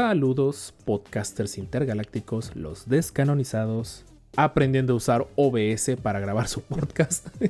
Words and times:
Saludos, 0.00 0.72
podcasters 0.86 1.58
intergalácticos, 1.58 2.56
los 2.56 2.88
descanonizados, 2.88 4.06
aprendiendo 4.34 4.94
a 4.94 4.96
usar 4.96 5.26
OBS 5.36 5.90
para 6.02 6.20
grabar 6.20 6.48
su 6.48 6.62
podcast. 6.62 7.28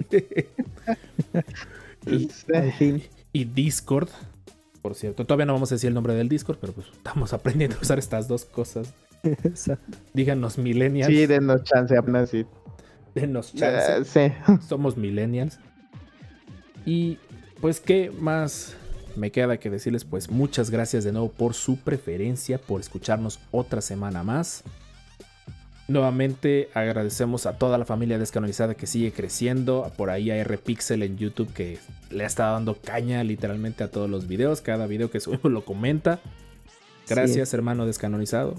y, 3.33 3.45
Discord. 3.45 4.09
Por 4.83 4.97
cierto, 4.97 5.25
todavía 5.25 5.47
no 5.47 5.53
vamos 5.53 5.71
a 5.71 5.77
decir 5.77 5.87
el 5.87 5.95
nombre 5.95 6.15
del 6.15 6.29
Discord, 6.29 6.59
pero 6.61 6.73
pues 6.73 6.89
estamos 6.89 7.33
aprendiendo 7.33 7.77
a 7.77 7.83
usar 7.83 8.01
estas 8.01 8.27
dos 8.27 8.47
cosas. 8.47 8.95
Díganos 10.13 10.59
millennials. 10.59 11.07
Sí, 11.07 11.27
denos 11.27 11.63
chance, 11.63 11.97
apenas 11.97 12.31
sí. 12.31 12.47
Denos 13.15 13.55
chance. 13.55 13.99
Eh, 13.99 14.05
sí. 14.05 14.33
Somos 14.67 14.97
millennials. 14.97 15.61
Y 16.85 17.21
pues, 17.61 17.79
¿qué 17.79 18.11
más 18.11 18.75
me 19.21 19.31
queda 19.31 19.59
que 19.59 19.71
decirles? 19.71 20.05
Pues 20.05 20.31
muchas 20.31 20.71
gracias 20.71 21.05
de 21.05 21.13
nuevo 21.13 21.29
por 21.31 21.55
su 21.55 21.77
preferencia, 21.77 22.59
por 22.59 22.81
escucharnos 22.81 23.39
otra 23.53 23.81
semana 23.81 24.23
más. 24.25 24.65
Nuevamente 25.89 26.69
agradecemos 26.75 27.47
a 27.47 27.59
toda 27.59 27.77
la 27.77 27.85
familia 27.85 28.17
descanonizada 28.19 28.75
que 28.75 28.87
sigue 28.87 29.13
creciendo. 29.13 29.91
Por 29.97 30.11
ahí 30.11 30.31
a 30.31 30.37
R-Pixel 30.37 31.03
en 31.03 31.19
YouTube 31.19 31.53
que 31.53 31.79
le 32.11 32.25
ha 32.25 32.27
estado 32.29 32.55
dando 32.55 32.77
caña 32.77 33.25
literalmente 33.25 33.83
a 33.85 33.91
todos 33.91 34.09
los 34.09 34.29
videos. 34.29 34.61
Cada 34.61 34.87
video 34.87 35.11
que 35.11 35.19
subimos 35.21 35.45
lo 35.53 35.65
comenta. 35.65 36.21
Gracias, 37.09 37.49
Sí. 37.49 37.57
hermano 37.57 37.87
descanonizado. 37.87 38.55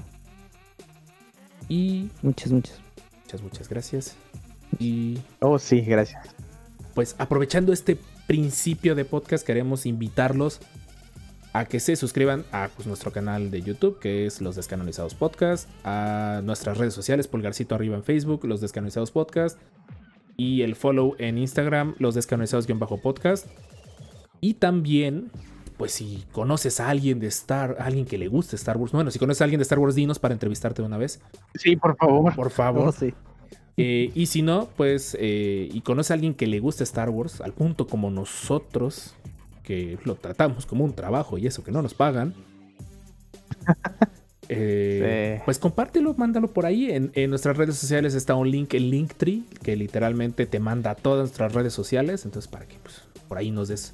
Y 1.69 2.09
Muchas, 2.21 2.51
muchas. 2.51 2.79
muchas, 3.23 3.41
muchas 3.41 3.69
gracias. 3.69 4.15
Y 4.77 5.19
Oh, 5.39 5.57
sí, 5.57 5.81
gracias. 5.81 6.27
pues 6.93 7.15
aprovechando 7.17 7.71
este 7.71 7.97
principio 8.31 8.95
de 8.95 9.03
podcast, 9.03 9.45
queremos 9.45 9.85
invitarlos 9.85 10.61
a 11.51 11.65
que 11.65 11.81
se 11.81 11.97
suscriban 11.97 12.45
a 12.53 12.69
pues, 12.73 12.87
nuestro 12.87 13.11
canal 13.11 13.51
de 13.51 13.61
YouTube, 13.61 13.99
que 13.99 14.25
es 14.25 14.39
Los 14.39 14.55
Descanonizados 14.55 15.15
Podcast, 15.15 15.67
a 15.83 16.39
nuestras 16.41 16.77
redes 16.77 16.93
sociales, 16.93 17.27
pulgarcito 17.27 17.75
arriba 17.75 17.97
en 17.97 18.05
Facebook, 18.05 18.45
Los 18.45 18.61
Descanonizados 18.61 19.11
Podcast, 19.11 19.59
y 20.37 20.61
el 20.61 20.77
follow 20.77 21.15
en 21.17 21.37
Instagram, 21.39 21.95
Los 21.99 22.15
Descanonizados-podcast. 22.15 23.47
Y 24.39 24.53
también, 24.53 25.29
pues 25.75 25.91
si 25.91 26.23
conoces 26.31 26.79
a 26.79 26.87
alguien 26.87 27.19
de 27.19 27.27
Star, 27.27 27.75
a 27.81 27.83
alguien 27.83 28.05
que 28.05 28.17
le 28.17 28.29
guste 28.29 28.55
Star 28.55 28.77
Wars, 28.77 28.93
bueno, 28.93 29.11
si 29.11 29.19
conoces 29.19 29.41
a 29.41 29.43
alguien 29.43 29.59
de 29.59 29.63
Star 29.63 29.79
Wars, 29.79 29.93
dinos 29.93 30.19
para 30.19 30.33
entrevistarte 30.33 30.81
de 30.81 30.85
una 30.87 30.97
vez, 30.97 31.19
Sí, 31.55 31.75
por 31.75 31.97
favor. 31.97 32.33
por 32.33 32.49
favor. 32.49 32.87
Oh, 32.87 32.91
sí. 32.97 33.13
Eh, 33.77 34.11
y 34.13 34.25
si 34.27 34.41
no, 34.41 34.69
pues, 34.77 35.15
eh, 35.19 35.69
y 35.71 35.81
conoce 35.81 36.13
a 36.13 36.15
alguien 36.15 36.33
que 36.33 36.47
le 36.47 36.59
guste 36.59 36.83
Star 36.83 37.09
Wars, 37.09 37.41
al 37.41 37.53
punto 37.53 37.87
como 37.87 38.11
nosotros, 38.11 39.15
que 39.63 39.97
lo 40.03 40.15
tratamos 40.15 40.65
como 40.65 40.83
un 40.83 40.93
trabajo 40.93 41.37
y 41.37 41.47
eso 41.47 41.63
que 41.63 41.71
no 41.71 41.81
nos 41.81 41.93
pagan, 41.93 42.33
eh, 44.49 45.35
Sí. 45.37 45.41
pues 45.45 45.59
compártelo, 45.59 46.13
mándalo 46.15 46.47
por 46.49 46.65
ahí. 46.65 46.91
En, 46.91 47.11
en 47.15 47.29
nuestras 47.29 47.57
redes 47.57 47.77
sociales 47.77 48.13
está 48.15 48.35
un 48.35 48.49
link, 48.51 48.73
el 48.73 48.89
Linktree, 48.89 49.43
que 49.63 49.75
literalmente 49.75 50.45
te 50.45 50.59
manda 50.59 50.91
a 50.91 50.95
todas 50.95 51.19
nuestras 51.19 51.53
redes 51.53 51.73
sociales. 51.73 52.25
Entonces, 52.25 52.51
para 52.51 52.67
que 52.67 52.77
pues, 52.83 53.01
por 53.27 53.37
ahí 53.37 53.51
nos 53.51 53.69
des, 53.69 53.93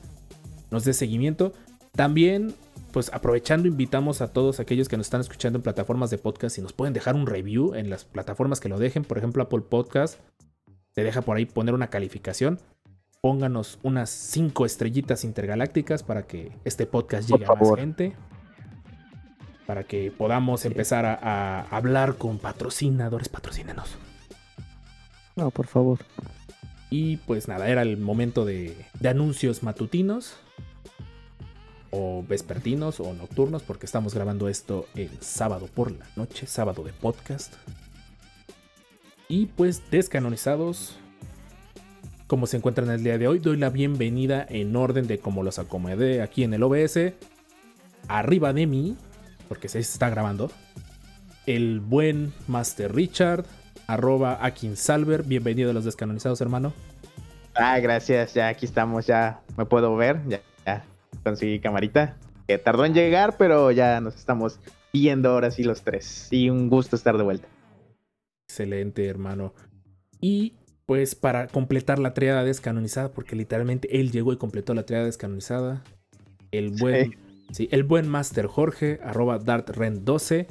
nos 0.72 0.84
des 0.86 0.98
seguimiento. 0.98 1.54
También, 1.94 2.54
pues 2.92 3.12
aprovechando, 3.14 3.68
invitamos 3.68 4.22
a 4.22 4.32
todos 4.32 4.60
aquellos 4.60 4.88
que 4.88 4.98
nos 4.98 5.08
están 5.08 5.22
escuchando 5.22 5.58
en 5.58 5.64
plataformas 5.64 6.10
de 6.10 6.18
podcast 6.18 6.58
y 6.58 6.62
nos 6.62 6.74
pueden 6.74 6.94
dejar 6.94 7.16
un 7.16 7.28
review 7.28 7.76
en 7.76 7.90
las 7.90 8.06
plataformas 8.06 8.60
que 8.60 8.70
lo 8.70 8.80
dejen. 8.80 9.04
Por 9.04 9.18
ejemplo, 9.18 9.44
Apple 9.44 9.62
Podcast 9.62 10.20
te 10.94 11.04
deja 11.04 11.22
por 11.22 11.38
ahí 11.38 11.46
poner 11.46 11.74
una 11.74 11.90
calificación. 11.90 12.60
Pónganos 13.22 13.80
unas 13.84 14.10
5 14.10 14.66
estrellitas 14.66 15.24
intergalácticas 15.24 16.04
para 16.04 16.28
que 16.28 16.52
este 16.66 16.86
podcast 16.86 17.30
llegue 17.30 17.46
a 17.46 17.54
más 17.54 17.76
gente. 17.76 18.16
Para 19.66 19.84
que 19.84 20.12
podamos 20.12 20.66
empezar 20.66 21.06
a, 21.06 21.14
a 21.16 21.62
hablar 21.76 22.16
con 22.16 22.40
patrocinadores. 22.40 23.28
Patrocínenos. 23.28 23.98
No, 25.36 25.52
por 25.52 25.68
favor. 25.68 26.00
Y 26.90 27.18
pues 27.18 27.48
nada, 27.48 27.68
era 27.68 27.82
el 27.82 27.98
momento 27.98 28.46
de, 28.46 28.76
de 29.00 29.10
anuncios 29.10 29.62
matutinos. 29.62 30.38
O 31.92 32.24
vespertinos 32.28 33.00
o 33.00 33.14
nocturnos, 33.14 33.64
porque 33.64 33.86
estamos 33.86 34.14
grabando 34.14 34.50
esto 34.50 34.88
el 34.96 35.10
sábado 35.22 35.68
por 35.74 35.92
la 35.92 36.06
noche, 36.16 36.48
sábado 36.48 36.84
de 36.84 36.94
podcast. 36.94 37.54
Y 39.30 39.48
pues 39.48 39.90
descanonizados, 39.92 40.98
como 42.28 42.48
se 42.48 42.58
encuentran 42.58 42.90
el 42.90 43.04
día 43.04 43.18
de 43.18 43.28
hoy, 43.28 43.40
doy 43.40 43.58
la 43.58 43.70
bienvenida 43.70 44.46
en 44.50 44.76
orden 44.76 45.08
de 45.08 45.20
como 45.20 45.44
los 45.44 45.60
acomodé 45.60 46.22
aquí 46.22 46.44
en 46.44 46.54
el 46.54 46.64
OBS. 46.64 47.14
Arriba 48.08 48.54
de 48.54 48.68
mí, 48.68 48.98
porque 49.48 49.70
se 49.70 49.80
está 49.80 50.10
grabando, 50.10 50.52
el 51.46 51.80
buen 51.80 52.34
Master 52.48 52.94
Richard, 52.94 53.46
arroba 53.88 54.46
Akinsalver. 54.46 55.24
Bienvenido 55.24 55.72
a 55.72 55.74
los 55.74 55.86
descanonizados, 55.86 56.42
hermano. 56.42 56.74
Ah, 57.56 57.80
gracias. 57.80 58.34
Ya 58.34 58.50
aquí 58.50 58.66
estamos. 58.66 59.08
Ya 59.08 59.42
me 59.58 59.66
puedo 59.66 59.96
ver. 59.96 60.22
Ya, 60.28 60.42
ya 60.66 60.86
conseguí 61.28 61.60
camarita. 61.60 62.18
Que 62.48 62.58
tardó 62.58 62.86
en 62.86 62.94
llegar, 62.94 63.36
pero 63.38 63.72
ya 63.72 64.00
nos 64.00 64.16
estamos 64.16 64.60
viendo 64.94 65.30
ahora 65.30 65.52
sí 65.52 65.64
los 65.64 65.82
tres. 65.82 66.30
Y 66.32 66.50
un 66.50 66.70
gusto 66.70 66.96
estar 66.96 67.18
de 67.18 67.24
vuelta. 67.24 67.48
Excelente, 68.50 69.06
hermano. 69.06 69.54
Y 70.22 70.54
pues 70.86 71.16
para 71.16 71.48
completar 71.48 72.00
la 72.00 72.14
triada 72.14 72.46
descanonizada, 72.46 73.12
porque 73.12 73.36
literalmente 73.36 74.00
él 74.00 74.12
llegó 74.12 74.32
y 74.32 74.38
completó 74.38 74.74
la 74.74 74.84
triada 74.84 75.04
descanonizada. 75.04 75.84
El 76.52 76.72
buen, 76.72 77.18
sí, 77.52 77.68
el 77.72 77.84
buen 77.84 78.08
Master 78.08 78.48
Jorge, 78.48 79.02
arroba 79.04 79.38
DartRen12, 79.38 80.48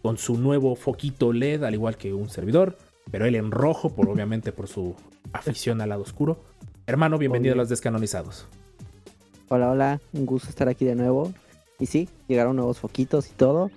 con 0.00 0.16
su 0.16 0.38
nuevo 0.38 0.76
foquito 0.76 1.32
LED, 1.32 1.64
al 1.64 1.74
igual 1.74 1.96
que 1.96 2.14
un 2.14 2.30
servidor, 2.30 2.78
pero 3.10 3.26
él 3.26 3.34
en 3.34 3.50
rojo, 3.50 3.94
por 3.94 4.08
obviamente 4.08 4.52
por 4.52 4.68
su 4.68 4.94
afición 5.32 5.80
al 5.80 5.88
lado 5.88 6.02
oscuro. 6.02 6.44
Hermano, 6.86 7.18
bienvenido 7.18 7.54
a 7.54 7.56
los 7.56 7.68
descanonizados. 7.68 8.48
Hola, 9.52 9.68
hola, 9.70 10.00
un 10.12 10.26
gusto 10.26 10.48
estar 10.48 10.68
aquí 10.68 10.84
de 10.84 10.94
nuevo. 10.94 11.32
Y 11.80 11.86
sí, 11.86 12.08
llegaron 12.28 12.54
nuevos 12.54 12.78
foquitos 12.78 13.28
y 13.28 13.32
todo. 13.32 13.70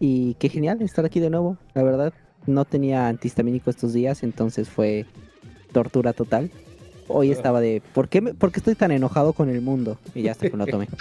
Y 0.00 0.34
qué 0.34 0.48
genial 0.48 0.82
estar 0.82 1.04
aquí 1.04 1.20
de 1.20 1.30
nuevo, 1.30 1.58
la 1.74 1.84
verdad. 1.84 2.12
No 2.46 2.64
tenía 2.64 3.06
antihistamínico 3.06 3.70
estos 3.70 3.92
días, 3.92 4.24
entonces 4.24 4.68
fue 4.68 5.06
tortura 5.72 6.12
total. 6.12 6.50
Hoy 7.06 7.30
estaba 7.30 7.60
de, 7.60 7.82
¿por 7.94 8.08
qué, 8.08 8.20
me- 8.20 8.34
por 8.34 8.50
qué 8.50 8.58
estoy 8.58 8.74
tan 8.74 8.90
enojado 8.90 9.32
con 9.32 9.48
el 9.48 9.60
mundo? 9.60 9.96
Y 10.12 10.22
ya 10.22 10.32
hasta 10.32 10.50
que 10.50 10.56
lo 10.56 10.66
tomé. 10.66 10.88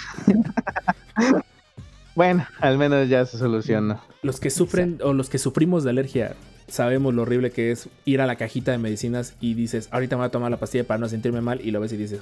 Bueno, 2.14 2.46
al 2.60 2.78
menos 2.78 3.08
ya 3.08 3.26
se 3.26 3.38
solucionó. 3.38 4.02
Los 4.22 4.42
que 4.42 4.50
sufren 4.50 5.00
o 5.02 5.14
los 5.14 5.30
que 5.30 5.38
sufrimos 5.38 5.86
de 5.86 5.92
alergia, 5.92 6.36
sabemos 6.68 7.14
lo 7.14 7.22
horrible 7.22 7.52
que 7.52 7.72
es 7.72 7.88
ir 8.04 8.20
a 8.20 8.28
la 8.28 8.36
cajita 8.36 8.72
de 8.74 8.78
medicinas 8.80 9.36
y 9.40 9.54
dices, 9.54 9.88
ahorita 9.92 10.18
me 10.18 10.20
voy 10.20 10.28
a 10.28 10.32
tomar 10.32 10.52
la 10.52 10.60
pastilla 10.60 10.84
para 10.84 10.98
no 10.98 11.08
sentirme 11.08 11.40
mal, 11.40 11.62
y 11.66 11.72
lo 11.72 11.80
ves 11.80 11.94
y 11.94 11.98
dices, 11.98 12.20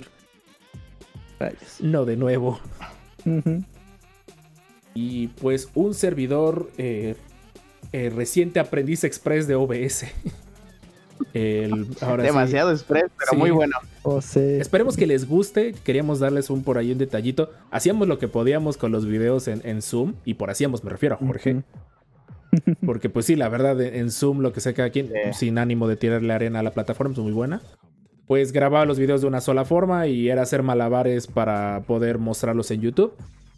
Rayos. 1.40 1.78
no 1.80 2.06
de 2.06 2.18
nuevo. 2.18 2.60
Y 4.94 5.28
pues 5.28 5.70
un 5.76 5.94
servidor 5.94 6.70
eh, 6.78 7.16
eh, 7.92 8.10
reciente 8.14 8.60
aprendiz 8.60 9.04
express 9.04 9.48
de 9.48 9.56
OBS. 9.56 10.06
El- 11.34 11.88
ahora 12.02 12.24
sí. 12.24 12.28
Demasiado 12.30 12.72
express, 12.72 13.06
pero 13.18 13.32
Sí. 13.32 13.38
muy 13.38 13.52
bueno. 13.52 13.76
Oh, 14.04 14.22
sí. 14.22 14.40
Esperemos 14.40 14.96
que 14.98 15.06
les 15.06 15.28
guste. 15.28 15.74
Queríamos 15.84 16.20
darles 16.20 16.50
un 16.50 16.64
por 16.64 16.78
ahí 16.78 16.92
un 16.92 16.98
detallito. 16.98 17.52
Hacíamos 17.72 18.08
lo 18.08 18.18
que 18.20 18.28
podíamos 18.28 18.78
con 18.78 18.92
los 18.92 19.06
videos 19.06 19.48
en, 19.48 19.62
en 19.66 19.82
Zoom. 19.82 20.16
Y 20.26 20.36
por 20.36 20.50
hacíamos 20.50 20.84
me 20.84 20.90
refiero 20.90 21.16
a 21.16 21.18
Jorge. 21.20 21.62
Porque 22.86 23.10
pues 23.10 23.26
sí, 23.28 23.36
la 23.36 23.48
verdad 23.50 23.80
en 23.82 24.10
Zoom 24.12 24.40
lo 24.40 24.54
que 24.54 24.60
sea 24.62 24.74
cada 24.74 24.90
quien, 24.90 25.08
Sí. 25.08 25.14
sin 25.34 25.58
ánimo 25.60 25.88
de 25.88 25.98
tirarle 25.98 26.34
arena 26.34 26.62
a 26.62 26.64
la 26.64 26.72
plataforma, 26.72 27.14
es 27.14 27.20
muy 27.20 27.32
buena. 27.32 27.62
Pues 28.30 28.52
grababa 28.52 28.86
los 28.86 29.00
videos 29.00 29.22
de 29.22 29.28
una 29.28 29.42
sola 29.42 29.66
forma 29.66 30.06
y 30.06 30.30
era 30.30 30.44
hacer 30.44 30.62
malabares 30.62 31.26
para 31.26 31.82
poder 31.88 32.20
mostrarlos 32.20 32.70
en 32.70 32.80
YouTube. 32.80 33.12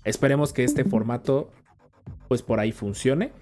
Esperemos 0.06 0.54
que 0.54 0.64
este 0.64 0.86
formato 0.86 1.50
pues 2.30 2.42
por 2.42 2.62
ahí 2.62 2.72
funcione. 2.72 3.34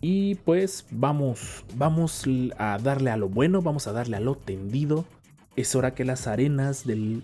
Y 0.00 0.34
pues 0.34 0.86
vamos, 0.90 1.64
vamos 1.76 2.24
a 2.58 2.78
darle 2.82 3.10
a 3.10 3.16
lo 3.16 3.28
bueno, 3.28 3.62
vamos 3.62 3.86
a 3.86 3.92
darle 3.92 4.16
a 4.16 4.20
lo 4.20 4.34
tendido. 4.34 5.04
Es 5.54 5.76
hora 5.76 5.94
que 5.94 6.04
las 6.04 6.26
arenas 6.26 6.84
del 6.84 7.22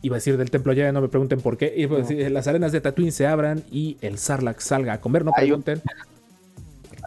Iba 0.00 0.16
a 0.16 0.18
decir 0.18 0.38
del 0.38 0.50
templo 0.50 0.72
ya, 0.72 0.90
no 0.92 1.02
me 1.02 1.08
pregunten 1.08 1.42
por 1.42 1.58
qué. 1.58 1.74
Iba 1.76 1.96
a 1.96 2.00
decir, 2.00 2.30
las 2.30 2.48
arenas 2.48 2.72
de 2.72 2.80
Tatooine 2.80 3.12
se 3.12 3.26
abran 3.26 3.62
y 3.70 3.98
el 4.00 4.16
Sarlacc 4.16 4.60
salga 4.60 4.94
a 4.94 5.00
comer, 5.02 5.26
no 5.26 5.32
Hay 5.36 5.52
un- 5.52 5.62
pregunten. 5.62 5.82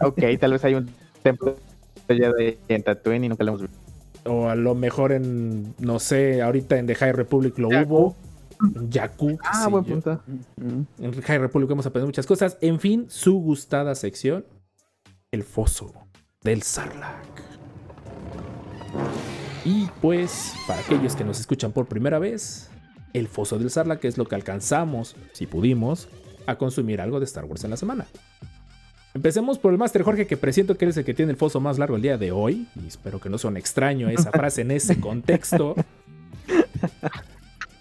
Ok, 0.00 0.20
tal 0.38 0.52
vez 0.52 0.64
hay 0.64 0.74
un 0.74 0.88
templo 1.24 1.56
ya 2.08 2.30
de 2.30 2.56
en 2.68 2.82
Tatooine 2.84 3.24
y 3.24 3.28
nunca 3.30 3.42
lo 3.42 3.50
hemos 3.50 3.62
visto. 3.62 3.79
O 4.30 4.48
a 4.48 4.54
lo 4.54 4.76
mejor 4.76 5.10
en, 5.10 5.74
no 5.78 5.98
sé, 5.98 6.40
ahorita 6.40 6.78
en 6.78 6.86
The 6.86 6.94
High 6.94 7.12
Republic 7.12 7.58
lo 7.58 7.68
hubo. 7.68 8.14
En 8.76 8.90
Jakku. 8.90 9.28
qué 9.38 9.38
Ah, 9.42 9.66
buen 9.68 9.84
punto. 9.84 10.20
Mm, 10.56 10.82
En 11.04 11.20
High 11.22 11.38
Republic 11.38 11.70
hemos 11.70 11.84
aprendido 11.86 12.06
muchas 12.06 12.26
cosas. 12.26 12.56
En 12.60 12.78
fin, 12.78 13.06
su 13.08 13.40
gustada 13.40 13.94
sección. 13.96 14.44
El 15.32 15.42
foso 15.42 15.92
del 16.42 16.62
Sarlacc. 16.62 17.40
Y 19.64 19.88
pues, 20.00 20.54
para 20.66 20.80
aquellos 20.80 21.16
que 21.16 21.24
nos 21.24 21.40
escuchan 21.40 21.72
por 21.72 21.86
primera 21.86 22.18
vez, 22.18 22.70
el 23.12 23.26
foso 23.28 23.58
del 23.58 23.70
Sarlacc 23.70 24.04
es 24.04 24.16
lo 24.16 24.26
que 24.26 24.34
alcanzamos, 24.36 25.16
si 25.32 25.46
pudimos, 25.46 26.08
a 26.46 26.56
consumir 26.56 27.00
algo 27.00 27.18
de 27.18 27.24
Star 27.24 27.44
Wars 27.46 27.64
en 27.64 27.70
la 27.70 27.76
semana. 27.76 28.06
Empecemos 29.14 29.58
por 29.58 29.72
el 29.72 29.78
Master 29.78 30.02
Jorge, 30.02 30.26
que 30.26 30.36
presiento 30.36 30.76
que 30.78 30.84
eres 30.84 30.96
el 30.96 31.04
que 31.04 31.14
tiene 31.14 31.32
el 31.32 31.36
foso 31.36 31.60
más 31.60 31.78
largo 31.78 31.96
el 31.96 32.02
día 32.02 32.16
de 32.16 32.30
hoy. 32.30 32.68
Y 32.82 32.86
espero 32.86 33.20
que 33.20 33.28
no 33.28 33.38
suene 33.38 33.58
extraño 33.58 34.08
esa 34.08 34.30
frase 34.32 34.62
en 34.62 34.70
ese 34.70 35.00
contexto. 35.00 35.74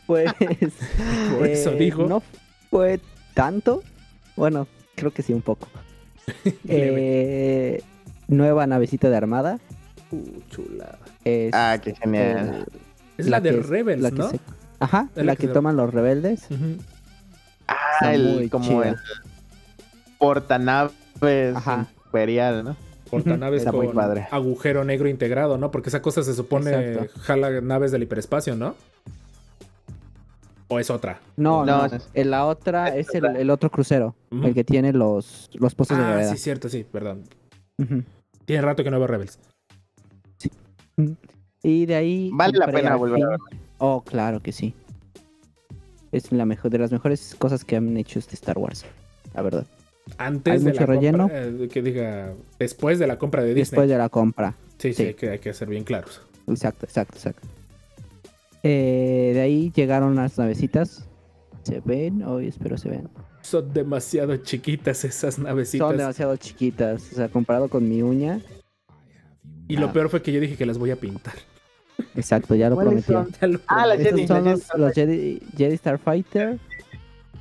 Pues. 0.07 0.31
Por 1.37 1.45
eso 1.47 1.69
eh, 1.71 1.75
dijo. 1.77 2.07
No 2.07 2.23
fue 2.71 2.99
tanto. 3.35 3.83
Bueno, 4.35 4.67
creo 4.95 5.11
que 5.11 5.21
sí, 5.21 5.33
un 5.33 5.43
poco. 5.43 5.67
Eh, 6.67 7.83
nueva 8.27 8.65
navecita 8.65 9.09
de 9.11 9.17
armada. 9.17 9.59
Uh, 10.11 10.39
chulada. 10.49 10.97
Es, 11.23 11.51
Ah, 11.53 11.77
qué 11.83 11.93
genial. 11.93 12.65
eh, 12.67 12.79
Es 13.19 13.27
la, 13.27 13.39
de 13.39 13.51
que- 13.51 13.61
Rebels, 13.61 14.01
la 14.01 14.09
que 14.09 14.17
¿no? 14.17 14.29
se- 14.31 14.39
Ajá, 14.79 15.09
Es 15.11 15.17
la 15.17 15.23
la, 15.23 15.35
que 15.35 15.41
que, 15.41 15.47
se- 15.47 15.53
toman 15.53 15.75
los 15.77 15.93
rebeldes. 15.93 16.47
Ah, 17.67 18.11
el, 18.13 18.49
como 18.49 18.67
chida. 18.67 18.89
el 18.89 18.95
portanaves 21.19 21.55
Ajá. 21.55 21.87
imperial, 22.05 22.63
¿no? 22.63 22.75
Portanaves 23.09 23.59
Está 23.61 23.71
muy 23.71 23.87
con 23.87 23.95
padre. 23.95 24.27
agujero 24.31 24.83
negro 24.83 25.09
integrado, 25.09 25.57
¿no? 25.57 25.71
Porque 25.71 25.89
esa 25.89 26.01
cosa 26.01 26.21
se 26.23 26.33
supone 26.35 26.69
Exacto. 26.93 27.19
jala 27.21 27.61
naves 27.61 27.91
del 27.91 28.03
hiperespacio, 28.03 28.55
¿no? 28.55 28.75
¿O 30.67 30.77
es 30.79 30.91
otra? 30.91 31.19
No, 31.35 31.65
No, 31.65 31.87
no. 31.87 31.97
es- 32.13 32.25
la 32.27 32.45
otra 32.45 32.95
es 32.95 33.13
el, 33.15 33.25
el 33.35 33.49
otro 33.49 33.71
crucero. 33.71 34.15
El 34.31 34.53
que 34.53 34.63
tiene 34.63 34.93
los, 34.93 35.49
los 35.53 35.73
pozos 35.73 35.97
de 35.97 36.03
Ah, 36.03 36.07
gravedad. 36.09 36.31
sí, 36.31 36.37
cierto, 36.37 36.69
sí, 36.69 36.85
perdón. 36.89 37.23
Tiene 38.45 38.61
rato 38.61 38.83
que 38.83 38.91
no 38.91 38.99
veo 38.99 39.07
Rebels. 39.07 39.39
Y 41.63 41.85
de 41.87 41.95
ahí. 41.95 42.29
Vale 42.33 42.57
la 42.57 42.67
pena 42.67 42.95
volver 42.95 43.23
a 43.23 43.37
Oh, 43.79 44.03
claro 44.03 44.41
que 44.41 44.51
sí. 44.51 44.73
Es 46.11 46.31
la 46.31 46.45
mejor, 46.45 46.69
de 46.69 46.77
las 46.79 46.91
mejores 46.91 47.35
cosas 47.39 47.63
que 47.65 47.75
han 47.75 47.95
hecho 47.97 48.19
este 48.19 48.35
Star 48.35 48.57
Wars. 48.57 48.85
La 49.33 49.41
verdad. 49.41 49.65
Antes 50.17 50.53
Hay 50.53 50.59
de 50.59 50.65
mucho 50.65 50.79
la 50.81 50.85
relleno. 50.85 51.17
compra, 51.29 51.43
eh, 51.45 51.69
que 51.71 51.81
diga, 51.81 52.33
después 52.57 52.99
de 52.99 53.07
la 53.07 53.17
compra 53.17 53.41
de 53.43 53.49
Disney. 53.49 53.61
Después 53.63 53.89
de 53.89 53.97
la 53.97 54.09
compra. 54.09 54.55
Sí, 54.77 54.89
sí, 54.89 54.93
sí. 54.93 55.03
hay, 55.07 55.13
que, 55.13 55.29
hay 55.29 55.39
que 55.39 55.53
ser 55.53 55.69
bien 55.69 55.83
claros. 55.83 56.21
Exacto, 56.47 56.85
exacto, 56.85 57.15
exacto. 57.15 57.47
Eh, 58.63 59.31
de 59.33 59.41
ahí 59.41 59.71
llegaron 59.75 60.15
las 60.15 60.37
navecitas. 60.37 61.05
¿Se 61.63 61.81
ven? 61.85 62.23
Hoy 62.23 62.47
espero 62.47 62.77
se 62.77 62.89
ven. 62.89 63.09
Son 63.41 63.71
demasiado 63.73 64.35
chiquitas 64.37 65.03
esas 65.05 65.39
navecitas. 65.39 65.87
Son 65.87 65.97
demasiado 65.97 66.35
chiquitas. 66.37 67.11
O 67.13 67.15
sea, 67.15 67.29
comparado 67.29 67.69
con 67.69 67.87
mi 67.87 68.01
uña. 68.01 68.41
Y 69.67 69.77
lo 69.77 69.93
peor 69.93 70.09
fue 70.09 70.21
que 70.21 70.31
yo 70.31 70.39
dije 70.41 70.55
que 70.57 70.65
las 70.65 70.77
voy 70.77 70.91
a 70.91 70.95
pintar. 70.95 71.35
Exacto, 72.15 72.55
ya 72.55 72.69
lo 72.69 72.75
¿Cuáles 72.75 73.05
prometí. 73.05 73.31
son? 73.31 73.39
Ya 73.41 73.47
lo 73.47 73.59
Ah, 73.67 73.85
las 73.85 73.99
Jedi, 73.99 74.25
son 74.27 74.43
los, 74.45 74.63
Jedi 74.65 74.79
los 74.81 74.93
Jedi, 74.93 75.41
Jedi 75.57 75.77
Starfighter. 75.77 76.59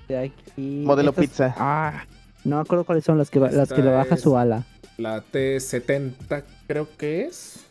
De 0.09 0.19
aquí. 0.19 0.83
Modelo 0.85 1.13
pizza. 1.13 1.55
Ah, 1.59 2.05
no 2.49 2.57
me 2.57 2.63
acuerdo 2.63 2.85
cuáles 2.85 3.05
son 3.05 3.19
las 3.19 3.31
que, 3.31 3.39
las 3.41 3.73
que 3.73 3.83
le 3.83 3.91
baja 3.91 4.17
su 4.17 4.37
ala. 4.37 4.67
La 4.97 5.23
T70 5.25 6.43
creo 6.67 6.89
que 6.97 7.25
es. 7.27 7.65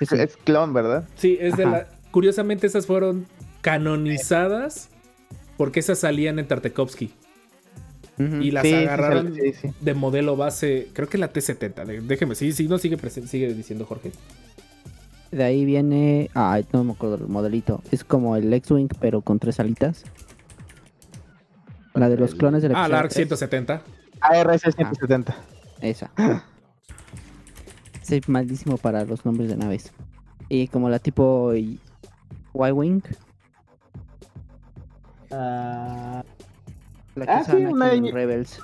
Es, 0.00 0.12
es 0.12 0.36
clon, 0.38 0.72
¿verdad? 0.72 1.04
Sí, 1.16 1.36
es 1.40 1.56
de 1.56 1.64
la. 1.66 1.86
Curiosamente, 2.10 2.66
esas 2.66 2.86
fueron 2.86 3.26
canonizadas 3.60 4.88
porque 5.56 5.80
esas 5.80 5.98
salían 6.00 6.38
en 6.38 6.48
Tartakovsky 6.48 7.12
y 8.40 8.50
las 8.50 8.64
Sí, 8.64 8.74
agarraron 8.74 9.34
sí, 9.34 9.52
sí. 9.52 9.68
de 9.80 9.94
modelo 9.94 10.34
base. 10.36 10.88
Creo 10.92 11.08
que 11.08 11.18
la 11.18 11.32
T70. 11.32 11.84
de- 11.84 12.00
Déjeme, 12.00 12.34
sí, 12.34 12.50
sí, 12.52 12.66
no 12.66 12.78
sigue, 12.78 12.96
sigue 13.10 13.54
diciendo 13.54 13.84
Jorge. 13.86 14.10
De 15.30 15.44
ahí 15.44 15.64
viene. 15.64 16.30
Ah, 16.34 16.60
no 16.72 16.82
me 16.82 16.92
acuerdo 16.92 17.16
el 17.16 17.28
modelito. 17.28 17.80
Es 17.92 18.02
como 18.02 18.34
el 18.36 18.52
X-Wing, 18.52 18.88
pero 19.00 19.20
con 19.20 19.38
tres 19.38 19.60
alitas. 19.60 20.02
La 21.94 22.08
de 22.08 22.16
los 22.16 22.34
clones 22.34 22.62
del 22.62 22.74
Ah, 22.74 22.88
la 22.88 22.98
ARC 23.00 23.06
X-Wing. 23.12 23.26
170. 23.28 23.82
ARS 24.20 24.62
170. 24.62 25.36
Esa. 25.80 26.10
Soy 28.02 28.20
malísimo 28.26 28.76
para 28.78 29.04
los 29.04 29.24
nombres 29.24 29.48
de 29.50 29.56
naves. 29.56 29.92
Y 30.48 30.68
como 30.68 30.88
la 30.88 30.98
tipo 30.98 31.54
y- 31.54 31.78
Y-Wing. 32.54 33.02
Ah, 35.30 36.24
La 37.14 37.26
que 37.26 37.32
Ah, 37.32 37.44
sí, 37.44 37.56
una 37.56 37.94
Y- 37.94 38.10
Rebels. 38.12 38.60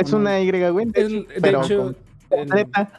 es 0.00 0.12
una 0.12 0.38
Y, 0.40 0.50
güey. 0.70 0.86
de 0.86 1.00
hecho, 1.00 1.14
de, 1.16 1.40
pero 1.40 1.64
hecho, 1.64 1.76
con- 1.78 1.96
en- 2.30 2.48
completa. 2.48 2.92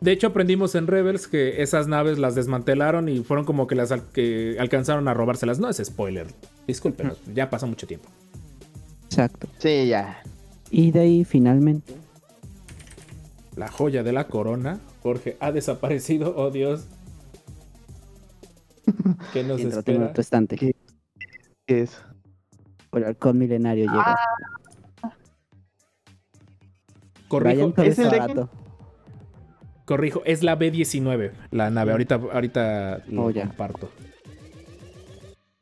de 0.00 0.12
hecho, 0.12 0.26
aprendimos 0.28 0.74
en 0.74 0.86
Rebels 0.86 1.26
que 1.26 1.62
esas 1.62 1.88
naves 1.88 2.18
las 2.18 2.34
desmantelaron 2.34 3.08
y 3.08 3.20
fueron 3.24 3.44
como 3.46 3.66
que 3.66 3.74
las 3.74 3.90
al- 3.90 4.08
que 4.12 4.56
alcanzaron 4.60 5.08
a 5.08 5.14
robárselas. 5.14 5.58
No 5.58 5.68
es 5.70 5.78
spoiler. 5.82 6.26
Disculpen, 6.66 7.12
ya 7.34 7.48
pasó 7.50 7.66
mucho 7.66 7.86
tiempo. 7.86 8.08
Exacto. 9.12 9.46
Sí, 9.58 9.88
ya. 9.88 10.22
Y 10.70 10.90
de 10.90 11.00
ahí 11.00 11.24
finalmente. 11.24 11.94
La 13.56 13.68
joya 13.68 14.02
de 14.02 14.12
la 14.12 14.26
corona. 14.26 14.80
Jorge 15.02 15.36
ha 15.38 15.52
desaparecido. 15.52 16.34
Oh 16.34 16.50
Dios. 16.50 16.86
¿Qué 19.34 19.44
nos 19.44 19.58
Mientras 19.58 19.84
tengo 19.84 19.98
en 19.98 20.02
espera? 20.04 20.06
otro 20.06 20.20
estante. 20.22 20.56
¿Qué? 20.56 20.74
¿Qué 21.66 21.82
es? 21.82 22.00
El 22.92 23.04
halcón 23.04 23.36
milenario 23.38 23.84
llega. 23.84 24.16
Corrijo, 27.28 27.54
Vayan 27.56 27.72
por 27.72 27.84
¿es 27.86 27.98
el 27.98 28.10
de 28.10 28.46
corrijo, 29.84 30.22
es 30.24 30.42
la 30.42 30.58
B19, 30.58 31.32
la 31.50 31.70
nave. 31.70 31.92
Ahorita, 31.92 32.14
ahorita 32.14 33.02
lo 33.08 33.24
Oh, 33.24 33.30
ya. 33.30 33.46
comparto. 33.46 33.90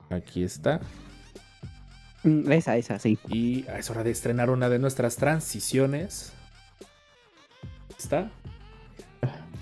Aquí 0.08 0.42
está. 0.42 0.80
Mm, 2.22 2.52
Esa, 2.52 2.76
esa, 2.76 2.98
sí. 2.98 3.18
Y 3.28 3.64
es 3.76 3.90
hora 3.90 4.02
de 4.04 4.10
estrenar 4.10 4.50
una 4.50 4.68
de 4.68 4.78
nuestras 4.78 5.16
transiciones. 5.16 6.32
¿Está? 7.98 8.30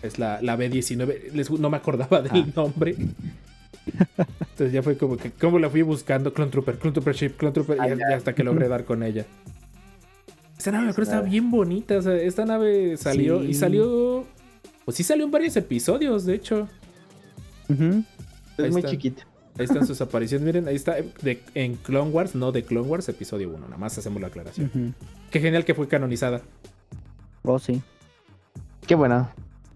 Es 0.02 0.18
la, 0.18 0.40
la 0.42 0.56
B19. 0.56 1.32
Les- 1.32 1.50
no 1.50 1.70
me 1.70 1.76
acordaba 1.76 2.22
del 2.22 2.42
Ah. 2.42 2.46
nombre. 2.56 2.94
Entonces 4.40 4.72
ya 4.72 4.82
fue 4.82 4.96
como 4.98 5.16
que, 5.16 5.30
¿cómo 5.32 5.58
la 5.58 5.70
fui 5.70 5.82
buscando? 5.82 6.32
Clone 6.32 6.50
Trooper, 6.50 6.78
Clone 6.78 6.92
Trooper 6.94 7.14
Ship, 7.14 7.30
Clone 7.36 7.52
Trooper. 7.54 7.78
y 7.78 8.12
hasta 8.12 8.34
que 8.34 8.44
logré 8.44 8.68
dar 8.68 8.84
con 8.84 9.02
ella. 9.02 9.24
Esa 10.58 10.72
nave, 10.72 10.86
me 10.86 10.90
acuerdo, 10.90 11.10
estaba 11.10 11.26
bien 11.28 11.50
bonita. 11.50 11.96
O 11.98 12.02
sea, 12.02 12.14
esta 12.16 12.44
nave 12.44 12.96
salió 12.96 13.42
y 13.44 13.54
salió. 13.54 14.26
Pues 14.84 14.96
sí, 14.96 15.04
salió 15.04 15.24
en 15.24 15.30
varios 15.30 15.56
episodios, 15.56 16.24
de 16.26 16.34
hecho. 16.34 16.68
Es 17.68 17.78
Ahí 18.64 18.70
muy 18.70 18.80
está. 18.80 18.90
chiquita. 18.90 19.22
Ahí 19.58 19.64
están 19.64 19.86
sus 19.86 20.00
apariciones. 20.00 20.44
Miren, 20.46 20.68
ahí 20.68 20.76
está 20.76 20.96
de- 21.22 21.42
en 21.54 21.74
Clone 21.76 22.10
Wars, 22.10 22.34
no 22.34 22.52
de 22.52 22.62
Clone 22.64 22.86
Wars, 22.88 23.08
episodio 23.08 23.48
1. 23.50 23.58
Nada 23.66 23.76
más 23.76 23.98
hacemos 23.98 24.20
la 24.20 24.28
aclaración. 24.28 24.94
Qué 25.30 25.40
genial 25.40 25.64
que 25.64 25.74
fue 25.74 25.88
canonizada. 25.88 26.42
Oh, 27.42 27.58
sí. 27.58 27.82
Qué 28.86 28.94
bueno. 28.94 29.28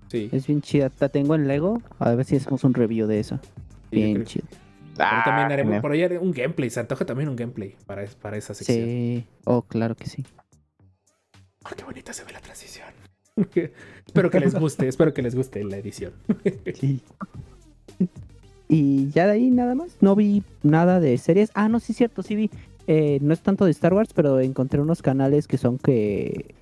Sí. 0.09 0.29
Es 0.33 0.47
bien 0.47 0.63
chida. 0.63 0.91
La 1.01 1.09
tengo 1.09 1.35
en 1.35 1.49
Lego. 1.49 1.83
A 1.99 2.15
ver 2.15 2.25
si 2.25 2.37
hacemos 2.37 2.63
un 2.65 2.75
review 2.75 3.07
de 3.07 3.19
eso. 3.21 3.39
Sí, 3.91 3.97
Bien. 3.97 4.25
Pero 4.25 4.49
Ah, 4.99 5.23
también 5.25 5.51
haremos 5.51 5.81
por 5.81 5.93
ahí 5.93 6.05
un 6.21 6.33
gameplay. 6.33 6.69
Se 6.71 6.79
antoja 6.79 7.05
también 7.07 7.29
un 7.31 7.35
gameplay 7.37 7.75
para, 7.87 8.05
para 8.21 8.37
esa 8.37 8.53
sección. 8.55 8.85
Sí. 8.87 9.27
Oh, 9.45 9.63
claro 9.63 9.97
que 9.97 10.07
sí. 10.07 10.25
Oh, 11.65 11.71
qué 11.77 11.83
bonita 11.85 12.13
se 12.13 12.25
ve 12.25 12.33
la 12.33 12.41
transición. 12.41 12.89
espero 14.07 14.31
que 14.31 14.39
les 14.39 14.55
guste, 14.55 14.87
espero 14.87 15.15
que 15.15 15.23
les 15.23 15.35
guste 15.35 15.65
la 15.65 15.79
edición. 15.79 16.13
Y 18.75 19.11
ya 19.11 19.27
de 19.27 19.33
ahí 19.33 19.51
nada 19.51 19.75
más. 19.75 19.99
No 20.01 20.17
vi 20.17 20.43
nada 20.63 20.99
de 20.99 21.19
series. 21.19 21.51
Ah, 21.55 21.69
no, 21.69 21.79
sí, 21.79 21.93
cierto, 21.93 22.23
sí 22.23 22.35
vi. 22.37 22.51
Eh, 22.87 23.19
no 23.21 23.35
es 23.35 23.41
tanto 23.43 23.67
de 23.67 23.71
Star 23.71 23.93
Wars, 23.93 24.11
pero 24.15 24.41
encontré 24.41 24.81
unos 24.81 25.03
canales 25.03 25.47
que 25.47 25.59
son 25.59 25.77
que. 25.77 26.55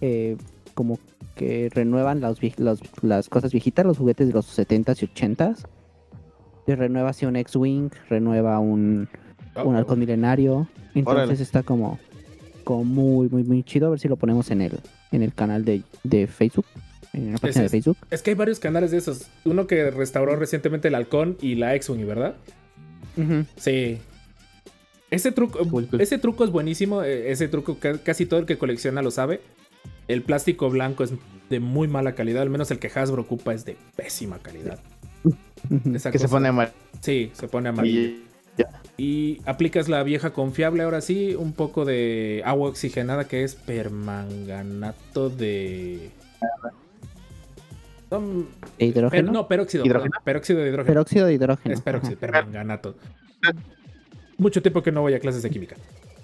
eh, 0.00 0.36
como 0.72 0.98
que 1.34 1.68
renuevan 1.74 2.20
las, 2.20 2.38
las 3.02 3.28
cosas 3.28 3.52
viejitas, 3.52 3.84
los 3.84 3.98
juguetes 3.98 4.28
de 4.28 4.32
los 4.32 4.58
70s 4.58 5.02
y 5.02 5.06
80s. 5.08 5.66
Y 6.66 6.74
renueva 6.74 7.10
así 7.10 7.26
un 7.26 7.36
X-Wing, 7.36 7.90
renueva 8.08 8.58
un, 8.60 9.08
un 9.62 9.76
halcón 9.76 9.98
milenario. 9.98 10.68
Entonces 10.94 11.24
Órale. 11.24 11.42
está 11.42 11.62
como, 11.62 11.98
como 12.64 12.84
muy, 12.84 13.28
muy, 13.28 13.44
muy 13.44 13.62
chido. 13.62 13.88
A 13.88 13.90
ver 13.90 13.98
si 14.00 14.08
lo 14.08 14.16
ponemos 14.16 14.50
en 14.50 14.62
el, 14.62 14.80
en 15.12 15.22
el 15.22 15.34
canal 15.34 15.64
de, 15.64 15.82
de 16.02 16.26
Facebook. 16.28 16.64
En 17.18 17.32
la 17.32 17.38
página 17.38 17.60
de 17.60 17.66
es. 17.66 17.72
Facebook. 17.72 17.96
Es 18.10 18.22
que 18.22 18.30
hay 18.30 18.36
varios 18.36 18.58
canales 18.60 18.90
de 18.90 18.98
esos. 18.98 19.28
Uno 19.44 19.66
que 19.66 19.90
restauró 19.90 20.36
recientemente 20.36 20.88
el 20.88 20.94
halcón 20.94 21.36
y 21.40 21.54
la 21.56 21.74
X-Wing, 21.74 22.06
¿verdad? 22.06 22.34
Sí. 23.56 23.98
Ese 25.10 25.32
truco, 25.32 25.58
Cool, 25.68 25.86
cool. 25.88 26.00
ese 26.00 26.18
truco 26.18 26.44
es 26.44 26.50
buenísimo. 26.50 27.02
eh, 27.02 27.30
Ese 27.30 27.48
truco 27.48 27.78
ca- 27.78 27.98
casi 27.98 28.26
todo 28.26 28.40
el 28.40 28.46
que 28.46 28.58
colecciona 28.58 29.02
lo 29.02 29.10
sabe. 29.10 29.40
El 30.06 30.22
plástico 30.22 30.70
blanco 30.70 31.02
es 31.04 31.12
de 31.50 31.60
muy 31.60 31.88
mala 31.88 32.14
calidad. 32.14 32.42
Al 32.42 32.50
menos 32.50 32.70
el 32.70 32.78
que 32.78 32.90
Hasbro 32.94 33.22
ocupa 33.22 33.54
es 33.54 33.64
de 33.64 33.76
pésima 33.96 34.38
calidad. 34.38 34.78
Esa 35.92 36.10
Que 36.10 36.18
se 36.18 36.28
pone 36.28 36.52
mal. 36.52 36.72
Sí, 37.00 37.30
se 37.32 37.48
pone 37.48 37.68
amarillo. 37.70 38.16
Y 38.96 39.40
aplicas 39.44 39.88
la 39.88 40.02
vieja 40.02 40.32
confiable 40.32 40.82
ahora 40.82 41.00
sí, 41.00 41.34
un 41.36 41.52
poco 41.52 41.84
de 41.84 42.42
agua 42.44 42.68
oxigenada 42.68 43.28
que 43.28 43.44
es 43.44 43.54
permanganato 43.54 45.30
de... 45.30 46.10
Son- 48.10 48.46
¿E 48.78 48.86
hidrógeno? 48.86 49.24
per- 49.26 49.32
no, 49.32 49.48
peróxido. 49.48 49.84
¿Hidrógeno? 49.84 50.10
perdón, 50.10 50.24
peróxido 50.24 50.60
de 50.60 50.68
hidrógeno. 50.68 50.86
Peróxido 50.94 51.26
de 51.26 51.32
hidrógeno. 51.34 51.74
es 51.74 51.80
peróxido, 51.80 52.16
permanganato. 52.18 52.96
Mucho 54.38 54.62
tiempo 54.62 54.82
que 54.82 54.92
no 54.92 55.00
voy 55.02 55.14
a 55.14 55.20
clases 55.20 55.42
de 55.42 55.50
química. 55.50 55.76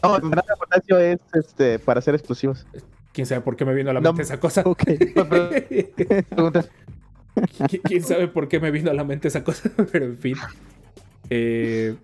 No, 0.02 0.16
el 0.16 0.22
manganeso 0.22 0.52
de 0.52 0.56
potasio 0.58 0.98
es 0.98 1.18
este, 1.34 1.78
para 1.78 1.98
hacer 1.98 2.14
explosivos. 2.14 2.66
¿Quién 3.12 3.26
sabe 3.26 3.40
por 3.42 3.56
qué 3.56 3.64
me 3.64 3.74
vino 3.74 3.90
a 3.90 3.92
la 3.94 4.00
No. 4.00 4.10
mente 4.12 4.22
esa 4.22 4.38
cosa? 4.40 4.62
Ok. 4.64 4.82
Preguntas. 6.30 6.70
¿Qui- 7.68 7.80
¿Quién 7.82 8.02
sabe 8.02 8.28
por 8.28 8.48
qué 8.48 8.60
me 8.60 8.70
vino 8.70 8.90
a 8.90 8.94
la 8.94 9.04
mente 9.04 9.28
esa 9.28 9.42
cosa? 9.44 9.70
Pero 9.92 10.04
en 10.06 10.16
fin. 10.16 10.36
Eh, 11.30 11.94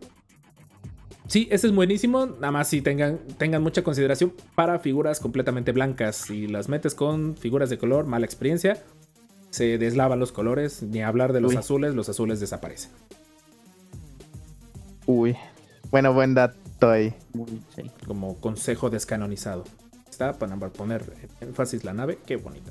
sí, 1.26 1.48
ese 1.50 1.68
es 1.68 1.74
buenísimo. 1.74 2.26
Nada 2.26 2.50
más 2.50 2.68
si 2.68 2.80
tengan, 2.82 3.18
tengan 3.38 3.62
mucha 3.62 3.82
consideración 3.82 4.32
para 4.54 4.78
figuras 4.78 5.20
completamente 5.20 5.72
blancas. 5.72 6.16
Si 6.16 6.46
las 6.48 6.68
metes 6.68 6.94
con 6.94 7.36
figuras 7.36 7.70
de 7.70 7.78
color, 7.78 8.06
mala 8.06 8.24
experiencia. 8.26 8.82
Se 9.50 9.78
deslavan 9.78 10.18
los 10.20 10.32
colores. 10.32 10.82
Ni 10.82 11.02
hablar 11.02 11.32
de 11.32 11.40
los 11.40 11.52
Uy. 11.52 11.56
azules, 11.58 11.94
los 11.94 12.08
azules 12.08 12.40
desaparecen. 12.40 12.90
Uy. 15.06 15.36
Bueno, 15.90 16.12
buen 16.14 16.34
dato 16.34 16.90
ahí. 16.90 17.14
Muy- 17.34 17.60
sí. 17.74 17.90
Como 18.06 18.36
consejo 18.40 18.90
descanonizado. 18.90 19.64
Está 20.08 20.32
para 20.38 20.56
poner 20.68 21.02
énfasis 21.40 21.84
la 21.84 21.92
nave. 21.92 22.18
Qué 22.26 22.36
bonito. 22.36 22.70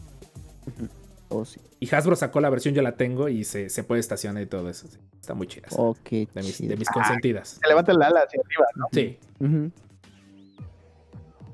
Oh, 1.29 1.45
sí. 1.45 1.59
Y 1.79 1.93
Hasbro 1.93 2.15
sacó 2.15 2.39
la 2.41 2.49
versión, 2.49 2.73
yo 2.73 2.81
la 2.81 2.93
tengo 2.95 3.29
y 3.29 3.43
se, 3.43 3.69
se 3.69 3.83
puede 3.83 3.99
estacionar 3.99 4.41
y 4.43 4.45
todo 4.47 4.69
eso. 4.69 4.87
sí. 4.87 4.97
Está 5.19 5.33
muy 5.33 5.47
chida. 5.47 5.67
Oh, 5.71 5.95
qué 6.03 6.27
de, 6.33 6.41
mis, 6.41 6.57
de 6.59 6.75
mis 6.77 6.89
consentidas. 6.89 7.59
Se 7.61 7.67
levanta 7.67 7.91
el 7.91 8.01
ala 8.01 8.21
hacia 8.21 8.41
arriba, 8.41 8.65
¿no? 8.75 8.87
Sí. 8.91 9.17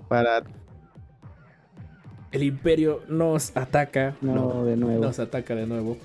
Para. 0.07 0.43
El 2.35 2.43
imperio 2.43 3.01
nos 3.07 3.55
ataca. 3.55 4.13
No, 4.19 4.65
de 4.65 4.75
nuevo. 4.75 5.01
Nos 5.01 5.19
ataca 5.19 5.55
de 5.55 5.65
nuevo. 5.65 5.97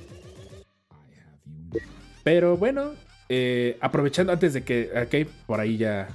Pero 2.23 2.57
bueno, 2.57 2.93
eh, 3.29 3.77
aprovechando 3.81 4.33
antes 4.33 4.53
de 4.55 4.63
que. 4.63 4.93
Ok, 4.95 5.29
por 5.49 5.59
ahí 5.59 5.77
ya. 5.77 6.07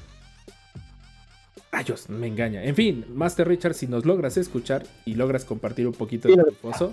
Rayos, 1.69 2.07
me 2.09 2.27
engaña. 2.27 2.63
En 2.63 2.75
fin, 2.75 3.05
Master 3.13 3.45
Richard, 3.45 3.73
si 3.73 3.87
nos 3.87 4.05
logras 4.05 4.37
escuchar 4.37 4.83
y 5.03 5.15
logras 5.15 5.43
compartir 5.43 5.85
un 5.85 5.91
poquito 5.91 6.29
de 6.29 6.37
tu 6.37 6.53
pozo. 6.53 6.91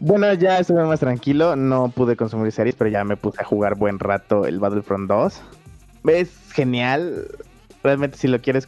Bueno, 0.00 0.32
ya 0.32 0.58
estuve 0.58 0.82
más 0.86 1.00
tranquilo. 1.00 1.54
No 1.54 1.90
pude 1.90 2.16
consumir 2.16 2.50
series, 2.50 2.76
pero 2.76 2.88
ya 2.88 3.04
me 3.04 3.18
puse 3.18 3.42
a 3.42 3.44
jugar 3.44 3.74
buen 3.74 3.98
rato 3.98 4.46
el 4.46 4.58
Battlefront 4.58 5.06
2. 5.06 5.42
Es 6.06 6.30
genial. 6.54 7.28
Realmente, 7.82 8.16
si 8.16 8.28
lo 8.28 8.40
quieres 8.40 8.66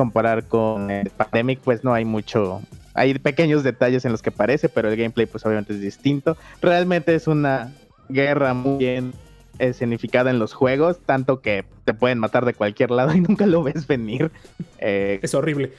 comparar 0.00 0.46
con 0.48 0.90
el 0.90 1.10
Pandemic, 1.10 1.60
pues 1.60 1.84
no 1.84 1.92
hay 1.92 2.06
mucho. 2.06 2.62
Hay 2.94 3.12
pequeños 3.18 3.62
detalles 3.62 4.06
en 4.06 4.12
los 4.12 4.22
que 4.22 4.30
parece, 4.30 4.70
pero 4.70 4.88
el 4.88 4.96
gameplay, 4.96 5.26
pues 5.26 5.44
obviamente 5.44 5.74
es 5.74 5.80
distinto. 5.82 6.38
Realmente 6.62 7.14
es 7.14 7.26
una 7.26 7.74
guerra 8.08 8.54
muy 8.54 8.78
bien 8.78 9.12
escenificada 9.58 10.30
en 10.30 10.38
los 10.38 10.54
juegos, 10.54 11.00
tanto 11.04 11.42
que 11.42 11.66
te 11.84 11.92
pueden 11.92 12.18
matar 12.18 12.46
de 12.46 12.54
cualquier 12.54 12.90
lado 12.90 13.12
y 13.14 13.20
nunca 13.20 13.44
lo 13.44 13.62
ves 13.62 13.86
venir. 13.86 14.30
Eh, 14.78 15.20
Es 15.22 15.34
horrible. 15.34 15.70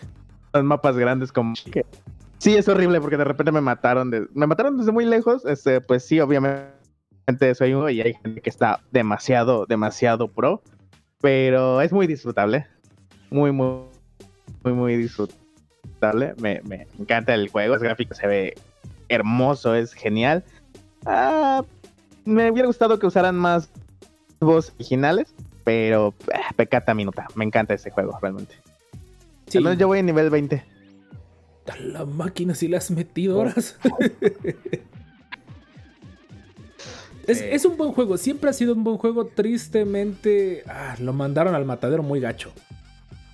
los 0.53 0.63
mapas 0.63 0.95
grandes 0.97 1.31
como 1.31 1.55
sí 2.37 2.55
es 2.55 2.67
horrible 2.67 3.01
porque 3.01 3.17
de 3.17 3.23
repente 3.23 3.51
me 3.51 3.61
mataron 3.61 4.11
de 4.11 4.27
me 4.35 4.45
mataron 4.45 4.77
desde 4.77 4.91
muy 4.91 5.05
lejos 5.05 5.45
este 5.45 5.79
pues 5.81 6.05
sí 6.05 6.19
obviamente 6.19 7.55
soy 7.55 7.73
uno 7.73 7.89
y 7.89 8.01
hay 8.01 8.13
gente 8.15 8.41
que 8.41 8.49
está 8.49 8.81
demasiado 8.91 9.65
demasiado 9.67 10.27
pro 10.27 10.61
pero 11.21 11.81
es 11.81 11.93
muy 11.93 12.07
disfrutable 12.07 12.67
muy 13.29 13.51
muy 13.51 13.90
muy 14.63 14.74
muy 14.74 14.96
disfrutable 14.98 16.34
me, 16.38 16.62
me 16.63 16.88
encanta 17.00 17.34
el 17.34 17.50
juego 17.50 17.75
el 17.75 17.80
gráfico 17.82 18.13
se 18.15 18.27
ve 18.27 18.53
hermoso 19.10 19.75
es 19.75 19.94
genial 19.94 20.44
Ah, 21.06 21.63
me 22.25 22.51
hubiera 22.51 22.68
gustado 22.68 23.00
que 23.00 23.08
usaran 23.08 23.36
más 23.36 23.70
voz 24.39 24.72
originales 24.75 25.34
pero 25.63 26.13
eh, 26.34 26.39
pecata 26.56 26.94
minuta 26.94 27.27
me 27.36 27.44
encanta 27.46 27.74
este 27.74 27.89
juego 27.91 28.18
realmente 28.22 28.56
Sí. 29.48 29.58
al 29.58 29.63
menos 29.65 29.80
yo 29.80 29.88
voy 29.88 30.00
a 30.00 30.03
nivel 30.03 30.30
20 30.30 30.63
A 31.72 31.77
la 31.77 32.06
máquina 32.06 32.56
si 32.56 32.68
le 32.68 32.77
has 32.77 32.89
metido 32.91 33.38
horas. 33.39 33.77
es, 37.27 37.38
Sí. 37.39 37.46
es 37.50 37.65
un 37.65 37.77
buen 37.77 37.91
juego, 37.91 38.18
siempre 38.18 38.50
ha 38.50 38.53
sido 38.53 38.74
un 38.74 38.84
buen 38.84 38.98
juego. 38.98 39.25
Tristemente, 39.25 40.63
ah, 40.68 40.96
lo 41.00 41.13
mandaron 41.13 41.53
al 41.56 41.65
matadero 41.65 42.03
muy 42.03 42.20
gacho. 42.20 42.51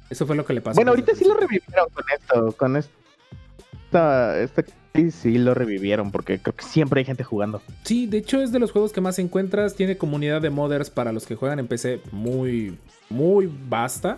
Eso 0.10 0.26
fue 0.26 0.36
lo 0.36 0.46
que 0.46 0.54
le 0.54 0.62
pasó. 0.62 0.76
Bueno, 0.76 0.92
ahorita 0.92 1.16
sí 1.16 1.26
lo 1.26 1.34
revivieron 1.34 1.88
con 1.94 2.04
esto, 2.16 2.52
con 2.54 2.78
esta, 2.78 4.40
esta 4.42 4.64
sí, 4.96 5.12
sí 5.12 5.38
lo 5.38 5.54
revivieron 5.54 6.12
porque 6.12 6.40
creo 6.40 6.56
que 6.56 6.64
siempre 6.64 7.00
hay 7.00 7.06
gente 7.06 7.24
jugando. 7.24 7.62
Sí, 7.84 8.08
de 8.08 8.18
hecho 8.20 8.42
es 8.42 8.52
de 8.52 8.60
los 8.60 8.72
juegos 8.72 8.94
que 8.94 9.02
más 9.02 9.20
encuentras. 9.20 9.76
Tiene 9.76 9.98
comunidad 9.98 10.42
de 10.42 10.50
modders 10.50 10.90
para 10.90 11.12
los 11.12 11.26
que 11.26 11.36
juegan 11.36 11.60
en 11.60 11.68
PC 11.68 12.02
muy, 12.12 12.78
muy 13.10 13.52
vasta. 13.70 14.18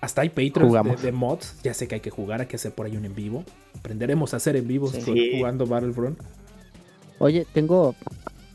Hasta 0.00 0.20
hay 0.22 0.28
Patreons 0.28 0.54
de, 0.54 0.66
Jugamos. 0.68 1.02
de 1.02 1.12
mods. 1.12 1.60
Ya 1.64 1.74
sé 1.74 1.88
que 1.88 1.96
hay 1.96 2.00
que 2.00 2.10
jugar, 2.10 2.40
hay 2.40 2.46
que 2.46 2.54
hacer 2.56 2.72
por 2.72 2.86
ahí 2.86 2.96
un 2.96 3.04
en 3.04 3.14
vivo. 3.16 3.44
Aprenderemos 3.78 4.32
a 4.32 4.36
hacer 4.36 4.54
en 4.56 4.68
vivo 4.68 4.86
Sí. 4.88 5.32
jugando 5.36 5.66
Battlefront. 5.66 6.20
Oye, 7.18 7.46
tengo. 7.52 7.94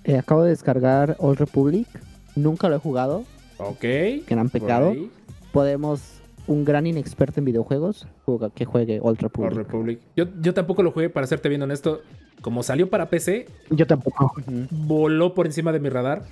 eh, 0.05 0.17
acabo 0.17 0.43
de 0.43 0.51
descargar 0.51 1.15
Old 1.19 1.37
Republic. 1.39 1.87
Nunca 2.35 2.69
lo 2.69 2.75
he 2.75 2.79
jugado. 2.79 3.25
Ok. 3.57 3.83
Gran 4.27 4.49
por 4.49 4.61
pecado. 4.61 4.91
ahí. 4.91 5.11
Podemos. 5.53 6.19
Un 6.45 6.65
gran 6.65 6.85
inexperto 6.85 7.39
en 7.39 7.45
videojuegos. 7.45 8.05
que 8.53 8.65
juegue 8.65 8.99
Old 9.01 9.21
Republic. 9.21 9.51
Old 9.51 9.57
Republic. 9.59 9.99
Yo, 10.17 10.25
yo 10.41 10.53
tampoco 10.53 10.83
lo 10.83 10.91
jugué, 10.91 11.09
para 11.09 11.25
serte 11.25 11.47
bien 11.47 11.61
honesto. 11.61 12.01
Como 12.41 12.63
salió 12.63 12.89
para 12.89 13.09
PC, 13.09 13.47
Yo 13.69 13.87
tampoco. 13.87 14.33
Voló 14.71 15.33
por 15.33 15.45
encima 15.45 15.71
de 15.71 15.79
mi 15.79 15.87
radar. 15.87 16.23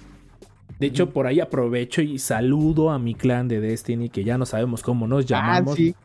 De 0.80 0.88
hecho, 0.88 1.12
por 1.12 1.28
ahí 1.28 1.40
aprovecho 1.40 2.02
y 2.02 2.20
saludo 2.20 2.90
a 2.90 3.00
mi 3.00 3.14
clan 3.16 3.48
de 3.48 3.62
Destiny, 3.62 4.10
que 4.10 4.26
ya 4.26 4.38
no 4.38 4.46
sabemos 4.46 4.84
cómo 4.84 5.08
nos 5.08 5.26
llamamos. 5.26 5.74
Ah, 5.74 5.78
sí. 5.78 5.96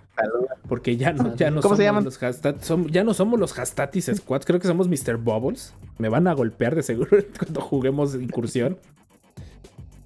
Porque 0.68 0.96
ya 0.96 1.12
no, 1.12 1.35
ya 1.35 1.50
no 1.50 1.56
¿Cómo 1.61 1.75
somos 1.75 1.78
se 1.78 1.85
llaman? 1.85 2.04
los 2.04 2.20
som- 2.20 2.88
ya 2.90 3.02
no 3.02 3.12
somos 3.14 3.40
los 3.40 3.58
Hastatis 3.58 4.11
Squads, 4.14 4.46
creo 4.46 4.61
que 4.61 4.68
somos 4.68 4.87
Mr. 4.88 5.16
Bubbles. 5.16 5.75
Me 5.99 6.08
van 6.08 6.26
a 6.28 6.32
golpear 6.35 6.75
de 6.76 6.82
seguro 6.82 7.11
cuando 7.38 7.61
juguemos 7.61 8.14
incursión. 8.14 8.76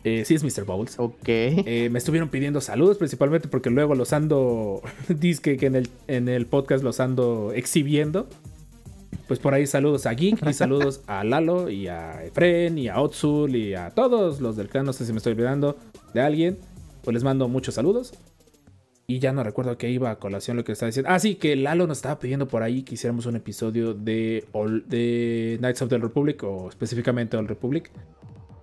Eh, 0.04 0.24
sí 0.24 0.34
es 0.34 0.42
Mr. 0.42 0.64
Bubbles. 0.64 0.98
Ok. 0.98 1.28
Eh, 1.28 1.88
me 1.92 1.98
estuvieron 1.98 2.28
pidiendo 2.30 2.60
saludos 2.60 2.96
principalmente 2.98 3.48
porque 3.48 3.68
luego 3.70 3.94
los 3.94 4.12
ando, 4.12 4.80
disque 5.08 5.56
que 5.56 5.66
en 5.66 5.74
el, 5.76 5.88
en 6.06 6.28
el 6.28 6.46
podcast 6.46 6.82
los 6.82 7.00
ando 7.00 7.52
exhibiendo. 7.54 8.26
Pues 9.28 9.38
por 9.38 9.54
ahí 9.54 9.66
saludos 9.66 10.06
a 10.06 10.12
Geek 10.12 10.44
y 10.48 10.52
saludos 10.54 11.02
a 11.06 11.22
Lalo 11.22 11.70
y 11.70 11.86
a 11.88 12.24
Efren 12.24 12.78
y 12.78 12.88
a 12.88 13.00
Otsul 13.00 13.54
y 13.54 13.74
a 13.74 13.90
todos 13.90 14.40
los 14.40 14.56
del 14.56 14.68
clan. 14.68 14.84
No 14.86 14.92
sé 14.92 15.04
si 15.06 15.12
me 15.12 15.18
estoy 15.18 15.32
olvidando 15.34 15.76
de 16.14 16.20
alguien. 16.20 16.58
Pues 17.04 17.14
les 17.14 17.22
mando 17.22 17.46
muchos 17.48 17.74
saludos. 17.74 18.12
Y 19.06 19.18
ya 19.18 19.32
no 19.32 19.42
recuerdo 19.42 19.76
que 19.76 19.90
iba 19.90 20.10
a 20.10 20.16
colación 20.20 20.56
lo 20.56 20.64
que 20.64 20.72
estaba 20.72 20.88
diciendo. 20.88 21.10
Ah, 21.12 21.18
sí, 21.18 21.34
que 21.34 21.56
Lalo 21.56 21.86
nos 21.86 21.98
estaba 21.98 22.18
pidiendo 22.18 22.46
por 22.48 22.62
ahí 22.62 22.82
que 22.82 22.94
hiciéramos 22.94 23.26
un 23.26 23.36
episodio 23.36 23.92
de, 23.94 24.44
Ol- 24.52 24.84
de 24.88 25.56
Knights 25.60 25.82
of 25.82 25.88
the 25.90 25.98
Republic 25.98 26.42
o 26.44 26.68
específicamente 26.68 27.36
Old 27.36 27.48
Republic. 27.48 27.90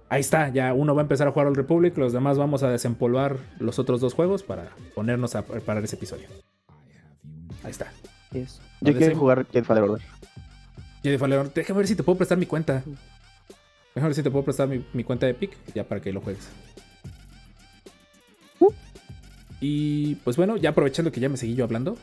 Ahí 0.10 0.22
está, 0.22 0.50
ya 0.50 0.74
uno 0.74 0.96
va 0.96 1.02
a 1.02 1.04
empezar 1.04 1.28
a 1.28 1.32
jugar 1.32 1.48
Old 1.48 1.58
Republic, 1.58 1.98
los 1.98 2.14
demás 2.14 2.38
vamos 2.38 2.64
a 2.64 2.70
desempolvar 2.70 3.38
los 3.60 3.78
otros 3.78 4.00
dos 4.00 4.14
juegos 4.14 4.42
para 4.42 4.70
ponernos 4.96 5.36
a 5.36 5.42
preparar 5.46 5.84
ese 5.84 5.98
episodio. 5.98 6.28
Ahí 7.64 7.72
está. 7.72 7.92
Yo 8.82 8.96
quiero 8.96 9.18
jugar 9.18 9.46
Jet 9.52 9.66
Fallen 9.66 9.84
Order. 9.84 10.02
Jedi 11.04 11.18
Fallen 11.18 11.40
Order, 11.40 11.54
déjame 11.54 11.78
ver 11.80 11.88
si 11.88 11.96
te 11.96 12.04
puedo 12.04 12.18
prestar 12.18 12.38
mi 12.38 12.46
cuenta. 12.46 12.84
Déjame 13.96 14.10
ver 14.10 14.16
si 14.16 14.24
te 14.24 14.32
puedo 14.32 14.46
prestar 14.46 14.68
mi, 14.68 14.86
mi 14.94 15.04
cuenta 15.04 15.26
de 15.26 15.34
Epic, 15.34 15.52
ya 15.74 15.84
para 15.84 16.00
que 16.00 16.14
lo 16.14 16.22
juegues. 16.22 16.50
Y 19.60 20.16
pues 20.16 20.38
bueno, 20.38 20.56
ya 20.58 20.70
aprovechando 20.70 21.12
que 21.12 21.20
ya 21.20 21.30
me 21.30 21.38
seguí 21.38 21.56
yo 21.56 21.64
hablando, 21.64 21.98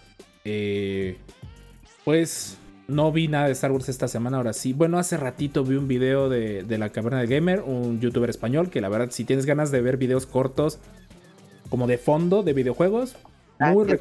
eh, 0.45 1.17
pues 2.05 2.59
no 2.89 3.11
vi 3.13 3.29
nada 3.29 3.47
de 3.47 3.53
Star 3.53 3.73
Wars 3.73 3.89
esta 3.89 4.09
semana, 4.09 4.37
ahora 4.37 4.53
sí. 4.53 4.73
Bueno, 4.73 4.99
hace 4.99 5.17
ratito 5.17 5.65
vi 5.65 5.77
un 5.77 5.89
video 5.89 6.29
de, 6.29 6.63
de 6.65 6.79
la 6.79 6.91
Caverna 6.91 7.19
del 7.21 7.29
Gamer, 7.29 7.63
un 7.63 8.01
youtuber 8.01 8.29
español, 8.31 8.71
que 8.71 8.81
la 8.81 8.89
verdad, 8.89 9.09
si 9.11 9.25
tienes 9.25 9.47
ganas 9.47 9.71
de 9.71 9.81
ver 9.81 9.97
videos 9.97 10.27
cortos, 10.27 10.79
como 11.71 11.87
de 11.87 11.99
fondo 11.99 12.43
de 12.43 12.53
videojuegos, 12.53 13.17
muy, 13.59 13.85
Ah, 13.85 13.91
re- 13.93 14.01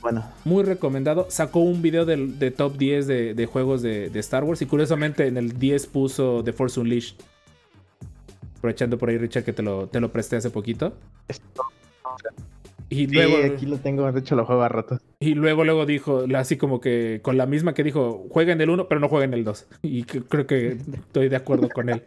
Bueno, 0.00 0.24
muy 0.44 0.64
recomendado. 0.64 1.26
Sacó 1.30 1.60
un 1.60 1.80
video 1.82 2.04
del- 2.04 2.38
de, 2.38 2.50
top 2.50 2.76
10 2.76 3.06
de, 3.06 3.34
de 3.34 3.46
juegos 3.46 3.82
de, 3.82 4.10
de 4.10 4.18
Star 4.20 4.42
Wars 4.44 4.60
y 4.62 4.66
curiosamente 4.66 5.26
en 5.28 5.36
el 5.36 5.58
10 5.58 5.86
puso 5.86 6.42
The 6.42 6.52
Force 6.52 6.80
Unleashed. 6.80 7.16
Aprovechando 8.58 8.98
por 8.98 9.10
ahí, 9.10 9.18
Richard, 9.18 9.44
que 9.44 9.52
te 9.52 9.62
lo, 9.62 9.88
te 9.88 10.00
lo 10.00 10.10
presté 10.12 10.36
hace 10.36 10.50
poquito. 10.50 10.94
Esto- 11.28 11.62
Y 12.92 13.06
Sí, 13.06 13.14
luego, 13.14 13.38
aquí 13.54 13.64
lo 13.64 13.78
tengo, 13.78 14.10
de 14.12 14.20
hecho 14.20 14.36
lo 14.36 14.44
juego 14.44 14.62
a 14.62 14.68
ratos. 14.68 15.00
y 15.18 15.34
luego, 15.34 15.64
luego 15.64 15.86
dijo, 15.86 16.24
así 16.36 16.58
como 16.58 16.78
que 16.80 17.20
con 17.22 17.38
la 17.38 17.46
misma 17.46 17.72
que 17.72 17.82
dijo, 17.82 18.26
juega 18.28 18.52
en 18.52 18.60
el 18.60 18.68
1, 18.68 18.86
pero 18.86 19.00
no 19.00 19.08
juega 19.08 19.24
en 19.24 19.32
el 19.32 19.44
2. 19.44 19.66
Y 19.80 20.04
creo 20.04 20.46
que 20.46 20.76
estoy 20.92 21.28
de 21.30 21.36
acuerdo 21.36 21.68
con 21.70 21.88
él. 21.88 22.02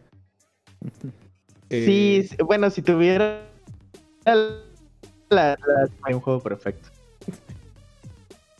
Eh, 1.71 1.83
Sí, 2.29 2.35
bueno, 2.45 2.69
si 2.69 2.83
tuviera 2.83 3.41
la, 5.31 5.57
un 6.07 6.19
juego 6.19 6.39
perfecto. 6.39 6.89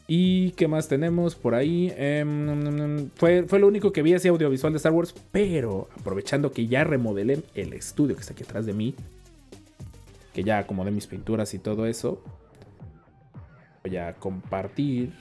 ¿Y 0.07 0.51
qué 0.51 0.67
más 0.67 0.87
tenemos 0.87 1.35
por 1.35 1.53
ahí? 1.53 1.93
Em, 1.97 3.09
fue, 3.15 3.43
fue 3.43 3.59
lo 3.59 3.67
único 3.67 3.91
que 3.91 4.01
vi 4.01 4.15
así 4.15 4.27
audiovisual 4.27 4.73
de 4.73 4.77
Star 4.77 4.91
Wars, 4.91 5.13
pero 5.31 5.87
aprovechando 5.99 6.51
que 6.51 6.65
ya 6.65 6.83
remodelé 6.83 7.43
el 7.53 7.73
estudio 7.73 8.15
que 8.15 8.21
está 8.21 8.33
aquí 8.33 8.43
atrás 8.43 8.65
de 8.65 8.73
mí, 8.73 8.95
que 10.35 10.43
ya 10.43 10.59
acomodé 10.59 10.91
mis 10.91 11.07
pinturas 11.07 11.53
y 11.53 11.59
todo 11.59 11.85
eso, 11.87 12.21
voy 13.83 13.95
a 13.97 14.13
compartir. 14.15 15.13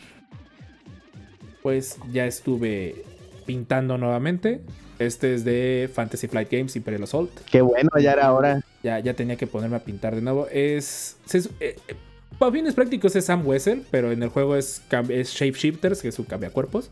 Pues 1.63 1.99
ya 2.13 2.27
estuve 2.27 3.05
pintando 3.47 3.97
nuevamente. 3.97 4.61
Este 4.99 5.35
es 5.35 5.45
de 5.45 5.89
Fantasy 5.93 6.27
Flight 6.29 6.51
Games 6.51 6.77
Imperial 6.77 7.05
Assault. 7.05 7.31
Qué 7.51 7.63
bueno, 7.63 7.91
ya 8.01 8.13
era 8.13 8.33
hora. 8.33 8.61
Ya, 8.83 8.99
ya 8.99 9.15
tenía 9.15 9.37
que 9.37 9.47
ponerme 9.47 9.77
a 9.77 9.85
pintar 9.85 10.15
de 10.15 10.21
nuevo. 10.21 10.47
Es. 10.53 11.17
se- 11.25 11.39
eh, 11.61 11.77
eh, 11.89 11.95
para 12.39 12.53
fines 12.53 12.75
prácticos 12.75 13.15
es 13.17 13.27
Sam 13.27 13.47
Wessel, 13.47 13.85
pero 13.91 14.11
en 14.13 14.23
el 14.23 14.29
juego 14.29 14.57
es, 14.57 14.83
es 15.09 15.31
Shapeshifters, 15.31 16.03
que 16.03 16.09
es 16.09 16.15
su 16.15 16.27
cambiacuerpos. 16.27 16.91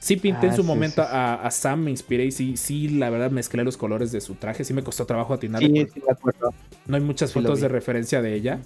Sí 0.00 0.16
pinté 0.16 0.46
en 0.46 0.52
Ah, 0.52 0.56
su 0.56 0.62
sí, 0.62 0.66
momento 0.66 1.02
sí, 1.02 1.08
sí. 1.10 1.14
A, 1.14 1.34
a 1.34 1.50
Sam, 1.50 1.84
me 1.84 1.90
inspiré 1.90 2.24
y 2.24 2.30
sí, 2.32 2.56
sí, 2.56 2.88
la 2.88 3.10
verdad 3.10 3.30
mezclé 3.30 3.62
los 3.64 3.76
colores 3.76 4.10
de 4.10 4.20
su 4.20 4.34
traje. 4.34 4.64
Sí 4.64 4.72
me 4.74 4.82
costó 4.82 5.04
trabajo 5.06 5.34
atinarle 5.34 5.68
Sí, 5.68 5.86
sí, 5.94 6.02
me 6.04 6.12
acuerdo. 6.12 6.52
no 6.86 6.96
hay 6.96 7.02
muchas 7.02 7.30
sí 7.30 7.34
fotos 7.34 7.60
de 7.60 7.68
referencia 7.68 8.22
de 8.22 8.34
ella. 8.34 8.60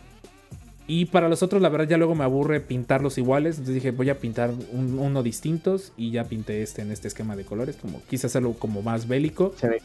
Y 0.86 1.06
para 1.06 1.28
los 1.28 1.42
otros, 1.42 1.60
la 1.60 1.70
verdad, 1.70 1.88
ya 1.88 1.96
luego 1.96 2.14
me 2.14 2.24
aburre 2.24 2.60
pintarlos 2.60 3.18
iguales. 3.18 3.56
Entonces 3.56 3.74
dije, 3.74 3.90
voy 3.90 4.10
a 4.10 4.18
pintar 4.18 4.50
un- 4.72 4.98
uno 4.98 5.22
distintos. 5.22 5.92
Y 5.96 6.10
ya 6.12 6.24
pinté 6.24 6.62
este 6.62 6.82
en 6.82 6.92
este 6.92 7.08
esquema 7.08 7.34
de 7.36 7.44
colores. 7.44 7.76
Como 7.76 8.00
quise 8.08 8.26
hacerlo 8.28 8.52
como 8.52 8.82
más 8.82 9.08
bélico. 9.08 9.54
Se 9.56 9.68
ve. 9.68 9.82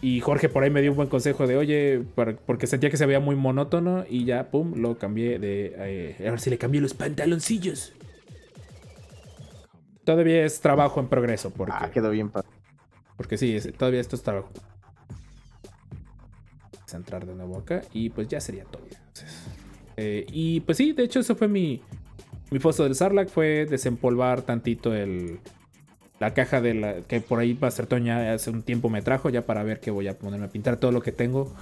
Y 0.00 0.20
Jorge 0.20 0.48
por 0.48 0.62
ahí 0.62 0.70
me 0.70 0.80
dio 0.80 0.90
un 0.92 0.96
buen 0.96 1.08
consejo 1.08 1.46
de, 1.46 1.56
oye, 1.56 2.02
para- 2.14 2.36
porque 2.36 2.66
sentía 2.66 2.88
que 2.88 2.96
se 2.96 3.04
veía 3.06 3.20
muy 3.20 3.34
monótono 3.36 4.04
y 4.08 4.24
ya, 4.24 4.44
pum, 4.50 4.74
lo 4.76 4.96
cambié 4.96 5.38
de... 5.38 5.74
eh, 5.76 6.24
a 6.28 6.30
ver 6.30 6.40
si 6.40 6.50
le 6.50 6.56
cambié 6.58 6.80
los 6.80 6.94
pantaloncillos. 6.94 7.92
Todavía 10.06 10.44
es 10.46 10.60
trabajo 10.60 11.00
en 11.00 11.08
progreso, 11.08 11.50
porque, 11.50 11.74
Ah, 11.76 11.90
quedó 11.90 12.10
bien 12.10 12.30
padre. 12.30 12.48
porque 13.18 13.36
sí, 13.36 13.56
es- 13.56 13.70
todavía 13.76 14.00
esto 14.00 14.14
es 14.16 14.22
trabajo. 14.22 14.48
Vamos 16.72 16.94
a 16.94 16.96
entrar 16.96 17.26
de 17.26 17.34
nuevo 17.34 17.58
acá 17.58 17.82
y 17.92 18.10
pues 18.10 18.28
ya 18.28 18.40
sería 18.40 18.64
todo. 18.64 18.82
entonces. 18.88 19.44
Eh, 19.96 20.24
y 20.30 20.60
pues 20.60 20.78
sí, 20.78 20.92
de 20.92 21.02
hecho 21.04 21.20
eso 21.20 21.34
fue 21.34 21.48
mi, 21.48 21.82
mi 22.50 22.58
foso 22.60 22.84
del 22.84 22.94
Sarlacc, 22.94 23.28
fue 23.30 23.66
desempolvar 23.66 24.42
tantito 24.42 24.94
el, 24.94 25.40
la 26.20 26.34
caja 26.34 26.60
de 26.60 26.74
la 26.74 27.00
que 27.00 27.20
por 27.20 27.40
ahí 27.40 27.54
Pastor 27.54 27.86
Toña 27.86 28.32
hace 28.32 28.50
un 28.50 28.62
tiempo 28.62 28.88
me 28.90 29.02
trajo 29.02 29.28
ya 29.30 29.42
para 29.42 29.62
ver 29.64 29.80
que 29.80 29.90
voy 29.90 30.06
a 30.06 30.16
ponerme 30.16 30.46
a 30.46 30.50
pintar 30.50 30.76
todo 30.76 30.92
lo 30.92 31.00
que 31.02 31.10
tengo. 31.12 31.52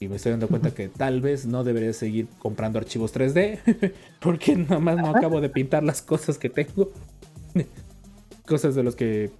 Y 0.00 0.08
me 0.08 0.16
estoy 0.16 0.32
dando 0.32 0.48
cuenta 0.48 0.74
que 0.74 0.88
tal 0.88 1.20
vez 1.22 1.46
no 1.46 1.64
debería 1.64 1.92
seguir 1.94 2.26
comprando 2.40 2.78
archivos 2.78 3.12
3D 3.14 3.94
porque 4.20 4.54
nada 4.56 4.80
más 4.80 4.96
no 4.98 5.08
acabo 5.16 5.40
de 5.40 5.48
pintar 5.48 5.82
las 5.84 6.02
cosas 6.02 6.36
que 6.36 6.50
tengo. 6.50 6.92
cosas 8.46 8.74
de 8.74 8.82
los 8.82 8.96
que 8.96 9.30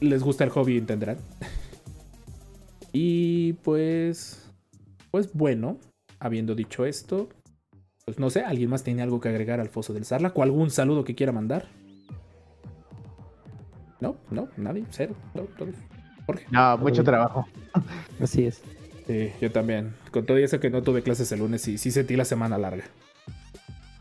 les 0.00 0.22
gusta 0.22 0.44
el 0.44 0.50
hobby 0.50 0.78
entenderán. 0.78 1.18
y 2.92 3.54
pues 3.64 4.48
pues 5.10 5.32
bueno, 5.32 5.78
habiendo 6.20 6.54
dicho 6.54 6.84
esto, 6.84 7.28
pues 8.04 8.18
no 8.18 8.30
sé, 8.30 8.42
¿alguien 8.42 8.70
más 8.70 8.84
tiene 8.84 9.02
algo 9.02 9.20
que 9.20 9.28
agregar 9.28 9.60
al 9.60 9.68
foso 9.68 9.92
del 9.92 10.04
Sarlac 10.04 10.36
o 10.36 10.42
algún 10.42 10.70
saludo 10.70 11.04
que 11.04 11.14
quiera 11.14 11.32
mandar? 11.32 11.66
No, 14.00 14.16
no, 14.30 14.48
nadie, 14.56 14.84
cero, 14.90 15.14
no, 15.34 15.42
todos. 15.42 15.74
Jorge. 16.26 16.46
No, 16.50 16.76
mucho 16.78 17.02
trabajo. 17.02 17.46
Así 18.20 18.44
es. 18.44 18.62
Sí, 19.06 19.32
yo 19.40 19.50
también. 19.50 19.94
Con 20.10 20.26
todo 20.26 20.36
eso 20.36 20.60
que 20.60 20.68
no 20.68 20.82
tuve 20.82 21.02
clases 21.02 21.32
el 21.32 21.38
lunes, 21.38 21.62
sí, 21.62 21.78
sí 21.78 21.90
sentí 21.90 22.14
la 22.14 22.26
semana 22.26 22.58
larga. 22.58 22.84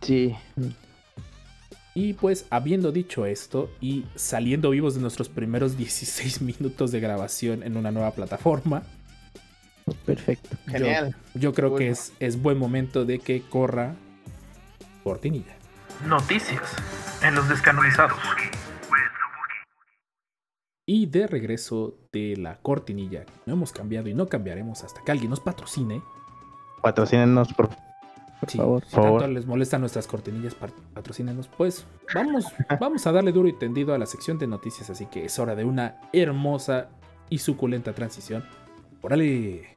Sí. 0.01 0.35
Y 1.97 2.13
pues, 2.13 2.45
habiendo 2.51 2.91
dicho 2.91 3.25
esto 3.25 3.71
y 3.81 4.05
saliendo 4.13 4.69
vivos 4.69 4.93
de 4.93 5.01
nuestros 5.01 5.29
primeros 5.29 5.77
16 5.79 6.43
minutos 6.43 6.91
de 6.91 6.99
grabación 6.99 7.63
en 7.63 7.75
una 7.75 7.91
nueva 7.91 8.11
plataforma, 8.11 8.83
Perfecto. 10.05 10.55
Genial. 10.67 11.15
yo 11.33 11.53
creo 11.53 11.73
que 11.75 11.89
es 11.89 12.41
buen 12.41 12.59
momento 12.59 13.03
de 13.03 13.17
que 13.17 13.41
corra 13.41 13.95
cortinilla. 15.03 15.55
Noticias 16.05 16.61
en 17.23 17.33
los 17.33 17.49
descanonizados. 17.49 18.19
Y 20.85 21.07
de 21.07 21.25
regreso 21.25 21.97
de 22.11 22.35
la 22.37 22.57
cortinilla, 22.57 23.25
no 23.47 23.53
hemos 23.53 23.71
cambiado 23.71 24.07
y 24.07 24.13
no 24.13 24.27
cambiaremos 24.27 24.83
hasta 24.83 25.03
que 25.03 25.11
alguien 25.11 25.31
nos 25.31 25.39
patrocine. 25.39 26.03
Patrocínenos, 26.83 27.51
por 27.53 27.69
Por 28.39 28.49
Sí, 28.51 28.57
favor. 28.57 28.83
si 28.85 28.95
Por 28.95 29.03
favor. 29.03 29.21
tanto 29.21 29.33
les 29.33 29.45
molestan 29.47 29.81
nuestras 29.81 30.05
cortinillas, 30.07 30.55
patrocínenos. 30.93 31.47
Pues 31.47 31.85
vamos, 32.13 32.45
vamos 32.79 33.07
a 33.07 33.11
darle 33.11 33.31
duro 33.31 33.47
y 33.47 33.53
tendido 33.53 33.93
a 33.93 33.97
la 33.97 34.05
sección 34.05 34.37
de 34.37 34.45
noticias, 34.47 34.89
así 34.89 35.05
que 35.07 35.25
es 35.25 35.39
hora 35.39 35.55
de 35.55 35.65
una 35.65 35.95
hermosa 36.13 36.89
y 37.29 37.39
suculenta 37.39 37.93
transición. 37.93 38.43
¡Órale! 39.01 39.75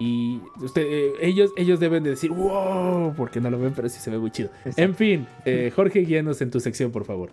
Y 0.00 0.40
usted, 0.60 0.82
eh, 0.82 1.12
ellos, 1.20 1.52
ellos 1.56 1.78
deben 1.78 2.02
de 2.02 2.10
decir 2.10 2.32
¡Wow! 2.32 3.14
Porque 3.16 3.40
no 3.40 3.48
lo 3.48 3.58
ven, 3.60 3.72
pero 3.76 3.88
sí 3.88 4.00
se 4.00 4.10
ve 4.10 4.18
muy 4.18 4.30
chido. 4.32 4.50
En 4.76 4.94
fin, 4.96 5.26
eh, 5.44 5.70
Jorge, 5.76 6.00
guíanos 6.00 6.40
en 6.42 6.50
tu 6.50 6.58
sección, 6.58 6.90
por 6.90 7.04
favor. 7.04 7.30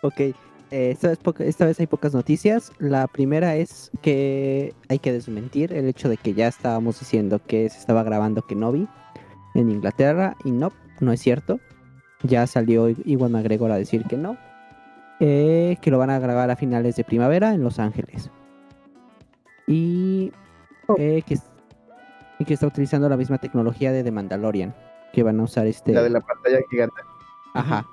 Ok, 0.00 0.34
eh, 0.70 0.90
esta, 0.90 1.08
vez 1.08 1.18
esta 1.40 1.66
vez 1.66 1.80
hay 1.80 1.86
pocas 1.86 2.14
noticias. 2.14 2.72
La 2.78 3.06
primera 3.06 3.56
es 3.56 3.90
que 4.02 4.74
hay 4.88 4.98
que 4.98 5.12
desmentir 5.12 5.72
el 5.72 5.86
hecho 5.88 6.08
de 6.08 6.16
que 6.16 6.34
ya 6.34 6.48
estábamos 6.48 6.98
diciendo 7.00 7.40
que 7.46 7.68
se 7.68 7.78
estaba 7.78 8.02
grabando 8.02 8.42
Kenobi 8.42 8.88
en 9.54 9.70
Inglaterra 9.70 10.36
y 10.44 10.50
no, 10.50 10.72
no 11.00 11.12
es 11.12 11.20
cierto. 11.20 11.58
Ya 12.22 12.46
salió 12.46 12.88
Iwan 12.88 13.32
McGregor 13.32 13.70
a 13.72 13.76
decir 13.76 14.04
que 14.04 14.16
no. 14.16 14.36
eh, 15.20 15.76
que 15.80 15.90
lo 15.90 15.98
van 15.98 16.10
a 16.10 16.18
grabar 16.18 16.50
a 16.50 16.56
finales 16.56 16.96
de 16.96 17.04
primavera 17.04 17.54
en 17.54 17.62
Los 17.62 17.78
Ángeles. 17.78 18.30
Y 19.66 20.32
eh, 20.96 21.22
que, 21.26 21.38
y 22.38 22.44
que 22.44 22.54
está 22.54 22.66
utilizando 22.66 23.08
la 23.08 23.16
misma 23.16 23.38
tecnología 23.38 23.92
de 23.92 24.02
The 24.02 24.10
Mandalorian. 24.10 24.74
Que 25.12 25.22
van 25.22 25.38
a 25.40 25.42
usar 25.44 25.66
este... 25.66 25.92
la 25.92 26.02
de 26.02 26.10
la 26.10 26.20
pantalla 26.20 26.58
gigante. 26.70 27.00
Ajá. 27.54 27.86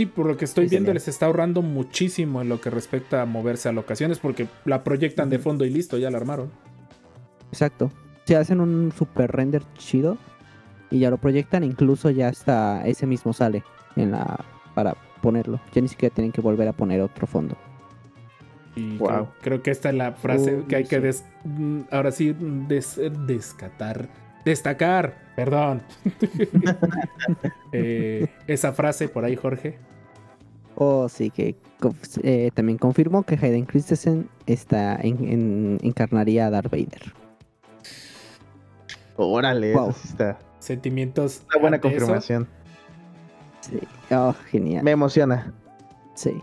Sí, 0.00 0.06
por 0.06 0.24
lo 0.24 0.38
que 0.38 0.46
estoy 0.46 0.64
Sí, 0.64 0.70
viendo, 0.70 0.86
señor. 0.86 0.94
les 0.94 1.08
está 1.08 1.26
ahorrando 1.26 1.60
muchísimo 1.60 2.40
en 2.40 2.48
lo 2.48 2.58
que 2.58 2.70
respecta 2.70 3.20
a 3.20 3.26
moverse 3.26 3.68
a 3.68 3.72
locaciones, 3.72 4.18
porque 4.18 4.46
la 4.64 4.82
proyectan 4.82 5.28
de 5.28 5.38
fondo 5.38 5.66
y 5.66 5.70
listo, 5.70 5.98
ya 5.98 6.10
la 6.10 6.16
armaron. 6.16 6.50
Exacto. 7.52 7.92
Se 8.24 8.34
hacen 8.34 8.62
un 8.62 8.92
super 8.96 9.30
render 9.30 9.62
chido 9.76 10.16
y 10.90 11.00
ya 11.00 11.10
lo 11.10 11.18
proyectan, 11.18 11.64
incluso 11.64 12.08
ya 12.08 12.28
hasta 12.28 12.82
ese 12.86 13.06
mismo 13.06 13.34
sale 13.34 13.62
en 13.94 14.12
la 14.12 14.42
para 14.74 14.96
ponerlo. 15.20 15.60
Ya 15.74 15.82
ni 15.82 15.88
siquiera 15.88 16.14
tienen 16.14 16.32
que 16.32 16.40
volver 16.40 16.66
a 16.66 16.72
poner 16.72 17.02
otro 17.02 17.26
fondo. 17.26 17.54
Y 18.76 18.96
Wow. 18.96 19.06
creo, 19.08 19.28
creo 19.42 19.62
que 19.62 19.70
esta 19.70 19.90
es 19.90 19.96
la 19.96 20.12
frase 20.12 20.62
que 20.66 20.76
hay 20.76 20.84
que 20.84 21.00
des- 21.00 21.26
mm, 21.44 21.80
ahora 21.90 22.10
sí 22.10 22.34
des- 22.40 22.98
descatar, 23.26 24.08
destacar, 24.44 25.14
perdón. 25.36 25.82
Eh, 27.72 28.26
esa 28.48 28.72
frase 28.72 29.08
por 29.08 29.24
ahí, 29.24 29.36
Jorge. 29.36 29.78
Oh, 30.74 31.08
sí, 31.08 31.30
que 31.30 31.54
eh, 32.22 32.50
también 32.54 32.78
confirmó 32.78 33.22
que 33.22 33.34
Hayden 33.36 33.64
Christensen 33.64 34.28
está 34.46 34.96
en, 34.96 35.24
en- 35.28 35.78
encarnaría 35.82 36.46
a 36.46 36.50
Darth 36.50 36.70
Vader. 36.70 37.12
Órale, 39.16 39.74
Wow. 39.74 39.90
está. 39.90 40.38
Sentimientos. 40.58 41.42
Una 41.50 41.60
buena 41.60 41.76
eso. 41.76 41.82
confirmación. 41.82 42.48
Sí. 43.60 43.78
Oh, 44.10 44.34
genial. 44.50 44.82
Me 44.82 44.90
emociona. 44.92 45.52
Sí. 46.14 46.40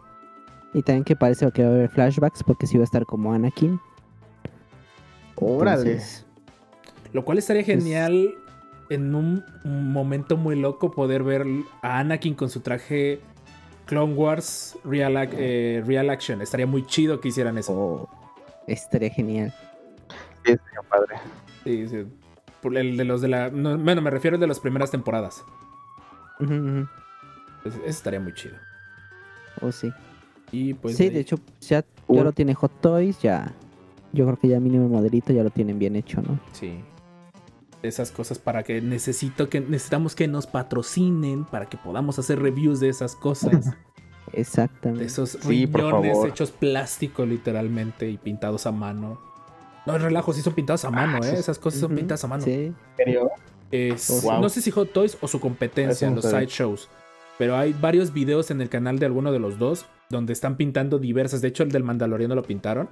Y 0.73 0.81
también 0.83 1.03
que 1.03 1.15
parece 1.15 1.51
que 1.51 1.63
va 1.63 1.69
a 1.69 1.73
haber 1.73 1.89
flashbacks 1.89 2.43
porque 2.43 2.67
sí 2.67 2.77
va 2.77 2.83
a 2.83 2.86
estar 2.86 3.05
como 3.05 3.33
Anakin. 3.33 3.79
Órale. 5.36 5.91
Entonces, 5.93 6.25
Lo 7.17 7.25
cual 7.25 7.39
estaría 7.39 7.63
genial 7.63 8.36
en 8.91 9.15
un 9.15 9.43
momento 9.63 10.38
muy 10.38 10.56
loco 10.56 10.91
poder 10.91 11.23
ver 11.23 11.47
a 11.82 11.97
Anakin 11.97 12.36
con 12.36 12.47
su 12.51 12.60
traje 12.60 13.21
Clone 13.88 14.13
Wars 14.13 14.77
Real, 14.86 15.15
Ac- 15.15 15.34
eh, 15.36 15.82
Real 15.84 16.12
Action. 16.12 16.43
Estaría 16.43 16.67
muy 16.67 16.86
chido 16.86 17.19
que 17.19 17.30
hicieran 17.30 17.58
eso. 17.58 17.73
oh, 17.75 18.08
estaría 18.67 19.10
genial. 19.10 19.51
Sí, 20.45 20.51
está 20.51 20.82
padre. 20.88 21.15
Sí, 21.63 21.88
sí. 21.89 22.06
Por 22.62 22.77
el 22.77 22.95
de 22.97 23.03
los 23.06 23.19
de 23.21 23.30
la. 23.30 23.49
no, 23.49 23.75
bueno, 23.80 24.03
me 24.03 24.12
refiero 24.12 24.36
al 24.36 24.41
de 24.41 24.45
las 24.45 24.60
primeras 24.60 24.91
temporadas. 24.91 25.43
Pues, 26.38 26.51
eso 27.73 27.84
estaría 27.84 28.19
muy 28.19 28.36
chido. 28.36 28.58
Oh, 29.62 29.71
sí. 29.71 29.91
Y 30.51 30.75
pues. 30.75 30.95
sí, 30.97 31.06
ahí- 31.06 31.10
de 31.10 31.21
hecho, 31.21 31.39
ya, 31.62 31.84
ya 32.10 32.23
lo 32.23 32.32
tiene 32.32 32.53
Hot 32.53 32.80
Toys, 32.80 33.19
ya. 33.23 33.56
Yo 34.13 34.25
creo 34.25 34.38
que 34.38 34.49
ya 34.49 34.60
mínimo 34.60 34.88
modelito 34.88 35.34
ya 35.34 35.41
lo 35.43 35.49
tienen 35.49 35.80
bien 35.80 35.95
hecho, 35.95 36.21
¿no? 36.21 36.39
Sí. 36.51 36.80
Esas 37.83 38.11
cosas 38.11 38.39
para 38.39 38.63
que 38.63 38.81
necesito 38.81 39.49
que 39.49 39.59
necesitamos 39.61 40.15
que 40.15 40.27
nos 40.27 40.47
patrocinen 40.47 41.45
para 41.45 41.67
que 41.67 41.77
podamos 41.77 42.17
hacer 42.19 42.41
reviews 42.41 42.79
de 42.79 42.89
esas 42.89 43.15
cosas. 43.15 43.65
de 44.31 44.41
Exactamente. 44.41 45.05
esos 45.05 45.31
Sí, 45.41 45.65
riñones 45.67 46.17
hechos 46.25 46.51
plástico 46.51 47.25
literalmente 47.25 48.09
y 48.09 48.17
pintados 48.17 48.65
a 48.65 48.71
mano. 48.71 49.19
No, 49.85 49.97
relajo, 49.97 50.33
sí 50.33 50.41
son 50.41 50.53
pintados 50.53 50.83
a 50.85 50.89
mano, 50.91 51.19
Ah, 51.21 51.25
¿eh? 51.27 51.31
sí. 51.31 51.35
Esas 51.37 51.59
cosas 51.59 51.79
son 51.79 51.95
pintadas 51.95 52.23
a 52.23 52.27
mano. 52.27 52.43
Sí. 52.43 52.51
¿En 52.51 52.75
serio? 52.97 53.29
Es- 53.71 54.21
Wow. 54.23 54.41
No 54.41 54.49
sé 54.49 54.61
si 54.61 54.71
Hot 54.71 54.91
Toys 54.91 55.17
o 55.21 55.27
su 55.27 55.39
competencia, 55.39 56.09
no 56.09 56.15
los 56.17 56.25
sideshows. 56.25 56.89
Pero 57.37 57.55
hay 57.55 57.73
varios 57.73 58.11
videos 58.11 58.49
en 58.51 58.59
el 58.61 58.69
canal 58.69 58.97
de 58.99 59.05
alguno 59.05 59.31
de 59.31 59.39
los 59.39 59.59
dos 59.59 59.85
donde 60.09 60.33
están 60.33 60.57
pintando 60.57 60.97
diversas. 60.99 61.41
De 61.41 61.49
hecho, 61.49 61.63
el 61.63 61.71
del 61.71 61.83
Mandaloriano 61.83 62.33
lo 62.35 62.41
pintaron. 62.43 62.89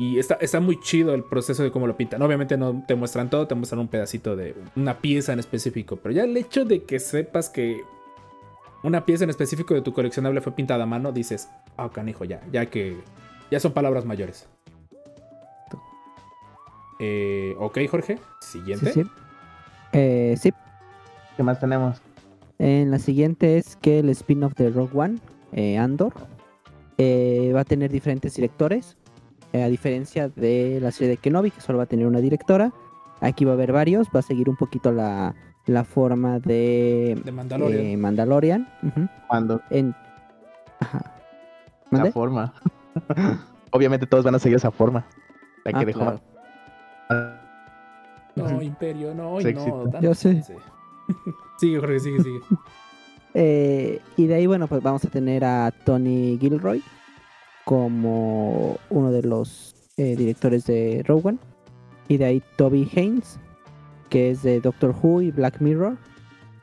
Y 0.00 0.18
está, 0.18 0.36
está 0.36 0.60
muy 0.60 0.80
chido 0.80 1.12
el 1.12 1.22
proceso 1.22 1.62
de 1.62 1.70
cómo 1.70 1.86
lo 1.86 1.94
pintan. 1.94 2.22
Obviamente 2.22 2.56
no 2.56 2.82
te 2.88 2.94
muestran 2.94 3.28
todo, 3.28 3.46
te 3.46 3.54
muestran 3.54 3.80
un 3.80 3.88
pedacito 3.88 4.34
de 4.34 4.54
una 4.74 4.96
pieza 4.96 5.34
en 5.34 5.40
específico. 5.40 5.96
Pero 5.96 6.14
ya 6.14 6.24
el 6.24 6.34
hecho 6.38 6.64
de 6.64 6.84
que 6.84 6.98
sepas 6.98 7.50
que 7.50 7.82
una 8.82 9.04
pieza 9.04 9.24
en 9.24 9.30
específico 9.30 9.74
de 9.74 9.82
tu 9.82 9.92
coleccionable 9.92 10.40
fue 10.40 10.52
pintada 10.52 10.84
a 10.84 10.86
mano, 10.86 11.12
dices, 11.12 11.50
ah, 11.76 11.90
canijo, 11.92 12.24
ya, 12.24 12.40
ya 12.50 12.64
que. 12.64 12.96
Ya 13.50 13.60
son 13.60 13.72
palabras 13.74 14.06
mayores. 14.06 14.48
Eh, 16.98 17.54
ok, 17.58 17.80
Jorge. 17.90 18.16
Sí, 18.40 18.58
Siguiente. 18.58 18.92
sí. 18.94 19.02
Eh, 19.92 20.34
sí. 20.40 20.50
¿Qué 21.36 21.42
más 21.42 21.60
tenemos? 21.60 22.00
En 22.58 22.90
la 22.90 22.98
siguiente 22.98 23.58
es 23.58 23.76
que 23.76 23.98
el 23.98 24.08
spin-off 24.08 24.54
de 24.54 24.70
Rogue 24.70 24.98
One, 24.98 25.18
eh, 25.52 25.76
Andor, 25.76 26.14
eh, 26.96 27.52
va 27.54 27.60
a 27.60 27.64
tener 27.64 27.90
diferentes 27.90 28.34
directores. 28.34 28.96
Eh, 29.52 29.62
a 29.62 29.68
diferencia 29.68 30.28
de 30.28 30.78
la 30.80 30.90
serie 30.90 31.10
de 31.10 31.16
Kenobi, 31.16 31.50
que 31.50 31.60
solo 31.60 31.78
va 31.78 31.84
a 31.84 31.86
tener 31.88 32.06
una 32.06 32.20
directora. 32.20 32.72
Aquí 33.20 33.44
va 33.44 33.52
a 33.52 33.54
haber 33.54 33.72
varios. 33.72 34.08
Va 34.14 34.20
a 34.20 34.22
seguir 34.22 34.48
un 34.48 34.56
poquito 34.56 34.92
la, 34.92 35.34
la 35.66 35.84
forma 35.84 36.38
de 36.38 37.20
De 37.24 37.32
Mandalorian. 37.32 37.84
eh, 37.86 37.96
Mandalorian. 37.96 38.68
En... 39.70 39.94
Ajá. 40.80 41.12
la 41.90 42.10
forma. 42.12 42.54
Obviamente 43.72 44.06
todos 44.06 44.24
van 44.24 44.34
a 44.34 44.38
seguir 44.38 44.56
esa 44.56 44.70
forma. 44.70 45.04
La 45.64 45.72
que 45.72 45.78
Ah, 45.78 45.84
dejó. 45.84 46.00
claro. 46.00 46.20
No. 48.36 48.62
Imperio, 48.62 49.14
no, 49.14 49.40
Sexy. 49.40 49.66
no. 49.66 50.00
Yo 50.00 50.14
sé. 50.14 50.42
sigue, 51.58 51.78
Jorge, 51.78 52.00
sigue, 52.00 52.22
sigue. 52.22 52.40
Eh, 53.34 54.00
y 54.16 54.26
de 54.26 54.34
ahí, 54.34 54.46
bueno, 54.46 54.66
pues 54.66 54.82
vamos 54.82 55.04
a 55.04 55.08
tener 55.08 55.44
a 55.44 55.72
Tony 55.84 56.38
Gilroy 56.40 56.82
como 57.64 58.78
uno 58.90 59.10
de 59.12 59.22
los 59.22 59.74
eh, 59.96 60.16
directores 60.16 60.66
de 60.66 61.04
One. 61.08 61.38
Y 62.08 62.16
de 62.16 62.24
ahí 62.24 62.42
Toby 62.56 62.90
Haynes, 62.94 63.38
que 64.08 64.30
es 64.30 64.42
de 64.42 64.60
Doctor 64.60 64.94
Who 65.00 65.22
y 65.22 65.30
Black 65.30 65.60
Mirror. 65.60 65.96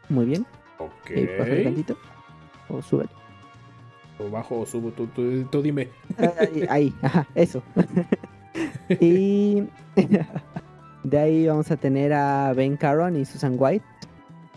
Muy 0.10 0.26
bien. 0.26 0.46
Ok. 0.80 1.12
Bájale 1.40 1.64
tantito. 1.64 1.98
O 2.70 2.82
sube. 2.82 3.06
O 4.20 4.30
bajo 4.30 4.60
o 4.60 4.66
subo, 4.66 4.92
tú, 4.92 5.08
tú, 5.08 5.44
tú 5.46 5.62
dime. 5.62 5.90
Ahí, 6.18 6.66
ahí, 6.70 6.94
ajá, 7.02 7.28
eso. 7.36 7.62
y 9.00 9.64
de 11.04 11.18
ahí 11.18 11.48
vamos 11.48 11.70
a 11.72 11.78
tener 11.78 12.14
a 12.14 12.54
Ben 12.54 12.78
Caron 12.78 13.16
y 13.16 13.26
Susan 13.26 13.56
White, 13.58 13.86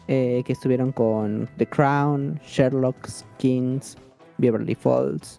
eh, 0.08 0.42
que 0.46 0.52
estuvieron 0.52 0.92
con 0.92 1.48
The 1.58 1.66
Crown, 1.66 2.40
Sherlock, 2.44 3.08
Kings, 3.36 3.96
Beverly 4.38 4.74
Falls, 4.74 5.38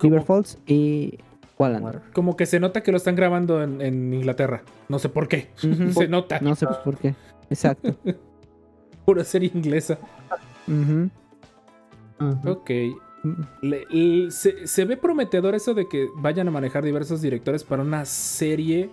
Beaver 0.00 0.22
Falls 0.22 0.58
y 0.66 1.18
Wallander. 1.58 2.02
Como 2.12 2.36
que 2.36 2.46
se 2.46 2.60
nota 2.60 2.82
que 2.82 2.90
lo 2.92 2.98
están 2.98 3.16
grabando 3.16 3.62
en, 3.62 3.80
en 3.80 4.12
Inglaterra. 4.12 4.62
No 4.88 4.98
sé 4.98 5.08
por 5.08 5.28
qué. 5.28 5.48
Se 5.92 6.08
nota. 6.08 6.38
No 6.40 6.54
sé 6.54 6.66
por 6.84 6.96
qué. 6.98 7.14
Exacto. 7.50 7.96
Pura 9.06 9.24
serie 9.24 9.50
inglesa. 9.54 9.98
Ujú. 10.66 11.10
Ok. 12.50 12.70
Le- 13.62 13.86
le- 13.90 14.30
se, 14.30 14.66
se 14.66 14.84
ve 14.84 14.96
prometedor 14.96 15.54
eso 15.54 15.74
de 15.74 15.88
que 15.88 16.08
vayan 16.16 16.48
a 16.48 16.50
manejar 16.50 16.84
diversos 16.84 17.20
directores 17.22 17.64
para 17.64 17.82
una 17.82 18.04
serie 18.04 18.90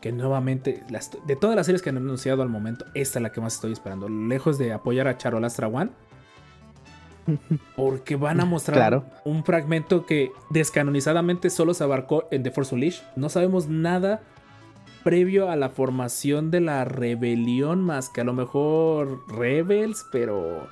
que 0.00 0.12
nuevamente, 0.12 0.82
las- 0.90 1.10
de 1.26 1.36
todas 1.36 1.54
las 1.56 1.66
series 1.66 1.82
que 1.82 1.90
han 1.90 1.96
anunciado 1.98 2.42
al 2.42 2.48
momento, 2.48 2.84
esta 2.94 3.18
es 3.18 3.22
la 3.22 3.32
que 3.32 3.40
más 3.40 3.54
estoy 3.54 3.72
esperando. 3.72 4.08
Lejos 4.08 4.56
de 4.58 4.72
apoyar 4.72 5.06
a 5.08 5.16
Charolastra 5.18 5.68
One. 5.68 5.90
Porque 7.76 8.16
van 8.16 8.40
a 8.40 8.44
mostrar 8.44 8.76
Claro. 8.78 9.04
un 9.24 9.44
fragmento 9.44 10.06
que 10.06 10.30
descanonizadamente 10.50 11.50
solo 11.50 11.74
se 11.74 11.84
abarcó 11.84 12.28
en 12.30 12.42
The 12.42 12.50
Force 12.50 12.74
Unleashed. 12.74 13.02
No 13.16 13.28
sabemos 13.28 13.68
nada 13.68 14.20
previo 15.04 15.48
a 15.50 15.56
la 15.56 15.70
formación 15.70 16.50
de 16.50 16.60
la 16.60 16.84
rebelión, 16.84 17.80
más 17.82 18.08
que 18.08 18.20
a 18.20 18.24
lo 18.24 18.32
mejor 18.34 19.22
Rebels, 19.28 20.04
pero 20.12 20.68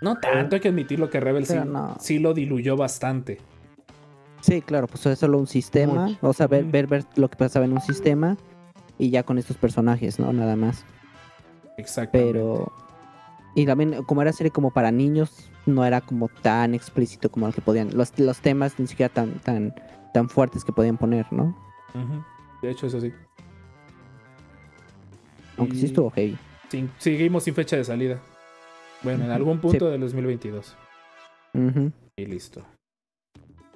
no 0.00 0.18
tanto. 0.18 0.56
Hay 0.56 0.60
que 0.60 0.68
admitirlo 0.68 1.10
que 1.10 1.20
Rebels 1.20 1.48
sí, 1.48 1.54
Pero 1.54 1.64
no. 1.64 1.96
sí 2.00 2.18
lo 2.18 2.34
diluyó 2.34 2.76
bastante. 2.76 3.38
Sí, 4.40 4.60
claro, 4.60 4.86
pues 4.88 5.06
es 5.06 5.18
solo 5.18 5.38
un 5.38 5.46
sistema. 5.46 6.06
Mucho. 6.06 6.18
O 6.22 6.32
sea, 6.32 6.46
ver, 6.48 6.62
Ujú. 6.64 6.72
ver, 6.72 6.86
ver 6.88 7.04
lo 7.16 7.28
que 7.30 7.36
pasaba 7.36 7.64
en 7.64 7.72
un 7.72 7.80
sistema 7.80 8.36
y 8.98 9.10
ya 9.10 9.22
con 9.22 9.38
estos 9.38 9.56
personajes, 9.56 10.18
¿no? 10.18 10.32
Nada 10.32 10.56
más. 10.56 10.84
Exactamente. 11.78 12.32
Pero. 12.32 12.72
Y 13.54 13.66
también, 13.66 14.02
como 14.04 14.22
era 14.22 14.32
serie 14.32 14.50
como 14.50 14.70
para 14.70 14.90
niños, 14.90 15.50
no 15.66 15.84
era 15.84 16.00
como 16.00 16.28
tan 16.28 16.74
explícito 16.74 17.30
como 17.30 17.46
lo 17.46 17.52
que 17.52 17.60
podían. 17.60 17.94
Los, 17.96 18.18
los 18.18 18.38
temas 18.40 18.78
ni 18.78 18.86
siquiera 18.86 19.12
tan, 19.12 19.34
tan, 19.40 19.74
tan 20.14 20.28
fuertes 20.28 20.64
que 20.64 20.72
podían 20.72 20.96
poner, 20.96 21.30
¿no? 21.32 21.54
De 22.62 22.70
hecho, 22.70 22.86
eso 22.86 23.00
sí. 23.00 23.12
Aunque 25.58 25.74
sí 25.76 25.82
Y 25.82 25.86
estuvo 25.86 26.10
heavy. 26.10 26.38
sin- 26.70 26.90
seguimos 26.98 27.44
sin 27.44 27.54
fecha 27.54 27.76
de 27.76 27.84
salida. 27.84 28.18
Bueno, 29.02 29.24
en 29.24 29.30
algún 29.30 29.58
punto 29.58 29.90
del 29.90 30.00
2022. 30.00 30.76
Ujú. 31.54 31.92
Y 32.16 32.26
listo. 32.26 32.62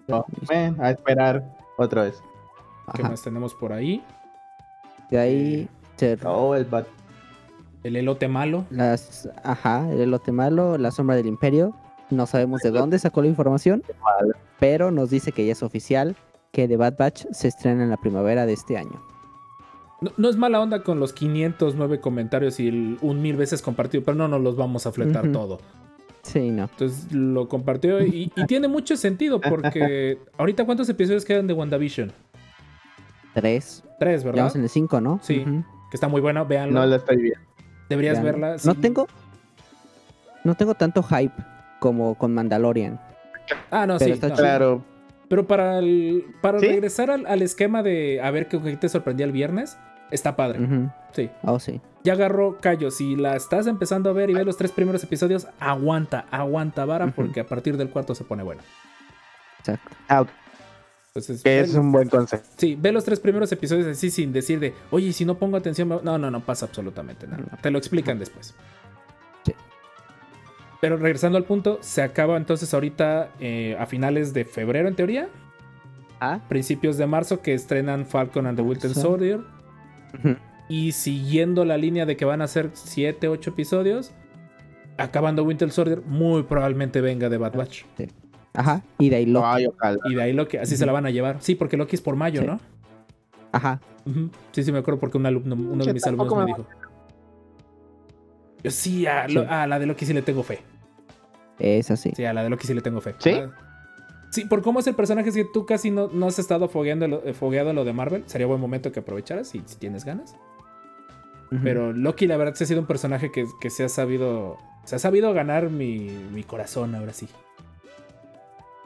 No, 0.08 0.24
ven, 0.48 0.76
a 0.80 0.90
esperar 0.90 1.44
otra 1.76 2.04
vez. 2.04 2.22
¿Qué 2.94 3.02
Ajá. 3.02 3.10
más 3.10 3.22
tenemos 3.22 3.54
por 3.54 3.72
ahí? 3.72 4.02
De 5.10 5.18
ahí 5.18 5.68
se- 5.96 6.16
Oh, 6.24 6.54
el 6.54 6.64
bat. 6.64 6.86
El 7.86 7.96
elote 7.96 8.26
malo. 8.28 8.64
las. 8.70 9.28
Ajá, 9.44 9.88
el 9.90 10.00
elote 10.00 10.32
malo, 10.32 10.76
la 10.76 10.90
sombra 10.90 11.16
del 11.16 11.26
imperio. 11.26 11.74
No 12.10 12.26
sabemos 12.26 12.60
de 12.62 12.70
dónde 12.70 12.98
sacó 12.98 13.22
la 13.22 13.28
información, 13.28 13.82
pero 14.60 14.90
nos 14.90 15.10
dice 15.10 15.32
que 15.32 15.46
ya 15.46 15.52
es 15.52 15.62
oficial 15.62 16.16
que 16.52 16.68
The 16.68 16.76
Bad 16.76 16.96
Batch 16.96 17.26
se 17.32 17.48
estrena 17.48 17.82
en 17.82 17.90
la 17.90 17.96
primavera 17.96 18.46
de 18.46 18.52
este 18.52 18.76
año. 18.76 19.02
No, 20.00 20.12
no 20.16 20.28
es 20.28 20.36
mala 20.36 20.60
onda 20.60 20.82
con 20.82 21.00
los 21.00 21.12
509 21.12 22.00
comentarios 22.00 22.60
y 22.60 22.68
el 22.68 22.98
un 23.02 23.22
mil 23.22 23.36
veces 23.36 23.62
compartido, 23.62 24.04
pero 24.04 24.16
no 24.16 24.28
nos 24.28 24.40
los 24.40 24.56
vamos 24.56 24.86
a 24.86 24.92
fletar 24.92 25.32
todo. 25.32 25.58
Sí, 26.22 26.50
no. 26.50 26.64
Entonces 26.64 27.12
lo 27.12 27.48
compartió 27.48 28.04
y, 28.04 28.32
y 28.34 28.46
tiene 28.46 28.68
mucho 28.68 28.96
sentido 28.96 29.40
porque 29.40 30.18
ahorita 30.38 30.64
cuántos 30.64 30.88
episodios 30.88 31.24
quedan 31.24 31.46
de 31.46 31.54
WandaVision? 31.54 32.12
Tres. 33.34 33.84
Tres, 33.98 34.24
¿verdad? 34.24 34.42
vamos 34.42 34.56
en 34.56 34.62
el 34.62 34.68
cinco, 34.68 35.00
¿no? 35.00 35.20
Sí. 35.22 35.44
Que 35.44 35.96
está 35.96 36.08
muy 36.08 36.20
buena, 36.20 36.42
véanlo. 36.44 36.80
No 36.80 36.86
la 36.86 36.96
estoy 36.96 37.16
viendo. 37.16 37.45
Deberías 37.88 38.18
Ya, 38.18 38.22
verla. 38.22 38.56
No 38.64 38.74
sí. 38.74 38.80
tengo. 38.80 39.06
No 40.44 40.54
tengo 40.54 40.74
tanto 40.74 41.02
hype 41.02 41.34
como 41.80 42.14
con 42.16 42.32
Mandalorian. 42.34 43.00
Ah, 43.70 43.86
no, 43.86 43.98
pero 43.98 44.06
sí. 44.06 44.12
está 44.12 44.28
no. 44.28 44.34
Claro. 44.34 44.84
Pero 45.28 45.46
para, 45.46 45.78
el, 45.78 46.24
para 46.40 46.60
¿Sí? 46.60 46.66
regresar 46.68 47.10
al, 47.10 47.26
al 47.26 47.42
esquema 47.42 47.82
de 47.82 48.20
a 48.22 48.30
ver 48.30 48.46
qué, 48.48 48.58
te 48.76 48.88
sorprendía 48.88 49.26
el 49.26 49.32
viernes, 49.32 49.76
está 50.10 50.36
padre. 50.36 50.60
Sí. 51.12 51.30
Oh, 51.42 51.58
sí. 51.58 51.80
Ya 52.04 52.12
agarró 52.12 52.58
callo. 52.60 52.92
Si 52.92 53.16
la 53.16 53.34
estás 53.34 53.66
empezando 53.66 54.08
a 54.10 54.12
ver 54.12 54.30
y 54.30 54.34
ves 54.34 54.46
los 54.46 54.56
tres 54.56 54.70
primeros 54.70 55.02
episodios, 55.02 55.48
aguanta, 55.58 56.26
aguanta 56.30 56.84
vara, 56.84 57.08
porque 57.08 57.40
a 57.40 57.46
partir 57.46 57.76
del 57.76 57.90
cuarto 57.90 58.14
se 58.14 58.22
pone 58.22 58.44
bueno. 58.44 58.62
Exacto. 59.58 59.96
Ah, 60.06 60.20
ok, 60.20 60.28
Entonces, 61.16 61.42
que 61.42 61.60
es 61.60 61.74
un 61.74 61.92
buen 61.92 62.08
consejo. 62.08 62.42
sí, 62.56 62.76
ve 62.80 62.92
los 62.92 63.04
tres 63.04 63.20
primeros 63.20 63.50
episodios 63.52 63.86
así 63.86 64.10
sin 64.10 64.32
decir 64.32 64.60
de, 64.60 64.74
oye, 64.90 65.12
si 65.12 65.24
no 65.24 65.36
pongo 65.38 65.56
atención, 65.56 65.88
me-". 65.88 66.00
no, 66.02 66.18
no, 66.18 66.30
no 66.30 66.40
pasa 66.44 66.66
absolutamente 66.66 67.26
nada. 67.26 67.42
No. 67.50 67.58
Te 67.60 67.70
lo 67.70 67.78
explican 67.78 68.18
después. 68.18 68.54
Sí. 69.44 69.52
Pero 70.80 70.96
regresando 70.96 71.38
al 71.38 71.44
punto, 71.44 71.78
se 71.80 72.02
acaba 72.02 72.36
entonces 72.36 72.72
ahorita 72.74 73.30
eh, 73.40 73.76
a 73.78 73.86
finales 73.86 74.34
de 74.34 74.44
febrero, 74.44 74.88
en 74.88 74.94
teoría, 74.94 75.28
Ah. 76.20 76.40
principios 76.48 76.96
de 76.96 77.06
marzo, 77.06 77.40
que 77.42 77.52
estrenan 77.54 78.06
Falcon 78.06 78.46
and 78.46 78.56
the 78.56 78.62
Winter 78.62 78.92
Sí. 78.94 79.00
Soldier. 79.00 79.40
Y 80.68 80.92
siguiendo 80.92 81.64
la 81.64 81.76
línea 81.76 82.06
de 82.06 82.16
que 82.16 82.24
van 82.24 82.40
a 82.42 82.48
ser 82.48 82.70
7, 82.72 83.28
8 83.28 83.50
episodios, 83.50 84.12
acabando 84.98 85.44
Winter 85.44 85.70
Soldier, 85.70 86.00
muy 86.02 86.42
probablemente 86.44 87.00
venga 87.02 87.28
de 87.28 87.36
Bad 87.38 87.54
Batch. 87.54 87.84
Ajá. 88.56 88.82
Y 88.98 89.10
de 89.10 89.16
ahí 89.16 89.26
Loki. 89.26 89.46
Ay. 89.80 89.96
Y 90.06 90.14
de 90.14 90.22
ahí 90.22 90.32
Loki, 90.32 90.56
así 90.56 90.76
se 90.76 90.86
la 90.86 90.92
van 90.92 91.06
a 91.06 91.10
llevar. 91.10 91.36
Sí, 91.40 91.54
porque 91.54 91.76
Loki 91.76 91.94
es 91.96 92.02
por 92.02 92.16
mayo, 92.16 92.40
Sí. 92.40 92.46
¿no? 92.46 92.58
Ajá. 93.52 93.80
Sí, 94.52 94.64
sí, 94.64 94.72
me 94.72 94.78
acuerdo 94.78 94.98
porque 95.00 95.18
un 95.18 95.26
alumno, 95.26 95.54
uno 95.54 95.84
de 95.84 95.92
mis 95.92 96.06
alumnos 96.06 96.32
me 96.34 96.40
me 96.40 96.46
dijo. 96.46 96.66
Yo 98.62 98.70
sí, 98.70 99.06
a, 99.06 99.28
Lo- 99.28 99.42
Sí. 99.42 99.46
a 99.48 99.66
la 99.66 99.78
de 99.78 99.86
Loki 99.86 100.06
sí 100.06 100.12
le 100.14 100.22
tengo 100.22 100.42
fe. 100.42 100.60
Es 101.58 101.90
así. 101.90 102.12
Sí, 102.14 102.24
a 102.24 102.32
la 102.32 102.42
de 102.42 102.50
Loki 102.50 102.66
sí 102.66 102.74
le 102.74 102.80
tengo 102.82 103.00
fe. 103.00 103.14
¿Sí? 103.18 103.30
Ah, 103.30 103.50
Sí, 104.30 104.44
por 104.44 104.60
cómo 104.60 104.80
es 104.80 104.86
el 104.86 104.94
personaje, 104.94 105.30
si 105.30 105.44
tú 105.50 105.64
casi 105.64 105.90
no, 105.90 106.08
no 106.12 106.26
has 106.26 106.38
estado 106.38 106.68
fogueando 106.68 107.06
lo, 107.08 107.24
eh, 107.24 107.32
fogueado 107.32 107.72
lo 107.72 107.84
de 107.84 107.92
Marvel, 107.92 108.24
sería 108.26 108.46
buen 108.46 108.60
momento 108.60 108.92
que 108.92 109.00
aprovecharas 109.00 109.48
si, 109.48 109.62
si 109.66 109.76
tienes 109.78 110.04
ganas. 110.04 110.36
Pero 111.62 111.92
Loki, 111.92 112.26
la 112.26 112.36
verdad, 112.36 112.54
sí 112.56 112.64
ha 112.64 112.66
sido 112.66 112.80
un 112.80 112.86
personaje 112.88 113.30
que, 113.30 113.46
que 113.60 113.70
se 113.70 113.84
ha 113.84 113.88
sabido. 113.88 114.58
Se 114.84 114.96
ha 114.96 114.98
sabido 114.98 115.32
ganar 115.32 115.70
mi, 115.70 116.10
mi 116.32 116.42
corazón 116.42 116.94
ahora 116.96 117.12
sí. 117.12 117.28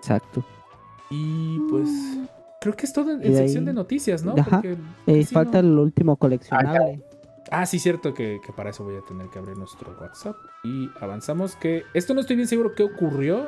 Exacto. 0.00 0.42
Y 1.10 1.58
pues. 1.70 1.88
Creo 2.60 2.74
que 2.76 2.84
es 2.84 2.92
todo 2.92 3.10
en, 3.12 3.22
sección 3.22 3.62
ahí- 3.62 3.66
de 3.66 3.72
noticias, 3.72 4.22
¿no? 4.24 4.34
Ajá. 4.38 4.50
Porque 4.60 4.72
Eh, 5.06 5.20
casi 5.22 5.34
falta 5.34 5.62
no- 5.62 5.68
el 5.68 5.78
último 5.78 6.16
coleccionable. 6.16 7.02
Ah, 7.50 7.64
sí, 7.66 7.78
cierto 7.78 8.12
que, 8.14 8.38
que 8.44 8.52
para 8.52 8.70
eso 8.70 8.84
voy 8.84 8.96
a 8.96 9.00
tener 9.00 9.28
que 9.28 9.38
abrir 9.38 9.56
nuestro 9.56 9.96
WhatsApp. 10.00 10.36
Y 10.62 10.88
avanzamos 11.00 11.56
que... 11.56 11.84
Esto 11.94 12.14
no 12.14 12.20
estoy 12.20 12.36
bien 12.36 12.46
seguro 12.48 12.74
qué 12.76 12.82
ocurrió. 12.84 13.46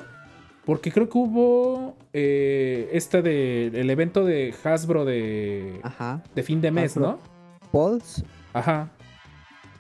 Porque 0.65 0.91
creo 0.91 1.09
que 1.09 1.19
hubo 1.19 1.95
eh, 2.13 2.89
este 2.93 3.21
de... 3.23 3.67
El 3.69 3.91
evento 3.91 4.25
de 4.25 4.55
Hasbro 4.65 5.05
de, 5.05 5.79
Ajá. 5.83 6.23
de 6.35 6.43
fin 6.43 6.61
de 6.61 6.71
mes, 6.71 6.93
Hasbro. 6.97 7.07
¿no? 7.13 7.19
Pulse. 7.71 8.25
Ajá. 8.55 8.89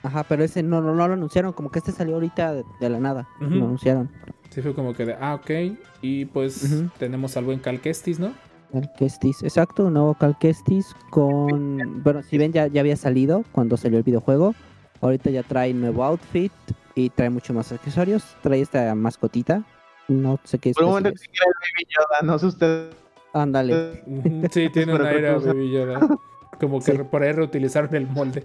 Ajá, 0.02 0.24
pero 0.24 0.42
ese 0.44 0.62
no, 0.62 0.80
no, 0.80 0.94
no 0.94 1.06
lo 1.08 1.14
anunciaron. 1.14 1.52
Como 1.52 1.70
que 1.70 1.78
este 1.78 1.92
salió 1.92 2.14
ahorita 2.14 2.54
de, 2.54 2.64
de 2.80 2.88
la 2.90 2.98
nada. 2.98 3.28
Ujú. 3.40 3.50
Lo 3.50 3.64
anunciaron. 3.66 4.10
Sí 4.50 4.60
fue 4.62 4.74
como 4.74 4.92
que 4.94 5.06
de... 5.06 5.14
Ah, 5.20 5.34
ok. 5.34 5.50
Y 6.02 6.24
pues 6.26 6.82
tenemos 6.98 7.36
al 7.36 7.44
buen 7.44 7.58
Cal 7.60 7.80
Kestis, 7.80 8.18
¿no? 8.18 8.32
Calquestis, 8.72 9.42
exacto, 9.42 9.84
un 9.84 9.92
nuevo 9.94 10.14
Calquestis 10.14 10.96
con... 11.10 12.02
Bueno, 12.02 12.22
si 12.22 12.38
ven 12.38 12.52
ya, 12.52 12.66
ya 12.68 12.80
había 12.80 12.96
salido 12.96 13.44
cuando 13.52 13.76
salió 13.76 13.98
el 13.98 14.04
videojuego. 14.04 14.54
Ahorita 15.02 15.30
ya 15.30 15.42
trae 15.42 15.74
nuevo 15.74 16.02
outfit 16.04 16.52
y 16.94 17.10
trae 17.10 17.28
mucho 17.30 17.52
más 17.52 17.70
accesorios. 17.70 18.24
Trae 18.42 18.60
esta 18.62 18.94
mascotita. 18.94 19.62
No 20.08 20.38
sé 20.44 20.58
qué 20.58 20.70
es. 20.70 20.76
Por 20.76 20.84
un 20.84 20.90
momento 20.90 21.10
que 21.20 21.30
era 21.32 21.46
Baby 21.46 21.88
Yoda, 21.90 22.32
no 22.32 22.38
sé 22.38 22.46
usted. 22.46 22.90
Ándale. 23.34 24.02
Sí, 24.50 24.68
tiene 24.72 24.94
un 24.94 25.04
aire 25.04 25.34
Baby 25.36 25.70
Yoda. 25.72 26.00
Como 26.60 26.78
que 26.80 26.92
Sí. 26.92 26.98
por 27.10 27.22
ahí 27.22 27.32
reutilizaron 27.32 27.94
el 27.94 28.06
molde. 28.06 28.44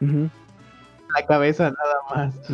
Ujú, 0.00 0.28
La 1.18 1.26
cabeza 1.26 1.70
nada 1.70 1.96
más. 2.28 2.48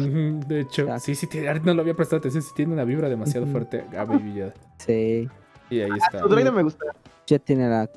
De 0.48 0.60
hecho, 0.60 0.82
Exacto. 0.82 1.00
sí, 1.04 1.14
sí, 1.14 1.28
no 1.64 1.74
lo 1.74 1.82
había 1.82 1.94
prestado 1.94 2.18
atención. 2.18 2.42
Sí, 2.42 2.50
tiene 2.54 2.72
una 2.72 2.84
vibra 2.84 3.08
demasiado 3.08 3.46
fuerte 3.46 3.84
a 3.96 4.04
Baby 4.04 4.34
Yoda. 4.34 4.54
Sí. 4.78 5.28
Y 5.70 5.80
ahí 5.80 5.90
está. 5.96 6.20
Su 6.20 6.28
droide 6.28 6.50
me 6.50 6.62
gusta. 6.62 6.84
Ya 7.26 7.38
tiene 7.38 7.68
la... 7.68 7.90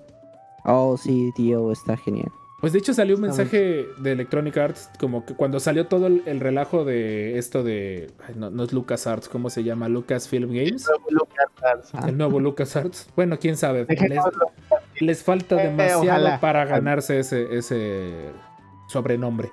Oh, 0.65 0.97
sí, 0.97 1.31
tío, 1.35 1.71
está 1.71 1.95
genial. 1.97 2.31
Pues 2.61 2.73
de 2.73 2.79
hecho 2.79 2.93
salió 2.93 3.15
un 3.15 3.21
mensaje 3.21 3.87
de 3.99 4.11
Electronic 4.11 4.57
Arts, 4.57 4.89
como 4.99 5.25
que 5.25 5.33
cuando 5.33 5.61
salió 5.61 5.87
todo 5.87 6.07
el, 6.07 6.23
el 6.25 6.41
relajo 6.41 6.83
de 6.83 7.37
esto 7.37 7.63
de... 7.63 8.11
ay, 8.27 8.35
no, 8.35 8.49
no 8.49 8.63
es 8.63 8.73
Lucas 8.73 9.07
Arts, 9.07 9.29
¿cómo 9.29 9.49
se 9.49 9.63
llama? 9.63 9.87
Lucasfilm 9.87 10.49
Games. 10.51 10.85
Lucas. 11.09 11.89
Ah, 11.93 12.09
El 12.09 12.17
nuevo 12.17 12.41
Lucas 12.41 12.75
Arts. 12.75 13.07
Bueno, 13.15 13.37
quién 13.39 13.55
sabe. 13.55 13.87
Les, 14.99 15.23
falta 15.23 15.55
Eh, 15.63 15.67
demasiado 15.69 16.37
para 16.41 16.65
ganarse 16.65 17.19
ese, 17.19 17.55
ese 17.57 18.31
sobrenombre. 18.89 19.49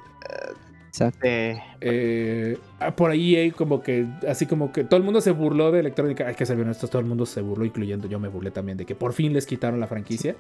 Exacto. 0.97 1.19
Eh, 1.23 1.59
Eh, 1.81 2.59
ah, 2.81 2.95
por 2.97 3.11
ahí 3.11 3.37
hay 3.37 3.51
como 3.51 3.83
que, 3.83 4.07
así 4.29 4.47
como 4.47 4.73
que 4.73 4.85
todo 4.85 4.97
el 4.97 5.03
mundo 5.05 5.21
se 5.21 5.31
burló 5.31 5.71
de 5.71 5.81
Electronic 5.81 6.21
Hay 6.23 6.35
que 6.35 6.47
ser 6.47 6.59
honestos, 6.59 6.89
todo 6.91 7.01
el 7.01 7.07
mundo 7.07 7.27
se 7.27 7.41
burló, 7.43 7.65
incluyendo 7.65 8.09
yo 8.09 8.19
me 8.19 8.29
burlé 8.29 8.51
también, 8.51 8.79
de 8.79 8.87
que 8.87 8.95
por 8.95 9.13
fin 9.13 9.33
les 9.33 9.47
quitaron 9.47 9.79
la 9.81 9.87
franquicia. 9.87 10.37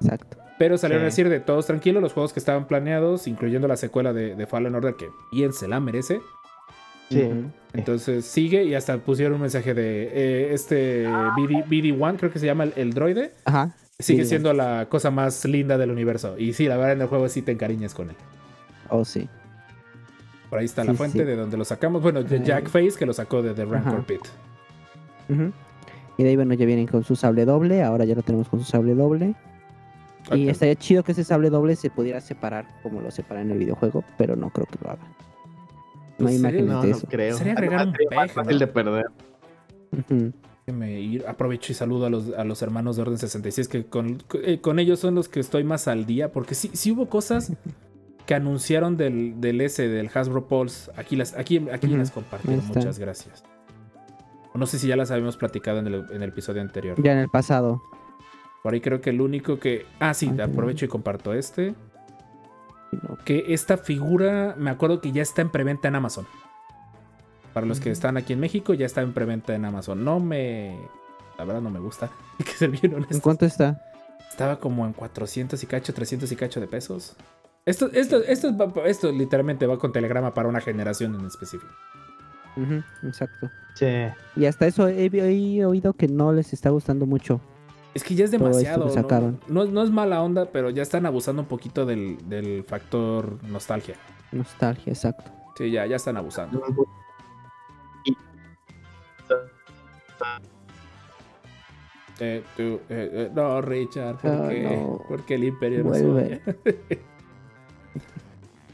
Exacto. 0.00 0.38
Pero 0.58 0.76
salieron 0.78 1.02
a 1.02 1.06
decir 1.06 1.28
de 1.28 1.40
todos 1.40 1.66
tranquilos, 1.66 2.02
los 2.02 2.12
juegos 2.12 2.32
que 2.32 2.38
estaban 2.40 2.66
planeados, 2.66 3.26
incluyendo 3.26 3.68
la 3.68 3.76
secuela 3.76 4.12
de, 4.12 4.34
de 4.34 4.46
Fallen 4.46 4.74
Order, 4.74 4.94
que 4.96 5.08
bien 5.32 5.52
se 5.52 5.68
la 5.68 5.80
merece. 5.80 6.20
Sí. 7.10 7.28
Entonces 7.72 8.24
sigue 8.24 8.64
y 8.64 8.74
hasta 8.74 8.98
pusieron 8.98 9.34
un 9.34 9.40
mensaje 9.42 9.74
de 9.74 10.04
eh, 10.12 10.54
este 10.54 11.16
BD, 11.36 11.64
BD1, 11.66 12.16
creo 12.18 12.30
que 12.32 12.38
se 12.38 12.46
llama 12.46 12.64
el, 12.64 12.72
el 12.76 12.92
droide, 12.94 13.34
Ajá. 13.44 13.76
sigue 13.98 14.24
BD1. 14.24 14.26
siendo 14.26 14.52
la 14.52 14.88
cosa 14.88 15.10
más 15.10 15.44
linda 15.44 15.76
del 15.78 15.90
universo. 15.90 16.36
Y 16.38 16.52
sí, 16.52 16.66
la 16.68 16.76
verdad 16.76 16.92
en 16.92 17.02
el 17.02 17.08
juego 17.08 17.28
sí 17.28 17.42
te 17.42 17.52
encariñas 17.52 17.94
con 17.94 18.10
él. 18.10 18.16
Oh, 18.88 19.04
sí. 19.04 19.28
Por 20.50 20.58
ahí 20.58 20.64
está 20.66 20.82
la 20.84 20.94
fuente 20.94 21.20
sí. 21.20 21.24
de 21.24 21.36
donde 21.36 21.56
lo 21.56 21.64
sacamos. 21.64 22.02
Bueno, 22.02 22.22
de 22.24 22.36
Ahí. 22.36 22.44
Jack 22.44 22.68
Face, 22.68 22.92
que 22.98 23.06
lo 23.06 23.12
sacó 23.12 23.40
de 23.42 23.54
The 23.54 23.64
Rancor 23.64 23.94
Ajá. 23.94 24.02
Pit. 24.06 24.20
Y 26.18 26.22
de 26.24 26.28
ahí, 26.28 26.36
bueno, 26.36 26.52
ya 26.54 26.66
vienen 26.66 26.86
con 26.88 27.04
su 27.04 27.14
sable 27.16 27.44
doble. 27.44 27.82
Ahora 27.82 28.04
ya 28.04 28.14
lo 28.16 28.22
tenemos 28.22 28.48
con 28.48 28.58
su 28.60 28.66
sable 28.66 28.94
doble. 28.94 29.34
Y 30.32 30.48
estaría 30.48 30.74
chido 30.76 31.02
que 31.02 31.12
ese 31.12 31.24
sable 31.24 31.50
doble 31.50 31.76
se 31.76 31.88
pudiera 31.88 32.20
separar 32.20 32.66
como 32.82 33.00
lo 33.00 33.10
separa 33.10 33.40
en 33.40 33.50
el 33.52 33.58
videojuego, 33.58 34.04
pero 34.18 34.36
no 34.36 34.50
creo 34.50 34.66
que 34.66 34.78
lo 34.84 34.90
haga. 34.90 35.02
No 36.18 36.28
hay 36.28 36.34
Pues 36.34 36.34
imágenes 36.40 36.66
no, 36.66 36.82
de 36.82 36.88
no 36.90 36.96
eso. 36.96 37.06
creo. 37.08 37.36
Sería 37.36 37.52
agregar 37.54 37.86
un 37.86 37.92
más 37.92 37.98
peje, 37.98 38.14
¿no? 38.26 38.28
fácil 38.34 38.58
de 38.58 38.66
perder. 38.66 39.06
Déjenme 40.66 41.00
ir. 41.00 41.24
Aprovecho 41.26 41.72
y 41.72 41.74
saludo 41.74 42.06
a 42.06 42.10
los, 42.10 42.32
a 42.36 42.44
los 42.44 42.60
hermanos 42.62 42.96
de 42.96 43.02
Orden 43.02 43.18
66, 43.18 43.68
que 43.68 43.84
con, 43.86 44.22
eh, 44.44 44.60
con 44.60 44.78
ellos 44.78 44.98
son 45.00 45.14
los 45.14 45.28
que 45.28 45.40
estoy 45.40 45.64
más 45.64 45.88
al 45.88 46.06
día, 46.06 46.30
porque 46.32 46.54
sí, 46.54 46.70
sí 46.74 46.92
hubo 46.92 47.08
cosas 47.08 47.52
que 48.30 48.36
anunciaron 48.36 48.96
del, 48.96 49.40
del 49.40 49.60
S, 49.60 49.88
del 49.88 50.08
Hasbro 50.14 50.46
Pulse. 50.46 50.92
Aquí 50.94 51.16
las, 51.16 51.36
aquí, 51.36 51.68
aquí 51.72 51.88
las 51.88 52.16
está. 52.16 52.38
Muchas 52.44 52.96
gracias. 53.00 53.42
No 54.54 54.66
sé 54.66 54.78
si 54.78 54.86
ya 54.86 54.94
las 54.94 55.10
habíamos 55.10 55.36
platicado 55.36 55.80
en 55.80 55.88
el, 55.88 56.06
en 56.12 56.22
el 56.22 56.28
episodio 56.28 56.62
anterior. 56.62 56.94
Ya 57.02 57.10
en 57.10 57.18
el 57.18 57.28
pasado. 57.28 57.82
Por 58.62 58.72
ahí 58.72 58.80
creo 58.80 59.00
que 59.00 59.10
el 59.10 59.20
único 59.20 59.58
que. 59.58 59.84
Ah, 59.98 60.14
sí, 60.14 60.30
aprovecho 60.40 60.84
y 60.84 60.88
comparto 60.88 61.34
este. 61.34 61.74
No. 62.92 63.18
Que 63.24 63.46
esta 63.48 63.76
figura, 63.76 64.54
me 64.56 64.70
acuerdo 64.70 65.00
que 65.00 65.10
ya 65.10 65.22
está 65.22 65.42
en 65.42 65.50
preventa 65.50 65.88
en 65.88 65.96
Amazon. 65.96 66.24
Para 67.52 67.66
los 67.66 67.80
que 67.80 67.90
están 67.90 68.16
aquí 68.16 68.32
en 68.32 68.38
México, 68.38 68.74
ya 68.74 68.86
está 68.86 69.00
en 69.02 69.12
preventa 69.12 69.56
en 69.56 69.64
Amazon. 69.64 70.04
No 70.04 70.20
me. 70.20 70.78
La 71.36 71.44
verdad 71.44 71.62
no 71.62 71.70
me 71.70 71.80
gusta. 71.80 72.10
Hay 72.38 72.44
que 72.44 72.52
ser 72.52 72.70
bien 72.70 72.92
¿En 72.92 72.94
honesto. 72.94 73.20
cuánto 73.22 73.44
está? 73.44 73.82
Estaba 74.30 74.60
como 74.60 74.86
en 74.86 74.92
400 74.92 75.60
y 75.60 75.66
cacho, 75.66 75.92
300 75.92 76.30
y 76.30 76.36
cacho 76.36 76.60
de 76.60 76.68
pesos. 76.68 77.16
Esto, 77.66 77.90
esto, 77.92 78.22
esto, 78.84 79.12
literalmente 79.12 79.66
va 79.66 79.78
con 79.78 79.92
telegrama 79.92 80.32
para 80.34 80.48
una 80.48 80.60
generación 80.60 81.14
en 81.14 81.26
específico. 81.26 81.72
Exacto. 83.04 83.50
Sí. 83.74 83.86
Y 84.36 84.46
hasta 84.46 84.66
eso 84.66 84.88
he, 84.88 85.06
he 85.06 85.64
oído 85.64 85.92
que 85.92 86.08
no 86.08 86.32
les 86.32 86.52
está 86.52 86.70
gustando 86.70 87.06
mucho. 87.06 87.40
Es 87.94 88.02
que 88.04 88.14
ya 88.14 88.24
es 88.24 88.30
que 88.30 88.38
demasiado. 88.38 88.86
¿no? 88.86 88.90
sacaron. 88.90 89.40
No, 89.48 89.64
no 89.66 89.82
es 89.82 89.90
mala 89.90 90.22
onda, 90.22 90.46
pero 90.46 90.70
ya 90.70 90.82
están 90.82 91.06
abusando 91.06 91.42
un 91.42 91.48
poquito 91.48 91.86
del, 91.86 92.18
del 92.28 92.64
factor 92.64 93.42
nostalgia. 93.44 93.96
Nostalgia, 94.32 94.92
exacto. 94.92 95.30
Sí, 95.56 95.70
ya, 95.70 95.86
ya 95.86 95.96
están 95.96 96.16
abusando. 96.16 96.62
Eh, 102.22 102.42
tú, 102.56 102.80
eh, 102.90 103.10
eh, 103.12 103.30
no, 103.34 103.60
Richard, 103.62 104.18
¿por 104.18 104.30
Ah, 104.30 104.48
qué? 104.50 104.62
no. 104.62 105.00
Porque 105.08 105.34
el 105.36 105.44
imperio 105.44 105.78
no 105.82 105.90
Vuelve. 105.90 106.40
sueña. 106.44 106.58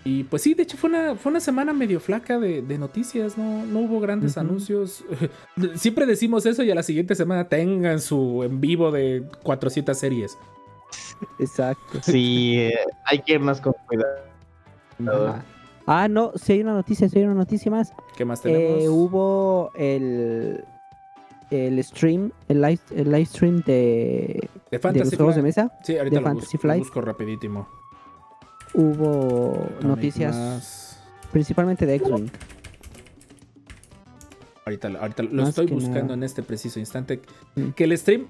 y 0.06 0.22
pues 0.24 0.42
sí, 0.42 0.54
de 0.54 0.62
hecho 0.62 0.76
fue 0.76 0.88
una, 0.88 1.16
fue 1.16 1.30
una 1.30 1.40
semana 1.40 1.72
medio 1.72 1.98
flaca 1.98 2.38
de, 2.38 2.62
de 2.62 2.78
noticias, 2.78 3.36
¿no? 3.36 3.66
No 3.66 3.80
hubo 3.80 3.98
grandes 3.98 4.38
anuncios. 4.38 5.04
Siempre 5.74 6.06
decimos 6.06 6.46
eso 6.46 6.62
y 6.62 6.70
a 6.70 6.76
la 6.76 6.84
siguiente 6.84 7.16
semana 7.16 7.48
tengan 7.48 8.00
su 8.00 8.44
en 8.44 8.60
vivo 8.60 8.92
de 8.92 9.24
400 9.42 9.98
series. 9.98 10.38
Exacto. 11.40 11.98
Sí, 12.02 12.54
eh, 12.56 12.74
hay 13.04 13.18
que 13.20 13.32
irnos 13.34 13.60
con 13.60 13.74
cuidado. 13.88 15.26
Ajá. 15.28 15.44
Ah, 15.86 16.08
no, 16.08 16.32
si 16.36 16.52
hay 16.52 16.60
una 16.60 16.74
noticia, 16.74 17.08
si 17.08 17.18
hay 17.18 17.24
una 17.24 17.34
noticia 17.34 17.70
más. 17.70 17.92
¿Qué 18.16 18.24
más 18.24 18.42
tenemos? 18.42 18.82
Eh, 18.84 18.88
hubo 18.88 19.70
el, 19.74 20.64
el 21.50 21.82
stream, 21.82 22.32
el 22.48 22.60
live, 22.62 22.80
el 22.94 23.10
live 23.10 23.26
stream 23.26 23.62
de, 23.66 24.48
de 24.70 24.78
de 24.78 24.78
Fantasy 24.78 25.10
los 25.10 25.16
juegos 25.16 25.34
de 25.36 25.42
Flight. 25.42 25.56
mesa. 25.56 25.72
Sí, 25.82 25.96
ahorita 25.98 26.16
de 26.16 26.20
lo, 26.22 26.26
Fantasy 26.28 26.58
lo 26.62 26.78
busco 26.78 27.00
rapidísimo. 27.00 27.68
Hubo 28.76 29.54
Atomic 29.64 29.82
noticias 29.82 31.02
principalmente 31.32 31.86
de 31.86 31.94
X-Wing. 31.96 32.28
Ahorita, 34.64 34.88
ahorita 35.00 35.22
lo 35.22 35.30
Más 35.42 35.48
estoy 35.50 35.66
buscando 35.66 36.02
nada. 36.02 36.14
en 36.14 36.22
este 36.24 36.42
preciso 36.42 36.78
instante. 36.80 37.20
Mm. 37.54 37.70
Que 37.70 37.84
el 37.84 37.96
stream, 37.96 38.26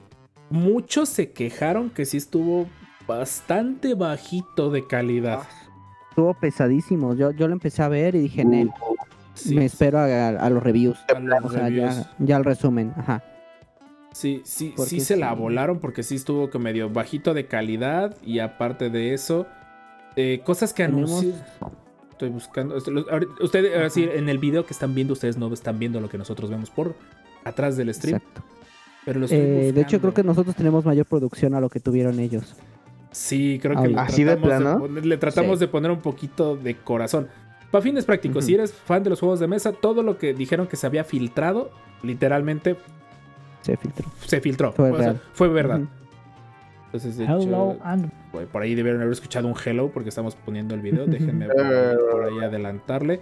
muchos 0.50 1.09
se 1.09 1.30
quejaron 1.32 1.90
que 1.90 2.04
sí 2.04 2.16
estuvo 2.18 2.66
bastante 3.06 3.94
bajito 3.94 4.70
de 4.70 4.87
calidad. 4.87 5.40
Estuvo 6.11 6.35
pesadísimo. 6.35 7.14
Yo, 7.14 7.30
yo 7.32 7.46
lo 7.48 7.54
empecé 7.54 7.82
a 7.82 7.88
ver 7.88 8.14
y 8.14 8.20
dije, 8.20 8.44
Nel, 8.44 8.70
Sí, 9.35 9.54
me 9.54 9.66
espero 9.66 9.98
a, 9.98 10.28
a 10.28 10.50
los 10.50 10.62
reviews. 10.62 10.98
a 11.14 11.18
los 11.18 11.44
O 11.44 11.50
sea, 11.50 11.64
reviews. 11.64 11.94
ya, 11.96 12.14
ya 12.18 12.37
el 12.37 12.44
resumen. 12.44 12.92
Ajá. 12.96 13.22
Sí, 14.12 14.40
sí, 14.44 14.72
sí 14.78 15.00
se 15.00 15.16
la 15.16 15.32
volaron 15.35 15.78
porque 15.78 16.02
sí 16.02 16.14
estuvo 16.14 16.48
que 16.48 16.59
medio 16.59 16.88
bajito 16.88 17.35
de 17.35 17.46
calidad 17.46 18.16
y 18.22 18.38
aparte 18.38 18.88
de 18.88 19.12
eso, 19.12 19.46
eh, 20.16 20.40
cosas 20.44 20.72
que 20.72 20.83
anuncié. 20.83 21.35
Estoy 22.11 22.31
buscando. 22.31 22.76
Ustedes, 23.40 23.76
así, 23.85 24.05
en 24.11 24.29
el 24.29 24.38
video 24.38 24.64
que 24.64 24.72
están 24.72 24.94
viendo, 24.94 25.12
ustedes 25.12 25.37
no 25.37 25.52
están 25.52 25.79
viendo 25.79 26.00
lo 26.00 26.09
que 26.09 26.16
nosotros 26.18 26.50
vemos 26.50 26.70
por 26.70 26.94
atrás 27.44 27.76
del 27.76 27.92
stream. 27.92 28.16
Exacto. 28.16 28.42
Pero 29.05 29.20
lo 29.20 29.26
estoy 29.26 29.38
Eh, 29.38 29.72
de 29.72 29.81
hecho, 29.83 30.00
creo 30.00 30.14
que 30.14 30.22
nosotros 30.24 30.57
tenemos 30.57 30.85
mayor 30.85 31.07
producción 31.07 31.55
a 31.55 31.61
lo 31.61 31.68
que 31.68 31.79
tuvieron 31.79 32.18
ellos. 32.18 32.57
Sí, 33.12 33.59
creo 33.62 33.81
que 33.81 33.88
le 33.88 33.98
¿Así 33.98 34.24
de 34.24 34.37
tratamos, 34.37 34.62
plano? 34.62 34.79
poner, 34.81 35.07
le 35.07 35.16
tratamos 35.16 35.59
Sí. 35.59 35.64
de 35.64 35.68
poner 35.68 35.90
un 35.90 36.00
poquito 36.00 36.57
de 36.57 36.74
corazón. 36.76 37.29
Para 37.70 37.83
fines 37.83 38.05
prácticos, 38.05 38.44
si 38.46 38.55
eres 38.55 38.72
fan 38.72 39.02
de 39.02 39.11
los 39.11 39.20
juegos 39.20 39.38
de 39.40 39.46
mesa, 39.46 39.72
todo 39.72 40.02
lo 40.02 40.18
que 40.18 40.35
dijeron 40.35 40.66
que 40.66 40.76
se 40.76 40.87
había 40.87 41.05
filtrado, 41.05 41.70
literalmente 42.02 42.76
Se 43.62 43.76
filtró. 43.76 44.07
se 44.24 44.40
filtró. 44.40 44.72
Fue 44.72 44.90
O 44.90 44.96
sea, 44.96 45.05
real. 45.05 45.20
fue 45.35 45.48
verdad. 45.48 45.81
Entonces, 46.87 47.16
de 47.16 47.24
Hello 47.24 47.72
hecho, 47.72 47.79
and 47.85 48.11
Por 48.37 48.46
por 48.49 48.62
ahí 48.62 48.75
debieron 48.75 49.01
haber 49.01 49.12
escuchado 49.12 49.49
un 49.49 49.55
hello 49.55 49.90
porque 49.92 50.11
estamos 50.11 50.35
poniendo 50.35 50.75
el 50.75 50.81
video. 50.81 51.07
Déjenme 51.07 51.46
por 51.49 51.61
ahí, 51.66 51.96
por 52.11 52.25
ahí 52.25 52.38
adelantarle. 52.44 53.20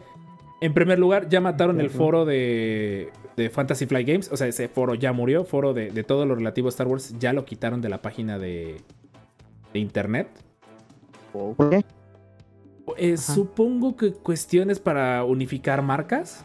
En 0.61 0.73
primer 0.73 0.99
lugar, 0.99 1.29
ya 1.29 1.41
mataron 1.41 1.81
el 1.81 1.91
foro 1.91 2.25
de, 2.25 3.11
de 3.37 3.51
Fantasy 3.51 3.87
Flight 3.87 4.09
Games. 4.09 4.33
O 4.33 4.37
sea, 4.37 4.47
ese 4.47 4.69
foro 4.69 4.95
ya 4.95 5.13
murió. 5.13 5.45
Foro 5.45 5.75
de, 5.75 5.91
de 5.91 6.05
todo 6.05 6.25
lo 6.27 6.35
relativo 6.35 6.69
a 6.69 6.71
Star 6.71 6.87
Wars 6.87 7.15
ya 7.19 7.33
lo 7.33 7.45
quitaron 7.45 7.81
de 7.81 7.89
la 7.89 8.01
página 8.01 8.39
de, 8.39 8.81
de 9.73 9.79
internet. 9.79 10.29
¿Por 11.33 11.71
qué? 11.71 11.85
Eh, 12.97 13.17
supongo 13.17 13.97
que 13.97 14.13
cuestiones 14.13 14.79
para 14.79 15.25
unificar 15.25 15.83
marcas. 15.83 16.45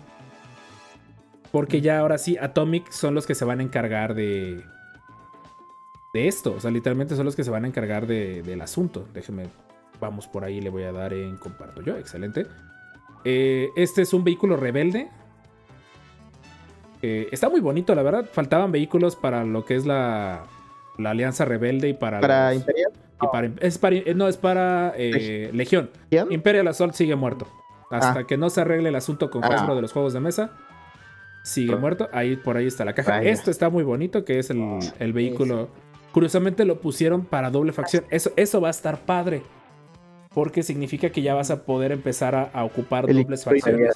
Porque 1.52 1.82
ya 1.82 2.00
ahora 2.00 2.18
sí, 2.18 2.38
Atomic 2.38 2.92
son 2.92 3.16
los 3.16 3.26
que 3.26 3.36
se 3.36 3.46
van 3.46 3.60
a 3.60 3.64
encargar 3.64 4.14
de. 4.14 4.64
De 6.14 6.28
esto. 6.28 6.54
O 6.58 6.60
sea, 6.60 6.72
literalmente 6.72 7.16
son 7.16 7.26
los 7.26 7.36
que 7.36 7.44
se 7.44 7.52
van 7.52 7.66
a 7.66 7.68
encargar 7.68 8.08
de- 8.08 8.42
del 8.44 8.62
asunto. 8.62 9.08
Déjenme. 9.14 9.48
Vamos 10.00 10.28
por 10.28 10.44
ahí, 10.46 10.62
le 10.62 10.70
voy 10.70 10.84
a 10.84 10.92
dar 10.92 11.14
en 11.14 11.38
comparto 11.38 11.82
yo. 11.82 11.98
Excelente. 11.98 12.48
Eh, 13.26 13.70
este 13.76 14.02
es 14.02 14.14
un 14.14 14.24
vehículo 14.24 14.56
rebelde. 14.56 15.10
Eh, 17.02 17.28
está 17.32 17.50
muy 17.50 17.62
bonito, 17.62 17.94
la 17.96 18.04
verdad. 18.04 18.26
Faltaban 18.32 18.72
vehículos 18.72 19.16
para 19.16 19.44
lo 19.46 19.66
que 19.66 19.76
es 19.76 19.86
la, 19.86 20.44
la 20.98 21.12
Alianza 21.12 21.46
Rebelde 21.46 21.90
y 21.90 21.94
para. 21.94 22.20
¿Para 22.20 22.50
los- 22.54 22.62
Imperial? 22.62 22.92
y 23.22 23.28
para- 23.28 23.52
es 23.60 23.78
para, 23.78 23.96
eh, 23.98 24.14
no, 24.16 24.28
es 24.28 24.38
para 24.38 24.94
eh, 24.98 25.50
Legión. 25.54 25.90
¿Quién? 26.10 26.32
Imperial 26.32 26.68
Assault 26.68 26.94
sigue 26.94 27.16
muerto. 27.16 27.48
Hasta 27.92 28.20
Ah. 28.20 28.28
que 28.28 28.38
no 28.38 28.50
se 28.50 28.62
arregle 28.62 28.90
el 28.90 28.96
asunto 28.96 29.30
con 29.30 29.44
Ah. 29.44 29.48
Hasbro 29.48 29.76
de 29.76 29.82
los 29.82 29.92
juegos 29.92 30.14
de 30.14 30.20
mesa, 30.20 30.52
sigue 31.44 31.74
Ah. 31.74 31.78
muerto. 31.78 32.08
Ahí 32.14 32.36
por 32.38 32.56
ahí 32.58 32.68
está 32.68 32.86
la 32.86 32.94
caja. 32.94 33.18
Vaya. 33.18 33.30
Esto 33.30 33.50
está 33.52 33.70
muy 33.70 33.84
bonito, 33.84 34.24
que 34.26 34.40
es 34.40 34.50
el, 34.50 34.80
el 35.00 35.14
vehículo. 35.14 35.70
Curiosamente 36.12 36.66
lo 36.66 36.80
pusieron 36.82 37.26
para 37.26 37.50
doble 37.52 37.72
facción. 37.72 38.06
Eso, 38.10 38.32
eso 38.36 38.60
va 38.62 38.70
a 38.70 38.72
estar 38.72 39.00
padre. 39.06 39.44
Porque 40.34 40.64
significa 40.64 41.10
que 41.12 41.22
ya 41.22 41.34
vas 41.34 41.50
a 41.52 41.64
poder 41.64 41.92
empezar 41.92 42.36
a, 42.36 42.44
a 42.54 42.64
ocupar 42.64 43.10
El 43.10 43.18
dobles 43.24 43.44
facciones. 43.44 43.96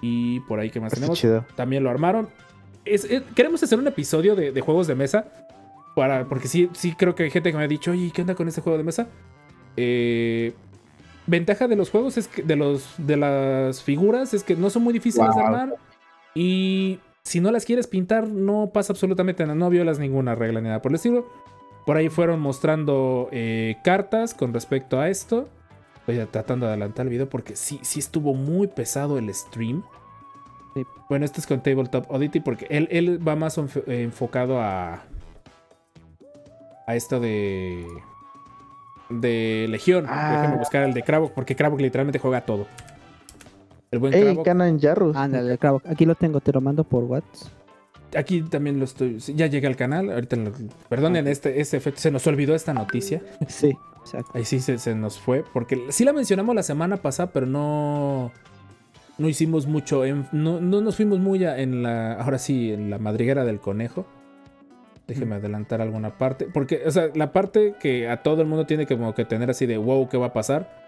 Y 0.00 0.40
por 0.40 0.60
ahí, 0.60 0.70
¿qué 0.70 0.80
más 0.80 0.92
tenemos? 0.92 1.18
chido. 1.18 1.44
También 1.56 1.82
lo 1.82 1.90
armaron. 1.90 2.28
Es- 2.84 3.04
eh, 3.10 3.22
queremos 3.34 3.62
hacer 3.62 3.78
un 3.78 3.86
episodio 3.86 4.34
de, 4.36 4.52
de 4.52 4.60
juegos 4.60 4.86
de 4.86 4.94
mesa. 4.94 5.26
Para, 5.94 6.24
porque 6.24 6.48
sí, 6.48 6.68
sí 6.72 6.94
creo 6.94 7.14
que 7.14 7.22
hay 7.24 7.30
gente 7.30 7.52
que 7.52 7.56
me 7.58 7.64
ha 7.64 7.68
dicho, 7.68 7.92
oye, 7.92 8.10
¿qué 8.12 8.22
onda 8.22 8.34
con 8.34 8.48
este 8.48 8.60
juego 8.60 8.76
de 8.76 8.84
mesa? 8.84 9.06
Eh, 9.76 10.52
ventaja 11.26 11.68
de 11.68 11.76
los 11.76 11.90
juegos 11.90 12.16
es 12.18 12.26
que 12.28 12.42
de 12.42 12.56
los 12.56 12.94
de 12.98 13.16
las 13.16 13.82
figuras 13.82 14.34
es 14.34 14.42
que 14.44 14.56
no 14.56 14.68
son 14.70 14.82
muy 14.82 14.92
difíciles 14.92 15.34
de 15.34 15.40
armar. 15.40 15.74
Y 16.34 16.98
si 17.24 17.40
no 17.40 17.50
las 17.50 17.64
quieres 17.64 17.86
pintar, 17.86 18.28
no 18.28 18.70
pasa 18.72 18.92
absolutamente 18.92 19.42
nada. 19.44 19.54
No 19.54 19.70
violas 19.70 19.98
ninguna 19.98 20.34
regla 20.34 20.60
ni 20.60 20.68
nada 20.68 20.82
por 20.82 20.92
el 20.92 20.96
estilo. 20.96 21.26
Por 21.86 21.96
ahí 21.96 22.08
fueron 22.08 22.40
mostrando 22.40 23.28
eh, 23.32 23.76
cartas 23.82 24.34
con 24.34 24.52
respecto 24.52 25.00
a 25.00 25.08
esto. 25.08 25.48
A 26.06 26.26
tratando 26.26 26.66
de 26.66 26.72
adelantar 26.72 27.06
el 27.06 27.10
video 27.10 27.28
porque 27.28 27.56
sí, 27.56 27.80
sí 27.82 27.98
estuvo 27.98 28.34
muy 28.34 28.66
pesado 28.66 29.16
el 29.16 29.32
stream. 29.34 29.82
Sí. 30.74 30.84
Bueno, 31.08 31.24
este 31.24 31.40
es 31.40 31.46
con 31.46 31.62
Tabletop 31.62 32.10
Oddity 32.10 32.40
porque 32.40 32.66
él, 32.68 32.88
él 32.90 33.26
va 33.26 33.36
más 33.36 33.56
eh, 33.56 33.62
enfocado 33.86 34.60
a. 34.60 35.02
A 36.86 36.94
esto 36.94 37.20
de. 37.20 37.86
De 39.08 39.66
Legión. 39.70 40.04
Ah. 40.08 40.36
Déjenme 40.36 40.58
buscar 40.58 40.82
el 40.82 40.92
de 40.92 41.02
Kravok 41.02 41.32
porque 41.32 41.56
Kravok 41.56 41.80
literalmente 41.80 42.18
juega 42.18 42.42
todo. 42.42 42.66
El 43.94 44.00
buen 44.00 44.12
Ey. 44.12 44.36
Canan 44.44 44.80
Jarrus. 44.80 45.16
Ándale, 45.16 45.52
el 45.52 45.58
Cravo. 45.58 45.80
Aquí 45.86 46.04
lo 46.04 46.16
tengo, 46.16 46.40
te 46.40 46.52
lo 46.52 46.60
mando 46.60 46.82
por 46.82 47.04
WhatsApp. 47.04 47.52
Aquí 48.16 48.42
también 48.42 48.78
lo 48.78 48.84
estoy. 48.84 49.18
Ya 49.18 49.46
llegué 49.46 49.66
al 49.68 49.76
canal. 49.76 50.10
Ahorita 50.10 50.34
lo- 50.36 50.50
perdonen 50.88 51.26
este, 51.28 51.60
este 51.60 51.76
efecto. 51.76 52.00
Se 52.00 52.10
nos 52.10 52.26
olvidó 52.26 52.54
esta 52.54 52.74
noticia. 52.74 53.22
Sí, 53.48 53.72
exacto. 54.00 54.32
Ahí 54.34 54.44
sí 54.44 54.58
se, 54.60 54.78
se 54.78 54.94
nos 54.96 55.18
fue. 55.20 55.44
Porque 55.52 55.80
sí 55.90 56.04
la 56.04 56.12
mencionamos 56.12 56.54
la 56.56 56.62
semana 56.64 56.96
pasada, 56.96 57.30
pero 57.32 57.46
no. 57.46 58.32
No 59.16 59.28
hicimos 59.28 59.66
mucho. 59.68 60.04
en- 60.04 60.26
no, 60.32 60.60
no 60.60 60.80
nos 60.80 60.96
fuimos 60.96 61.20
muy 61.20 61.44
a- 61.44 61.58
en 61.58 61.82
la. 61.84 62.14
Ahora 62.14 62.38
sí, 62.38 62.72
en 62.72 62.90
la 62.90 62.98
madriguera 62.98 63.44
del 63.44 63.60
conejo. 63.60 64.06
Déjeme 65.06 65.34
adelantar 65.36 65.80
alguna 65.82 66.16
parte. 66.18 66.46
Porque, 66.52 66.82
o 66.86 66.90
sea, 66.90 67.10
la 67.14 67.30
parte 67.32 67.74
que 67.78 68.08
a 68.08 68.22
todo 68.22 68.40
el 68.42 68.48
mundo 68.48 68.64
tiene 68.66 68.86
que 68.86 68.96
como 68.96 69.14
que 69.14 69.24
tener 69.24 69.50
así 69.50 69.66
de 69.66 69.76
wow, 69.76 70.08
¿qué 70.08 70.16
va 70.16 70.26
a 70.26 70.32
pasar? 70.32 70.83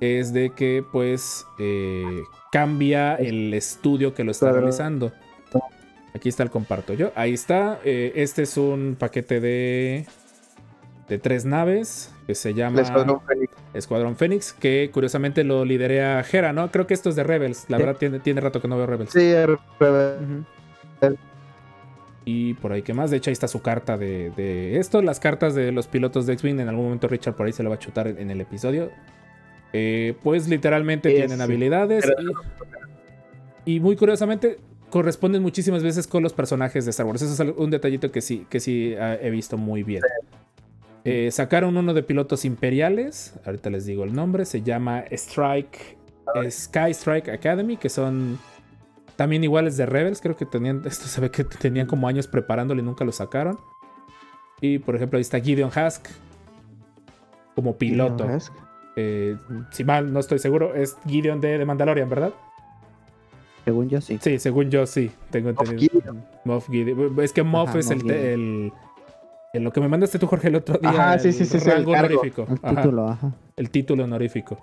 Es 0.00 0.32
de 0.32 0.50
que, 0.50 0.84
pues, 0.92 1.46
eh, 1.58 2.22
cambia 2.52 3.14
el 3.14 3.54
estudio 3.54 4.12
que 4.14 4.24
lo 4.24 4.30
está 4.32 4.46
Claro. 4.46 4.58
realizando. 4.60 5.12
Aquí 6.14 6.28
está 6.30 6.42
el 6.42 6.50
comparto 6.50 6.94
yo. 6.94 7.12
Ahí 7.14 7.34
está. 7.34 7.78
eh, 7.84 8.12
este 8.16 8.42
es 8.42 8.56
un 8.56 8.96
paquete 8.98 9.40
de. 9.40 10.06
De 11.08 11.18
tres 11.18 11.44
naves. 11.44 12.12
Que 12.26 12.34
se 12.34 12.54
llama. 12.54 12.80
Escuadrón 12.80 13.20
Fénix. 13.26 13.52
Escuadrón 13.74 14.16
Fénix, 14.16 14.52
que 14.54 14.90
curiosamente 14.92 15.44
lo 15.44 15.64
liderea 15.64 16.24
Hera, 16.30 16.52
¿no? 16.52 16.70
Creo 16.72 16.86
que 16.86 16.94
esto 16.94 17.10
es 17.10 17.16
de 17.16 17.22
Rebels. 17.22 17.66
La 17.68 17.76
Sí. 17.76 17.82
verdad, 17.84 17.98
tiene, 17.98 18.18
tiene 18.20 18.40
rato 18.40 18.60
que 18.62 18.66
no 18.68 18.76
veo 18.78 18.86
Rebels. 18.86 19.10
Sí, 19.12 19.32
Rebel. 19.78 20.44
Ujú. 21.00 21.16
Y 22.24 22.54
por 22.54 22.72
ahí, 22.72 22.82
¿qué 22.82 22.92
más? 22.92 23.10
De 23.10 23.18
hecho, 23.18 23.30
ahí 23.30 23.34
está 23.34 23.46
su 23.46 23.62
carta 23.62 23.96
de, 23.96 24.30
de 24.30 24.78
esto. 24.80 25.00
Las 25.00 25.20
cartas 25.20 25.54
de 25.54 25.70
los 25.70 25.86
pilotos 25.86 26.26
de 26.26 26.32
X-Wing. 26.32 26.58
En 26.58 26.68
algún 26.68 26.84
momento 26.86 27.06
Richard 27.06 27.34
por 27.34 27.46
ahí 27.46 27.52
se 27.52 27.62
lo 27.62 27.68
va 27.70 27.76
a 27.76 27.78
chutar 27.78 28.08
en 28.08 28.30
el 28.30 28.40
episodio. 28.40 28.90
Eh, 29.78 30.14
pues 30.22 30.48
literalmente 30.48 31.10
tienen 31.10 31.42
habilidades. 31.42 32.10
Y, 33.66 33.74
y 33.74 33.80
muy 33.80 33.94
curiosamente 33.94 34.58
corresponden 34.88 35.42
muchísimas 35.42 35.82
veces 35.82 36.06
con 36.06 36.22
los 36.22 36.32
personajes 36.32 36.86
de 36.86 36.90
Star 36.92 37.04
Wars. 37.04 37.20
Eso 37.20 37.42
es 37.42 37.54
un 37.58 37.70
detallito 37.70 38.10
que 38.10 38.22
sí, 38.22 38.46
que 38.48 38.58
sí 38.58 38.94
ah, 38.98 39.18
he 39.20 39.28
visto 39.28 39.58
muy 39.58 39.82
bien. 39.82 40.02
Eh, 41.04 41.30
sacaron 41.30 41.76
uno 41.76 41.92
de 41.92 42.02
pilotos 42.02 42.46
imperiales. 42.46 43.34
Ahorita 43.44 43.68
les 43.68 43.84
digo 43.84 44.04
el 44.04 44.14
nombre. 44.14 44.46
Se 44.46 44.62
llama 44.62 45.04
Strike. 45.10 45.98
eh, 46.36 46.50
Sky 46.50 46.92
Strike 46.92 47.28
Academy. 47.28 47.76
Que 47.76 47.90
son 47.90 48.38
también 49.16 49.44
iguales 49.44 49.76
de 49.76 49.84
Rebels. 49.84 50.22
Creo 50.22 50.36
que 50.36 50.46
tenían. 50.46 50.82
Esto 50.86 51.06
se 51.06 51.20
ve 51.20 51.30
que 51.30 51.44
tenían 51.44 51.86
como 51.86 52.08
años 52.08 52.26
preparándolo 52.26 52.80
y 52.80 52.84
nunca 52.84 53.04
lo 53.04 53.12
sacaron. 53.12 53.58
Y 54.62 54.78
por 54.78 54.96
ejemplo, 54.96 55.18
ahí 55.18 55.22
está 55.22 55.38
Gideon 55.38 55.70
Hask. 55.74 56.08
Como 57.54 57.76
piloto. 57.76 58.24
Hask. 58.24 58.54
Eh, 58.96 59.36
si 59.70 59.84
mal 59.84 60.12
no 60.12 60.20
estoy 60.20 60.38
seguro, 60.38 60.74
es 60.74 60.96
Gideon 61.06 61.40
de, 61.40 61.58
de 61.58 61.64
Mandalorian, 61.66 62.08
¿verdad? 62.08 62.32
Según 63.64 63.88
yo, 63.88 64.00
sí. 64.00 64.18
Sí, 64.20 64.38
según 64.38 64.70
yo 64.70 64.86
sí, 64.86 65.10
tengo 65.30 65.50
Moff 65.52 65.60
entendido. 65.62 65.92
Gideon. 66.00 66.24
Moff 66.44 66.68
Gideon. 66.70 67.20
Es 67.20 67.32
que 67.32 67.42
Moff 67.42 67.70
Ajá, 67.70 67.78
es 67.80 67.90
el, 67.90 67.98
Moff 68.04 68.10
el, 68.12 68.72
el- 69.52 69.62
Lo 69.64 69.72
que 69.72 69.80
me 69.80 69.88
mandaste 69.88 70.18
tú, 70.18 70.26
Jorge, 70.26 70.48
el 70.48 70.56
otro 70.56 70.78
día. 70.78 70.90
Ajá, 70.90 71.18
sí, 71.18 71.28
el 71.28 71.34
sí, 71.34 71.44
sí, 71.44 71.58
sí, 71.60 71.68
rango 71.68 71.92
honorífico. 71.92 72.46
El 72.48 72.58
Ajá, 72.62 72.76
título, 72.82 73.08
ajá. 73.08 73.32
el 73.56 73.70
título 73.70 74.04
honorífico. 74.04 74.58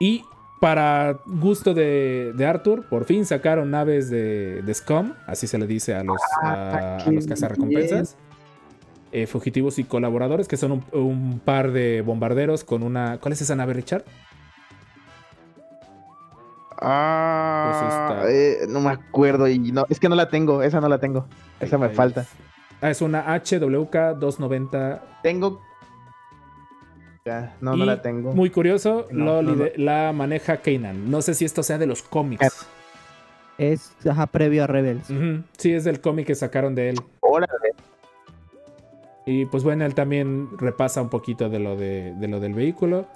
Y 0.00 0.22
para 0.60 1.18
gusto 1.26 1.74
de, 1.74 2.32
de 2.34 2.46
Arthur, 2.46 2.88
por 2.88 3.04
fin 3.04 3.24
sacaron 3.26 3.70
naves 3.70 4.08
de, 4.10 4.62
de 4.62 4.74
Scum, 4.74 5.12
así 5.26 5.46
se 5.46 5.58
le 5.58 5.66
dice 5.66 5.94
a 5.94 6.02
los, 6.02 6.20
a, 6.42 6.52
Ah, 6.52 6.96
a 7.06 7.10
los 7.12 7.26
cazarrecompensas. 7.26 8.16
Eh, 9.12 9.26
fugitivos 9.26 9.78
y 9.80 9.84
colaboradores, 9.84 10.46
que 10.46 10.56
son 10.56 10.70
un, 10.72 10.84
un 10.92 11.40
par 11.40 11.72
de 11.72 12.00
bombarderos 12.02 12.62
con 12.64 12.82
una. 12.84 13.18
¿Cuál 13.18 13.32
es 13.32 13.40
esa 13.42 13.56
nave, 13.56 13.72
Richard? 13.74 14.04
Ah, 16.82 18.20
Pues 18.22 18.32
eh, 18.32 18.58
no 18.68 18.80
me 18.80 18.90
acuerdo 18.90 19.48
y 19.48 19.58
no, 19.58 19.84
es 19.88 20.00
que 20.00 20.08
no 20.08 20.14
la 20.14 20.28
tengo, 20.28 20.62
esa 20.62 20.80
no 20.80 20.88
la 20.88 20.98
tengo, 20.98 21.26
esa 21.60 21.76
me 21.76 21.86
Ahí 21.86 21.94
falta. 21.94 22.22
es. 22.22 22.28
Ah, 22.80 22.90
es 22.90 23.02
una 23.02 23.24
HWK 23.34 24.16
290. 24.18 25.02
Tengo. 25.22 25.60
Ya, 27.26 27.54
no, 27.60 27.76
no 27.76 27.84
la 27.84 28.00
tengo. 28.00 28.32
Muy 28.32 28.48
curioso, 28.48 29.06
No, 29.10 29.42
lo 29.42 29.42
no, 29.42 29.54
lide- 29.54 29.74
la 29.76 30.12
maneja 30.14 30.56
Kanan. 30.58 31.10
No 31.10 31.20
sé 31.20 31.34
si 31.34 31.44
esto 31.44 31.62
sea 31.62 31.76
de 31.76 31.86
los 31.86 32.02
cómics. 32.02 32.66
Es 33.58 33.92
ajá, 34.08 34.26
previo 34.28 34.64
a 34.64 34.66
Rebels. 34.66 35.08
Sí, 35.58 35.74
es 35.74 35.84
del 35.84 36.00
cómic 36.00 36.28
que 36.28 36.34
sacaron 36.34 36.74
de 36.74 36.90
él. 36.90 36.96
Órale. 37.20 37.74
Y 39.30 39.46
pues 39.46 39.62
bueno, 39.62 39.84
él 39.84 39.94
también 39.94 40.48
repasa 40.58 41.00
un 41.02 41.08
poquito 41.08 41.48
de 41.48 41.58
lo, 41.60 41.76
de, 41.76 42.14
de 42.16 42.26
lo 42.28 42.40
del 42.40 42.54
vehículo. 42.54 43.06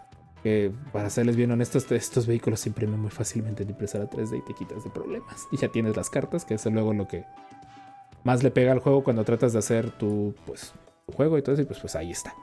Que 0.43 0.71
para 0.93 1.09
serles 1.11 1.37
bien 1.37 1.51
honestos, 1.51 1.91
estos 1.91 2.27
vehículos 2.27 2.61
se 2.61 2.69
imprimen 2.69 3.01
muy 3.01 3.11
fácilmente 3.11 3.63
en 3.63 3.71
impresora 3.71 4.09
3D 4.09 4.39
y 4.39 4.43
te 4.43 4.53
quitas 4.55 4.85
de 4.85 4.91
problemas. 4.91 5.47
Y 5.51 5.57
ya 5.57 5.69
tienes 5.69 5.97
las 5.97 6.11
cartas, 6.11 6.45
que 6.45 6.55
es 6.55 6.67
luego 6.67 6.93
lo 6.93 7.09
que 7.09 7.25
más 8.25 8.43
le 8.43 8.51
pega 8.51 8.71
al 8.73 8.79
juego 8.81 9.03
cuando 9.03 9.25
tratas 9.25 9.55
de 9.55 9.59
hacer 9.59 9.91
tu, 9.91 10.35
pues, 10.47 10.73
tu 11.07 11.13
juego 11.15 11.39
y 11.39 11.43
todo 11.43 11.55
eso. 11.55 11.63
Y 11.63 11.65
pues, 11.65 11.81
pues 11.81 11.97
ahí 11.97 12.11
está. 12.11 12.35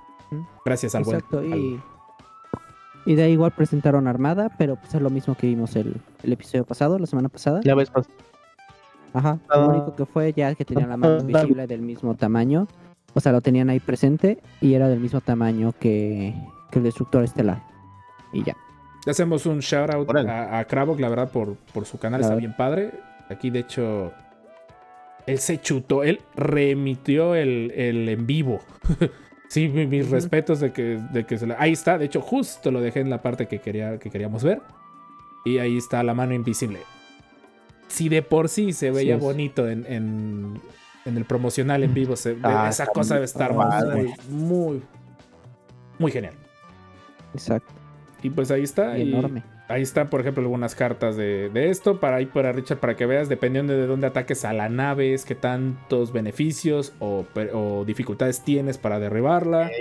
Gracias 0.65 0.95
al 0.95 1.03
buen. 1.03 1.17
Exacto, 1.17 1.37
al- 1.39 1.45
y, 1.55 1.79
y 3.05 3.15
de 3.15 3.23
ahí 3.23 3.33
igual 3.33 3.51
presentaron 3.51 4.07
Armada, 4.07 4.49
pero 4.57 4.75
pues 4.77 4.93
es 4.95 5.01
lo 5.01 5.09
mismo 5.11 5.35
que 5.35 5.45
vimos 5.47 5.75
el, 5.75 5.95
el 6.23 6.33
episodio 6.33 6.65
pasado, 6.65 6.97
la 6.97 7.05
semana 7.05 7.29
pasada. 7.29 7.61
Ya 7.63 7.75
ves, 7.75 7.89
pues. 7.91 8.07
Ajá, 9.13 9.37
Ah. 9.49 9.57
lo 9.59 9.69
único 9.69 9.95
que 9.95 10.05
fue 10.07 10.33
ya 10.33 10.55
que 10.55 10.65
tenían 10.65 10.89
la 10.89 10.97
mano 10.97 11.17
Ah. 11.19 11.23
visible 11.23 11.67
del 11.67 11.81
mismo 11.81 12.15
tamaño. 12.15 12.67
O 13.13 13.19
sea, 13.19 13.31
lo 13.31 13.41
tenían 13.41 13.69
ahí 13.69 13.79
presente 13.79 14.39
y 14.61 14.73
era 14.73 14.87
del 14.87 14.99
mismo 14.99 15.21
tamaño 15.21 15.73
que, 15.79 16.33
que 16.71 16.79
el 16.79 16.83
destructor 16.85 17.23
estelar. 17.23 17.63
Y 18.33 18.43
ya. 18.43 18.55
Le 19.05 19.11
hacemos 19.11 19.45
un 19.45 19.59
shout 19.59 19.89
out 19.89 20.09
a, 20.15 20.59
a 20.59 20.65
Kravok, 20.65 20.99
la 20.99 21.09
verdad, 21.09 21.29
por, 21.31 21.55
por 21.73 21.85
su 21.85 21.97
canal, 21.97 22.21
está 22.21 22.35
bien 22.35 22.55
padre. 22.55 22.91
Aquí, 23.29 23.49
de 23.49 23.59
hecho, 23.59 24.11
él 25.25 25.39
se 25.39 25.59
chutó, 25.59 26.03
él 26.03 26.21
reemitió 26.35 27.35
el, 27.35 27.71
el 27.75 28.07
en 28.09 28.27
vivo. 28.27 28.59
sí, 29.49 29.67
mi- 29.69 29.87
mis 29.87 30.09
respetos 30.09 30.59
de 30.59 30.71
que, 30.71 30.99
de 31.11 31.25
que 31.25 31.37
se 31.37 31.47
la- 31.47 31.55
Ahí 31.59 31.71
está, 31.73 31.97
de 31.97 32.05
hecho, 32.05 32.21
justo 32.21 32.71
lo 32.71 32.79
dejé 32.79 32.99
en 32.99 33.09
la 33.09 33.21
parte 33.21 33.47
que, 33.47 33.59
quería, 33.59 33.97
que 33.97 34.09
queríamos 34.09 34.43
ver. 34.43 34.61
Y 35.45 35.57
ahí 35.57 35.77
está 35.77 36.03
la 36.03 36.13
mano 36.13 36.33
invisible. 36.35 36.79
Si 37.87 38.07
de 38.07 38.21
por 38.21 38.47
sí 38.49 38.71
se 38.71 38.91
veía 38.91 39.17
bonito 39.17 39.67
en, 39.67 39.85
en, 39.87 40.61
en 41.05 41.17
el 41.17 41.25
promocional 41.25 41.83
en 41.83 41.93
vivo, 41.93 42.15
se- 42.15 42.37
Ah, 42.43 42.67
esa 42.69 42.83
está 42.83 42.93
cosa 42.93 43.13
debe 43.15 43.25
estar 43.25 43.53
muy, 43.53 44.13
muy, 44.29 44.81
muy 45.99 46.11
genial. 46.11 46.33
Exacto. 47.33 47.71
Y 48.23 48.29
pues 48.29 48.51
ahí 48.51 48.63
está. 48.63 48.97
Y 48.97 49.03
y- 49.09 49.13
enorme. 49.13 49.43
Ahí 49.67 49.83
están, 49.83 50.09
por 50.09 50.19
ejemplo, 50.19 50.43
algunas 50.43 50.75
cartas 50.75 51.15
de, 51.15 51.49
de 51.49 51.69
esto 51.69 52.01
para 52.01 52.19
ir 52.21 52.29
para 52.29 52.51
Richard, 52.51 52.79
para 52.79 52.97
que 52.97 53.05
veas, 53.05 53.29
dependiendo 53.29 53.71
de 53.71 53.87
dónde 53.87 54.05
ataques 54.05 54.43
a 54.43 54.51
la 54.51 54.67
nave, 54.67 55.13
es 55.13 55.23
qué 55.23 55.33
tantos 55.33 56.11
beneficios 56.11 56.91
o, 56.99 57.25
dificultades 57.85 58.43
tienes 58.43 58.77
para 58.77 58.99
derribarla. 58.99 59.71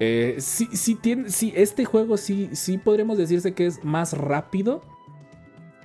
Eh, 0.00 0.36
sí, 0.38 0.68
sí, 0.72 0.96
tiene, 0.96 1.30
sí, 1.30 1.52
este 1.56 1.86
juego 1.86 2.18
sí, 2.18 2.50
sí 2.52 2.76
podríamos 2.76 3.16
decirse 3.16 3.54
que 3.54 3.64
es 3.66 3.82
más 3.84 4.12
rápido, 4.12 4.82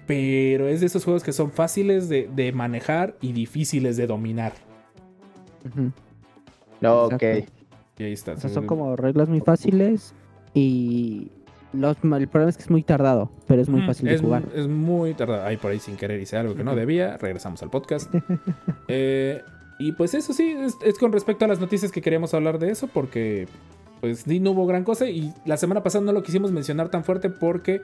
pero 0.10 0.68
es 0.68 0.80
de 0.80 0.88
esos 0.88 1.06
juegos 1.06 1.22
que 1.22 1.32
son 1.32 1.52
fáciles 1.52 2.10
de, 2.10 2.28
de 2.36 2.52
manejar 2.52 3.16
y 3.22 3.32
difíciles 3.32 3.96
de 3.96 4.08
dominar. 4.08 4.54
Ujú. 5.68 5.92
Ok. 6.84 7.22
Exacto. 7.22 7.54
Y 8.00 8.04
ahí 8.06 8.14
está. 8.14 8.32
O 8.32 8.38
sea, 8.38 8.50
son 8.50 8.66
como 8.66 8.96
reglas 8.96 9.30
muy 9.30 9.40
fáciles 9.42 10.16
y 10.56 11.28
los, 11.74 11.96
el 12.02 12.28
problema 12.28 12.50
es 12.50 12.58
que 12.58 12.64
es 12.64 12.72
muy 12.72 12.82
tardado, 12.82 13.30
pero 13.46 13.62
es 13.62 13.70
muy 13.70 13.82
Mm, 13.82 13.86
fácil 13.86 14.08
es, 14.08 14.20
de 14.20 14.26
jugar. 14.26 14.46
Es 14.56 14.68
muy 14.68 15.14
tardado. 15.14 15.46
Ahí 15.46 15.58
por 15.58 15.70
ahí 15.70 15.80
sin 15.80 15.96
querer 15.96 16.20
hice 16.20 16.38
algo 16.38 16.56
que 16.56 16.64
no 16.64 16.76
debía. 16.76 17.16
Regresamos 17.18 17.62
al 17.62 17.70
podcast. 17.70 18.12
Eh, 18.88 19.44
y 19.78 19.92
pues 19.92 20.16
eso 20.16 20.34
sí, 20.34 20.56
es, 20.58 20.76
es 20.84 20.98
con 20.98 21.12
respecto 21.12 21.46
a 21.46 21.48
las 21.48 21.60
noticias 21.60 21.92
que 21.92 22.02
queríamos 22.02 22.34
hablar 22.34 22.58
de 22.58 22.72
eso, 22.72 22.88
porque 22.88 23.48
pues 24.02 24.22
sí, 24.22 24.40
no 24.40 24.52
hubo 24.52 24.66
gran 24.66 24.84
cosa. 24.84 25.08
Y 25.08 25.32
la 25.46 25.58
semana 25.58 25.84
pasada 25.84 26.04
no 26.04 26.14
lo 26.14 26.24
quisimos 26.24 26.52
mencionar 26.52 26.90
tan 26.90 27.04
fuerte 27.04 27.30
porque 27.30 27.84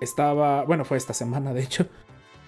estaba, 0.00 0.64
bueno, 0.64 0.84
fue 0.84 0.96
esta 0.96 1.12
semana 1.14 1.52
de 1.54 1.62
hecho. 1.62 1.86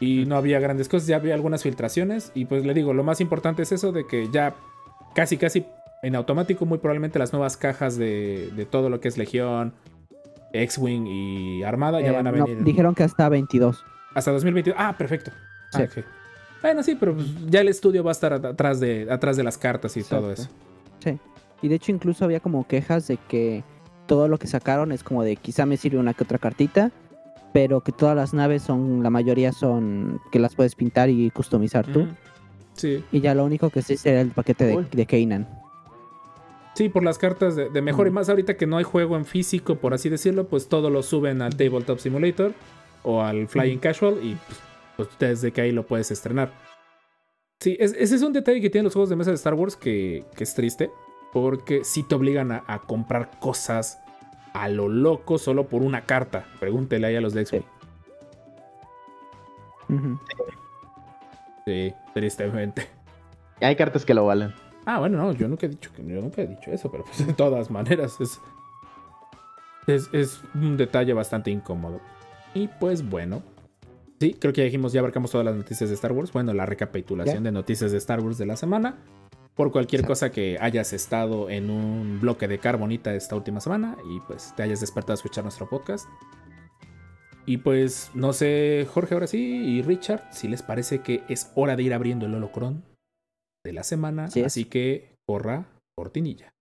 Y 0.00 0.26
no 0.26 0.36
había 0.36 0.60
grandes 0.60 0.88
cosas, 0.88 1.08
ya 1.08 1.16
había 1.16 1.34
algunas 1.34 1.62
filtraciones. 1.64 2.30
Y 2.34 2.44
pues 2.44 2.64
le 2.64 2.72
digo, 2.74 2.92
lo 2.94 3.02
más 3.02 3.20
importante 3.20 3.62
es 3.62 3.72
eso 3.72 3.90
de 3.92 4.06
que 4.06 4.28
ya 4.30 4.54
casi, 5.14 5.36
casi 5.38 5.66
en 6.02 6.14
automático, 6.14 6.64
muy 6.66 6.78
probablemente 6.78 7.18
las 7.18 7.32
nuevas 7.32 7.56
cajas 7.56 7.96
de, 7.96 8.50
de 8.54 8.64
todo 8.64 8.90
lo 8.90 9.00
que 9.00 9.08
es 9.08 9.18
Legión, 9.18 9.74
X-Wing 10.52 11.06
y 11.06 11.62
Armada 11.64 12.00
ya 12.00 12.08
Eh, 12.08 12.12
van 12.12 12.26
a 12.28 12.32
no, 12.32 12.44
venir. 12.46 12.62
dijeron 12.64 12.94
que 12.94 13.02
hasta 13.02 13.28
22. 13.28 13.84
Hasta 14.14 14.30
2022. 14.32 14.76
Ah, 14.78 14.94
perfecto. 14.96 15.32
Ah, 15.74 15.78
Sí. 15.78 16.00
ok. 16.00 16.04
Bueno, 16.62 16.82
sí, 16.82 16.96
pero 16.98 17.14
pues, 17.14 17.26
ya 17.48 17.60
el 17.60 17.68
estudio 17.68 18.02
va 18.02 18.10
a 18.10 18.12
estar 18.12 18.32
at- 18.32 18.44
atrás 18.44 18.80
de, 18.80 19.06
atrás 19.10 19.36
de 19.36 19.44
las 19.44 19.58
cartas 19.58 19.96
y 19.96 20.02
todo 20.02 20.32
eso. 20.32 20.48
Sí. 21.00 21.18
Y 21.62 21.68
de 21.68 21.74
hecho 21.74 21.92
incluso 21.92 22.24
había 22.24 22.40
como 22.40 22.66
quejas 22.66 23.06
de 23.08 23.16
que 23.28 23.62
todo 24.06 24.26
lo 24.28 24.38
que 24.38 24.46
sacaron 24.46 24.90
es 24.92 25.02
como 25.04 25.22
de 25.22 25.36
quizá 25.36 25.66
me 25.66 25.76
sirve 25.76 25.98
una 25.98 26.14
que 26.14 26.24
otra 26.24 26.38
cartita, 26.38 26.90
pero 27.52 27.80
que 27.80 27.92
todas 27.92 28.14
las 28.16 28.34
naves 28.34 28.62
son, 28.62 29.02
la 29.02 29.10
mayoría 29.10 29.52
son 29.52 30.20
que 30.32 30.38
las 30.38 30.54
puedes 30.54 30.74
pintar 30.74 31.08
y 31.10 31.30
customizar 31.30 31.86
tú. 31.86 32.06
Sí, 32.74 33.02
Y 33.10 33.20
ya 33.20 33.34
lo 33.34 33.44
único 33.44 33.70
que 33.70 33.82
sí 33.82 33.96
será 33.96 34.20
el 34.20 34.30
paquete 34.30 34.64
de, 34.64 34.84
de 34.92 35.06
Kanan. 35.06 35.48
sí, 36.74 36.88
por 36.88 37.02
las 37.02 37.18
cartas 37.18 37.56
de, 37.56 37.70
de 37.70 37.82
mejor 37.82 38.06
y 38.06 38.10
más 38.10 38.28
ahorita 38.28 38.56
que 38.56 38.66
no 38.66 38.76
hay 38.76 38.84
juego 38.84 39.16
en 39.16 39.24
físico, 39.24 39.76
por 39.76 39.94
así 39.94 40.08
decirlo, 40.08 40.46
pues 40.46 40.68
todo 40.68 40.88
lo 40.90 41.02
suben 41.02 41.42
al 41.42 41.56
Tabletop 41.56 41.98
Simulator 41.98 42.52
o 43.02 43.22
al 43.22 43.48
Flying 43.48 43.78
Casual 43.78 44.18
y 44.22 44.36
pues, 44.46 44.58
pues, 44.96 45.08
desde 45.18 45.52
que 45.52 45.60
ahí 45.62 45.72
lo 45.72 45.86
puedes 45.86 46.10
estrenar. 46.12 46.52
Sí, 47.60 47.76
es- 47.80 47.94
ese 47.98 48.14
es 48.14 48.22
un 48.22 48.32
detalle 48.32 48.60
que 48.60 48.70
tienen 48.70 48.84
los 48.84 48.92
juegos 48.94 49.08
de 49.10 49.16
mesa 49.16 49.30
de 49.30 49.36
Star 49.36 49.54
Wars 49.54 49.74
que, 49.74 50.24
que 50.36 50.44
es 50.44 50.54
triste, 50.54 50.90
porque 51.32 51.82
sí 51.82 52.04
te 52.04 52.14
obligan 52.14 52.52
a, 52.52 52.62
a 52.68 52.78
comprar 52.82 53.40
cosas 53.40 53.98
a 54.58 54.68
lo 54.68 54.88
loco 54.88 55.38
solo 55.38 55.68
por 55.68 55.82
una 55.82 56.04
carta. 56.04 56.46
Pregúntele 56.58 57.06
ahí 57.06 57.16
a 57.16 57.20
los 57.20 57.34
de 57.34 57.42
X-Wing. 57.42 57.62
Sí, 61.64 61.94
tristemente. 62.14 62.88
Hay 63.60 63.76
cartas 63.76 64.04
que 64.04 64.14
lo 64.14 64.26
valen. 64.26 64.52
Ah, 64.84 64.98
bueno, 64.98 65.18
no, 65.18 65.32
yo 65.32 65.48
nunca 65.48 65.66
he 65.66 65.68
dicho 65.68 65.90
que 65.94 66.02
yo 66.04 66.20
nunca 66.20 66.42
he 66.42 66.46
dicho 66.46 66.70
eso, 66.70 66.90
pero 66.90 67.04
pues 67.04 67.26
de 67.26 67.34
todas 67.34 67.70
maneras 67.70 68.16
es, 68.20 68.40
es, 69.86 70.08
es 70.12 70.40
un 70.54 70.76
detalle 70.76 71.12
bastante 71.12 71.50
incómodo. 71.50 72.00
Y 72.54 72.68
pues 72.68 73.08
bueno. 73.08 73.42
Sí, 74.20 74.34
creo 74.34 74.52
que 74.52 74.62
ya 74.62 74.64
dijimos, 74.64 74.92
ya 74.92 75.00
abarcamos 75.00 75.30
todas 75.30 75.44
las 75.44 75.54
noticias 75.54 75.90
de 75.90 75.94
Star 75.94 76.12
Wars. 76.12 76.32
Bueno, 76.32 76.52
la 76.52 76.66
recapitulación 76.66 77.44
de 77.44 77.52
noticias 77.52 77.92
de 77.92 77.98
Star 77.98 78.20
Wars 78.20 78.38
de 78.38 78.46
la 78.46 78.56
semana. 78.56 78.96
Por 79.54 79.72
cualquier 79.72 80.06
cosa 80.06 80.30
que 80.30 80.56
hayas 80.60 80.92
estado 80.92 81.50
en 81.50 81.70
un 81.70 82.20
bloque 82.20 82.46
de 82.46 82.58
carbonita 82.58 83.14
esta 83.14 83.34
última 83.34 83.60
semana 83.60 83.96
y 84.08 84.20
pues 84.20 84.54
te 84.56 84.62
hayas 84.62 84.80
despertado 84.80 85.14
a 85.14 85.16
escuchar 85.16 85.44
nuestro 85.44 85.68
podcast. 85.68 86.08
Y 87.48 87.56
pues 87.56 88.10
no 88.12 88.34
sé, 88.34 88.86
Jorge, 88.92 89.14
ahora 89.14 89.26
sí, 89.26 89.38
y 89.38 89.80
Richard, 89.80 90.22
si 90.32 90.48
les 90.48 90.62
parece 90.62 91.00
que 91.00 91.22
es 91.30 91.50
hora 91.54 91.76
de 91.76 91.82
ir 91.82 91.94
abriendo 91.94 92.26
el 92.26 92.34
holocron 92.34 92.84
de 93.64 93.72
la 93.72 93.84
semana. 93.84 94.26
Así 94.26 94.40
es. 94.40 94.46
Así 94.46 94.64
que 94.66 95.16
corra 95.26 95.64
cortinilla. 95.96 96.52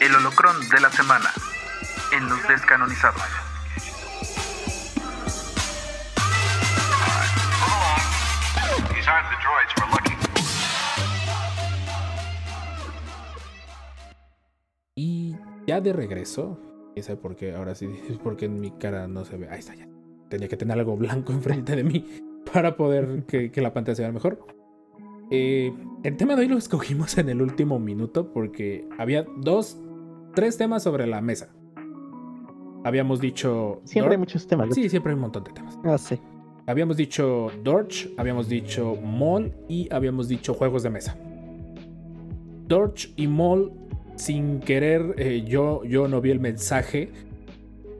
El 0.00 0.14
holocrón 0.14 0.68
de 0.68 0.80
la 0.80 0.90
semana 0.92 1.30
en 2.24 2.30
los 2.30 2.48
descanonizados. 2.48 3.22
Y 14.96 15.36
ya 15.66 15.80
de 15.80 15.92
regreso, 15.92 16.58
y 16.94 17.02
sé 17.02 17.16
por 17.16 17.36
qué, 17.36 17.54
ahora 17.54 17.74
sí, 17.74 17.88
porque 18.22 18.46
en 18.46 18.60
mi 18.60 18.70
cara 18.70 19.06
no 19.08 19.24
se 19.24 19.36
ve. 19.36 19.48
Ahí 19.50 19.58
está 19.58 19.74
ya. 19.74 19.86
Tenía 20.28 20.48
que 20.48 20.56
tener 20.56 20.78
algo 20.78 20.96
blanco 20.96 21.32
enfrente 21.34 21.76
de 21.76 21.84
mí 21.84 22.22
para 22.52 22.76
poder 22.76 23.24
que, 23.26 23.50
que 23.50 23.60
la 23.60 23.72
pantalla 23.72 23.96
se 23.96 24.02
vea 24.02 24.12
mejor. 24.12 24.46
Eh, 25.30 25.72
el 26.04 26.16
tema 26.16 26.36
de 26.36 26.42
hoy 26.42 26.48
lo 26.48 26.58
escogimos 26.58 27.16
en 27.18 27.28
el 27.28 27.42
último 27.42 27.78
minuto 27.78 28.32
porque 28.32 28.86
había 28.98 29.26
dos, 29.38 29.78
tres 30.34 30.56
temas 30.56 30.82
sobre 30.82 31.06
la 31.06 31.20
mesa. 31.20 31.50
Habíamos 32.84 33.20
dicho. 33.20 33.80
Siempre 33.84 34.12
hay 34.14 34.18
muchos 34.18 34.46
temas. 34.46 34.68
Sí, 34.74 34.88
siempre 34.88 35.10
hay 35.10 35.14
un 35.14 35.22
montón 35.22 35.44
de 35.44 35.52
temas. 35.52 35.78
Ah, 35.84 35.98
sí. 35.98 36.18
Habíamos 36.66 36.96
dicho 36.96 37.48
Dorch, 37.62 38.08
habíamos 38.16 38.48
dicho 38.48 38.96
Mall 39.02 39.52
y 39.68 39.88
habíamos 39.92 40.28
dicho 40.28 40.54
juegos 40.54 40.82
de 40.82 40.90
mesa. 40.90 41.16
Dorch 42.68 43.12
y 43.16 43.26
Mall, 43.26 43.72
sin 44.16 44.60
querer, 44.60 45.14
eh, 45.18 45.44
yo, 45.46 45.84
yo 45.84 46.08
no 46.08 46.20
vi 46.20 46.30
el 46.30 46.40
mensaje. 46.40 47.10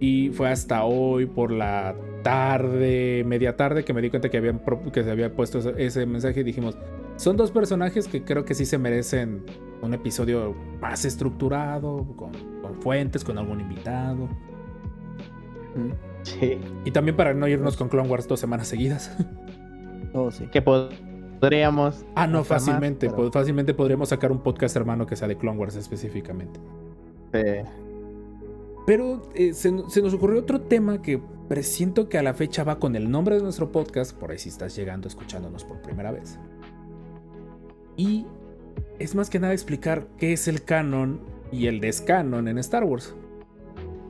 Y 0.00 0.30
fue 0.30 0.50
hasta 0.50 0.84
hoy 0.84 1.26
por 1.26 1.50
la 1.50 1.94
tarde, 2.22 3.22
media 3.26 3.56
tarde, 3.56 3.84
que 3.84 3.92
me 3.94 4.02
di 4.02 4.10
cuenta 4.10 4.28
que, 4.28 4.36
habían, 4.38 4.60
que 4.92 5.02
se 5.04 5.10
había 5.10 5.34
puesto 5.34 5.58
ese- 5.58 5.74
ese 5.78 6.06
mensaje 6.06 6.40
y 6.40 6.42
dijimos, 6.42 6.76
son 7.16 7.36
dos 7.36 7.50
personajes 7.52 8.08
que 8.08 8.22
creo 8.24 8.44
que 8.44 8.54
sí 8.54 8.64
se 8.66 8.76
merecen 8.76 9.44
un 9.82 9.94
episodio 9.94 10.54
más 10.80 11.04
estructurado, 11.04 12.04
con, 12.16 12.32
con 12.62 12.74
fuentes, 12.82 13.22
con 13.24 13.38
algún 13.38 13.60
invitado. 13.60 14.28
Sí. 16.22 16.58
Y 16.84 16.90
también 16.90 17.16
para 17.16 17.34
no 17.34 17.46
irnos 17.48 17.76
con 17.76 17.88
Clone 17.88 18.08
Wars 18.08 18.26
dos 18.28 18.40
semanas 18.40 18.68
seguidas. 18.68 19.16
Oh, 20.16 20.30
sí. 20.30 20.46
Que 20.46 20.62
podríamos. 20.62 22.04
Ah, 22.14 22.28
no, 22.28 22.38
hacer 22.38 22.52
más, 22.54 22.64
fácilmente. 22.64 23.10
pero- 23.10 23.32
Fácilmente 23.32 23.74
podríamos 23.74 24.10
sacar 24.10 24.30
un 24.30 24.44
podcast 24.44 24.76
hermano 24.76 25.06
que 25.06 25.16
sea 25.16 25.26
de 25.26 25.36
Clone 25.36 25.58
Wars 25.58 25.74
específicamente. 25.74 26.60
Sí. 27.32 27.42
Pero 28.86 29.22
eh, 29.34 29.52
se, 29.54 29.72
se 29.88 30.02
nos 30.02 30.14
ocurrió 30.14 30.38
otro 30.38 30.60
tema 30.60 31.02
que 31.02 31.20
presiento 31.48 32.08
que 32.08 32.16
a 32.18 32.22
la 32.22 32.32
fecha 32.32 32.62
va 32.62 32.78
con 32.78 32.94
el 32.94 33.10
nombre 33.10 33.34
de 33.36 33.42
nuestro 33.42 33.72
podcast, 33.72 34.16
por 34.16 34.30
ahí 34.30 34.38
si 34.38 34.50
estás 34.50 34.76
llegando 34.76 35.08
escuchándonos 35.08 35.64
por 35.64 35.82
primera 35.82 36.12
vez. 36.12 36.38
Y 37.96 38.26
es 39.00 39.16
más 39.16 39.30
que 39.30 39.40
nada 39.40 39.52
explicar 39.52 40.06
qué 40.16 40.32
es 40.32 40.46
el 40.46 40.62
canon 40.62 41.20
y 41.50 41.66
el 41.66 41.80
descanon 41.80 42.46
en 42.46 42.58
Star 42.58 42.84
Wars. 42.84 43.16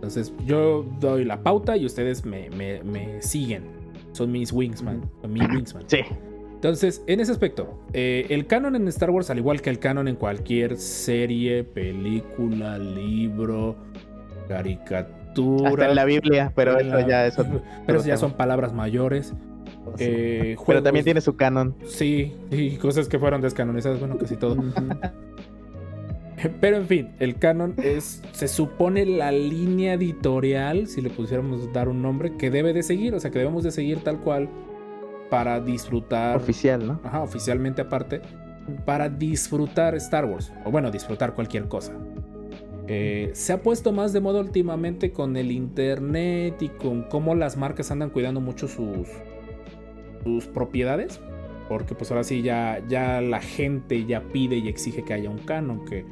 Entonces 0.07 0.32
yo 0.46 0.84
doy 1.00 1.24
la 1.24 1.42
pauta 1.42 1.76
y 1.76 1.86
ustedes 1.86 2.24
me, 2.24 2.50
me- 2.50 2.82
me 2.84 3.20
siguen. 3.22 3.64
Son 4.12 4.30
mis 4.30 4.52
wingsman. 4.52 5.02
Son 5.22 5.32
mi 5.32 5.40
wingsman. 5.40 5.84
Sí. 5.86 5.98
Entonces, 6.55 7.02
en 7.07 7.20
ese 7.20 7.32
aspecto, 7.32 7.78
eh, 7.92 8.26
el 8.30 8.46
canon 8.46 8.74
en 8.76 8.88
Star 8.88 9.11
Wars, 9.11 9.28
al 9.28 9.38
igual 9.38 9.61
que 9.61 9.68
el 9.70 9.78
canon 9.78 10.09
en 10.09 10.16
cualquier 10.16 10.76
serie, 10.78 11.62
película, 11.64 12.78
libro, 12.78 13.76
caricatura. 14.48 15.68
Hasta 15.70 15.88
en 15.90 15.94
la 15.96 16.05
Biblia, 16.05 16.52
pero 16.55 16.78
en 16.78 16.86
eso 16.88 16.96
la- 16.98 17.07
ya 17.09 17.26
es 17.26 17.38
otro. 17.38 17.61
Pero 17.86 17.98
eso 17.98 18.07
ya 18.09 18.14
tema. 18.14 18.20
son 18.28 18.32
palabras 18.36 18.72
mayores. 18.72 19.34
sí. 19.96 20.05
Eh, 20.07 20.57
Pero 20.66 20.82
también 20.82 21.05
tiene 21.05 21.20
su 21.20 21.36
canon. 21.36 21.74
Sí, 21.86 22.32
y 22.50 22.76
cosas 22.76 23.09
que 23.09 23.18
fueron 23.18 23.40
descanonizadas, 23.40 23.98
bueno, 23.98 24.16
casi 24.16 24.36
todo. 24.36 24.57
Pero 26.61 26.76
en 26.76 26.87
fin, 26.87 27.11
el 27.20 27.37
canon 27.37 27.74
es, 27.82 28.22
se 28.32 28.49
supone 28.49 29.07
la 29.07 29.32
línea 29.32 29.95
editorial, 29.95 30.87
si 30.87 31.01
le 31.01 31.11
pusiéramos 31.11 31.72
dar 31.72 31.89
un 31.89 32.03
nombre, 32.03 32.37
que 32.37 32.51
debe 32.51 32.72
de 32.72 32.82
seguir, 32.82 33.14
o 33.14 33.20
sea, 33.20 33.30
que 33.30 33.39
debemos 33.39 33.64
de 33.64 33.70
seguir 33.70 33.99
tal 34.01 34.20
cual 34.20 34.49
para 35.30 35.61
disfrutar, 35.61 36.37
Oficial, 36.37 36.87
¿no? 36.87 37.01
ajá, 37.05 37.22
oficialmente 37.22 37.82
aparte, 37.82 38.20
para 38.85 39.09
disfrutar 39.09 39.95
Star 39.97 40.24
Wars, 40.24 40.53
o 40.64 40.70
bueno, 40.70 40.91
disfrutar 40.91 41.35
cualquier 41.35 41.68
cosa. 41.68 41.93
Eh, 42.87 43.30
se 43.32 43.53
ha 43.55 43.62
puesto 43.62 43.93
más 43.93 44.12
de 44.12 44.20
moda 44.20 44.41
últimamente 44.41 45.11
con 45.11 45.37
el 45.37 45.51
internet 45.51 46.61
y 46.61 46.68
con 46.68 47.05
cómo 47.05 47.35
las 47.35 47.57
marcas 47.57 47.91
andan 47.91 48.11
cuidando 48.11 48.41
mucho 48.41 48.68
sus, 48.68 49.09
sus 50.22 50.47
propiedades. 50.47 51.20
Porque 51.68 51.95
pues 51.95 52.11
ahora 52.11 52.24
sí 52.24 52.43
ya, 52.43 52.82
ya 52.87 53.22
la 53.22 53.41
gente 53.41 54.05
ya 54.05 54.20
pide 54.20 54.57
y 54.57 54.68
exige 54.68 55.03
que 55.03 55.14
haya 55.14 55.30
un 55.30 55.39
canon. 55.39 55.87
Que, 55.87 56.05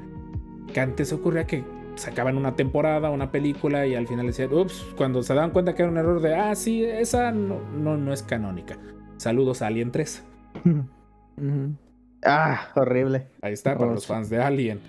que 0.72 0.80
antes 0.80 1.12
ocurría 1.12 1.46
que 1.46 1.64
sacaban 1.96 2.36
una 2.36 2.56
temporada, 2.56 3.10
una 3.10 3.30
película 3.30 3.86
y 3.86 3.94
al 3.94 4.06
final 4.06 4.26
decían, 4.26 4.52
ups, 4.52 4.86
cuando 4.96 5.22
se 5.22 5.34
daban 5.34 5.50
cuenta 5.50 5.74
que 5.74 5.82
era 5.82 5.90
un 5.90 5.98
error 5.98 6.20
de, 6.20 6.34
ah, 6.34 6.54
sí, 6.54 6.84
esa 6.84 7.32
no, 7.32 7.60
no, 7.72 7.96
no 7.96 8.12
es 8.12 8.22
canónica. 8.22 8.78
Saludos 9.16 9.62
a 9.62 9.68
Alien 9.68 9.92
3. 9.92 10.24
Ujú. 10.64 11.76
Ah, 12.24 12.68
horrible. 12.74 13.28
Ahí 13.40 13.52
está, 13.52 13.76
para 13.76 13.92
los 13.92 14.06
fans 14.06 14.30
de 14.30 14.38
Alien. 14.40 14.80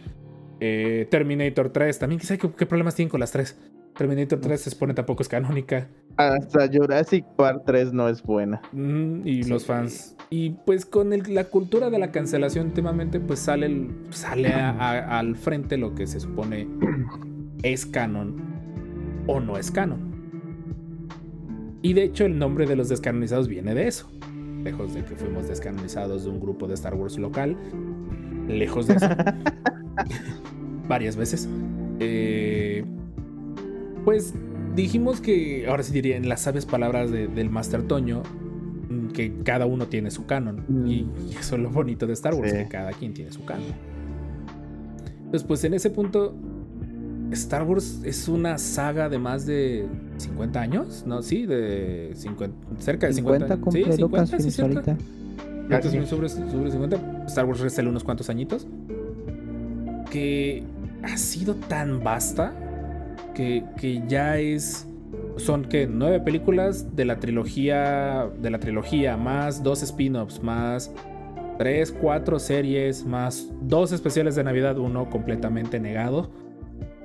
Eh, 0.60 1.08
Terminator 1.10 1.70
3, 1.70 2.00
también 2.00 2.20
quizá 2.20 2.38
qué, 2.38 2.50
qué 2.52 2.66
problemas 2.66 2.96
tienen 2.96 3.10
con 3.10 3.20
las 3.20 3.32
tres. 3.32 3.60
Terminator 3.98 4.40
3 4.40 4.62
se 4.62 4.70
supone 4.70 4.94
tampoco 4.94 5.22
es 5.22 5.30
canónica. 5.30 5.88
Hasta 6.18 6.68
Jurassic 6.72 7.26
Park 7.36 7.64
3 7.66 7.92
no 7.94 8.08
es 8.08 8.22
buena. 8.22 8.62
Mm, 8.72 9.26
y 9.28 9.44
Sí. 9.44 9.50
los 9.50 9.66
fans. 9.66 10.16
Y 10.30 10.52
pues 10.66 10.86
con 10.86 11.12
el- 11.14 11.34
la 11.34 11.46
cultura 11.46 11.90
de 11.90 12.00
la 12.00 12.12
cancelación 12.12 12.68
últimamente, 12.68 13.20
pues 13.20 13.40
sale, 13.40 13.66
el- 13.68 13.92
sale 14.12 14.50
a- 14.54 14.70
a- 14.72 15.20
al 15.20 15.36
frente 15.36 15.78
lo 15.78 15.96
que 15.96 16.06
se 16.08 16.20
supone 16.20 16.68
es 17.64 17.86
canon 17.86 18.36
o 19.28 19.40
no 19.40 19.58
es 19.58 19.72
canon. 19.72 20.14
Y 21.82 21.94
de 21.94 22.04
hecho 22.04 22.26
el 22.26 22.38
nombre 22.40 22.66
de 22.66 22.76
los 22.76 22.90
descanonizados 22.90 23.48
viene 23.48 23.74
de 23.76 23.88
eso. 23.88 24.10
Lejos 24.64 24.94
de 24.94 25.04
que 25.04 25.16
fuimos 25.16 25.48
descanonizados 25.48 26.24
de 26.24 26.30
un 26.30 26.40
grupo 26.40 26.68
de 26.68 26.76
Star 26.76 26.94
Wars 26.96 27.18
local. 27.18 27.58
Lejos 28.48 28.88
de 28.88 28.96
eso. 28.96 29.08
Varias 30.88 31.16
veces. 31.16 31.50
Eh, 32.00 32.84
pues 34.06 34.34
dijimos 34.76 35.22
que, 35.22 35.66
ahora 35.68 35.84
sí 35.84 35.92
diría 35.94 36.18
en 36.18 36.28
las 36.30 36.42
sabias 36.42 36.66
palabras 36.66 37.12
de- 37.12 37.28
del 37.28 37.50
Master 37.50 37.84
Toño, 37.84 38.24
mm, 38.90 39.08
que 39.10 39.34
cada 39.44 39.66
uno 39.66 39.88
tiene 39.88 40.12
su 40.12 40.26
canon. 40.26 40.64
Mm. 40.68 40.88
Y, 40.88 40.94
y 41.32 41.36
eso 41.40 41.56
es 41.56 41.62
lo 41.62 41.70
bonito 41.70 42.08
de 42.08 42.14
Star 42.14 42.34
Wars, 42.34 42.52
Sí. 42.52 42.58
que 42.58 42.68
cada 42.68 42.92
quien 42.92 43.14
tiene 43.14 43.32
su 43.32 43.44
canon. 43.46 43.66
Entonces, 45.18 45.44
pues 45.48 45.64
en 45.64 45.74
ese 45.74 45.90
punto, 45.90 46.36
Star 47.32 47.64
Wars 47.64 48.02
es 48.04 48.28
una 48.28 48.58
saga 48.60 49.10
de 49.10 49.18
más 49.18 49.46
de 49.48 49.88
50 50.18 50.62
años, 50.62 51.04
¿no? 51.08 51.24
Sí, 51.24 51.46
de 51.48 52.12
50, 52.14 52.56
cerca 52.80 53.08
de 53.08 53.14
50. 53.14 53.48
50 53.48 53.64
cumple 53.64 53.86
sí, 53.86 53.98
50, 53.98 54.40
sí, 54.40 54.62
ahorita. 54.62 54.98
Sobre, 56.06 56.30
sobre 56.30 56.70
50. 56.72 57.24
Star 57.28 57.46
Wars 57.46 57.60
resta 57.62 57.82
unos 57.82 58.04
cuantos 58.04 58.30
añitos. 58.30 58.68
Que 60.12 60.64
ha 61.02 61.18
sido 61.18 61.56
tan 61.56 62.04
vasta 62.04 62.54
que, 63.34 63.64
que 63.78 64.02
ya 64.08 64.38
es. 64.40 64.88
Son 65.38 65.64
que 65.66 65.88
nueve 65.88 66.20
películas 66.20 66.96
de 66.96 67.06
la 67.06 67.20
trilogía. 67.20 68.30
De 68.42 68.50
la 68.50 68.60
trilogía, 68.60 69.18
más 69.18 69.64
dos 69.64 69.84
spin-offs, 69.84 70.42
más 70.42 70.92
tres, 71.58 71.92
cuatro 71.92 72.40
series, 72.40 73.06
más 73.06 73.50
dos 73.62 73.92
especiales 73.92 74.36
de 74.36 74.44
Navidad, 74.44 74.78
uno 74.78 75.10
completamente 75.10 75.80
negado. 75.80 76.30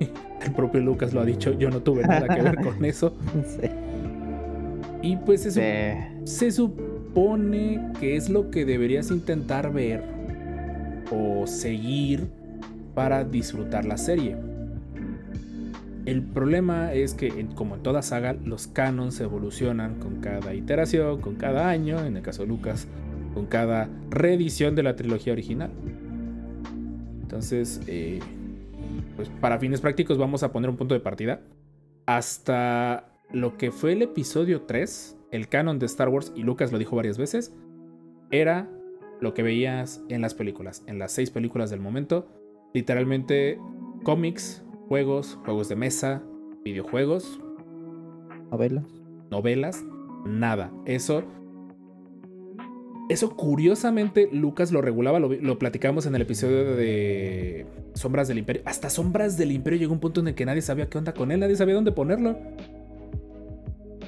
El 0.44 0.52
propio 0.52 0.80
Lucas 0.80 1.12
lo 1.12 1.20
ha 1.20 1.24
dicho, 1.24 1.52
yo 1.52 1.70
no 1.70 1.80
tuve 1.80 2.02
nada 2.02 2.28
que 2.34 2.42
ver 2.42 2.56
con 2.62 2.84
eso. 2.84 3.14
Sí. 3.46 3.68
Y 5.02 5.16
pues 5.16 5.46
es 5.46 5.56
un 5.56 5.62
Sí. 6.26 6.36
se 6.36 6.50
supone 6.50 7.92
que 8.00 8.16
es 8.16 8.28
lo 8.28 8.50
que 8.50 8.64
deberías 8.64 9.10
intentar 9.10 9.72
ver 9.72 10.02
o 11.10 11.46
seguir 11.46 12.28
para 12.94 13.24
disfrutar 13.24 13.84
la 13.84 13.96
serie. 13.96 14.36
El 16.08 16.22
problema 16.22 16.94
es 16.94 17.12
que, 17.12 17.46
como 17.54 17.74
en 17.74 17.82
toda 17.82 18.00
saga, 18.00 18.32
los 18.32 18.66
canons 18.66 19.20
evolucionan 19.20 19.96
con 20.00 20.22
cada 20.22 20.54
iteración, 20.54 21.20
con 21.20 21.34
cada 21.34 21.68
año, 21.68 22.02
en 22.02 22.16
el 22.16 22.22
caso 22.22 22.44
de 22.44 22.48
Lucas, 22.48 22.88
con 23.34 23.44
cada 23.44 23.90
reedición 24.08 24.74
de 24.74 24.84
la 24.84 24.96
trilogía 24.96 25.34
original. 25.34 25.70
Entonces, 27.20 27.82
eh, 27.86 28.20
pues 29.16 29.28
para 29.28 29.58
fines 29.58 29.82
prácticos 29.82 30.16
vamos 30.16 30.42
a 30.42 30.50
poner 30.50 30.70
un 30.70 30.78
punto 30.78 30.94
de 30.94 31.00
partida. 31.00 31.42
Hasta 32.06 33.12
lo 33.30 33.58
que 33.58 33.70
fue 33.70 33.92
el 33.92 34.00
episodio 34.00 34.62
3, 34.62 35.14
el 35.30 35.48
canon 35.48 35.78
de 35.78 35.84
Star 35.84 36.08
Wars, 36.08 36.32
y 36.34 36.42
Lucas 36.42 36.72
lo 36.72 36.78
dijo 36.78 36.96
varias 36.96 37.18
veces, 37.18 37.54
era 38.30 38.66
lo 39.20 39.34
que 39.34 39.42
veías 39.42 40.02
en 40.08 40.22
las 40.22 40.32
películas, 40.32 40.82
en 40.86 40.98
las 40.98 41.12
seis 41.12 41.30
películas 41.30 41.68
del 41.68 41.80
momento. 41.80 42.26
Literalmente 42.72 43.58
cómics, 44.04 44.64
juegos, 44.88 45.38
juegos 45.44 45.68
de 45.68 45.76
mesa, 45.76 46.22
videojuegos, 46.64 47.40
Novelas. 48.50 48.84
novelas, 49.30 49.84
nada. 50.24 50.72
Eso. 50.86 51.22
Eso 53.10 53.36
curiosamente 53.36 54.28
Lucas 54.32 54.70
lo 54.70 54.82
regulaba, 54.82 55.18
lo, 55.18 55.58
platicamos 55.58 56.04
en 56.04 56.14
el 56.14 56.22
episodio 56.22 56.76
de 56.76 57.66
Sombras 57.94 58.28
del 58.28 58.38
Imperio. 58.38 58.62
Hasta 58.66 58.90
Sombras 58.90 59.38
del 59.38 59.52
Imperio 59.52 59.78
llegó 59.78 59.92
un 59.94 60.00
punto 60.00 60.20
en 60.20 60.28
el 60.28 60.34
que 60.34 60.44
nadie 60.44 60.60
sabía 60.60 60.90
qué 60.90 60.98
onda 60.98 61.14
con 61.14 61.32
él, 61.32 61.40
nadie 61.40 61.56
sabía 61.56 61.74
dónde 61.74 61.92
ponerlo. 61.92 62.36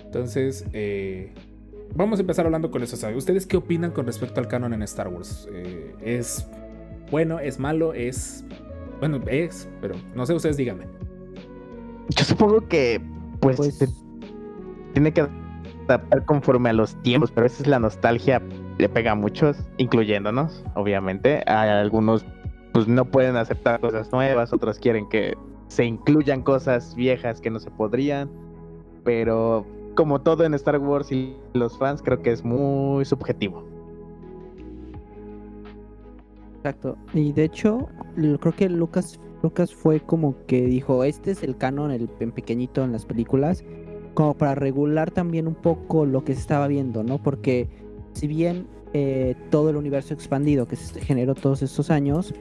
Entonces, 0.04 0.66
eh, 0.74 1.32
vamos 1.94 2.18
a 2.18 2.22
empezar 2.22 2.44
hablando 2.44 2.70
con 2.70 2.82
eso. 2.82 2.96
¿sabe? 2.96 3.16
¿Ustedes 3.16 3.46
qué 3.46 3.56
opinan 3.56 3.90
con 3.90 4.04
respecto 4.04 4.38
al 4.38 4.48
canon 4.48 4.74
en 4.74 4.82
Star 4.82 5.08
Wars? 5.08 5.48
Eh, 5.50 5.94
¿Es 6.02 6.46
bueno? 7.10 7.40
¿Es 7.40 7.58
malo? 7.58 7.94
¿Es... 7.94 8.44
Bueno, 9.00 9.18
es, 9.26 9.68
pero 9.80 9.94
no 10.14 10.26
sé, 10.26 10.34
ustedes 10.34 10.56
díganme. 10.56 10.86
Yo 12.10 12.24
supongo 12.24 12.66
que, 12.68 13.00
pues, 13.40 13.56
Pues 13.56 13.78
se 13.78 13.88
tiene 14.92 15.12
que 15.12 15.26
adaptar 15.88 16.24
conforme 16.26 16.70
a 16.70 16.72
los 16.72 16.94
tiempos, 17.02 17.30
pero 17.30 17.46
esa 17.46 17.62
es 17.62 17.68
la 17.68 17.78
nostalgia, 17.78 18.42
le 18.78 18.88
pega 18.88 19.12
a 19.12 19.14
muchos, 19.14 19.56
incluyéndonos, 19.78 20.64
obviamente. 20.74 21.42
Hay 21.46 21.70
algunos, 21.70 22.24
pues, 22.72 22.88
no 22.88 23.04
pueden 23.04 23.36
aceptar 23.36 23.80
cosas 23.80 24.12
nuevas, 24.12 24.52
otros 24.52 24.78
quieren 24.78 25.08
que 25.08 25.34
se 25.68 25.84
incluyan 25.84 26.42
cosas 26.42 26.94
viejas 26.94 27.40
que 27.40 27.48
no 27.48 27.60
se 27.60 27.70
podrían, 27.70 28.28
pero 29.04 29.64
como 29.94 30.20
todo 30.20 30.44
en 30.44 30.54
Star 30.54 30.78
Wars 30.78 31.10
y 31.12 31.36
los 31.54 31.78
fans, 31.78 32.02
creo 32.02 32.20
que 32.22 32.32
es 32.32 32.44
muy 32.44 33.04
subjetivo. 33.04 33.69
Exacto. 36.62 36.96
Y 37.14 37.32
de 37.32 37.44
hecho, 37.44 37.88
creo 38.16 38.54
que 38.54 38.68
Lucas, 38.68 39.18
Lucas 39.42 39.74
fue 39.74 40.00
como 40.00 40.36
que 40.46 40.62
dijo, 40.66 41.04
este 41.04 41.30
es 41.30 41.42
el 41.42 41.56
canon, 41.56 41.90
el 41.90 42.10
en 42.20 42.32
pequeñito 42.32 42.84
en 42.84 42.92
las 42.92 43.06
películas, 43.06 43.64
como 44.14 44.34
para 44.36 44.54
regular 44.54 45.10
también 45.10 45.46
un 45.46 45.54
poco 45.54 46.04
lo 46.04 46.22
que 46.24 46.34
se 46.34 46.40
estaba 46.40 46.68
viendo, 46.68 47.02
¿no? 47.02 47.22
Porque 47.22 47.68
si 48.12 48.26
bien 48.26 48.66
eh, 48.92 49.36
todo 49.50 49.70
el 49.70 49.76
universo 49.76 50.12
expandido 50.12 50.66
que 50.68 50.76
se 50.76 51.00
generó 51.00 51.34
todos 51.34 51.62
estos 51.62 51.90
años, 51.90 52.34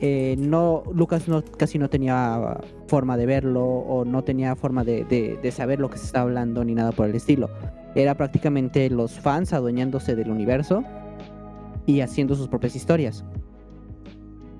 eh, 0.00 0.36
no, 0.38 0.84
Lucas 0.94 1.26
no, 1.26 1.42
casi 1.42 1.78
no 1.80 1.90
tenía 1.90 2.60
forma 2.86 3.16
de 3.16 3.26
verlo 3.26 3.64
o 3.66 4.04
no 4.04 4.22
tenía 4.22 4.54
forma 4.54 4.84
de, 4.84 5.04
de- 5.04 5.36
de 5.42 5.50
saber 5.50 5.80
lo 5.80 5.90
que 5.90 5.98
se 5.98 6.04
estaba 6.04 6.22
hablando 6.26 6.62
ni 6.64 6.74
nada 6.76 6.92
por 6.92 7.08
el 7.08 7.16
estilo. 7.16 7.50
Era 7.96 8.14
prácticamente 8.14 8.88
los 8.90 9.18
fans 9.18 9.52
adueñándose 9.52 10.14
del 10.14 10.30
universo 10.30 10.84
y 11.86 12.00
haciendo 12.02 12.36
sus 12.36 12.46
propias 12.48 12.76
historias 12.76 13.24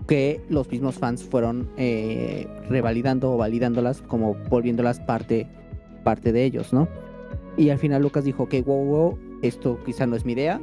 que 0.08 0.40
los 0.48 0.68
mismos 0.70 0.96
fans 0.96 1.22
fueron 1.22 1.68
eh, 1.76 2.48
revalidando 2.68 3.32
o 3.32 3.36
validándolas 3.36 4.00
como 4.02 4.34
volviéndolas 4.48 4.98
parte, 5.00 5.46
parte 6.02 6.32
de 6.32 6.44
ellos, 6.44 6.72
¿no? 6.72 6.88
Y 7.58 7.68
al 7.68 7.78
final 7.78 8.02
Lucas 8.02 8.24
dijo, 8.24 8.44
ok, 8.44 8.54
wow, 8.64 8.84
wow, 8.84 9.18
esto 9.42 9.78
quizá 9.84 10.06
no 10.06 10.16
es 10.16 10.24
mi 10.24 10.32
idea, 10.32 10.60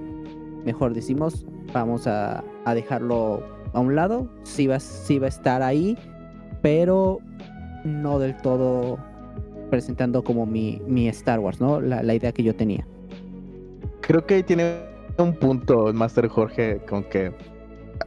mejor 0.66 0.96
decimos, 0.96 1.46
vamos 1.72 2.08
a, 2.08 2.44
dejarlo 2.74 3.44
a 3.74 3.80
un 3.80 3.96
lado, 3.96 4.28
sí 4.44 4.66
va, 4.66 4.80
sí 4.80 5.20
va 5.20 5.28
a 5.28 5.30
estar 5.30 5.62
ahí, 5.62 5.96
pero 6.64 7.20
no 7.84 8.18
del 8.18 8.36
todo 8.38 8.98
presentando 9.70 10.24
como 10.24 10.48
mi, 10.48 10.82
mi 10.88 11.08
Star 11.10 11.40
Wars, 11.40 11.62
¿no? 11.62 11.80
La, 11.82 12.02
la 12.02 12.16
idea 12.16 12.32
que 12.32 12.42
yo 12.42 12.56
tenía. 12.56 12.88
Creo 14.02 14.26
que 14.26 14.36
ahí 14.36 14.44
tiene 14.44 14.80
un 15.20 15.36
punto 15.36 15.94
Master 15.94 16.28
Jorge 16.30 16.80
con 16.88 17.04
que 17.04 17.32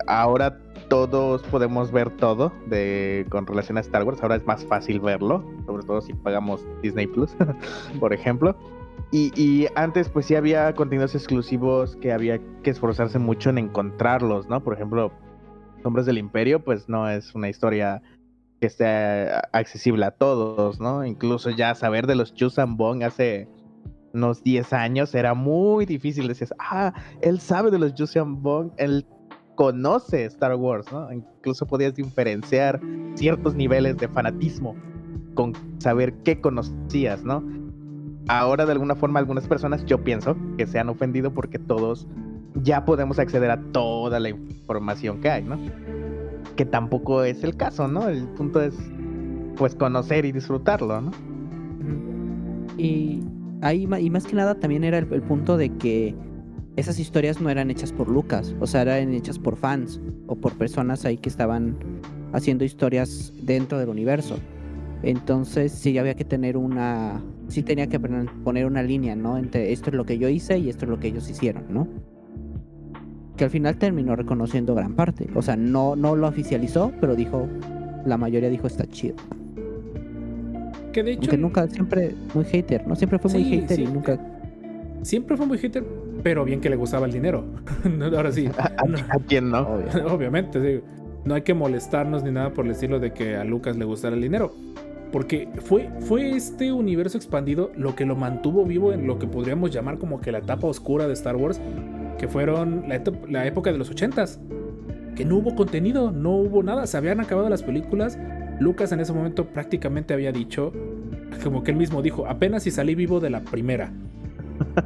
ahora 0.06 0.58
todos 0.88 1.42
podemos 1.44 1.92
ver 1.92 2.10
todo 2.10 2.52
de 2.66 3.26
con 3.30 3.46
relación 3.46 3.78
a 3.78 3.80
Star 3.80 4.04
Wars. 4.04 4.22
Ahora 4.22 4.36
es 4.36 4.46
más 4.46 4.64
fácil 4.64 5.00
verlo, 5.00 5.44
sobre 5.66 5.84
todo 5.84 6.00
si 6.00 6.14
pagamos 6.14 6.66
Disney 6.82 7.06
Plus, 7.06 7.36
por 8.00 8.12
ejemplo. 8.12 8.56
Y, 9.10 9.66
antes 9.74 10.10
pues 10.10 10.26
sí 10.26 10.34
había 10.34 10.74
contenidos 10.74 11.14
exclusivos 11.14 11.96
que 11.96 12.12
había 12.12 12.38
que 12.62 12.70
esforzarse 12.70 13.18
mucho 13.18 13.48
en 13.48 13.56
encontrarlos, 13.56 14.48
¿no? 14.50 14.62
Por 14.62 14.74
ejemplo, 14.74 15.12
Sombras 15.82 16.04
del 16.04 16.18
Imperio 16.18 16.62
pues 16.62 16.88
no 16.90 17.08
es 17.08 17.34
una 17.34 17.48
historia 17.48 18.02
que 18.60 18.66
esté 18.66 19.30
accesible 19.52 20.04
a 20.04 20.10
todos, 20.10 20.78
¿no? 20.78 21.06
Incluso 21.06 21.48
ya 21.50 21.74
saber 21.74 22.06
de 22.06 22.16
los 22.16 22.34
Chusan 22.34 22.76
Bong 22.76 23.02
hace 23.02 23.48
unos 24.12 24.42
10 24.42 24.72
años 24.74 25.14
era 25.14 25.32
muy 25.32 25.86
difícil. 25.86 26.28
Decías, 26.28 26.52
ah, 26.58 26.92
él 27.22 27.40
sabe 27.40 27.70
de 27.70 27.78
los 27.78 27.94
Chusan 27.94 28.42
Bong, 28.42 28.72
él 28.76 29.06
conoce 29.58 30.24
Star 30.26 30.54
Wars, 30.54 30.86
¿no? 30.92 31.12
Incluso 31.12 31.66
podías 31.66 31.92
diferenciar 31.92 32.80
ciertos 33.16 33.56
niveles 33.56 33.96
de 33.96 34.06
fanatismo 34.06 34.76
con 35.34 35.52
saber 35.80 36.14
qué 36.22 36.40
conocías, 36.40 37.24
¿no? 37.24 37.42
Ahora 38.28 38.66
de 38.66 38.72
alguna 38.72 38.94
forma 38.94 39.18
algunas 39.18 39.48
personas 39.48 39.84
yo 39.84 40.04
pienso 40.04 40.36
que 40.56 40.64
se 40.68 40.78
han 40.78 40.88
ofendido 40.88 41.34
porque 41.34 41.58
todos 41.58 42.06
ya 42.62 42.84
podemos 42.84 43.18
acceder 43.18 43.50
a 43.50 43.60
toda 43.72 44.20
la 44.20 44.28
información 44.28 45.20
que 45.20 45.28
hay, 45.28 45.42
¿no? 45.42 45.58
Que 46.54 46.64
tampoco 46.64 47.24
es 47.24 47.42
el 47.42 47.56
caso, 47.56 47.88
¿no? 47.88 48.08
El 48.08 48.28
punto 48.28 48.62
es 48.62 48.76
pues 49.56 49.74
conocer 49.74 50.24
y 50.24 50.30
disfrutarlo, 50.30 51.00
¿no? 51.00 51.10
Y 52.76 53.24
ahí 53.62 53.88
y 54.00 54.10
más 54.10 54.24
que 54.24 54.36
nada 54.36 54.54
también 54.54 54.84
era 54.84 54.98
el, 54.98 55.12
el 55.12 55.22
punto 55.22 55.56
de 55.56 55.76
que 55.78 56.14
esas 56.78 56.98
historias 57.00 57.40
no 57.40 57.50
eran 57.50 57.70
hechas 57.70 57.92
por 57.92 58.08
Lucas, 58.08 58.54
o 58.60 58.66
sea, 58.66 58.82
eran 58.82 59.12
hechas 59.12 59.38
por 59.38 59.56
fans 59.56 60.00
o 60.26 60.36
por 60.36 60.52
personas 60.54 61.04
ahí 61.04 61.16
que 61.16 61.28
estaban 61.28 61.76
haciendo 62.32 62.64
historias 62.64 63.32
dentro 63.42 63.78
del 63.78 63.88
universo. 63.88 64.36
Entonces 65.02 65.72
sí 65.72 65.96
había 65.98 66.14
que 66.14 66.24
tener 66.24 66.56
una, 66.56 67.22
sí 67.48 67.62
tenía 67.62 67.88
que 67.88 67.98
poner- 68.00 68.66
una 68.66 68.82
línea, 68.82 69.14
¿no? 69.16 69.38
Entre 69.38 69.72
esto 69.72 69.90
es 69.90 69.96
lo 69.96 70.04
que 70.04 70.18
yo 70.18 70.28
hice 70.28 70.58
y 70.58 70.68
esto 70.68 70.84
es 70.84 70.90
lo 70.90 70.98
que 70.98 71.08
ellos 71.08 71.28
hicieron, 71.30 71.64
¿no? 71.70 71.86
Que 73.36 73.44
al 73.44 73.50
final 73.50 73.76
terminó 73.76 74.16
reconociendo 74.16 74.74
gran 74.74 74.94
parte. 74.94 75.28
O 75.34 75.42
sea, 75.42 75.56
no, 75.56 75.94
no 75.94 76.16
lo 76.16 76.26
oficializó, 76.26 76.92
pero 77.00 77.14
dijo, 77.14 77.46
la 78.04 78.16
mayoría 78.18 78.48
dijo 78.50 78.66
está 78.66 78.86
chido. 78.86 79.14
Que 80.92 81.02
de 81.04 81.12
hecho. 81.12 81.22
Aunque 81.22 81.38
nunca, 81.38 81.68
siempre 81.68 82.14
muy 82.34 82.44
hater, 82.44 82.86
¿no? 82.86 82.96
Siempre 82.96 83.18
fue 83.20 83.30
muy 83.32 83.44
Sí, 83.44 83.50
hater 83.50 83.76
sí. 83.76 83.82
y 83.84 83.86
nunca... 83.86 84.18
Siempre 85.02 85.36
fue 85.36 85.46
muy 85.46 85.58
hater, 85.58 85.84
pero 86.22 86.44
bien 86.44 86.60
que 86.60 86.70
le 86.70 86.76
gustaba 86.76 87.06
el 87.06 87.12
dinero. 87.12 87.44
No, 87.96 88.06
Ahora 88.06 88.32
sí. 88.32 88.48
¿A, 88.58 88.66
a- 88.82 88.84
No. 88.86 88.98
a 88.98 89.18
quién 89.26 89.50
no? 89.50 89.60
Obviamente, 90.10 90.60
sí. 90.60 90.84
No 91.24 91.34
hay 91.34 91.42
que 91.42 91.54
molestarnos 91.54 92.22
ni 92.22 92.30
nada 92.30 92.50
por 92.50 92.64
el 92.64 92.70
estilo 92.72 93.00
de 93.00 93.12
que 93.12 93.36
a 93.36 93.44
Lucas 93.44 93.76
le 93.76 93.84
gustara 93.84 94.14
el 94.16 94.22
dinero. 94.22 94.52
Porque 95.12 95.48
fue, 95.64 95.88
fue 96.00 96.30
este 96.32 96.70
universo 96.72 97.16
expandido 97.16 97.70
lo 97.76 97.94
que 97.96 98.04
lo 98.04 98.14
mantuvo 98.14 98.64
vivo 98.64 98.92
en 98.92 99.06
lo 99.06 99.18
que 99.18 99.26
podríamos 99.26 99.70
llamar 99.70 99.98
como 99.98 100.20
que 100.20 100.32
la 100.32 100.38
etapa 100.38 100.66
oscura 100.66 101.06
de 101.06 101.14
Star 101.14 101.34
Wars, 101.36 101.60
que 102.18 102.28
fueron 102.28 102.84
la, 102.88 103.02
la 103.28 103.46
época 103.46 103.72
de 103.72 103.78
los 103.78 103.90
80s. 103.94 104.38
Que 105.16 105.24
no 105.24 105.36
hubo 105.36 105.54
contenido, 105.56 106.12
no 106.12 106.36
hubo 106.36 106.62
nada, 106.62 106.86
se 106.86 106.96
habían 106.96 107.20
acabado 107.20 107.48
las 107.48 107.62
películas. 107.62 108.18
Lucas 108.60 108.92
en 108.92 109.00
ese 109.00 109.12
momento 109.12 109.46
prácticamente 109.46 110.12
había 110.14 110.30
dicho, 110.30 110.72
como 111.42 111.62
que 111.62 111.70
él 111.70 111.76
mismo 111.78 112.02
dijo, 112.02 112.26
apenas 112.26 112.62
si 112.64 112.70
salí 112.70 112.94
vivo 112.94 113.18
de 113.18 113.30
la 113.30 113.40
primera. 113.40 113.90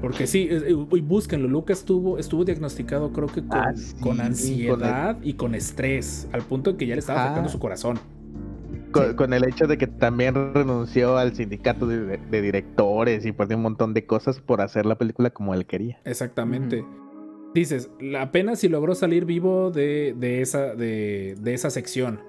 Porque 0.01 0.27
sí, 0.27 0.49
es- 0.51 0.65
y 0.69 1.01
búsquenlo, 1.01 1.49
Lucas 1.49 1.79
estuvo, 1.81 2.19
estuvo 2.19 2.45
diagnosticado 2.45 3.13
creo 3.13 3.27
que 3.29 3.41
con, 3.47 3.59
Ah, 3.59 3.73
sí, 3.75 3.95
con 4.01 4.17
con 4.17 4.21
ansiedad 4.21 5.17
y 5.23 5.35
con 5.35 5.55
estrés, 5.55 6.29
al 6.33 6.43
punto 6.43 6.73
de 6.73 6.77
que 6.79 6.87
ya 6.87 6.95
le 6.95 7.01
estaba 7.01 7.21
Ah. 7.21 7.25
afectando 7.25 7.49
su 7.51 7.59
corazón. 7.59 7.99
Con, 8.91 9.15
con 9.17 9.33
el 9.33 9.45
hecho 9.49 9.67
de 9.67 9.79
que 9.79 9.87
también 9.87 10.35
renunció 10.55 11.17
al 11.17 11.35
sindicato 11.35 11.87
de, 11.87 12.19
de 12.19 12.43
directores 12.43 13.25
y 13.25 13.33
perdió 13.33 13.57
un 13.57 13.63
montón 13.63 13.95
de 13.95 14.05
cosas 14.05 14.39
por 14.41 14.61
hacer 14.61 14.85
la 14.85 14.97
película 14.99 15.31
como 15.31 15.55
él 15.55 15.65
quería. 15.65 15.99
Exactamente. 16.05 16.85
Dices, 17.55 17.91
la- 18.01 18.23
apenas 18.23 18.59
si 18.61 18.69
logró 18.69 18.95
salir 18.95 19.25
vivo 19.25 19.71
de, 19.71 20.15
de 20.19 20.43
esa, 20.43 20.75
de, 20.75 21.37
de 21.41 21.55
esa 21.55 21.71
sección. 21.71 22.21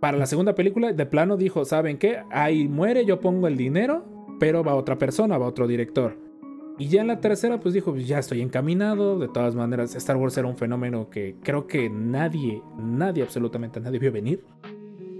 Para 0.00 0.16
la 0.16 0.26
segunda 0.26 0.54
película, 0.54 0.92
de 0.92 1.06
plano 1.06 1.36
dijo, 1.36 1.64
¿saben 1.64 1.98
qué? 1.98 2.18
Ahí 2.30 2.68
muere, 2.68 3.04
yo 3.04 3.18
pongo 3.20 3.48
el 3.48 3.56
dinero, 3.56 4.04
pero 4.38 4.62
va 4.64 4.74
otra 4.74 4.98
persona, 4.98 5.38
va 5.38 5.46
otro 5.46 5.66
director. 5.66 6.16
Y 6.78 6.88
ya 6.88 7.00
en 7.00 7.08
la 7.08 7.20
tercera, 7.20 7.58
pues 7.58 7.74
dijo, 7.74 7.92
pues 7.92 8.06
ya 8.06 8.20
estoy 8.20 8.40
encaminado. 8.40 9.18
De 9.18 9.26
todas 9.28 9.56
maneras, 9.56 9.96
Star 9.96 10.16
Wars 10.16 10.36
era 10.38 10.46
un 10.46 10.56
fenómeno 10.56 11.10
que 11.10 11.34
creo 11.42 11.66
que 11.66 11.90
nadie, 11.90 12.62
nadie, 12.78 13.24
absolutamente 13.24 13.80
nadie 13.80 13.98
vio 13.98 14.12
venir. 14.12 14.44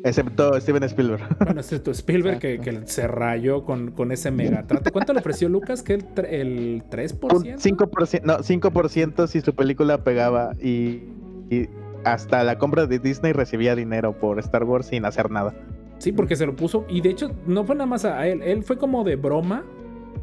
Excepto 0.04 0.60
Steven 0.60 0.84
Spielberg. 0.84 1.22
Bueno, 1.44 1.60
excepto 1.60 1.90
Spielberg 1.90 2.38
que, 2.38 2.60
que 2.60 2.86
se 2.86 3.08
rayó 3.08 3.64
con, 3.64 3.90
con 3.90 4.12
ese 4.12 4.30
megatrato. 4.30 4.92
¿Cuánto 4.92 5.12
le 5.12 5.18
ofreció 5.18 5.48
Lucas? 5.48 5.82
¿Que 5.82 5.94
el, 5.94 6.04
el 6.28 6.82
3%? 6.88 7.34
Un 7.34 7.44
5%, 7.44 8.22
no, 8.22 8.38
5% 8.38 9.26
si 9.26 9.40
su 9.40 9.54
película 9.54 10.04
pegaba 10.04 10.52
y, 10.62 11.02
y 11.50 11.68
hasta 12.04 12.44
la 12.44 12.58
compra 12.58 12.86
de 12.86 13.00
Disney 13.00 13.32
recibía 13.32 13.74
dinero 13.74 14.16
por 14.16 14.38
Star 14.38 14.62
Wars 14.62 14.86
sin 14.86 15.04
hacer 15.04 15.30
nada. 15.30 15.54
Sí, 15.98 16.12
porque 16.12 16.36
se 16.36 16.46
lo 16.46 16.54
puso. 16.56 16.84
Y 16.88 17.00
de 17.00 17.10
hecho, 17.10 17.30
no 17.46 17.64
fue 17.64 17.74
nada 17.74 17.86
más 17.86 18.04
a 18.04 18.26
él. 18.28 18.42
Él 18.42 18.62
fue 18.62 18.78
como 18.78 19.04
de 19.04 19.16
broma. 19.16 19.64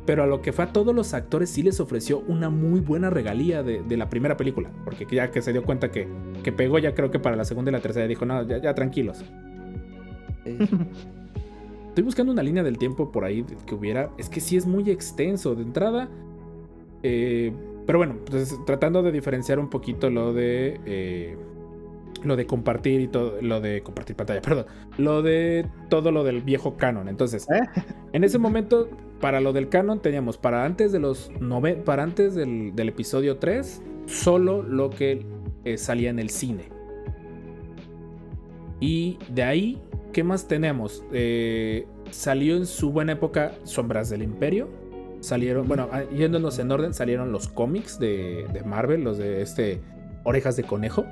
Pero 0.06 0.22
a 0.24 0.28
lo 0.28 0.42
que 0.42 0.54
fue 0.54 0.66
a 0.66 0.72
todos 0.74 0.94
los 0.94 1.16
actores 1.16 1.50
sí 1.50 1.64
les 1.64 1.80
ofreció 1.80 2.20
una 2.28 2.50
muy 2.52 2.80
buena 2.80 3.10
regalía 3.10 3.64
de, 3.64 3.82
de 3.82 3.98
la 3.98 4.08
primera 4.10 4.38
película. 4.38 4.72
Porque 4.84 5.08
ya 5.10 5.32
que 5.32 5.42
se 5.42 5.52
dio 5.52 5.64
cuenta 5.64 5.90
que, 5.92 6.08
que 6.44 6.52
pegó, 6.52 6.78
ya 6.80 6.94
creo 6.94 7.10
que 7.10 7.20
para 7.20 7.36
la 7.36 7.44
segunda 7.46 7.72
y 7.72 7.74
la 7.74 7.82
tercera 7.82 8.08
dijo, 8.08 8.26
no, 8.26 8.44
ya, 8.48 8.60
ya 8.62 8.76
tranquilos. 8.76 9.26
eh, 10.46 10.62
Estoy 11.90 12.04
buscando 12.04 12.32
una 12.34 12.44
línea 12.44 12.64
del 12.64 12.78
tiempo 12.78 13.12
por 13.12 13.24
ahí 13.26 13.46
que 13.66 13.76
hubiera. 13.76 14.12
Es 14.18 14.30
que 14.30 14.42
sí 14.42 14.58
es 14.58 14.66
muy 14.66 14.90
extenso. 14.90 15.56
De 15.56 15.64
entrada. 15.64 16.10
eh, 17.04 17.54
pero 17.86 18.00
bueno, 18.00 18.18
pues, 18.26 18.56
tratando 18.66 19.04
de 19.04 19.12
diferenciar 19.12 19.60
un 19.60 19.70
poquito 19.70 20.10
lo 20.10 20.34
de. 20.34 20.80
eh, 20.86 21.38
lo 22.24 22.36
de 22.36 22.46
compartir 22.46 23.02
y 23.02 23.08
todo. 23.08 23.36
Lo 23.42 23.62
de 23.62 23.82
compartir 23.84 24.16
pantalla, 24.16 24.42
perdón. 24.44 24.66
Lo 24.98 25.22
de 25.22 25.66
todo 25.90 26.12
lo 26.12 26.24
del 26.24 26.42
viejo 26.42 26.76
canon. 26.78 27.08
Entonces, 27.10 27.48
¿Eh? 27.50 27.62
en 28.14 28.24
ese 28.24 28.38
momento, 28.38 28.90
para 29.22 29.40
lo 29.42 29.54
del 29.54 29.70
canon, 29.70 30.02
teníamos 30.02 30.38
para 30.38 30.66
antes 30.66 30.92
de 30.92 31.00
los. 31.00 31.32
nove- 31.34 31.84
para 31.84 32.04
antes 32.04 32.36
del, 32.36 32.76
del 32.76 32.90
episodio 32.90 33.38
3, 33.38 33.82
solo 34.06 34.62
lo 34.64 34.90
que 34.90 35.26
eh, 35.64 35.78
salía 35.78 36.10
en 36.10 36.20
el 36.20 36.30
cine. 36.30 36.70
Y 38.80 39.18
de 39.34 39.44
ahí, 39.44 39.82
¿qué 40.14 40.24
más 40.24 40.48
tenemos? 40.48 41.04
Eh, 41.12 41.88
salió 42.12 42.58
en 42.58 42.66
su 42.66 42.92
buena 42.92 43.14
época 43.14 43.54
Sombras 43.64 44.10
del 44.10 44.22
Imperio. 44.24 44.68
Salieron, 45.22 45.68
bueno, 45.68 45.90
ah, 45.92 46.04
yéndonos 46.16 46.60
en 46.60 46.72
orden, 46.72 46.94
salieron 46.94 47.32
los 47.32 47.48
cómics 47.48 47.98
de, 48.00 48.46
de 48.54 48.64
Marvel, 48.64 49.04
los 49.04 49.18
de 49.18 49.42
este 49.42 49.82
Orejas 50.24 50.56
de 50.56 50.64
Conejo. 50.64 51.06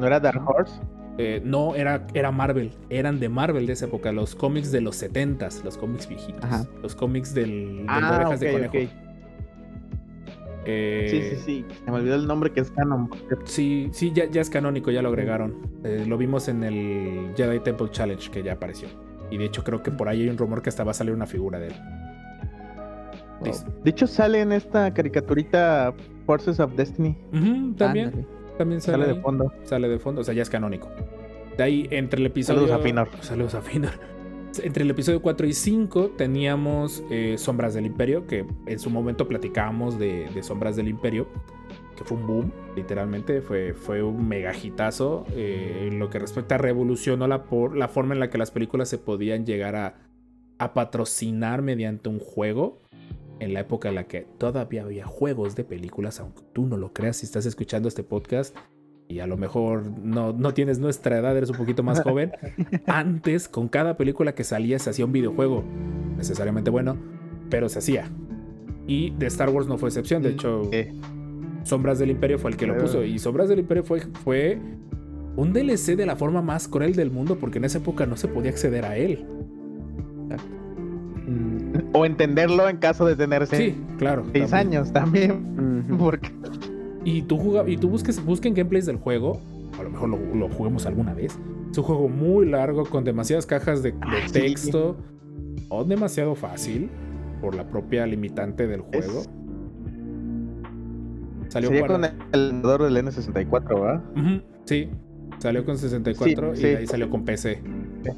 ¿No 0.00 0.06
era 0.06 0.20
Dark 0.20 0.42
Horse? 0.48 0.74
Eh, 1.18 1.40
no, 1.44 1.74
era, 1.74 2.06
era 2.12 2.30
Marvel, 2.30 2.72
eran 2.90 3.18
de 3.18 3.28
Marvel 3.30 3.66
de 3.66 3.72
esa 3.72 3.86
época, 3.86 4.12
los 4.12 4.34
cómics 4.34 4.70
de 4.70 4.82
los 4.82 5.02
70s, 5.02 5.64
los 5.64 5.78
cómics 5.78 6.06
viejitos, 6.06 6.44
Ajá. 6.44 6.66
los 6.82 6.94
cómics 6.94 7.32
del, 7.32 7.78
del 7.78 7.86
Ah, 7.88 8.16
Orejas 8.20 8.40
de 8.40 8.46
ok, 8.48 8.52
Conejo. 8.70 8.84
ok. 8.92 9.06
Eh, 10.68 11.06
Sí, 11.10 11.22
sí, 11.22 11.42
sí. 11.44 11.64
Se 11.84 11.90
me 11.90 11.96
olvidó 11.98 12.16
el 12.16 12.26
nombre 12.26 12.50
que 12.52 12.60
es 12.60 12.70
canon. 12.72 13.08
Sí, 13.44 13.88
sí, 13.92 14.12
ya, 14.14 14.28
ya 14.28 14.40
es 14.42 14.50
canónico, 14.50 14.90
ya 14.90 15.00
lo 15.00 15.08
agregaron. 15.08 15.54
Eh, 15.84 16.04
lo 16.06 16.18
vimos 16.18 16.48
en 16.48 16.64
el 16.64 17.30
Jedi 17.36 17.60
Temple 17.60 17.88
Challenge 17.92 18.30
que 18.30 18.42
ya 18.42 18.54
apareció. 18.54 18.88
Y 19.30 19.38
de 19.38 19.44
hecho 19.46 19.62
creo 19.64 19.82
que 19.82 19.90
por 19.92 20.08
ahí 20.08 20.22
hay 20.22 20.28
un 20.28 20.36
rumor 20.36 20.60
que 20.62 20.68
hasta 20.68 20.84
va 20.84 20.90
a 20.90 20.94
salir 20.94 21.14
una 21.14 21.26
figura 21.26 21.58
de 21.58 21.68
él. 21.68 21.74
De 23.84 23.90
hecho, 23.90 24.06
sale 24.06 24.40
en 24.40 24.50
esta 24.50 24.92
caricaturita 24.92 25.94
Forces 26.26 26.58
of 26.58 26.74
Destiny. 26.74 27.16
También. 27.76 28.26
También 28.56 28.80
sale, 28.80 29.04
Sale 29.04 29.14
de 29.14 29.20
fondo. 29.20 29.52
Sale 29.64 29.88
de 29.88 29.98
fondo, 29.98 30.20
o 30.20 30.24
sea, 30.24 30.34
ya 30.34 30.42
es 30.42 30.50
canónico. 30.50 30.90
De 31.56 31.62
ahí, 31.62 31.86
entre 31.90 32.20
el 32.20 32.26
episodio. 32.26 32.60
Saludos 32.60 32.80
a 32.80 32.82
Finor. 32.82 33.08
Saludos 33.20 33.54
a 33.54 33.62
Finor. 33.62 33.92
Entre 34.62 34.84
el 34.84 34.90
episodio 34.90 35.20
4 35.20 35.46
y 35.46 35.52
5 35.52 36.12
teníamos 36.16 37.04
eh, 37.10 37.36
Sombras 37.38 37.74
del 37.74 37.86
Imperio, 37.86 38.26
que 38.26 38.46
en 38.66 38.78
su 38.78 38.90
momento 38.90 39.28
platicábamos 39.28 39.98
de, 39.98 40.28
de 40.34 40.42
Sombras 40.42 40.76
del 40.76 40.88
Imperio, 40.88 41.28
que 41.96 42.04
fue 42.04 42.16
un 42.16 42.26
boom, 42.26 42.52
literalmente, 42.74 43.40
fue, 43.42 43.74
fue 43.74 44.02
un 44.02 44.26
mega 44.28 44.52
hitazo. 44.56 45.26
eh, 45.34 45.88
en 45.88 45.98
lo 45.98 46.08
que 46.10 46.18
respecta 46.18 46.54
a 46.54 46.58
revolucionó 46.58 47.26
la, 47.26 47.44
por, 47.44 47.76
la 47.76 47.88
forma 47.88 48.14
en 48.14 48.20
la 48.20 48.30
que 48.30 48.38
las 48.38 48.50
películas 48.50 48.88
se 48.88 48.98
podían 48.98 49.44
llegar 49.44 49.76
a, 49.76 49.94
a 50.58 50.74
patrocinar 50.74 51.62
mediante 51.62 52.08
un 52.08 52.18
juego. 52.18 52.80
En 53.38 53.52
la 53.52 53.60
época 53.60 53.90
en 53.90 53.96
la 53.96 54.04
que 54.04 54.26
todavía 54.38 54.82
había 54.82 55.06
juegos 55.06 55.56
de 55.56 55.64
películas, 55.64 56.20
aunque 56.20 56.42
tú 56.52 56.66
no 56.66 56.76
lo 56.76 56.92
creas 56.92 57.18
si 57.18 57.26
estás 57.26 57.44
escuchando 57.44 57.88
este 57.88 58.02
podcast, 58.02 58.56
y 59.08 59.20
a 59.20 59.26
lo 59.26 59.36
mejor 59.36 59.84
no, 60.02 60.32
no 60.32 60.54
tienes 60.54 60.78
nuestra 60.78 61.18
edad, 61.18 61.36
eres 61.36 61.50
un 61.50 61.56
poquito 61.56 61.82
más 61.82 62.02
joven, 62.02 62.32
antes 62.86 63.48
con 63.48 63.68
cada 63.68 63.96
película 63.96 64.34
que 64.34 64.42
salía 64.42 64.78
se 64.78 64.90
hacía 64.90 65.04
un 65.04 65.12
videojuego, 65.12 65.64
necesariamente 66.16 66.70
bueno, 66.70 66.96
pero 67.50 67.68
se 67.68 67.78
hacía. 67.78 68.10
Y 68.86 69.10
de 69.10 69.26
Star 69.26 69.50
Wars 69.50 69.66
no 69.66 69.78
fue 69.78 69.88
excepción, 69.90 70.22
de 70.22 70.30
hecho, 70.30 70.62
Eh, 70.72 70.92
Sombras 71.64 71.98
del 71.98 72.10
Imperio 72.10 72.38
fue 72.38 72.52
el 72.52 72.56
que 72.56 72.66
lo 72.66 72.78
puso, 72.78 73.04
y 73.04 73.18
Sombras 73.18 73.48
del 73.48 73.58
Imperio 73.58 73.84
fue, 73.84 74.00
fue 74.24 74.58
un 75.36 75.52
DLC 75.52 75.96
de 75.96 76.06
la 76.06 76.16
forma 76.16 76.40
más 76.40 76.68
cruel 76.68 76.94
del 76.94 77.10
mundo, 77.10 77.36
porque 77.38 77.58
en 77.58 77.64
esa 77.64 77.78
época 77.78 78.06
no 78.06 78.16
se 78.16 78.28
podía 78.28 78.50
acceder 78.50 78.84
a 78.84 78.96
él. 78.96 79.26
O 81.98 82.04
entenderlo 82.06 82.68
en 82.68 82.76
caso 82.78 83.04
de 83.06 83.16
tener 83.16 83.46
seis 83.46 83.74
Sí, 83.74 83.80
claro. 83.98 84.22
también. 84.22 84.54
años 84.54 84.92
también. 84.92 85.86
Porque 85.98 86.30
Y 87.04 87.22
tú 87.22 87.60
y 87.66 87.76
tú 87.76 87.88
busques, 87.88 88.24
busquen 88.24 88.54
gameplays 88.54 88.86
del 88.86 88.96
juego. 88.96 89.40
A 89.78 89.82
lo 89.82 89.90
mejor 89.90 90.08
lo, 90.08 90.18
lo 90.34 90.48
juguemos 90.48 90.86
alguna 90.86 91.14
vez. 91.14 91.38
Es 91.70 91.78
un 91.78 91.84
juego 91.84 92.08
muy 92.08 92.46
largo 92.46 92.84
con 92.86 93.04
demasiadas 93.04 93.46
cajas 93.46 93.82
de, 93.82 93.92
de 93.92 93.98
Ah, 94.02 94.14
sí. 94.26 94.32
texto. 94.32 94.96
O 95.68 95.84
demasiado 95.84 96.34
fácil. 96.34 96.90
Por 97.40 97.54
la 97.54 97.68
propia 97.68 98.06
limitante 98.06 98.66
del 98.66 98.80
juego. 98.80 99.20
Es- 99.20 99.28
Salió 101.48 101.68
sería 101.68 101.86
para- 101.86 102.10
con 102.10 102.18
el 102.32 102.50
emulador 102.50 102.82
del 102.84 102.96
N64, 102.96 103.80
¿verdad? 103.80 104.02
Sí. 104.64 104.88
Salió 105.38 105.64
con 105.64 105.76
64 105.78 106.54
Sí, 106.56 106.60
y 106.62 106.64
sí. 106.70 106.74
ahí 106.76 106.86
salió 106.86 107.10
con 107.10 107.24
PC. 107.24 107.60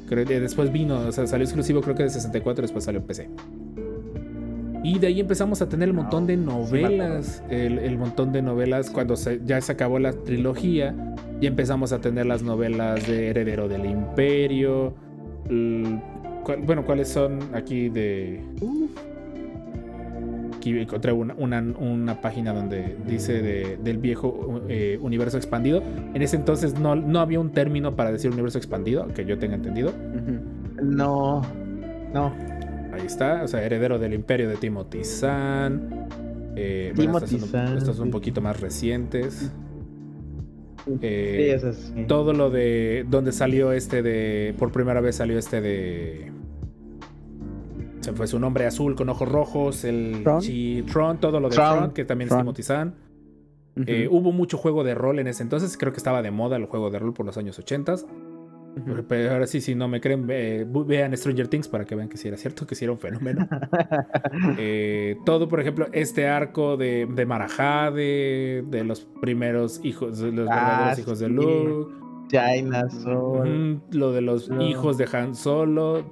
Creo 0.07 0.25
que 0.25 0.39
después 0.39 0.71
vino, 0.71 0.99
o 0.99 1.11
sea, 1.11 1.27
salió 1.27 1.43
exclusivo 1.43 1.81
creo 1.81 1.95
que 1.95 2.03
de 2.03 2.09
64 2.09 2.61
y 2.61 2.63
después 2.63 2.83
salió 2.85 3.01
en 3.01 3.07
PC. 3.07 3.29
Y 4.83 4.97
de 4.99 5.07
ahí 5.07 5.19
empezamos 5.19 5.61
a 5.61 5.67
tener 5.69 5.89
el 5.89 5.93
montón 5.93 6.25
de 6.25 6.37
me 6.37 6.45
novelas, 6.45 7.43
el, 7.49 7.79
el 7.79 7.97
montón 7.97 8.31
de 8.31 8.41
novelas 8.41 8.89
cuando 8.89 9.15
se- 9.17 9.41
ya 9.45 9.59
se 9.61 9.71
acabó 9.73 9.99
la 9.99 10.13
trilogía, 10.13 10.95
ya 11.41 11.49
empezamos 11.49 11.91
a 11.91 11.99
tener 11.99 12.25
las 12.25 12.43
novelas 12.43 13.05
de 13.07 13.27
Heredero 13.29 13.67
del 13.67 13.85
Imperio. 13.85 14.93
bueno, 16.65 16.85
¿cuáles 16.85 17.09
son 17.09 17.39
aquí 17.53 17.89
de... 17.89 18.41
Aquí 20.57 20.77
encontré 20.77 21.13
una, 21.13 21.33
una, 21.37 21.61
una 21.79 22.19
página 22.19 22.53
donde 22.53 22.97
dice 23.07 23.41
de- 23.41 23.77
del 23.81 23.97
viejo 23.97 24.61
eh, 24.67 24.99
universo 25.01 25.37
expandido. 25.37 25.81
En 26.13 26.21
ese 26.21 26.35
entonces 26.35 26.77
no, 26.77 26.95
no 26.95 27.19
había 27.21 27.39
un 27.39 27.51
término 27.51 27.95
para 27.95 28.11
decir 28.11 28.29
universo 28.31 28.57
expandido, 28.57 29.07
que 29.09 29.23
yo 29.25 29.37
tenga 29.37 29.55
entendido. 29.55 29.93
No. 30.81 31.41
No. 32.13 32.33
Ahí 32.99 33.05
está, 33.05 33.43
o 33.43 33.47
sea, 33.47 33.63
heredero 33.63 33.97
del 33.99 34.13
imperio 34.13 34.49
de 34.49 34.55
Timothy 34.57 35.03
Zahn. 35.03 36.07
Eh, 36.55 36.91
bueno, 36.95 37.17
estas 37.17 37.29
son, 37.31 37.49
Zahn, 37.49 37.77
estas 37.77 37.95
son 37.95 38.07
un 38.07 38.11
poquito 38.11 38.41
más 38.41 38.59
recientes. 38.59 39.51
Sí, 40.85 40.97
Eh, 41.01 41.59
sí. 41.73 42.05
todo 42.07 42.33
lo 42.33 42.49
de 42.49 43.05
donde 43.09 43.31
salió 43.31 43.71
este 43.73 44.01
de 44.01 44.55
por 44.57 44.71
primera 44.71 45.01
vez 45.01 45.17
salió 45.17 45.37
este 45.37 45.61
de 45.61 46.31
se 47.99 48.13
fue 48.13 48.27
su 48.27 48.39
nombre 48.39 48.65
azul 48.65 48.95
con 48.95 49.09
ojos 49.09 49.29
rojos 49.29 49.83
el 49.83 50.21
Tron. 50.23 50.41
Tron, 50.91 51.17
todo 51.19 51.39
lo 51.39 51.49
de 51.49 51.55
Tron. 51.55 51.77
Tron, 51.77 51.91
que 51.91 52.05
también 52.05 52.27
es 52.27 52.29
Tron. 52.29 52.41
Timothy 52.41 52.63
Zahn. 52.63 52.95
Eh, 53.85 54.07
hubo 54.11 54.31
mucho 54.31 54.57
juego 54.57 54.83
de 54.83 54.93
rol 54.95 55.19
en 55.19 55.27
ese 55.27 55.43
entonces, 55.43 55.77
creo 55.77 55.93
que 55.93 55.97
estaba 55.97 56.21
de 56.21 56.31
moda 56.31 56.57
el 56.57 56.65
juego 56.65 56.89
de 56.89 56.99
rol 56.99 57.13
por 57.13 57.25
los 57.25 57.37
años 57.37 57.57
80. 57.59 57.95
Pero 59.07 59.31
ahora 59.31 59.45
sí, 59.47 59.59
si 59.61 59.75
no 59.75 59.87
me 59.87 59.99
creen, 59.99 60.25
ve- 60.25 60.65
vean 60.85 61.15
Stranger 61.17 61.47
Things 61.47 61.67
para 61.67 61.85
que 61.85 61.95
vean 61.95 62.07
que 62.09 62.17
sí 62.17 62.27
era 62.27 62.37
cierto, 62.37 62.65
que 62.65 62.75
sí 62.75 62.85
era 62.85 62.91
un 62.93 62.99
fenómeno. 62.99 63.47
Eh, 64.57 65.17
todo, 65.25 65.47
por 65.47 65.59
ejemplo, 65.59 65.87
este 65.91 66.27
arco 66.27 66.77
de, 66.77 67.07
de 67.09 67.25
Marajade, 67.25 68.63
de 68.67 68.83
los 68.83 69.01
primeros 69.21 69.81
hijos, 69.83 70.19
de 70.19 70.31
los 70.31 70.49
Ah, 70.49 70.55
verdaderos 70.55 70.99
hijos 70.99 71.19
de. 71.19 71.29
Luke, 71.29 71.93
China 72.29 72.85
ujú, 72.85 73.81
lo 73.91 74.11
de 74.11 74.21
los 74.21 74.49
No. 74.49 74.61
hijos 74.61 74.97
de 74.97 75.07
Han 75.11 75.33
Solo 75.35 76.03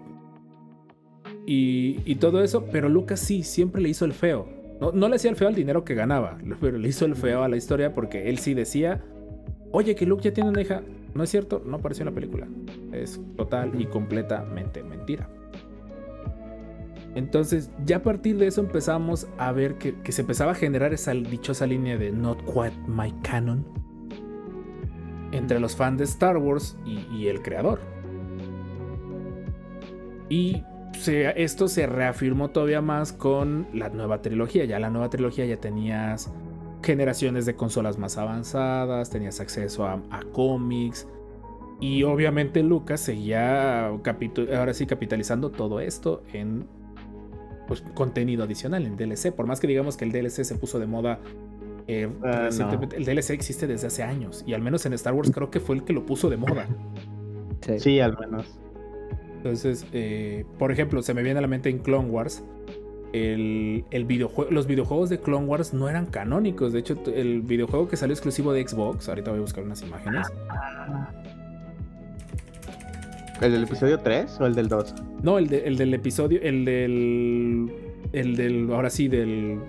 y, 1.46 2.00
y 2.06 2.16
todo 2.16 2.44
eso, 2.44 2.66
pero 2.72 2.90
Lucas 2.90 3.20
sí, 3.20 3.44
siempre 3.44 3.82
le 3.82 3.90
hizo 3.90 4.06
el 4.06 4.14
feo. 4.14 4.48
No, 4.82 4.92
no 4.92 5.10
le 5.10 5.16
hacía 5.16 5.30
el 5.32 5.38
feo 5.38 5.48
al 5.48 5.56
dinero 5.56 5.84
que 5.84 5.94
ganaba, 5.96 6.38
pero 6.62 6.78
le 6.78 6.88
hizo 6.90 7.06
el 7.06 7.16
feo 7.16 7.44
a 7.44 7.50
la 7.50 7.58
historia 7.58 7.94
porque 7.94 8.30
él 8.30 8.38
sí 8.40 8.54
decía, 8.54 9.04
oye, 9.72 9.96
que 9.96 10.06
Luke 10.06 10.24
ya 10.24 10.34
tiene 10.34 10.50
una 10.50 10.62
hija. 10.62 10.82
No 11.18 11.24
es 11.24 11.32
cierto, 11.32 11.64
no 11.66 11.78
apareció 11.78 12.04
en 12.04 12.10
la 12.10 12.14
película. 12.16 12.48
Es 12.94 13.20
total 13.36 13.82
y 13.82 13.88
completamente 13.88 14.84
mentira. 14.84 15.28
Entonces, 17.16 17.72
ya 17.84 17.98
a 17.98 18.04
partir 18.04 18.38
de 18.38 18.46
eso 18.46 18.62
empezamos 18.62 19.28
a 19.40 19.52
ver 19.52 19.80
que, 19.80 19.96
se 20.12 20.22
empezaba 20.22 20.52
a 20.52 20.56
generar 20.56 20.94
esa 20.94 21.14
dichosa 21.14 21.66
línea 21.66 21.98
de 21.98 22.12
not 22.12 22.40
quite 22.46 22.78
my 22.88 23.12
canon 23.24 23.66
entre 25.32 25.60
los 25.60 25.76
fans 25.76 25.98
de 25.98 26.04
Star 26.04 26.38
Wars 26.38 26.78
y, 26.86 27.00
y 27.12 27.28
el 27.28 27.42
creador. 27.42 27.80
Y 30.30 30.64
se- 30.94 31.42
esto 31.42 31.68
se 31.68 31.88
reafirmó 31.88 32.50
todavía 32.50 32.82
más 32.82 33.12
con 33.12 33.68
la 33.74 33.90
nueva 33.90 34.22
trilogía. 34.22 34.66
Ya 34.66 34.78
la 34.78 34.92
nueva 34.92 35.10
trilogía 35.10 35.46
ya 35.46 35.58
tenías 35.58 36.32
generaciones 36.88 37.46
de 37.46 37.56
consolas 37.56 38.00
más 38.00 38.18
avanzadas, 38.18 39.12
tenías 39.12 39.40
acceso 39.40 39.86
a, 39.86 40.02
a 40.10 40.22
cómics. 40.32 41.08
Y 41.80 42.02
obviamente 42.02 42.64
Lucas 42.64 43.00
seguía 43.02 43.86
ahora 43.88 44.74
sí 44.74 44.88
capitalizando 44.88 45.52
todo 45.52 45.80
esto 45.80 46.24
en 46.34 46.66
pues, 47.68 47.84
contenido 47.94 48.44
adicional, 48.44 48.88
en 48.88 48.98
DLC. 48.98 49.32
Por 49.32 49.46
más 49.46 49.60
que 49.60 49.68
digamos 49.68 49.96
que 49.96 50.06
el 50.06 50.12
DLC 50.12 50.44
se 50.44 50.56
puso 50.56 50.80
de 50.80 50.88
moda 50.88 51.20
eh, 51.88 52.10
Ah, 52.22 52.42
recientemente, 52.44 52.98
el 52.98 53.06
DLC 53.06 53.32
existe 53.32 53.66
desde 53.66 53.88
hace 53.88 54.04
años. 54.04 54.44
Y 54.46 54.54
al 54.54 54.62
menos 54.62 54.86
en 54.86 54.94
Star 54.94 55.14
Wars 55.14 55.32
creo 55.32 55.50
que 55.50 55.60
fue 55.60 55.76
el 55.78 55.84
que 55.84 55.94
lo 55.94 56.06
puso 56.06 56.30
de 56.30 56.38
moda. 56.38 56.68
Sí. 57.62 57.80
Sí, 57.80 58.00
al 58.00 58.16
menos. 58.18 58.60
Entonces, 59.38 59.88
eh, 59.92 60.46
por 60.60 60.72
ejemplo, 60.72 61.02
se 61.02 61.16
me 61.16 61.24
viene 61.24 61.40
a 61.40 61.42
la 61.42 61.48
mente 61.48 61.70
en 61.70 61.80
Clone 61.80 62.08
Wars. 62.08 62.44
El, 63.18 63.86
el 63.92 64.08
videojue- 64.08 64.50
los 64.50 64.68
videojuegos 64.68 65.10
de 65.10 65.20
Clone 65.20 65.46
Wars 65.46 65.74
no 65.74 65.90
eran 65.90 66.06
canónicos. 66.06 66.74
De 66.74 66.80
hecho, 66.80 66.96
el 67.14 67.42
videojuego 67.42 67.88
que 67.88 67.98
salió 67.98 68.14
exclusivo 68.14 68.54
de 68.54 68.68
Xbox, 68.68 69.08
ahorita 69.10 69.32
voy 69.32 69.40
a 69.40 69.42
buscar 69.42 69.64
unas 69.64 69.82
imágenes. 69.82 70.28
¿El 73.42 73.52
del 73.52 73.64
episodio 73.64 74.00
3 74.00 74.38
o 74.42 74.46
el 74.48 74.56
del 74.56 74.68
2? 74.68 74.96
No, 75.22 75.38
el, 75.38 75.48
de- 75.48 75.68
el 75.68 75.78
del 75.78 75.94
episodio, 75.94 76.40
el 76.42 76.66
del. 76.66 77.72
El 78.14 78.36
del. 78.36 78.70
Ahora 78.72 78.90
sí, 78.90 79.08
del. 79.08 79.60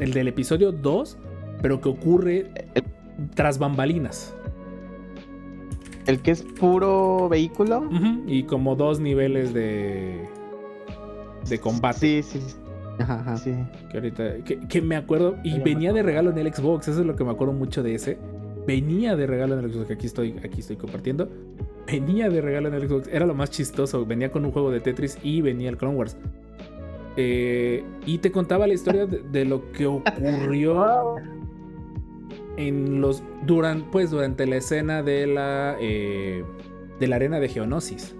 El 0.00 0.12
del 0.12 0.28
episodio 0.28 0.70
2, 0.72 1.16
pero 1.62 1.80
que 1.80 1.88
ocurre 1.88 2.50
tras 3.34 3.58
bambalinas. 3.58 4.34
¿El 6.06 6.20
que 6.20 6.30
es 6.32 6.42
puro 6.42 7.28
vehículo? 7.28 7.88
Y 8.26 8.42
como 8.44 8.74
dos 8.76 9.00
niveles 9.00 9.54
de. 9.54 10.28
de 11.48 11.58
combate. 11.58 12.22
Sí, 12.22 12.22
sí, 12.22 12.40
sí. 12.48 12.56
Ajá, 13.00 13.20
ajá. 13.20 13.36
sí. 13.36 13.54
Que 13.90 13.96
ahorita. 13.98 14.34
Que, 14.44 14.58
que 14.60 14.82
me 14.82 14.96
acuerdo. 14.96 15.36
Y 15.42 15.58
venía 15.60 15.92
de 15.92 16.02
regalo 16.02 16.30
en 16.30 16.38
el 16.38 16.52
Xbox. 16.52 16.88
Eso 16.88 17.00
es 17.00 17.06
lo 17.06 17.16
que 17.16 17.24
me 17.24 17.30
acuerdo 17.30 17.52
mucho 17.54 17.82
de 17.82 17.94
ese. 17.94 18.18
Venía 18.66 19.16
de 19.16 19.26
regalo 19.26 19.58
en 19.58 19.64
el 19.64 19.72
Xbox. 19.72 19.86
Que 19.88 19.92
aquí 19.94 20.06
estoy, 20.06 20.36
aquí 20.44 20.60
estoy 20.60 20.76
compartiendo. 20.76 21.28
Venía 21.86 22.28
de 22.28 22.40
regalo 22.40 22.68
en 22.68 22.74
el 22.74 22.88
Xbox. 22.88 23.08
Era 23.08 23.26
lo 23.26 23.34
más 23.34 23.50
chistoso. 23.50 24.04
Venía 24.06 24.30
con 24.30 24.44
un 24.44 24.52
juego 24.52 24.70
de 24.70 24.80
Tetris 24.80 25.18
y 25.22 25.40
venía 25.40 25.70
el 25.70 25.76
Clone 25.76 25.96
Wars. 25.96 26.16
Eh, 27.16 27.82
y 28.06 28.18
te 28.18 28.30
contaba 28.30 28.66
la 28.66 28.74
historia 28.74 29.06
de, 29.06 29.18
de 29.32 29.44
lo 29.44 29.72
que 29.72 29.86
ocurrió 29.86 31.16
en 32.56 33.00
los. 33.00 33.22
Duran, 33.46 33.90
pues 33.90 34.10
durante 34.10 34.46
la 34.46 34.56
escena 34.56 35.02
de 35.02 35.26
la. 35.26 35.76
eh, 35.80 36.44
de 36.98 37.06
la 37.08 37.16
arena 37.16 37.40
de 37.40 37.48
Geonosis. 37.48 38.14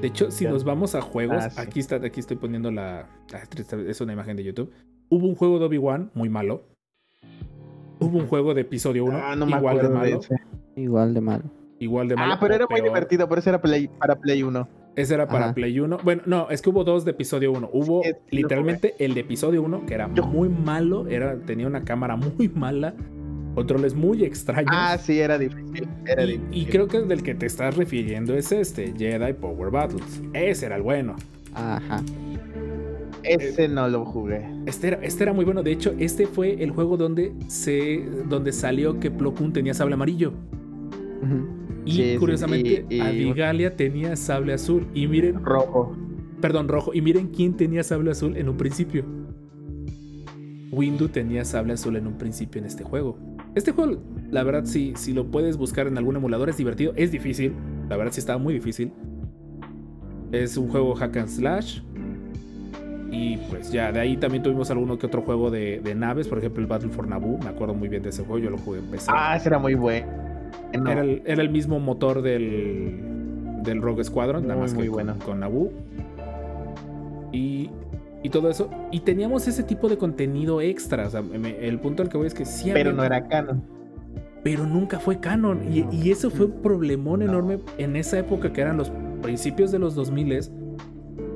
De 0.00 0.08
hecho, 0.08 0.30
si 0.30 0.44
nos 0.46 0.64
vamos 0.64 0.94
a 0.94 1.00
juegos, 1.02 1.42
Ah, 1.44 1.50
sí. 1.50 1.60
aquí 1.60 1.80
está, 1.80 1.96
aquí 1.96 2.20
estoy 2.20 2.36
poniendo 2.36 2.70
la. 2.70 3.06
Ah, 3.34 3.80
Es 3.88 4.00
una 4.00 4.12
imagen 4.12 4.36
de 4.36 4.44
YouTube. 4.44 4.70
Hubo 5.08 5.26
un 5.26 5.34
juego 5.34 5.58
de 5.58 5.66
Obi-Wan 5.66 6.10
muy 6.14 6.28
malo. 6.28 6.62
Hubo 8.00 8.18
un 8.18 8.26
juego 8.26 8.54
de 8.54 8.62
episodio 8.62 9.04
1 9.04 9.16
Ah, 9.22 9.36
no 9.36 9.46
me 9.46 9.56
igual 9.56 9.78
de 9.78 9.88
malo. 9.88 10.20
Igual 10.76 11.14
de 11.14 11.20
malo. 11.20 11.44
Igual 11.78 12.08
de 12.08 12.16
malo. 12.16 12.32
Ah, 12.34 12.38
pero 12.40 12.54
era 12.54 12.66
muy 12.68 12.80
peor. 12.80 12.88
divertido, 12.88 13.28
por 13.28 13.38
eso 13.38 13.50
era 13.50 13.60
Play, 13.60 13.88
para 13.88 14.16
Play 14.16 14.42
1. 14.42 14.68
Ese 14.96 15.14
era 15.14 15.26
para 15.26 15.46
Ajá. 15.46 15.54
Play 15.54 15.78
1. 15.80 15.98
Bueno, 16.04 16.22
no, 16.26 16.50
es 16.50 16.62
que 16.62 16.70
hubo 16.70 16.84
dos 16.84 17.04
de 17.04 17.10
episodio 17.12 17.52
1. 17.52 17.70
Hubo 17.72 18.02
Sí, 18.02 18.10
sí, 18.10 18.16
lo 18.30 18.36
literalmente 18.42 18.94
el 18.98 19.14
de 19.14 19.20
episodio 19.20 19.62
1, 19.62 19.86
que 19.86 19.94
era 19.94 20.12
Yo- 20.14 20.24
muy 20.26 20.48
malo. 20.48 21.06
Era, 21.08 21.36
tenía 21.38 21.66
una 21.66 21.82
cámara 21.84 22.16
muy 22.16 22.48
mala. 22.48 22.94
Controles 23.54 23.94
muy 23.94 24.24
extraños. 24.24 24.70
Ah, 24.72 24.96
sí, 24.98 25.18
era 25.20 25.38
difícil. 25.38 25.88
Era 26.06 26.24
y, 26.24 26.38
difícil. 26.38 26.48
y 26.52 26.66
creo 26.66 26.88
que 26.88 27.00
del 27.02 27.22
que 27.22 27.34
te 27.36 27.46
estás 27.46 27.76
refiriendo 27.76 28.34
es 28.34 28.50
este, 28.52 28.92
Jedi 28.96 29.32
Power 29.34 29.70
Battles. 29.70 30.22
Ese 30.32 30.66
era 30.66 30.76
el 30.76 30.82
bueno. 30.82 31.14
Ajá. 31.54 32.02
Ese 33.24 33.68
no 33.68 33.88
lo 33.88 34.04
jugué. 34.04 34.46
Este 34.66 34.88
era, 34.88 34.98
este 35.02 35.22
era 35.24 35.32
muy 35.32 35.44
bueno. 35.44 35.62
De 35.62 35.72
hecho, 35.72 35.94
este 35.98 36.26
fue 36.26 36.62
el 36.62 36.70
juego 36.70 36.96
donde 36.96 37.32
se 37.48 38.04
donde 38.28 38.52
salió 38.52 39.00
que 39.00 39.10
Plo 39.10 39.34
Koon 39.34 39.52
tenía 39.52 39.74
sable 39.74 39.94
amarillo. 39.94 40.32
Y 41.86 41.92
Sí, 41.92 42.02
sí, 42.12 42.16
curiosamente, 42.18 42.86
y- 42.88 42.96
y- 42.96 43.00
Adigalia 43.00 43.76
tenía 43.76 44.16
sable 44.16 44.52
azul. 44.54 44.86
Y 44.94 45.06
miren, 45.06 45.42
Rojo. 45.44 45.96
perdón, 46.40 46.68
rojo. 46.68 46.92
Y 46.94 47.00
miren 47.02 47.28
quién 47.28 47.54
tenía 47.56 47.82
sable 47.82 48.10
azul 48.10 48.36
en 48.36 48.48
un 48.48 48.56
principio. 48.56 49.04
Windu 50.72 51.08
tenía 51.08 51.44
sable 51.44 51.72
azul 51.74 51.96
en 51.96 52.06
un 52.06 52.14
principio 52.18 52.58
en 52.60 52.66
este 52.66 52.84
juego. 52.84 53.16
Este 53.54 53.70
juego, 53.72 54.02
la 54.30 54.42
verdad, 54.42 54.64
sí, 54.64 54.92
si 54.96 55.12
lo 55.12 55.30
puedes 55.30 55.56
buscar 55.56 55.86
en 55.86 55.96
algún 55.98 56.16
emulador, 56.16 56.48
es 56.48 56.56
divertido. 56.56 56.92
Es 56.96 57.12
difícil. 57.12 57.52
La 57.88 57.96
verdad, 57.96 58.12
sí 58.12 58.20
estaba 58.20 58.38
muy 58.38 58.54
difícil. 58.54 58.90
Es 60.32 60.56
un 60.56 60.68
juego 60.68 60.94
hack 60.94 61.16
and 61.16 61.28
slash. 61.28 61.80
Y 63.10 63.36
pues 63.50 63.70
ya, 63.70 63.92
de 63.92 64.00
ahí 64.00 64.16
también 64.16 64.42
tuvimos 64.42 64.70
alguno 64.70 64.98
que 64.98 65.06
otro 65.06 65.22
juego 65.22 65.50
de, 65.50 65.80
de 65.84 65.94
naves. 65.94 66.26
Por 66.28 66.38
ejemplo, 66.38 66.60
el 66.60 66.66
Battle 66.66 66.88
for 66.90 67.06
Naboo. 67.06 67.38
Me 67.38 67.48
acuerdo 67.50 67.74
muy 67.74 67.88
bien 67.88 68.02
de 68.02 68.08
ese 68.08 68.24
juego. 68.24 68.38
Yo 68.44 68.50
lo 68.50 68.58
jugué 68.58 68.80
en 68.80 68.86
PC. 68.86 69.10
Ah, 69.14 69.36
ese 69.36 69.48
era 69.50 69.58
muy 69.58 69.74
bueno. 69.74 70.06
Era, 70.72 71.00
el, 71.02 71.22
era 71.24 71.42
el 71.42 71.50
mismo 71.50 71.78
motor 71.78 72.22
del, 72.22 73.00
del 73.62 73.80
Rogue 73.82 74.02
Squadron, 74.04 74.46
nada 74.48 74.58
más 74.60 74.72
que 74.72 74.78
muy 74.78 74.86
con- 74.88 74.94
bueno. 74.94 75.16
con, 75.24 75.40
Naboo. 75.40 75.70
Y 77.32 77.70
y 78.22 78.30
todo 78.30 78.48
eso. 78.48 78.70
Y 78.90 79.00
teníamos 79.00 79.46
ese 79.48 79.62
tipo 79.62 79.88
de 79.88 79.98
contenido 79.98 80.60
extra. 80.62 81.06
O 81.06 81.10
sea, 81.10 81.20
me- 81.22 81.66
el 81.68 81.78
punto 81.78 82.02
al 82.02 82.08
que 82.08 82.16
voy 82.16 82.26
es 82.26 82.32
que 82.34 82.46
sí 82.46 82.70
Pero 82.72 82.90
había- 82.90 82.92
no 82.96 83.04
era 83.04 83.28
canon. 83.28 83.62
pero 84.42 84.66
nunca 84.66 84.98
fue 84.98 85.20
canon. 85.20 85.60
Y, 85.72 85.84
y 85.94 86.10
eso 86.10 86.30
fue 86.30 86.46
un 86.46 86.62
problemón 86.62 87.20
enorme 87.22 87.58
en 87.78 87.96
esa 87.96 88.18
época 88.18 88.52
que 88.52 88.60
eran 88.62 88.76
los 88.78 88.90
principios 89.22 89.72
de 89.72 89.78
los 89.78 89.94
2000 89.94 90.32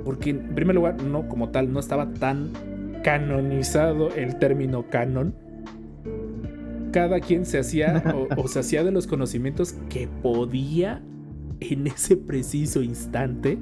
porque 0.09 0.31
en 0.31 0.55
primer 0.55 0.75
lugar, 0.75 1.03
no 1.03 1.29
como 1.29 1.51
tal, 1.51 1.71
no 1.71 1.79
estaba 1.79 2.15
tan 2.15 2.53
canonizado 3.05 4.09
el 4.15 4.39
término 4.39 4.89
canon. 4.89 5.35
Cada 6.93 7.21
quien 7.21 7.45
se 7.45 7.59
hacía 7.59 8.03
o, 8.39 8.49
se 8.49 8.61
hacía 8.61 8.85
de 8.85 8.91
los 8.91 9.07
conocimientos 9.07 9.75
que 9.91 10.09
podía 10.23 11.03
en 11.61 11.89
ese 11.89 12.17
preciso 12.17 12.81
instante. 12.81 13.59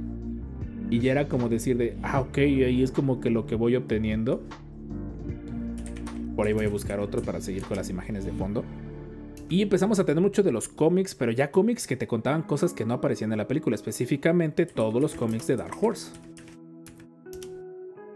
Y 0.89 1.01
ya 1.01 1.11
era 1.11 1.27
como 1.27 1.49
decir 1.49 1.79
de, 1.79 1.97
ah, 2.05 2.21
ok, 2.21 2.39
ahí 2.39 2.81
es 2.81 2.93
como 2.93 3.19
que 3.19 3.29
lo 3.29 3.45
que 3.45 3.57
voy 3.57 3.75
obteniendo. 3.75 4.41
Por 6.37 6.47
ahí 6.47 6.53
voy 6.53 6.67
a 6.67 6.69
buscar 6.69 7.01
otro 7.01 7.23
para 7.23 7.41
seguir 7.41 7.65
con 7.65 7.77
las 7.77 7.91
imágenes 7.91 8.25
de 8.25 8.31
fondo. 8.31 8.63
Y 9.49 9.63
empezamos 9.63 9.99
a 9.99 10.05
tener 10.05 10.23
mucho 10.23 10.45
de 10.45 10.53
los 10.53 10.69
cómics, 10.69 11.17
pero 11.17 11.33
ya 11.33 11.51
cómics 11.51 11.89
que 11.89 11.97
te 11.97 12.07
contaban 12.07 12.43
cosas 12.43 12.73
que 12.73 12.85
no 12.85 12.95
aparecían 12.95 13.33
en 13.33 13.39
la 13.39 13.49
película, 13.49 13.75
específicamente 13.75 14.65
todos 14.65 15.03
los 15.03 15.17
cómics 15.17 15.49
de 15.49 15.57
Dark 15.57 15.75
Horse. 15.83 16.13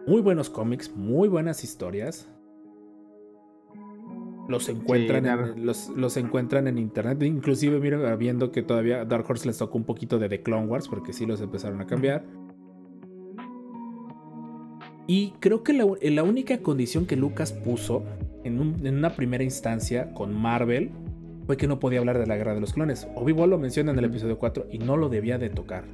Muy 0.07 0.21
buenos 0.23 0.51
cómics, 0.51 0.95
muy 0.97 1.29
buenas 1.29 1.63
historias. 1.65 2.29
Los 4.49 4.69
encuentran, 4.69 5.27
en, 5.27 5.65
los, 5.67 5.89
los 5.91 6.17
encuentran 6.17 6.67
en 6.67 6.79
internet. 6.79 7.23
Inclusive, 7.23 7.79
mira, 7.79 8.17
viendo 8.17 8.51
que 8.51 8.63
todavía 8.63 9.05
Dark 9.05 9.25
Horse 9.29 9.47
les 9.47 9.59
tocó 9.59 9.79
un 9.79 9.85
poquito 9.85 10.19
de 10.19 10.29
The 10.29 10.43
Clone 10.43 10.67
Wars, 10.67 10.89
porque 10.89 11.13
sí 11.13 11.25
los 11.27 11.41
empezaron 11.41 11.81
a 11.81 11.87
cambiar. 11.87 12.25
Y 15.07 15.33
creo 15.41 15.63
que 15.63 15.73
la, 15.73 15.87
la 16.03 16.23
única 16.25 16.59
condición 16.59 17.07
que 17.07 17.17
Lucas 17.17 17.53
puso 17.53 18.03
en, 18.43 18.61
un- 18.61 18.85
en 18.87 18.97
una 18.97 19.11
primera 19.15 19.45
instancia 19.45 20.13
con 20.15 20.35
Marvel 20.35 20.91
fue 21.47 21.57
que 21.57 21.67
no 21.69 21.79
podía 21.79 21.99
hablar 22.01 22.19
de 22.19 22.27
la 22.27 22.37
guerra 22.37 22.55
de 22.55 22.61
los 22.61 22.73
clones. 22.73 23.07
Obi-Wan 23.17 23.51
lo 23.51 23.59
menciona 23.59 23.93
en 23.93 23.99
el 23.99 24.05
episodio 24.07 24.39
4 24.39 24.67
y 24.73 24.79
no 24.79 24.97
lo 24.97 25.09
debía 25.09 25.39
de 25.39 25.51
tocar. 25.51 25.85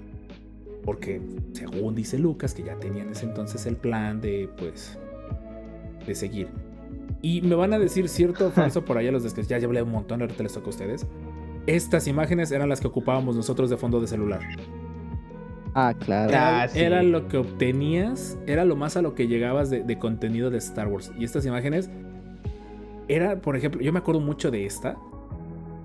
Porque, 0.86 1.20
según 1.52 1.94
dice 1.94 2.18
Lucas, 2.18 2.54
que 2.54 2.62
ya 2.62 2.76
tenía 2.76 3.02
en 3.02 3.10
ese 3.10 3.26
entonces 3.26 3.66
el 3.66 3.76
plan 3.76 4.20
de, 4.22 4.48
pues, 4.56 4.96
de 6.06 6.14
seguir. 6.14 6.48
Y 7.20 7.42
me 7.42 7.54
van 7.56 7.74
a 7.74 7.78
decir 7.78 8.08
cierto 8.08 8.46
o 8.46 8.50
falso 8.52 8.84
por 8.84 8.96
allá 8.96 9.12
los 9.12 9.22
de 9.24 9.30
que 9.32 9.42
ya, 9.46 9.58
ya 9.58 9.66
hablé 9.66 9.82
un 9.82 9.90
montón, 9.90 10.22
ahorita 10.22 10.42
les 10.44 10.54
toca 10.54 10.66
a 10.66 10.70
ustedes. 10.70 11.06
Estas 11.66 12.06
imágenes 12.06 12.52
eran 12.52 12.68
las 12.70 12.80
que 12.80 12.86
ocupábamos 12.86 13.34
nosotros 13.36 13.68
de 13.68 13.76
fondo 13.76 14.00
de 14.00 14.06
celular. 14.06 14.40
Ah, 15.74 15.92
claro. 15.98 16.30
Era, 16.30 16.62
Ah, 16.62 16.68
sí. 16.68 16.78
era 16.78 17.02
lo 17.02 17.28
que 17.28 17.36
obtenías, 17.36 18.38
era 18.46 18.64
lo 18.64 18.76
más 18.76 18.96
a 18.96 19.02
lo 19.02 19.14
que 19.14 19.26
llegabas 19.26 19.68
de, 19.68 19.82
de 19.82 19.98
contenido 19.98 20.48
de 20.50 20.58
Star 20.58 20.88
Wars. 20.88 21.12
Y 21.18 21.24
estas 21.24 21.44
imágenes, 21.44 21.90
era, 23.08 23.36
por 23.40 23.56
ejemplo, 23.56 23.80
yo 23.82 23.92
me 23.92 23.98
acuerdo 23.98 24.20
mucho 24.20 24.50
de 24.50 24.64
esta. 24.64 24.96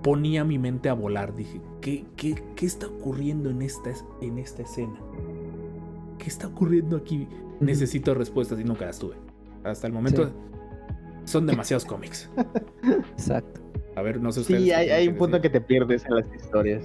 Ponía 0.02 0.44
mi 0.44 0.58
mente 0.58 0.88
a 0.88 0.94
volar. 0.94 1.34
Dije, 1.34 1.60
¿qué, 1.80 2.04
qué, 2.16 2.42
qué 2.56 2.66
está 2.66 2.86
ocurriendo 2.88 3.50
en 3.50 3.62
esta, 3.62 3.90
es- 3.90 4.04
en 4.20 4.38
esta 4.38 4.62
escena? 4.62 4.98
¿Qué 6.18 6.26
está 6.28 6.48
ocurriendo 6.48 6.96
aquí? 6.96 7.26
Necesito 7.60 8.14
respuestas 8.14 8.58
y 8.60 8.64
nunca 8.64 8.86
las 8.86 8.98
tuve. 8.98 9.14
Hasta 9.64 9.86
el 9.86 9.92
momento 9.92 10.26
Sí. 10.26 10.32
son 11.24 11.46
demasiados 11.46 11.84
cómics. 11.84 12.28
Exacto. 13.12 13.60
A 13.94 14.02
ver, 14.02 14.20
no 14.20 14.32
sé 14.32 14.40
ustedes. 14.40 14.62
Sí, 14.62 14.72
hay, 14.72 15.06
un 15.08 15.14
punto 15.16 15.36
decir. 15.36 15.52
que 15.52 15.60
te 15.60 15.64
pierdes 15.64 16.04
en 16.06 16.16
las 16.16 16.26
historias. 16.34 16.82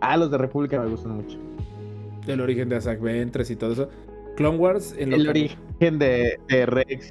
Ah, 0.00 0.16
los 0.16 0.30
de 0.30 0.38
República 0.38 0.80
me 0.80 0.88
gustan 0.90 1.12
mucho. 1.16 1.38
El 2.26 2.40
origen 2.40 2.68
de 2.68 2.80
Zack 2.80 3.00
Ventres 3.00 3.50
y 3.50 3.56
todo 3.56 3.72
eso. 3.72 3.88
Clone 4.36 4.58
Wars 4.58 4.94
en 4.98 5.10
lo 5.10 5.16
El 5.16 5.22
que- 5.24 5.28
origen 5.30 5.98
de, 5.98 6.38
de 6.48 6.66
Rex. 6.66 7.10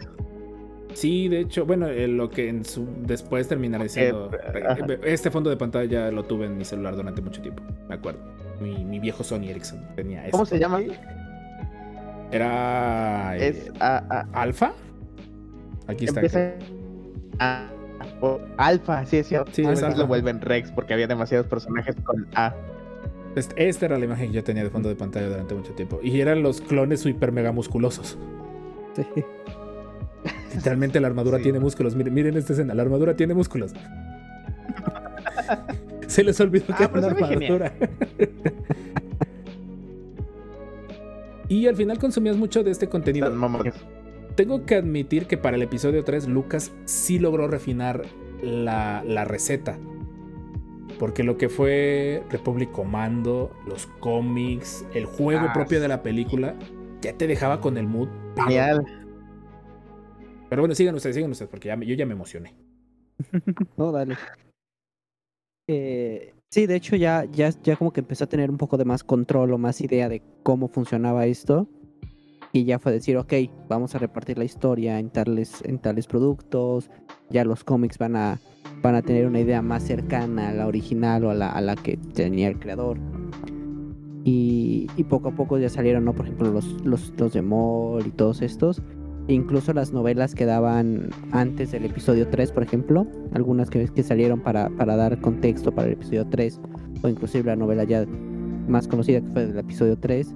Sí, 0.93 1.27
de 1.27 1.39
hecho, 1.41 1.65
bueno, 1.65 1.87
eh, 1.87 2.07
lo 2.07 2.29
que 2.29 2.49
en 2.49 2.63
su, 2.65 2.87
después 3.01 3.47
terminaré 3.47 3.89
siendo. 3.89 4.29
Eh, 4.33 4.63
ajá. 4.67 4.85
este 5.03 5.31
fondo 5.31 5.49
de 5.49 5.57
pantalla 5.57 6.11
lo 6.11 6.23
tuve 6.23 6.45
en 6.45 6.57
mi 6.57 6.65
celular 6.65 6.95
durante 6.95 7.21
mucho 7.21 7.41
tiempo, 7.41 7.63
me 7.89 7.95
acuerdo. 7.95 8.19
Mi, 8.61 8.83
mi 8.85 8.99
viejo 8.99 9.23
Sony 9.23 9.45
Ericsson 9.49 9.81
tenía 9.95 10.21
eso. 10.23 10.31
¿Cómo 10.31 10.45
se 10.45 10.59
llama? 10.59 10.79
Era. 12.31 13.35
eh, 13.37 13.47
Es 13.49 13.71
a, 13.79 13.97
a- 14.09 14.41
¿Alfa? 14.41 14.73
Aquí 15.87 16.05
está. 16.05 16.21
a, 17.39 17.67
o- 18.21 18.39
Alfa, 18.57 19.05
sí, 19.05 19.17
es 19.17 19.27
cierto. 19.27 19.51
Sí, 19.53 19.65
A 19.65 19.71
es 19.73 19.83
Alfa. 19.83 19.97
lo 19.99 20.07
vuelven 20.07 20.41
Rex 20.41 20.71
porque 20.71 20.93
había 20.93 21.07
demasiados 21.07 21.47
personajes 21.47 21.95
con 22.03 22.27
A. 22.35 22.53
Este- 23.35 23.67
Esta 23.67 23.85
era 23.87 23.97
la 23.97 24.05
imagen 24.05 24.27
que 24.29 24.35
yo 24.37 24.43
tenía 24.43 24.63
de 24.63 24.69
fondo 24.69 24.89
de 24.89 24.95
pantalla 24.95 25.27
durante 25.27 25.53
mucho 25.55 25.73
tiempo. 25.73 25.99
Y 26.03 26.21
eran 26.21 26.43
los 26.43 26.61
clones 26.61 27.05
hiper 27.05 27.31
mega 27.31 27.51
musculosos. 27.51 28.17
Sí. 28.95 29.05
Literalmente 30.55 30.99
la 30.99 31.07
armadura 31.07 31.37
Sí. 31.37 31.43
tiene 31.43 31.59
músculos. 31.59 31.95
Miren, 31.95 32.13
miren 32.13 32.37
esta 32.37 32.53
escena. 32.53 32.73
La 32.73 32.83
armadura 32.83 33.15
tiene 33.15 33.33
músculos. 33.33 33.73
Se 36.07 36.23
les 36.23 36.39
olvidó 36.39 36.67
que 36.67 36.73
Ah, 36.73 36.77
era 36.83 36.89
pues 36.91 37.03
una 37.05 37.27
armadura. 37.27 37.73
y 41.49 41.67
al 41.67 41.75
final 41.75 41.99
consumías 41.99 42.37
mucho 42.37 42.63
de 42.63 42.71
este 42.71 42.87
contenido. 42.87 43.31
Tengo 44.35 44.65
que 44.65 44.75
admitir 44.75 45.27
que 45.27 45.37
para 45.37 45.55
el 45.57 45.61
episodio 45.63 46.03
3 46.03 46.27
Lucas 46.27 46.71
sí 46.85 47.19
logró 47.19 47.47
refinar 47.47 48.03
la, 48.41 49.03
la 49.05 49.25
receta. 49.25 49.77
Porque 50.99 51.23
lo 51.23 51.37
que 51.37 51.49
fue 51.49 52.23
Republic 52.31 52.71
Commando, 52.71 53.51
los 53.67 53.87
cómics, 53.99 54.85
el 54.93 55.05
juego 55.05 55.47
Ah, 55.49 55.53
propio 55.53 55.81
de 55.81 55.87
la 55.87 56.01
película, 56.01 56.55
ya 57.01 57.13
te 57.13 57.27
dejaba 57.27 57.59
con 57.61 57.77
el 57.77 57.87
mood. 57.87 58.07
Genial. 58.37 58.85
Pero 60.53 60.61
bueno, 60.61 60.75
sigan 60.75 60.93
ustedes, 60.93 61.15
sigan 61.15 61.31
ustedes, 61.31 61.49
porque 61.49 61.69
ya 61.69 61.79
yo 61.79 61.95
ya 61.95 62.05
me 62.05 62.13
emocioné. 62.13 62.53
No, 63.75 63.91
dale. 63.91 64.15
Eh, 65.67 66.31
sí, 66.51 66.67
de 66.67 66.75
hecho 66.75 66.95
ya, 66.95 67.25
ya, 67.25 67.49
ya 67.63 67.75
como 67.75 67.91
que 67.91 68.01
empezó 68.01 68.25
a 68.25 68.29
tener 68.29 68.51
un 68.51 68.57
poco 68.57 68.77
de 68.77 68.85
más 68.85 69.03
control 69.03 69.51
o 69.51 69.57
más 69.57 69.81
idea 69.81 70.09
de 70.09 70.21
cómo 70.43 70.67
funcionaba 70.67 71.25
esto. 71.25 71.67
Y 72.51 72.65
ya 72.65 72.77
fue 72.77 72.91
decir, 72.91 73.17
ok, 73.17 73.33
vamos 73.67 73.95
a 73.95 73.97
repartir 73.97 74.37
la 74.37 74.43
historia 74.43 74.99
en 74.99 75.09
tales, 75.09 75.63
en 75.63 75.79
tales 75.79 76.05
productos. 76.05 76.91
Ya 77.31 77.45
los 77.45 77.63
cómics 77.63 77.97
van 77.97 78.15
a, 78.15 78.39
van 78.83 78.93
a 78.93 79.01
tener 79.01 79.25
una 79.25 79.39
idea 79.39 79.63
más 79.63 79.81
cercana 79.81 80.49
a 80.49 80.53
la 80.53 80.67
original 80.67 81.25
o 81.25 81.31
a 81.31 81.33
la, 81.33 81.49
a 81.49 81.61
la 81.61 81.75
que 81.75 81.97
tenía 81.97 82.47
el 82.47 82.59
creador. 82.59 82.99
Y, 84.23 84.85
y 84.97 85.03
poco 85.05 85.29
a 85.29 85.35
poco 85.35 85.57
ya 85.57 85.69
salieron, 85.69 86.05
¿no? 86.05 86.13
Por 86.13 86.27
ejemplo, 86.27 86.51
los, 86.51 86.85
los, 86.85 87.11
los 87.17 87.33
de 87.33 87.41
Maul 87.41 88.05
y 88.05 88.11
todos 88.11 88.43
estos. 88.43 88.83
Incluso 89.27 89.71
las 89.73 89.93
novelas 89.93 90.35
que 90.35 90.45
daban 90.45 91.09
antes 91.31 91.71
del 91.71 91.85
episodio 91.85 92.27
3, 92.27 92.51
por 92.51 92.63
ejemplo, 92.63 93.07
algunas 93.33 93.69
que, 93.69 93.87
que 93.87 94.03
salieron 94.03 94.41
para, 94.41 94.69
para 94.69 94.97
dar 94.97 95.19
contexto 95.21 95.71
para 95.71 95.87
el 95.87 95.93
episodio 95.93 96.27
3, 96.27 96.59
o 97.01 97.07
inclusive 97.07 97.45
la 97.45 97.55
novela 97.55 97.85
ya 97.85 98.05
más 98.67 98.87
conocida 98.87 99.21
que 99.21 99.27
fue 99.27 99.47
del 99.47 99.59
episodio 99.59 99.97
3, 99.97 100.35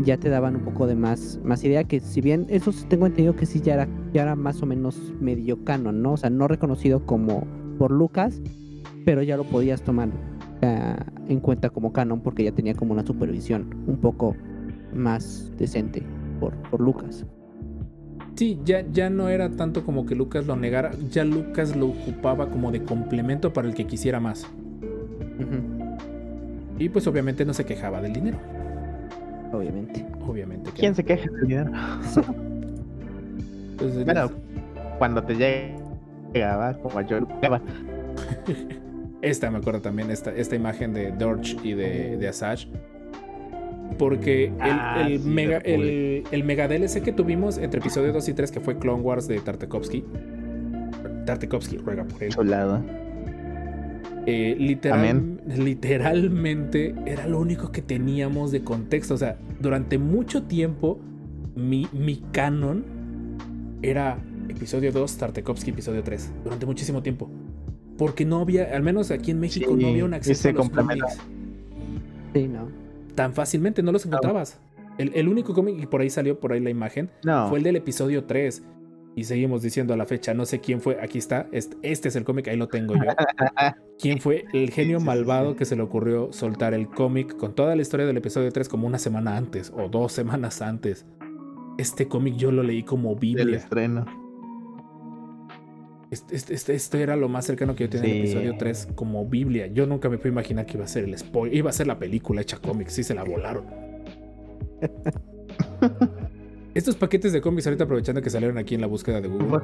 ya 0.00 0.16
te 0.16 0.28
daban 0.28 0.56
un 0.56 0.62
poco 0.62 0.86
de 0.86 0.94
más, 0.94 1.40
más 1.44 1.64
idea 1.64 1.84
que 1.84 2.00
si 2.00 2.20
bien 2.20 2.46
eso 2.48 2.72
tengo 2.88 3.06
entendido 3.06 3.36
que 3.36 3.46
sí 3.46 3.60
ya 3.60 3.74
era, 3.74 3.88
ya 4.12 4.22
era 4.22 4.34
más 4.34 4.62
o 4.62 4.66
menos 4.66 5.12
medio 5.20 5.62
canon, 5.64 6.02
¿no? 6.02 6.12
O 6.12 6.16
sea, 6.16 6.30
no 6.30 6.48
reconocido 6.48 7.06
como 7.06 7.46
por 7.78 7.92
Lucas, 7.92 8.42
pero 9.04 9.22
ya 9.22 9.36
lo 9.36 9.44
podías 9.44 9.82
tomar 9.82 10.10
ah, 10.62 11.04
en 11.28 11.40
cuenta 11.40 11.70
como 11.70 11.92
canon 11.92 12.20
porque 12.20 12.44
ya 12.44 12.52
tenía 12.52 12.74
como 12.74 12.92
una 12.92 13.06
supervisión 13.06 13.84
un 13.86 13.98
poco 13.98 14.34
más 14.92 15.52
decente 15.58 16.02
por 16.40 16.80
Lucas. 16.80 17.24
Sí, 18.36 18.60
ya, 18.64 18.84
ya 18.92 19.08
no 19.10 19.28
era 19.30 19.50
tanto 19.50 19.84
como 19.84 20.04
que 20.06 20.14
Lucas 20.14 20.46
lo 20.46 20.56
negara, 20.56 20.92
ya 21.10 21.24
Lucas 21.24 21.74
lo 21.74 21.86
ocupaba 21.88 22.50
como 22.50 22.70
de 22.70 22.82
complemento 22.84 23.52
para 23.52 23.66
el 23.68 23.74
que 23.74 23.86
quisiera 23.86 24.20
más. 24.20 24.46
Y 26.78 26.88
pues 26.90 27.06
obviamente 27.06 27.44
no 27.46 27.54
se 27.54 27.64
quejaba 27.64 28.00
del 28.02 28.12
dinero. 28.12 28.38
obviamente. 29.52 30.04
Obviamente. 30.26 30.70
que 30.72 30.80
¿Quién 30.80 30.92
no. 30.92 30.96
se 30.96 31.04
queja 31.04 31.30
del 31.30 31.46
dinero? 31.48 31.70
Pues, 33.78 34.04
Bueno, 34.04 34.30
cuando 34.98 35.22
te 35.22 35.34
llega, 35.34 36.56
va, 36.56 36.74
como 36.74 37.00
yo 37.02 37.20
llegaba. 37.20 37.62
Esta 39.22 39.50
me 39.50 39.58
acuerdo 39.58 39.80
también, 39.80 40.10
esta, 40.10 40.30
esta 40.30 40.54
imagen 40.56 40.92
de 40.92 41.10
Dorch 41.10 41.56
y 41.64 41.72
de, 41.72 42.16
de 42.16 42.28
Asajj. 42.28 42.68
Porque 43.98 44.46
el, 44.46 44.52
Ah, 44.60 45.06
el 45.08 45.20
sí, 45.20 45.28
mega, 45.28 45.58
el, 45.58 46.24
el 46.30 46.44
mega 46.44 46.68
DLC 46.68 47.02
que 47.02 47.12
tuvimos 47.12 47.56
entre 47.58 47.80
episodio 47.80 48.12
2 48.12 48.28
y 48.28 48.34
3, 48.34 48.50
que 48.52 48.60
fue 48.60 48.78
Clone 48.78 49.02
Wars 49.02 49.26
de 49.28 49.38
Tartakovsky. 49.40 50.04
Tartakovsky 51.24 51.78
ruega 51.78 52.04
por 52.04 52.22
él. 52.22 52.30
Chulada. 52.30 52.82
Eh, 54.26 54.56
literal- 54.58 55.38
literalmente 55.56 56.94
era 57.06 57.26
lo 57.28 57.38
único 57.40 57.70
que 57.72 57.80
teníamos 57.82 58.50
de 58.52 58.62
contexto. 58.62 59.14
O 59.14 59.18
sea, 59.18 59.38
durante 59.60 59.98
mucho 59.98 60.42
tiempo, 60.44 60.98
mi, 61.54 61.86
mi 61.92 62.16
canon 62.32 62.84
era 63.82 64.18
episodio 64.48 64.92
2, 64.92 65.16
Tartakovsky, 65.16 65.70
episodio 65.70 66.02
3. 66.02 66.32
Durante 66.44 66.66
muchísimo 66.66 67.02
tiempo. 67.02 67.30
Porque 67.96 68.24
no 68.26 68.40
había, 68.40 68.74
al 68.76 68.82
menos 68.82 69.10
aquí 69.10 69.30
en 69.30 69.40
México, 69.40 69.74
Sí, 69.74 69.82
no 69.82 69.88
había 69.88 70.04
un 70.04 70.12
acceso 70.14 70.48
a 70.48 70.52
los 70.52 70.68
complementa. 70.68 71.06
Sí, 72.34 72.46
no. 72.48 72.68
Tan 73.16 73.32
fácilmente, 73.34 73.82
no 73.82 73.90
los 73.90 74.06
encontrabas. 74.06 74.60
El, 74.98 75.10
el 75.14 75.26
único 75.28 75.52
cómic, 75.52 75.76
y 75.82 75.86
por 75.86 76.00
ahí 76.00 76.08
salió 76.10 76.38
por 76.38 76.52
ahí 76.52 76.60
la 76.60 76.70
imagen, 76.70 77.10
No. 77.24 77.48
fue 77.48 77.58
el 77.58 77.64
del 77.64 77.74
episodio 77.76 78.24
3. 78.24 78.62
Y 79.18 79.24
seguimos 79.24 79.62
diciendo 79.62 79.94
a 79.94 79.96
la 79.96 80.04
fecha, 80.04 80.34
no 80.34 80.44
sé 80.44 80.60
quién 80.60 80.80
fue, 80.82 80.98
aquí 81.02 81.16
está, 81.16 81.48
este, 81.50 81.76
este 81.82 82.08
es 82.08 82.16
el 82.16 82.24
cómic, 82.24 82.48
ahí 82.48 82.56
lo 82.58 82.68
tengo 82.68 82.94
yo. 82.94 83.00
¿Quién 83.98 84.20
fue 84.20 84.44
el 84.52 84.70
genio 84.70 85.00
malvado 85.00 85.56
que 85.56 85.64
se 85.64 85.74
le 85.74 85.80
ocurrió 85.82 86.32
soltar 86.34 86.74
el 86.74 86.86
cómic 86.88 87.34
con 87.36 87.54
toda 87.54 87.74
la 87.74 87.80
historia 87.82 88.04
del 88.04 88.18
episodio 88.18 88.52
3 88.52 88.68
como 88.68 88.86
una 88.86 88.98
semana 88.98 89.36
antes 89.38 89.72
o 89.74 89.88
dos 89.88 90.12
semanas 90.12 90.60
antes? 90.60 91.06
Este 91.78 92.08
cómic 92.08 92.36
yo 92.36 92.52
lo 92.52 92.62
leí 92.62 92.82
como 92.82 93.08
Del 93.10 93.18
Biblia. 93.18 93.56
estreno. 93.56 94.04
Este, 96.10 96.36
este, 96.36 96.54
este- 96.54 96.74
este 96.74 97.02
era 97.02 97.16
lo 97.16 97.28
más 97.28 97.44
cercano 97.46 97.74
que 97.74 97.84
yo 97.84 97.90
tenía 97.90 98.06
al 98.10 98.12
Sí. 98.16 98.20
episodio 98.20 98.54
3 98.58 98.88
como 98.94 99.26
Biblia. 99.26 99.66
Yo 99.66 99.86
nunca 99.86 100.08
me 100.08 100.18
pude 100.18 100.28
imaginar 100.28 100.64
que 100.66 100.74
iba 100.76 100.84
a 100.84 100.88
ser 100.88 101.04
el 101.04 101.16
spoiler. 101.18 101.56
Iba 101.56 101.70
a 101.70 101.72
ser 101.72 101.86
la 101.88 101.98
película 101.98 102.40
hecha 102.42 102.58
cómics. 102.58 102.92
Sí, 102.92 103.02
se 103.02 103.14
la 103.14 103.24
volaron. 103.24 103.64
Estos 106.74 106.94
paquetes 106.96 107.32
de 107.32 107.40
cómics, 107.40 107.66
ahorita 107.66 107.84
aprovechando 107.84 108.20
que 108.20 108.30
salieron 108.30 108.58
aquí 108.58 108.74
en 108.74 108.82
la 108.82 108.86
búsqueda 108.86 109.20
de 109.20 109.28
Google, 109.28 109.62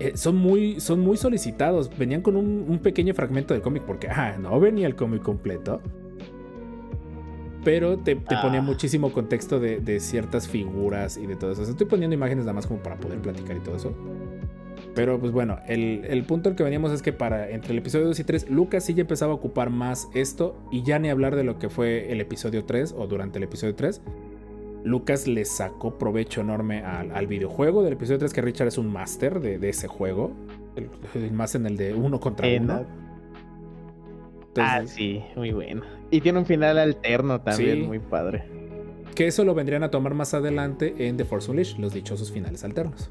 eh, 0.00 0.12
son, 0.16 0.36
muy, 0.36 0.78
son 0.80 1.00
muy 1.00 1.16
solicitados. 1.16 1.90
Venían 1.96 2.20
con 2.20 2.36
un, 2.36 2.66
un 2.68 2.78
pequeño 2.78 3.14
fragmento 3.14 3.54
del 3.54 3.62
cómic 3.62 3.84
porque, 3.84 4.08
ah, 4.08 4.36
no 4.38 4.60
venía 4.60 4.86
el 4.86 4.94
cómic 4.96 5.22
completo. 5.22 5.80
Pero 7.64 7.96
te, 7.98 8.14
te 8.16 8.36
ponía 8.42 8.58
Ah. 8.60 8.62
muchísimo 8.62 9.10
contexto 9.12 9.58
de, 9.58 9.80
de 9.80 9.98
ciertas 9.98 10.46
figuras 10.46 11.16
y 11.16 11.26
de 11.26 11.36
todo 11.36 11.52
eso. 11.52 11.62
O 11.62 11.64
sea, 11.64 11.72
estoy 11.72 11.86
poniendo 11.86 12.14
imágenes 12.14 12.44
nada 12.44 12.52
más 12.52 12.66
como 12.66 12.82
para 12.82 12.96
poder 12.96 13.18
platicar 13.20 13.56
y 13.56 13.60
todo 13.60 13.76
eso. 13.76 13.94
Pero 14.94 15.18
pues 15.18 15.32
bueno, 15.32 15.58
el, 15.66 16.04
el 16.08 16.22
punto 16.24 16.48
al 16.48 16.54
que 16.54 16.62
veníamos 16.62 16.92
es 16.92 17.02
que 17.02 17.12
para 17.12 17.50
entre 17.50 17.72
el 17.72 17.78
episodio 17.78 18.06
2 18.06 18.20
y 18.20 18.24
3, 18.24 18.50
Lucas 18.50 18.84
sí 18.84 18.94
ya 18.94 19.00
empezaba 19.00 19.32
a 19.32 19.34
ocupar 19.34 19.70
más 19.70 20.08
esto 20.14 20.56
y 20.70 20.82
ya 20.84 20.98
ni 21.00 21.10
hablar 21.10 21.34
de 21.34 21.42
lo 21.42 21.58
que 21.58 21.68
fue 21.68 22.12
el 22.12 22.20
episodio 22.20 22.64
3 22.64 22.94
o 22.96 23.06
durante 23.08 23.38
el 23.38 23.44
episodio 23.44 23.74
3. 23.74 24.00
Lucas 24.84 25.26
le 25.26 25.44
sacó 25.46 25.98
provecho 25.98 26.42
enorme 26.42 26.84
al, 26.84 27.10
al 27.10 27.26
videojuego 27.26 27.82
del 27.82 27.94
episodio 27.94 28.18
3, 28.18 28.32
que 28.34 28.42
Richard 28.42 28.68
es 28.68 28.78
un 28.78 28.92
máster 28.92 29.40
de, 29.40 29.58
de 29.58 29.68
ese 29.70 29.88
juego. 29.88 30.30
El, 30.76 30.88
el 31.14 31.32
más 31.32 31.54
en 31.54 31.66
el 31.66 31.76
de 31.76 31.94
uno 31.94 32.20
contra 32.20 32.46
Eh, 32.46 32.60
uno. 32.60 32.80
no. 32.80 32.86
Ah, 34.56 34.82
sí, 34.86 35.22
muy 35.34 35.52
bueno. 35.52 35.82
Y 36.10 36.20
tiene 36.20 36.38
un 36.38 36.46
final 36.46 36.78
alterno 36.78 37.40
también, 37.40 37.78
Sí. 37.80 37.82
muy 37.86 37.98
padre. 37.98 38.44
Que 39.16 39.26
eso 39.26 39.44
lo 39.44 39.54
vendrían 39.54 39.82
a 39.82 39.90
tomar 39.90 40.14
más 40.14 40.34
adelante 40.34 40.94
en 41.08 41.16
The 41.16 41.24
Force 41.24 41.50
Unleashed, 41.50 41.78
los 41.78 41.92
dichosos 41.94 42.30
finales 42.30 42.62
alternos. 42.62 43.10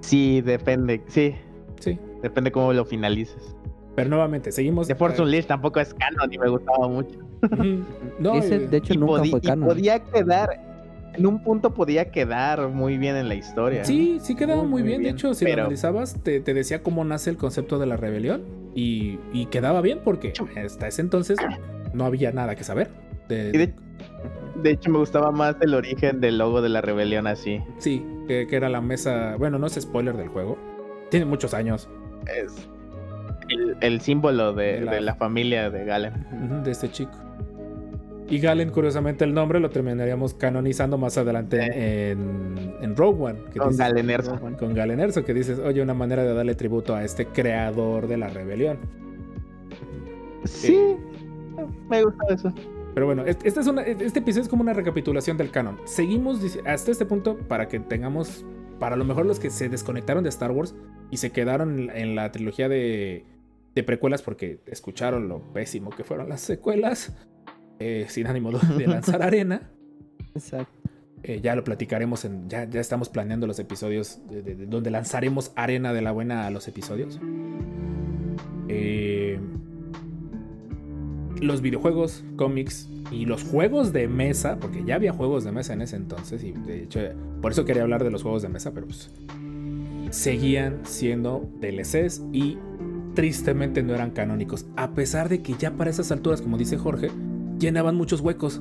Sí, 0.00 0.40
depende, 0.40 1.02
sí, 1.08 1.34
Sí. 1.80 1.98
depende 2.22 2.50
cómo 2.52 2.72
lo 2.72 2.84
finalices. 2.84 3.54
Pero 3.94 4.10
nuevamente, 4.10 4.52
seguimos. 4.52 4.86
The 4.86 4.94
Force 4.94 5.20
Unleashed 5.20 5.48
tampoco 5.48 5.80
es 5.80 5.92
canon 5.94 6.32
y 6.32 6.38
me 6.38 6.48
gustaba 6.48 6.88
mucho. 6.88 7.18
No, 8.18 8.34
Ese, 8.34 8.56
eh, 8.56 8.68
de 8.68 8.76
hecho, 8.78 8.94
y, 8.94 8.96
nunca 8.96 9.18
fue 9.24 9.38
y 9.38 9.40
canon. 9.40 9.68
podía 9.68 10.00
quedar, 10.04 10.60
en 11.14 11.26
un 11.26 11.42
punto 11.42 11.72
podía 11.74 12.10
quedar 12.10 12.68
muy 12.68 12.98
bien 12.98 13.16
en 13.16 13.28
la 13.28 13.34
historia. 13.36 13.84
Sí, 13.84 14.18
sí 14.20 14.34
quedaba 14.34 14.62
Muy, 14.64 14.82
bien. 14.82 15.02
De 15.02 15.10
hecho, 15.10 15.34
si 15.34 15.44
lo 15.46 15.52
analizabas, 15.52 16.20
te, 16.22 16.40
te 16.40 16.54
decía 16.54 16.82
cómo 16.82 17.04
nace 17.04 17.30
el 17.30 17.36
concepto 17.36 17.78
de 17.78 17.86
la 17.86 17.96
rebelión. 17.96 18.42
Y, 18.74 19.18
y 19.32 19.46
quedaba 19.46 19.80
bien 19.80 20.00
porque 20.04 20.32
hasta 20.64 20.86
ese 20.88 21.00
entonces 21.02 21.38
no 21.92 22.04
había 22.04 22.30
nada 22.32 22.54
que 22.56 22.64
saber. 22.64 22.90
de- 23.28 23.50
Y 23.54 23.58
de, 23.58 23.74
de 24.62 24.70
hecho, 24.70 24.90
me 24.90 24.98
gustaba 24.98 25.30
más 25.30 25.56
el 25.60 25.74
origen 25.74 26.20
del 26.20 26.38
logo 26.38 26.60
de 26.62 26.68
la 26.68 26.80
rebelión 26.80 27.26
así. 27.26 27.62
Sí, 27.78 28.04
que, 28.26 28.46
que 28.46 28.56
era 28.56 28.68
la 28.68 28.80
mesa. 28.80 29.36
Bueno, 29.38 29.58
no 29.58 29.66
es 29.66 29.74
spoiler 29.74 30.16
del 30.16 30.28
juego. 30.28 30.58
Tiene 31.10 31.24
muchos 31.26 31.54
años 31.54 31.88
Es 32.26 32.68
el, 33.48 33.76
el 33.80 34.00
símbolo 34.00 34.52
de, 34.52 34.74
De 34.74 34.80
la- 34.82 34.92
de 34.92 35.00
la 35.00 35.14
familia 35.14 35.70
de 35.70 35.84
Galen. 35.84 36.62
de 36.64 36.70
este 36.70 36.90
chico. 36.90 37.12
Y 38.30 38.40
Galen, 38.40 38.68
curiosamente, 38.68 39.24
el 39.24 39.32
nombre 39.32 39.58
lo 39.58 39.70
terminaríamos 39.70 40.34
canonizando 40.34 40.98
más 40.98 41.16
adelante 41.16 42.10
en, 42.10 42.74
en 42.82 42.94
Rogue 42.94 43.22
One. 43.24 43.38
que 43.52 43.58
Con 43.58 43.70
dices- 43.70 43.78
Galen 43.78 44.10
Erso. 44.10 44.38
con 44.58 44.74
Galen 44.74 45.00
Erso, 45.00 45.24
que 45.24 45.32
dices, 45.32 45.58
oye, 45.60 45.80
una 45.80 45.94
manera 45.94 46.24
de 46.24 46.34
darle 46.34 46.54
tributo 46.54 46.94
a 46.94 47.04
este 47.04 47.24
creador 47.26 48.06
de 48.06 48.18
la 48.18 48.28
rebelión. 48.28 48.76
Sí, 50.44 50.96
me 51.88 52.04
gusta 52.04 52.24
eso. 52.34 52.52
Pero 52.98 53.06
bueno, 53.06 53.24
es- 53.24 53.38
esta 53.44 53.60
es 53.60 53.68
una- 53.68 53.82
este 53.82 54.18
episodio 54.18 54.42
es 54.42 54.48
como 54.48 54.62
una 54.62 54.72
recapitulación 54.72 55.36
del 55.36 55.52
canon. 55.52 55.78
Seguimos 55.84 56.40
hasta 56.66 56.90
este 56.90 57.06
punto 57.06 57.38
para 57.46 57.68
que 57.68 57.78
tengamos, 57.78 58.44
para 58.80 58.96
lo 58.96 59.04
mejor 59.04 59.24
los 59.24 59.38
que 59.38 59.50
se 59.50 59.68
desconectaron 59.68 60.24
de 60.24 60.30
Star 60.30 60.50
Wars 60.50 60.74
y 61.08 61.18
se 61.18 61.30
quedaron 61.30 61.90
en, 61.94 62.16
la 62.16 62.32
trilogía 62.32 62.68
de, 62.68 63.24
de 63.76 63.82
precuelas 63.84 64.20
porque 64.22 64.58
escucharon 64.66 65.28
lo 65.28 65.40
pésimo 65.52 65.90
que 65.90 66.02
fueron 66.02 66.28
las 66.28 66.40
secuelas, 66.40 67.14
eh, 67.78 68.06
sin 68.08 68.26
ánimo 68.26 68.50
de, 68.50 68.58
de 68.78 68.86
lanzar 68.88 69.22
arena. 69.22 69.70
Exacto. 70.34 70.72
Eh, 71.22 71.40
ya 71.40 71.54
lo 71.54 71.62
platicaremos, 71.62 72.24
en, 72.24 72.48
ya, 72.50 72.64
ya 72.68 72.80
estamos 72.80 73.08
planeando 73.10 73.46
los 73.46 73.60
episodios 73.60 74.20
de- 74.28 74.42
de- 74.42 74.56
de 74.56 74.66
donde 74.66 74.90
lanzaremos 74.90 75.52
arena 75.54 75.92
de 75.92 76.02
la 76.02 76.10
buena 76.10 76.48
a 76.48 76.50
los 76.50 76.66
episodios. 76.66 77.20
Eh, 78.68 79.38
los 81.40 81.60
videojuegos, 81.60 82.24
cómics 82.36 82.88
y 83.10 83.24
los 83.24 83.42
juegos 83.44 83.92
de 83.92 84.08
mesa, 84.08 84.58
porque 84.60 84.84
ya 84.84 84.96
había 84.96 85.12
juegos 85.12 85.44
de 85.44 85.52
mesa 85.52 85.72
en 85.72 85.82
ese 85.82 85.96
entonces, 85.96 86.44
y 86.44 86.52
de 86.52 86.84
hecho, 86.84 87.00
por 87.40 87.52
eso 87.52 87.64
quería 87.64 87.82
hablar 87.82 88.04
de 88.04 88.10
los 88.10 88.22
juegos 88.22 88.42
de 88.42 88.48
mesa, 88.48 88.72
pero 88.72 88.86
pues 88.86 89.10
seguían 90.10 90.80
siendo 90.84 91.48
DLCs 91.60 92.22
y 92.32 92.58
tristemente 93.14 93.82
no 93.82 93.94
eran 93.94 94.10
canónicos, 94.10 94.66
a 94.76 94.92
pesar 94.92 95.28
de 95.28 95.42
que 95.42 95.54
ya 95.58 95.72
para 95.72 95.90
esas 95.90 96.12
alturas, 96.12 96.40
como 96.42 96.56
dice 96.56 96.76
Jorge, 96.76 97.10
llenaban 97.58 97.96
muchos 97.96 98.20
huecos. 98.20 98.60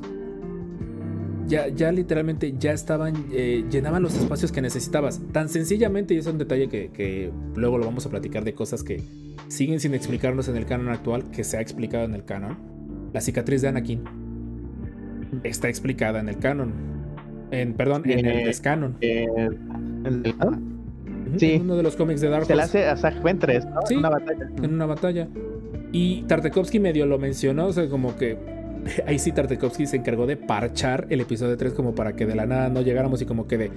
Ya, 1.47 1.69
ya 1.69 1.93
literalmente 1.93 2.55
ya 2.59 2.73
estaban, 2.73 3.27
eh, 3.31 3.63
llenaban 3.71 4.03
los 4.03 4.15
espacios 4.15 4.51
que 4.51 4.61
necesitabas. 4.61 5.21
Tan 5.31 5.47
sencillamente, 5.47 6.13
y 6.13 6.17
es 6.17 6.27
un 6.27 6.37
detalle 6.37 6.67
que, 6.67 6.89
que 6.89 7.31
luego 7.55 7.77
lo 7.77 7.85
vamos 7.85 8.05
a 8.05 8.09
platicar 8.09 8.43
de 8.43 8.53
cosas 8.53 8.83
que 8.83 9.01
siguen 9.47 9.79
sin 9.79 9.93
explicarnos 9.93 10.47
en 10.47 10.57
el 10.57 10.65
canon 10.65 10.89
actual, 10.89 11.23
que 11.31 11.43
se 11.43 11.57
ha 11.57 11.61
explicado 11.61 12.05
en 12.05 12.13
el 12.13 12.23
canon. 12.25 12.57
La 13.13 13.21
cicatriz 13.21 13.61
de 13.61 13.69
Anakin 13.69 14.03
está 15.43 15.69
explicada 15.69 16.19
en 16.19 16.29
el 16.29 16.37
canon. 16.37 16.73
En, 17.51 17.73
perdón, 17.73 18.03
en 18.09 18.25
el 18.25 18.39
Eh, 18.39 18.45
descanon. 18.45 18.97
Eh, 19.01 19.25
¿en 19.25 20.05
el-? 20.05 20.35
Ujú, 20.39 21.39
sí. 21.39 21.53
En 21.53 21.61
uno 21.63 21.75
de 21.77 21.83
los 21.83 21.95
cómics 21.95 22.21
de 22.21 22.29
Dark 22.29 22.45
Se 22.45 22.55
la 22.55 22.63
hace 22.63 22.85
a 22.87 22.95
Zach 22.97 23.21
Ventress, 23.23 23.65
¿no? 23.65 23.81
Sí. 23.85 23.93
En 23.93 23.99
Una 23.99 24.09
batalla. 24.09 24.49
en 24.63 24.73
una 24.73 24.85
batalla. 24.85 25.27
Y 25.91 26.23
Tartakovsky 26.23 26.79
medio 26.79 27.05
lo 27.05 27.17
mencionó, 27.17 27.67
o 27.67 27.73
sea, 27.73 27.87
como 27.89 28.15
que 28.17 28.37
ahí 29.07 29.17
sí 29.19 29.31
Tartakovsky 29.31 29.85
se 29.87 29.95
encargó 29.97 30.25
de 30.27 30.35
parchar 30.37 31.07
el 31.09 31.21
episodio 31.21 31.55
3 31.57 31.73
como 31.73 31.95
para 31.95 32.13
que 32.15 32.25
de 32.25 32.35
la 32.35 32.45
nada 32.45 32.69
no 32.69 32.81
llegáramos 32.81 33.21
y 33.21 33.25
como 33.25 33.47
que 33.47 33.57
de 33.57 33.71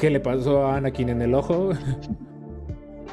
¿qué 0.00 0.08
le 0.10 0.20
pasó 0.20 0.66
a 0.66 0.76
Anakin 0.78 1.10
en 1.10 1.22
el 1.22 1.34
ojo? 1.34 1.70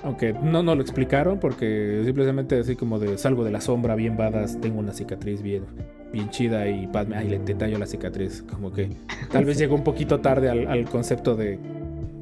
Aunque 0.03 0.33
no 0.33 0.63
nos 0.63 0.75
lo 0.75 0.81
explicaron 0.81 1.39
porque 1.39 2.01
simplemente 2.05 2.59
así 2.59 2.75
como 2.75 2.99
de 2.99 3.17
salgo 3.17 3.43
de 3.43 3.51
la 3.51 3.61
sombra 3.61 3.95
bien 3.95 4.15
badas, 4.17 4.59
tengo 4.61 4.79
una 4.79 4.93
cicatriz 4.93 5.41
bien 5.41 5.63
bien 6.11 6.29
chida 6.29 6.67
y 6.67 6.87
Padme, 6.87 7.17
ay, 7.17 7.29
le 7.29 7.39
te 7.39 7.53
tallo 7.53 7.77
la 7.77 7.85
cicatriz, 7.85 8.43
como 8.49 8.71
que 8.71 8.89
tal 9.31 9.45
vez 9.45 9.57
llegó 9.57 9.75
un 9.75 9.83
poquito 9.83 10.19
tarde 10.21 10.49
al, 10.49 10.67
al 10.67 10.85
concepto 10.85 11.35
de, 11.35 11.59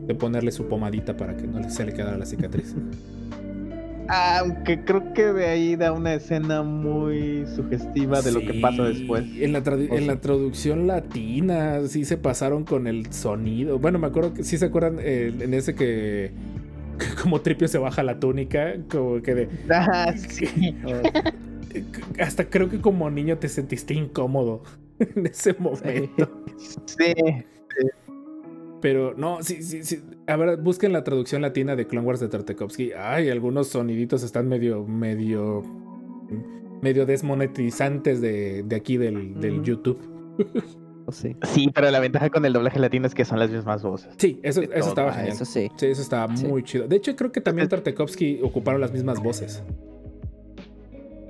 de 0.06 0.16
ponerle 0.16 0.52
su 0.52 0.68
pomadita 0.68 1.16
para 1.16 1.36
que 1.36 1.48
no 1.48 1.70
se 1.70 1.86
le 1.86 1.94
quedara 1.94 2.18
la 2.18 2.26
cicatriz. 2.26 2.76
Aunque 4.10 4.86
creo 4.86 5.14
que 5.14 5.34
de 5.34 5.48
ahí 5.48 5.76
da 5.76 5.92
una 5.92 6.14
escena 6.14 6.64
muy 6.64 7.46
sugestiva 7.56 8.22
de 8.22 8.32
lo 8.32 8.40
que 8.40 8.54
pasa 8.54 8.84
después. 8.84 9.26
En 9.38 9.52
la, 9.52 9.62
en 9.66 10.08
la 10.08 10.22
traducción 10.22 10.88
latina 10.88 11.82
sí 11.88 12.06
se 12.06 12.16
pasaron 12.16 12.64
con 12.64 12.88
el 12.88 13.12
sonido. 13.12 13.80
Bueno, 13.80 14.00
me 14.00 14.08
acuerdo 14.08 14.34
que 14.34 14.44
sí 14.44 14.58
se 14.58 14.66
acuerdan 14.66 15.00
eh, 15.02 15.34
en 15.38 15.54
ese 15.54 15.76
que 15.76 16.32
como 17.22 17.42
Tripio 17.42 17.68
se 17.68 17.78
baja 17.78 18.04
la 18.04 18.20
túnica, 18.20 18.76
como 18.90 19.22
que 19.22 19.36
de... 19.36 19.50
Ah, 19.70 20.14
sí. 20.16 20.76
Hasta 22.20 22.50
creo 22.50 22.70
que 22.70 22.82
como 22.82 23.10
niño 23.10 23.38
te 23.38 23.50
sentiste 23.50 23.94
incómodo 23.94 24.64
en 25.00 25.28
ese 25.28 25.54
momento. 25.60 26.44
Sí. 26.86 27.14
Pero 28.82 29.14
no, 29.16 29.44
sí, 29.44 29.62
sí, 29.62 29.84
sí. 29.84 30.02
A 30.28 30.36
ver, 30.38 30.58
busquen 30.58 30.94
la 30.94 31.04
traducción 31.04 31.42
latina 31.42 31.76
de 31.76 31.88
Clone 31.88 32.06
Wars 32.08 32.20
de 32.20 32.30
Tartakovsky. 32.30 32.92
Ay, 32.94 33.30
algunos 33.30 33.68
soniditos 33.68 34.24
están 34.24 34.48
medio, 34.48 34.86
medio, 34.86 35.64
medio 36.82 37.06
desmonetizantes 37.06 38.22
de, 38.22 38.64
de 38.64 38.76
aquí 38.76 38.98
del, 38.98 39.40
del. 39.40 39.64
YouTube. 39.64 40.00
Sí. 41.12 41.36
Sí, 41.44 41.70
pero 41.74 41.90
la 41.90 42.00
ventaja 42.00 42.30
con 42.30 42.46
el 42.46 42.54
doblaje 42.54 42.80
latino 42.80 43.08
es 43.08 43.16
que 43.16 43.24
son 43.26 43.40
las 43.40 43.50
mismas 43.50 43.82
voces. 43.84 44.10
Sí, 44.18 44.40
eso, 44.44 44.62
eso 44.62 44.72
todo, 44.72 44.90
estaba 44.90 45.10
ah, 45.12 45.14
genial. 45.14 45.34
Eso 45.34 45.46
sí. 45.46 45.70
Sí, 45.78 45.86
eso 45.86 46.02
estaba 46.02 46.36
Sí. 46.36 46.46
muy 46.46 46.64
chido. 46.64 46.88
De 46.88 46.96
hecho, 46.98 47.16
creo 47.16 47.32
que 47.32 47.40
también 47.42 47.68
Tartakovsky 47.70 48.42
ocuparon 48.44 48.82
las 48.82 48.92
mismas 48.92 49.22
voces. 49.22 49.64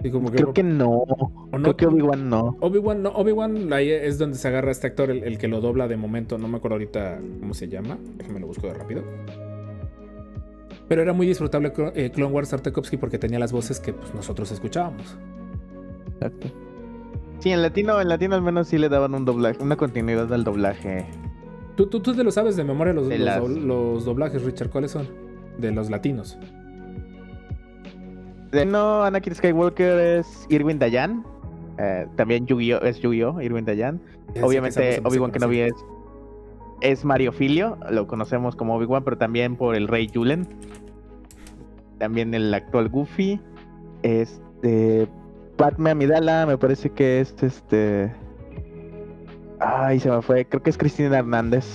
Y 0.04 0.10
como 0.12 0.30
que, 0.32 0.38
Creo 0.38 0.54
que 0.54 0.64
no. 0.64 0.90
o 0.90 1.58
no, 1.58 1.62
Creo 1.62 1.76
que 1.78 1.86
Obi-Wan 1.88 2.30
no. 2.30 2.56
Obi-Wan, 2.62 3.02
no, 3.04 3.10
Obi-Wan 3.10 3.74
ahí 3.74 3.90
es 3.90 4.18
donde 4.18 4.38
se 4.38 4.48
agarra 4.48 4.72
este 4.72 4.88
actor, 4.88 5.10
el, 5.10 5.24
el 5.24 5.38
que 5.38 5.48
lo 5.48 5.60
dobla 5.60 5.88
de 5.88 5.98
momento. 5.98 6.38
No 6.38 6.48
me 6.48 6.58
acuerdo 6.58 6.76
ahorita 6.76 7.20
cómo 7.40 7.54
se 7.54 7.68
llama. 7.68 7.98
Déjame 8.16 8.40
lo 8.40 8.48
busco 8.48 8.68
de 8.68 8.74
rápido. 8.74 9.04
Pero 10.88 11.02
era 11.02 11.14
muy 11.14 11.28
disfrutable 11.28 11.74
eh, 11.96 12.12
Clone 12.12 12.34
Wars 12.34 12.50
Tartakovsky 12.50 12.98
porque 12.98 13.18
tenía 13.18 13.40
las 13.40 13.52
voces 13.52 13.80
que 13.80 13.94
pues, 13.94 14.14
nosotros 14.14 14.52
escuchábamos. 14.52 15.18
Exacto. 16.14 16.48
Sí, 17.40 17.52
en 17.52 17.62
latino, 17.62 18.00
en 18.02 18.10
latino 18.10 18.36
al 18.36 18.42
menos 18.42 18.68
sí 18.68 18.78
le 18.78 18.90
daban 18.90 19.14
un 19.14 19.26
doblaje, 19.26 19.62
una 19.62 19.76
continuidad 19.76 20.32
al 20.34 20.44
doblaje. 20.44 21.06
Tú, 21.76 21.86
tú, 21.88 22.00
tú 22.00 22.16
te 22.16 22.24
lo 22.24 22.32
sabes 22.32 22.56
de 22.56 22.64
memoria 22.64 22.94
los, 22.94 23.08
De 23.08 23.18
los 23.20 23.26
las- 23.26 23.40
do- 23.40 23.48
los 23.50 24.06
doblajes, 24.06 24.44
Richard. 24.44 24.70
¿Cuáles 24.72 24.92
son? 24.92 25.08
De 25.60 25.72
los 25.72 25.90
latinos. 25.90 26.38
De 28.52 28.66
no, 28.66 29.04
Anakin 29.04 29.36
Skywalker 29.36 30.00
es 30.20 30.46
Irwin 30.50 30.80
Dayan. 30.80 31.24
Eh, 31.78 32.08
también 32.16 32.48
Yu-Gi-Oh! 32.48 32.80
es 32.82 33.00
Yu-Gi-Oh! 33.00 33.42
Irwin 33.42 33.66
Dayan. 33.66 34.02
Obviamente 34.42 35.00
Obi-Wan 35.04 35.32
Kenobi 35.32 35.60
es, 35.62 35.74
es 36.82 37.06
Mario 37.06 37.32
Filio, 37.32 37.78
lo 37.92 38.08
conocemos 38.08 38.56
como 38.56 38.76
Obi-Wan, 38.76 39.04
pero 39.04 39.18
también 39.18 39.56
por 39.56 39.76
el 39.76 39.88
Rey 39.88 40.10
Julen. 40.14 40.48
También 42.00 42.34
el 42.34 42.54
actual 42.54 42.90
Goofy. 42.90 43.40
Este. 44.04 45.08
Padme 45.58 45.92
Amidala, 45.92 46.46
me 46.46 46.58
parece 46.58 46.90
que 46.92 47.20
es 47.20 47.36
este. 47.42 48.14
Ay, 49.60 50.00
se 50.00 50.10
me 50.10 50.22
fue. 50.22 50.46
Creo 50.46 50.62
que 50.62 50.70
es 50.70 50.78
Cristina 50.78 51.18
Hernández. 51.18 51.66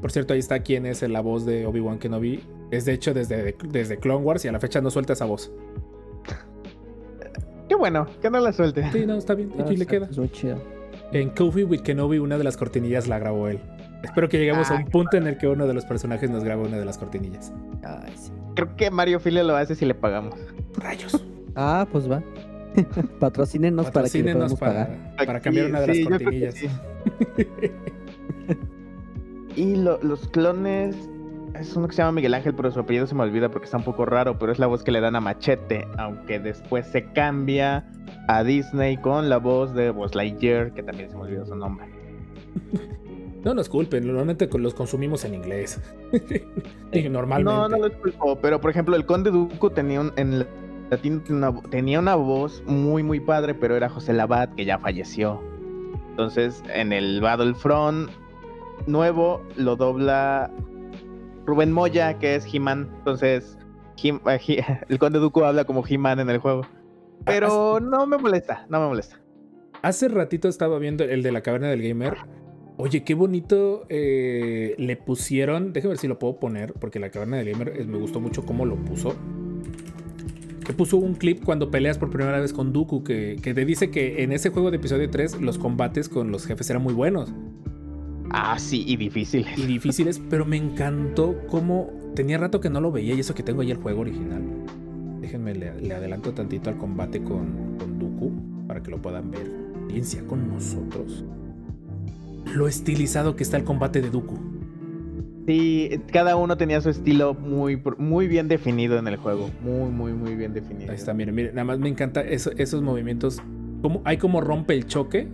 Por 0.00 0.12
cierto, 0.12 0.32
ahí 0.34 0.38
está 0.38 0.60
quién 0.60 0.86
es 0.86 1.02
la 1.02 1.20
voz 1.20 1.44
de 1.44 1.66
Obi-Wan 1.66 1.98
Kenobi. 1.98 2.40
Es 2.70 2.84
de 2.84 2.92
hecho 2.92 3.12
desde, 3.14 3.56
desde 3.68 3.98
Clone 3.98 4.24
Wars 4.24 4.44
y 4.44 4.48
a 4.48 4.52
la 4.52 4.60
fecha 4.60 4.80
no 4.80 4.90
suelta 4.90 5.12
esa 5.14 5.24
voz. 5.24 5.50
Qué 7.68 7.74
bueno, 7.74 8.06
que 8.20 8.30
no 8.30 8.38
la 8.40 8.52
suelte. 8.52 8.90
Sí, 8.92 9.06
no, 9.06 9.14
está 9.14 9.34
bien. 9.34 9.50
Ah, 9.58 9.62
Aquí 9.62 9.76
le 9.76 9.82
está- 9.84 9.90
queda. 9.96 10.06
es 10.10 10.18
muy 10.18 10.28
chido. 10.30 10.58
En 11.12 11.30
Coffee 11.30 11.64
with 11.64 11.80
Kenobi, 11.80 12.18
una 12.18 12.36
de 12.38 12.44
las 12.44 12.56
cortinillas 12.56 13.08
la 13.08 13.18
grabó 13.18 13.48
él. 13.48 13.58
Espero 14.02 14.28
que 14.28 14.38
lleguemos 14.38 14.70
a 14.70 14.74
Ah, 14.74 14.78
un 14.78 14.84
punto 14.90 15.16
en 15.16 15.26
el 15.26 15.38
que 15.38 15.48
uno 15.48 15.66
de 15.66 15.72
los 15.74 15.84
personajes 15.86 16.28
nos 16.30 16.44
grabe 16.44 16.62
una 16.62 16.76
de 16.76 16.84
las 16.84 16.98
cortinillas. 16.98 17.52
Ay, 17.82 18.12
sí. 18.16 18.30
Creo 18.54 18.76
que 18.76 18.90
Mario 18.90 19.18
Filio 19.18 19.42
lo 19.44 19.56
hace 19.56 19.74
si 19.74 19.86
le 19.86 19.94
pagamos. 19.94 20.34
Rayos. 20.76 21.24
Ah, 21.56 21.86
pues 21.90 22.10
va. 22.10 22.22
Patrocínenos 23.20 23.90
para 23.90 24.08
que 24.08 24.22
le 24.22 24.32
podamos 24.32 24.58
para, 24.58 24.86
pagar. 24.86 25.16
para 25.26 25.40
cambiar 25.40 25.66
una 25.66 25.80
de 25.80 25.86
las 25.86 25.96
Sí, 25.96 26.04
cortinillas. 26.04 26.54
sí. 26.54 26.68
y 29.56 29.76
lo- 29.76 30.00
los 30.02 30.28
clones. 30.28 30.96
Es 31.58 31.76
uno 31.76 31.86
que 31.86 31.94
se 31.94 32.02
llama 32.02 32.12
Miguel 32.12 32.34
Ángel, 32.34 32.52
pero 32.54 32.72
su 32.72 32.80
apellido 32.80 33.06
se 33.06 33.14
me 33.14 33.22
olvida 33.22 33.48
porque 33.48 33.66
está 33.66 33.76
un 33.76 33.84
poco 33.84 34.04
raro, 34.04 34.36
pero 34.40 34.50
es 34.50 34.58
la 34.58 34.66
voz 34.66 34.82
que 34.82 34.90
le 34.90 35.00
dan 35.00 35.14
a 35.14 35.20
Machete, 35.20 35.86
aunque 35.98 36.40
después 36.40 36.84
se 36.88 37.04
cambia 37.12 37.86
a 38.26 38.42
Disney 38.42 38.96
con 38.96 39.28
la 39.28 39.36
voz 39.36 39.72
de 39.72 39.90
Buzz 39.90 40.16
Lightyear, 40.16 40.72
que 40.72 40.82
también 40.82 41.10
se 41.10 41.16
me 41.16 41.22
olvidó 41.22 41.46
su 41.46 41.54
nombre. 41.54 41.86
No 43.44 43.54
nos 43.54 43.68
culpen, 43.68 44.04
normalmente 44.04 44.48
los 44.58 44.74
consumimos 44.74 45.24
en 45.24 45.34
inglés. 45.34 45.80
Dije, 46.90 47.08
normalmente. 47.10 47.52
No, 47.52 47.68
no 47.68 47.86
lo 47.86 47.92
culpo, 48.00 48.36
pero 48.40 48.60
por 48.60 48.70
ejemplo, 48.70 48.96
el 48.96 49.06
Conde 49.06 49.30
Duco 49.30 49.70
tenía 49.70 50.00
un, 50.00 50.12
en 50.16 50.44
una, 51.30 51.60
tenía 51.70 51.98
una 51.98 52.14
voz 52.14 52.62
muy, 52.66 53.02
muy 53.02 53.20
padre, 53.20 53.54
pero 53.54 53.76
era 53.76 53.88
José 53.88 54.12
Labat, 54.12 54.54
que 54.54 54.64
ya 54.64 54.78
falleció. 54.78 55.40
Entonces, 56.10 56.62
en 56.72 56.92
el 56.92 57.20
Battlefront 57.20 58.10
nuevo 58.86 59.40
lo 59.56 59.76
dobla 59.76 60.50
Rubén 61.46 61.72
Moya, 61.72 62.18
que 62.18 62.36
es 62.36 62.46
He-Man. 62.52 62.88
Entonces, 62.98 63.58
He- 64.02 64.08
eh, 64.10 64.40
He- 64.46 64.64
el 64.88 64.98
Conde 64.98 65.18
Duco 65.18 65.44
habla 65.44 65.64
como 65.64 65.84
He-Man 65.86 66.20
en 66.20 66.30
el 66.30 66.38
juego. 66.38 66.62
Pero 67.24 67.80
no 67.80 68.06
me 68.06 68.18
molesta, 68.18 68.66
no 68.68 68.80
me 68.80 68.86
molesta. 68.88 69.20
Hace 69.82 70.08
ratito 70.08 70.48
estaba 70.48 70.78
viendo 70.78 71.04
el 71.04 71.22
de 71.22 71.32
la 71.32 71.40
caverna 71.42 71.68
del 71.68 71.82
gamer. 71.82 72.16
Oye, 72.76 73.04
qué 73.04 73.14
bonito 73.14 73.86
eh, 73.88 74.74
le 74.78 74.96
pusieron. 74.96 75.72
Déjame 75.72 75.90
ver 75.90 75.98
si 75.98 76.08
lo 76.08 76.18
puedo 76.18 76.38
poner, 76.40 76.72
porque 76.74 76.98
la 76.98 77.10
caverna 77.10 77.36
del 77.36 77.50
gamer 77.52 77.68
eh, 77.80 77.84
me 77.84 77.98
gustó 77.98 78.20
mucho 78.20 78.44
cómo 78.44 78.64
lo 78.66 78.76
puso. 78.76 79.14
Que 80.64 80.72
puso 80.72 80.96
un 80.96 81.14
clip 81.14 81.44
cuando 81.44 81.70
peleas 81.70 81.98
por 81.98 82.10
primera 82.10 82.40
vez 82.40 82.52
con 82.52 82.72
Dooku, 82.72 83.04
que, 83.04 83.38
que 83.42 83.52
te 83.54 83.64
dice 83.64 83.90
que 83.90 84.22
en 84.22 84.32
ese 84.32 84.50
juego 84.50 84.70
de 84.70 84.78
episodio 84.78 85.10
3 85.10 85.40
los 85.42 85.58
combates 85.58 86.08
con 86.08 86.30
los 86.30 86.46
jefes 86.46 86.70
eran 86.70 86.82
muy 86.82 86.94
buenos 86.94 87.32
Ah, 88.30 88.58
sí, 88.58 88.84
y 88.86 88.96
difícil. 88.96 89.46
y 89.56 89.62
difíciles, 89.66 90.20
pero 90.30 90.44
me 90.44 90.56
encantó 90.56 91.36
cómo 91.48 91.90
tenía 92.16 92.38
rato 92.38 92.60
que 92.60 92.70
no 92.70 92.80
lo 92.80 92.90
veía 92.90 93.14
y 93.14 93.20
eso 93.20 93.34
que 93.34 93.42
tengo 93.42 93.60
ahí 93.60 93.70
el 93.70 93.76
juego 93.76 94.00
original. 94.00 94.42
Déjenme, 95.20 95.54
le, 95.54 95.80
le 95.80 95.94
adelanto 95.94 96.32
tantito 96.32 96.70
al 96.70 96.76
combate 96.78 97.22
con, 97.22 97.76
con 97.78 97.98
Dooku 97.98 98.32
para 98.66 98.82
que 98.82 98.90
lo 98.90 99.00
puedan 99.00 99.30
ver. 99.30 99.50
Ciencia 99.90 100.26
con 100.26 100.48
nosotros. 100.48 101.24
Lo 102.54 102.66
estilizado 102.66 103.36
que 103.36 103.42
está 103.44 103.56
el 103.56 103.64
combate 103.64 104.00
de 104.00 104.10
Dooku. 104.10 104.34
Sí, 105.46 105.90
cada 106.12 106.36
uno 106.36 106.56
tenía 106.56 106.80
su 106.80 106.88
estilo 106.88 107.34
muy, 107.34 107.80
muy 107.98 108.28
bien 108.28 108.48
definido 108.48 108.98
en 108.98 109.06
el 109.08 109.16
juego. 109.16 109.50
Muy, 109.62 109.90
muy, 109.90 110.12
muy 110.14 110.34
bien 110.36 110.54
definido. 110.54 110.90
Ahí 110.90 110.96
está, 110.96 111.12
miren, 111.12 111.34
miren, 111.34 111.54
nada 111.54 111.64
más 111.64 111.78
me 111.78 111.88
encanta 111.88 112.22
eso- 112.22 112.52
esos 112.56 112.80
movimientos. 112.82 113.42
Como, 113.82 114.00
hay 114.04 114.16
como 114.16 114.40
rompe 114.40 114.72
el 114.72 114.86
choque. 114.86 115.28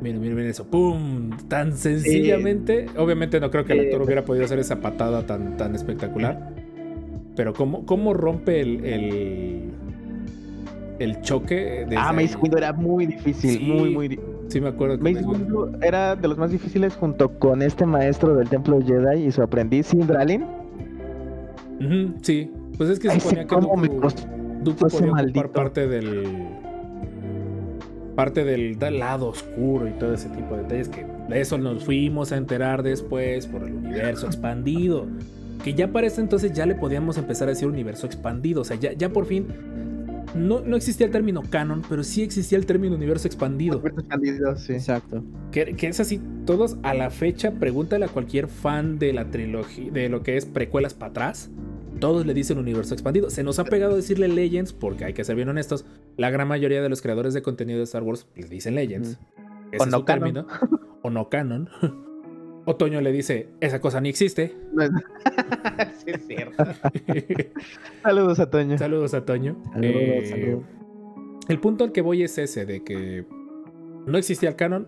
Miren, 0.00 0.20
miren, 0.20 0.36
miren 0.36 0.50
eso. 0.50 0.64
¡Pum! 0.66 1.30
Tan 1.48 1.76
sencillamente. 1.76 2.86
Obviamente 2.96 3.40
no 3.40 3.50
creo 3.50 3.64
que 3.64 3.72
el 3.72 3.80
actor 3.80 4.02
hubiera 4.02 4.24
podido 4.24 4.44
hacer 4.44 4.58
esa 4.60 4.80
patada 4.80 5.26
tan, 5.26 5.56
tan 5.56 5.74
espectacular. 5.74 6.54
Pero 7.36 7.52
cómo, 7.52 7.84
cómo 7.86 8.14
rompe 8.14 8.60
el, 8.60 8.84
el, 8.84 9.60
el 11.00 11.20
choque. 11.22 11.86
Ah, 11.96 12.12
Mace? 12.12 12.36
Windu 12.36 12.56
era 12.56 12.72
muy 12.72 13.06
difícil, 13.06 13.58
Sí. 13.58 13.64
muy, 13.64 13.90
muy 13.90 14.08
di- 14.08 14.20
Sí, 14.50 14.60
me 14.60 14.68
acuerdo. 14.68 14.98
que 14.98 15.04
Mace 15.12 15.24
Windu 15.24 15.70
era 15.80 16.16
de 16.16 16.26
los 16.28 16.36
más 16.36 16.50
difíciles 16.50 16.96
junto 16.96 17.38
con 17.38 17.62
este 17.62 17.86
maestro 17.86 18.34
del 18.34 18.48
templo 18.48 18.80
Jedi 18.84 19.24
y 19.26 19.30
su 19.30 19.42
aprendiz 19.42 19.86
Sindralin. 19.86 20.42
Ujú, 21.80 22.14
sí. 22.20 22.50
Pues 22.76 22.90
es 22.90 22.98
que 22.98 23.08
se 23.08 23.14
Ay, 23.14 23.20
suponía 23.20 23.42
sí, 23.42 23.48
que 23.48 23.54
cómo 23.54 23.76
me 23.76 23.88
Dooku, 23.88 24.08
Dooku 24.64 24.88
podía 24.88 25.12
ocupar 25.12 25.50
parte 25.52 25.86
del. 25.86 26.48
Parte 28.16 28.44
del, 28.44 28.78
del 28.78 28.98
lado 28.98 29.28
oscuro 29.28 29.86
y 29.86 29.92
todo 29.92 30.12
ese 30.12 30.28
tipo 30.30 30.56
de 30.56 30.62
detalles 30.62 30.88
que 30.88 31.06
de 31.28 31.40
eso 31.40 31.56
nos 31.56 31.84
fuimos 31.84 32.32
a 32.32 32.36
enterar 32.36 32.82
después 32.82 33.46
por 33.46 33.62
el 33.62 33.72
universo 33.74 34.26
expandido. 34.26 35.06
Que 35.62 35.74
ya 35.74 35.88
para 35.92 36.06
ese 36.08 36.20
entonces 36.20 36.52
ya 36.52 36.66
le 36.66 36.74
podíamos 36.74 37.18
empezar 37.18 37.46
a 37.48 37.52
decir 37.52 37.68
universo 37.68 38.06
expandido. 38.06 38.62
O 38.62 38.64
sea, 38.64 38.76
ya, 38.78 38.92
ya 38.94 39.10
por 39.10 39.26
fin. 39.26 39.46
No, 40.34 40.60
no 40.60 40.76
existía 40.76 41.06
el 41.06 41.12
término 41.12 41.42
canon, 41.48 41.82
pero 41.88 42.04
sí 42.04 42.22
existía 42.22 42.56
el 42.58 42.66
término 42.66 42.94
universo 42.94 43.26
expandido. 43.26 43.82
expandido, 43.84 44.56
sí. 44.56 44.74
Exacto. 44.74 45.24
Que, 45.50 45.74
que 45.74 45.88
es 45.88 45.98
así, 46.00 46.20
todos 46.46 46.76
a 46.82 46.94
la 46.94 47.10
fecha, 47.10 47.52
pregúntale 47.52 48.04
a 48.04 48.08
cualquier 48.08 48.46
fan 48.48 48.98
de 48.98 49.12
la 49.12 49.30
trilogía, 49.30 49.90
de 49.90 50.08
lo 50.08 50.22
que 50.22 50.36
es 50.36 50.46
precuelas 50.46 50.94
para 50.94 51.10
atrás, 51.10 51.50
todos 51.98 52.24
le 52.26 52.32
dicen 52.34 52.58
universo 52.58 52.94
expandido. 52.94 53.28
Se 53.30 53.42
nos 53.42 53.58
ha 53.58 53.64
pegado 53.64 53.96
decirle 53.96 54.28
Legends, 54.28 54.72
porque 54.72 55.04
hay 55.04 55.12
que 55.12 55.24
ser 55.24 55.36
bien 55.36 55.48
honestos, 55.48 55.84
la 56.16 56.30
gran 56.30 56.46
mayoría 56.48 56.80
de 56.80 56.88
los 56.88 57.02
creadores 57.02 57.34
de 57.34 57.42
contenido 57.42 57.78
de 57.78 57.84
Star 57.84 58.02
Wars 58.02 58.26
les 58.36 58.48
dicen 58.48 58.74
Legends. 58.74 59.18
Ese 59.72 59.82
O 59.82 59.84
es 59.84 59.90
no 59.90 59.98
su 59.98 60.04
canon. 60.04 60.32
término. 60.34 60.46
O 61.02 61.10
no 61.10 61.28
canon. 61.28 61.68
Otoño 62.70 63.00
le 63.00 63.10
dice, 63.10 63.48
esa 63.60 63.80
cosa 63.80 64.00
ni 64.00 64.08
existe. 64.08 64.56
sí, 65.98 66.10
es 66.12 66.26
cierto. 66.26 66.64
Saludos 68.02 68.38
a 68.38 68.48
Toño. 68.48 68.78
Saludos 68.78 69.12
a 69.14 69.24
Toño. 69.24 69.56
Saludos, 69.72 69.94
Eh, 69.94 70.26
saludos. 70.28 70.64
El 71.48 71.58
punto 71.58 71.82
al 71.82 71.90
que 71.90 72.00
voy 72.00 72.22
es 72.22 72.38
ese, 72.38 72.66
de 72.66 72.84
que 72.84 73.26
no 74.06 74.16
existía 74.16 74.50
el 74.50 74.56
canon, 74.56 74.86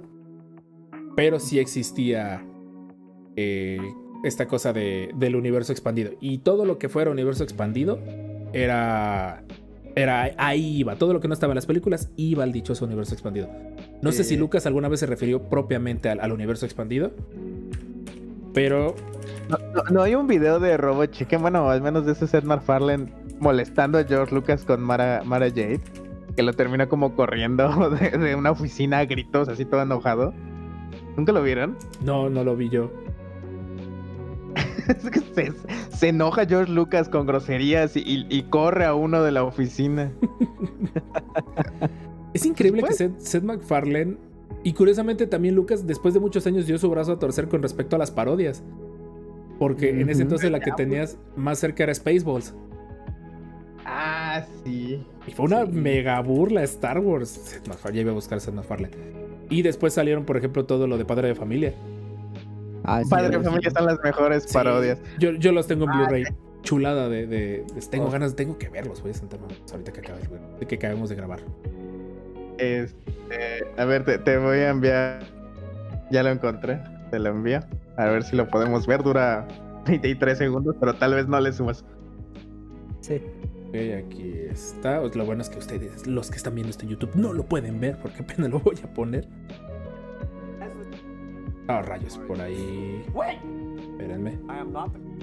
pero 1.16 1.40
sí 1.40 1.58
existía 1.58 2.46
eh, 3.34 3.80
esta 4.22 4.46
cosa 4.46 4.72
de, 4.72 5.10
del 5.16 5.34
universo 5.34 5.72
expandido. 5.72 6.12
Y 6.20 6.38
todo 6.38 6.64
lo 6.64 6.78
que 6.78 6.88
fuera 6.88 7.10
universo 7.10 7.42
expandido 7.42 7.98
era, 8.52 9.42
era 9.94 10.30
ahí 10.38 10.78
iba. 10.78 10.96
Todo 10.96 11.12
lo 11.12 11.20
que 11.20 11.28
no 11.28 11.34
estaba 11.34 11.52
en 11.52 11.56
las 11.56 11.66
películas 11.66 12.10
iba 12.16 12.42
al 12.44 12.52
dichoso 12.52 12.84
universo 12.84 13.14
expandido. 13.14 13.48
No 14.02 14.10
sé 14.12 14.24
si 14.24 14.36
Lucas 14.36 14.66
alguna 14.66 14.88
vez 14.88 15.00
se 15.00 15.06
refirió 15.06 15.42
propiamente 15.42 16.08
al, 16.08 16.20
al 16.20 16.32
universo 16.32 16.64
expandido, 16.66 17.12
pero 18.54 18.94
No, 19.48 19.58
no- 19.74 19.82
no 19.90 20.02
hay 20.02 20.14
un 20.14 20.26
video 20.26 20.60
de 20.60 20.76
Robo 20.76 21.04
Chicken, 21.06 21.40
bueno, 21.42 21.68
al 21.70 21.82
menos 21.82 22.06
de 22.06 22.12
ese 22.12 22.26
Seth 22.26 22.44
MacFarlane 22.44 23.12
molestando 23.40 23.98
a 23.98 24.04
George 24.04 24.34
Lucas 24.34 24.64
con 24.64 24.80
Mara, 24.82 25.22
Mara 25.24 25.48
Jade, 25.48 25.80
que 26.36 26.42
lo 26.42 26.52
termina 26.52 26.88
como 26.88 27.14
corriendo 27.14 27.90
de, 28.00 28.10
de 28.18 28.34
una 28.34 28.50
oficina 28.52 28.98
a 28.98 29.04
gritos, 29.04 29.48
así 29.48 29.64
todo 29.64 29.82
enojado. 29.82 30.32
¿Nunca 31.16 31.32
lo 31.32 31.42
vieron? 31.42 31.76
no, 32.02 32.30
no 32.30 32.44
lo 32.44 32.56
vi 32.56 32.68
yo. 32.70 32.90
Se, 35.34 35.52
se 35.96 36.08
enoja 36.08 36.46
George 36.46 36.72
Lucas 36.72 37.08
con 37.08 37.26
groserías 37.26 37.92
y, 37.96 38.42
corre 38.50 38.84
a 38.84 38.94
uno 38.94 39.22
de 39.22 39.32
la 39.32 39.44
oficina. 39.44 40.12
Es 42.34 42.46
increíble 42.46 42.80
Pues- 42.80 42.92
que 42.92 42.96
Seth, 43.08 43.18
Seth 43.20 43.42
MacFarlane 43.44 44.16
y 44.64 44.72
curiosamente 44.72 45.26
también 45.26 45.54
Lucas 45.54 45.86
después 45.86 46.14
de 46.14 46.20
muchos 46.20 46.46
años 46.46 46.66
dio 46.66 46.78
su 46.78 46.88
brazo 46.88 47.12
a 47.12 47.18
torcer 47.18 47.48
con 47.48 47.62
respecto 47.62 47.96
a 47.96 47.98
las 47.98 48.10
parodias. 48.10 48.62
Porque 49.58 49.90
en 50.00 50.08
ese 50.08 50.22
entonces 50.22 50.50
la 50.50 50.60
que 50.60 50.72
tenías 50.72 51.18
más 51.36 51.58
cerca 51.58 51.82
era 51.84 51.94
Spaceballs. 51.94 52.54
Ah, 53.84 54.44
sí. 54.64 55.04
Y 55.26 55.30
fue 55.32 55.44
una 55.46 55.66
Sí. 55.66 55.72
mega 55.72 56.20
burla 56.20 56.62
Star 56.62 56.98
Wars. 57.00 57.28
Seth 57.28 57.68
MacFarlane, 57.68 57.96
ya 57.96 58.00
iba 58.02 58.10
a 58.12 58.14
buscar 58.14 58.40
Seth 58.40 58.54
MacFarlane. 58.54 58.94
Y 59.50 59.62
después 59.62 59.92
salieron, 59.92 60.24
por 60.24 60.36
ejemplo, 60.36 60.64
todo 60.64 60.86
lo 60.86 60.96
de 60.96 61.04
Padre 61.04 61.28
de 61.28 61.34
Familia. 61.34 61.74
Ah, 62.84 63.02
sí, 63.04 63.10
Padre 63.10 63.38
de 63.38 63.44
familia 63.44 63.68
están 63.68 63.86
las 63.86 63.98
mejores 64.02 64.44
Sí, 64.44 64.54
parodias. 64.54 64.98
Yo, 65.18 65.32
yo 65.32 65.52
los 65.52 65.66
tengo 65.66 65.84
en 65.84 65.90
Ah, 65.90 65.96
Blu-ray. 65.98 66.24
Chulada 66.62 67.08
de, 67.08 67.26
de- 67.26 67.64
de- 67.74 67.80
Tengo 67.90 68.06
Oh. 68.06 68.10
ganas, 68.10 68.36
tengo 68.36 68.56
que 68.58 68.68
verlos. 68.68 69.02
Voy 69.02 69.10
a 69.10 69.14
sentarme 69.14 69.46
ahorita 69.72 69.92
que 69.92 70.00
acabe, 70.00 70.20
de 70.60 70.66
que 70.66 70.74
acabemos 70.76 71.08
de 71.10 71.16
grabar. 71.16 71.40
Este, 72.58 72.96
a 73.76 73.84
ver, 73.84 74.04
te, 74.04 74.18
te 74.18 74.36
voy 74.38 74.58
a 74.58 74.70
enviar. 74.70 75.20
Ya 76.10 76.22
lo 76.22 76.30
encontré. 76.30 76.80
Te 77.10 77.18
lo 77.18 77.30
envío. 77.30 77.60
A 77.96 78.06
ver 78.06 78.22
si 78.22 78.36
lo 78.36 78.48
podemos 78.48 78.86
ver. 78.86 79.02
Dura 79.02 79.46
23 79.86 80.38
segundos, 80.38 80.76
pero 80.78 80.94
tal 80.94 81.14
vez 81.14 81.26
no 81.26 81.40
le 81.40 81.52
sumas. 81.52 81.84
Sí. 83.00 83.20
Ok, 83.68 83.76
aquí 84.06 84.34
está. 84.50 85.00
Lo 85.00 85.24
bueno 85.24 85.42
es 85.42 85.48
que 85.48 85.58
ustedes, 85.58 86.06
los 86.06 86.30
que 86.30 86.36
están 86.36 86.54
viendo 86.54 86.70
este 86.70 86.86
YouTube, 86.86 87.10
no 87.14 87.32
lo 87.32 87.44
pueden 87.46 87.80
ver 87.80 87.96
porque 88.00 88.22
apenas 88.22 88.50
lo 88.50 88.60
voy 88.60 88.76
a 88.84 88.86
poner. 88.94 89.26
Ah, 91.68 91.82
rayos, 91.82 92.18
por 92.18 92.40
ahí. 92.40 93.04
Espérenme. 93.92 94.38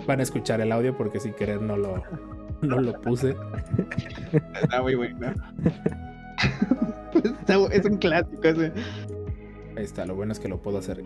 Van 0.08 0.20
a 0.20 0.24
escuchar 0.24 0.62
el 0.62 0.72
audio 0.72 0.96
porque 0.96 1.20
sin 1.20 1.34
querer 1.34 1.62
no 1.62 1.78
lo, 1.78 2.02
no 2.62 2.82
lo 2.82 2.94
puse. 3.02 3.36
Está 4.62 4.82
muy 4.82 4.96
bueno. 4.96 5.34
Es 7.72 7.86
un 7.86 7.98
clásico 7.98 8.44
ese. 8.44 8.72
Ahí 9.76 9.84
está, 9.84 10.06
lo 10.06 10.16
bueno 10.16 10.32
es 10.32 10.40
que 10.40 10.48
lo 10.48 10.62
puedo 10.62 10.78
hacer. 10.78 11.04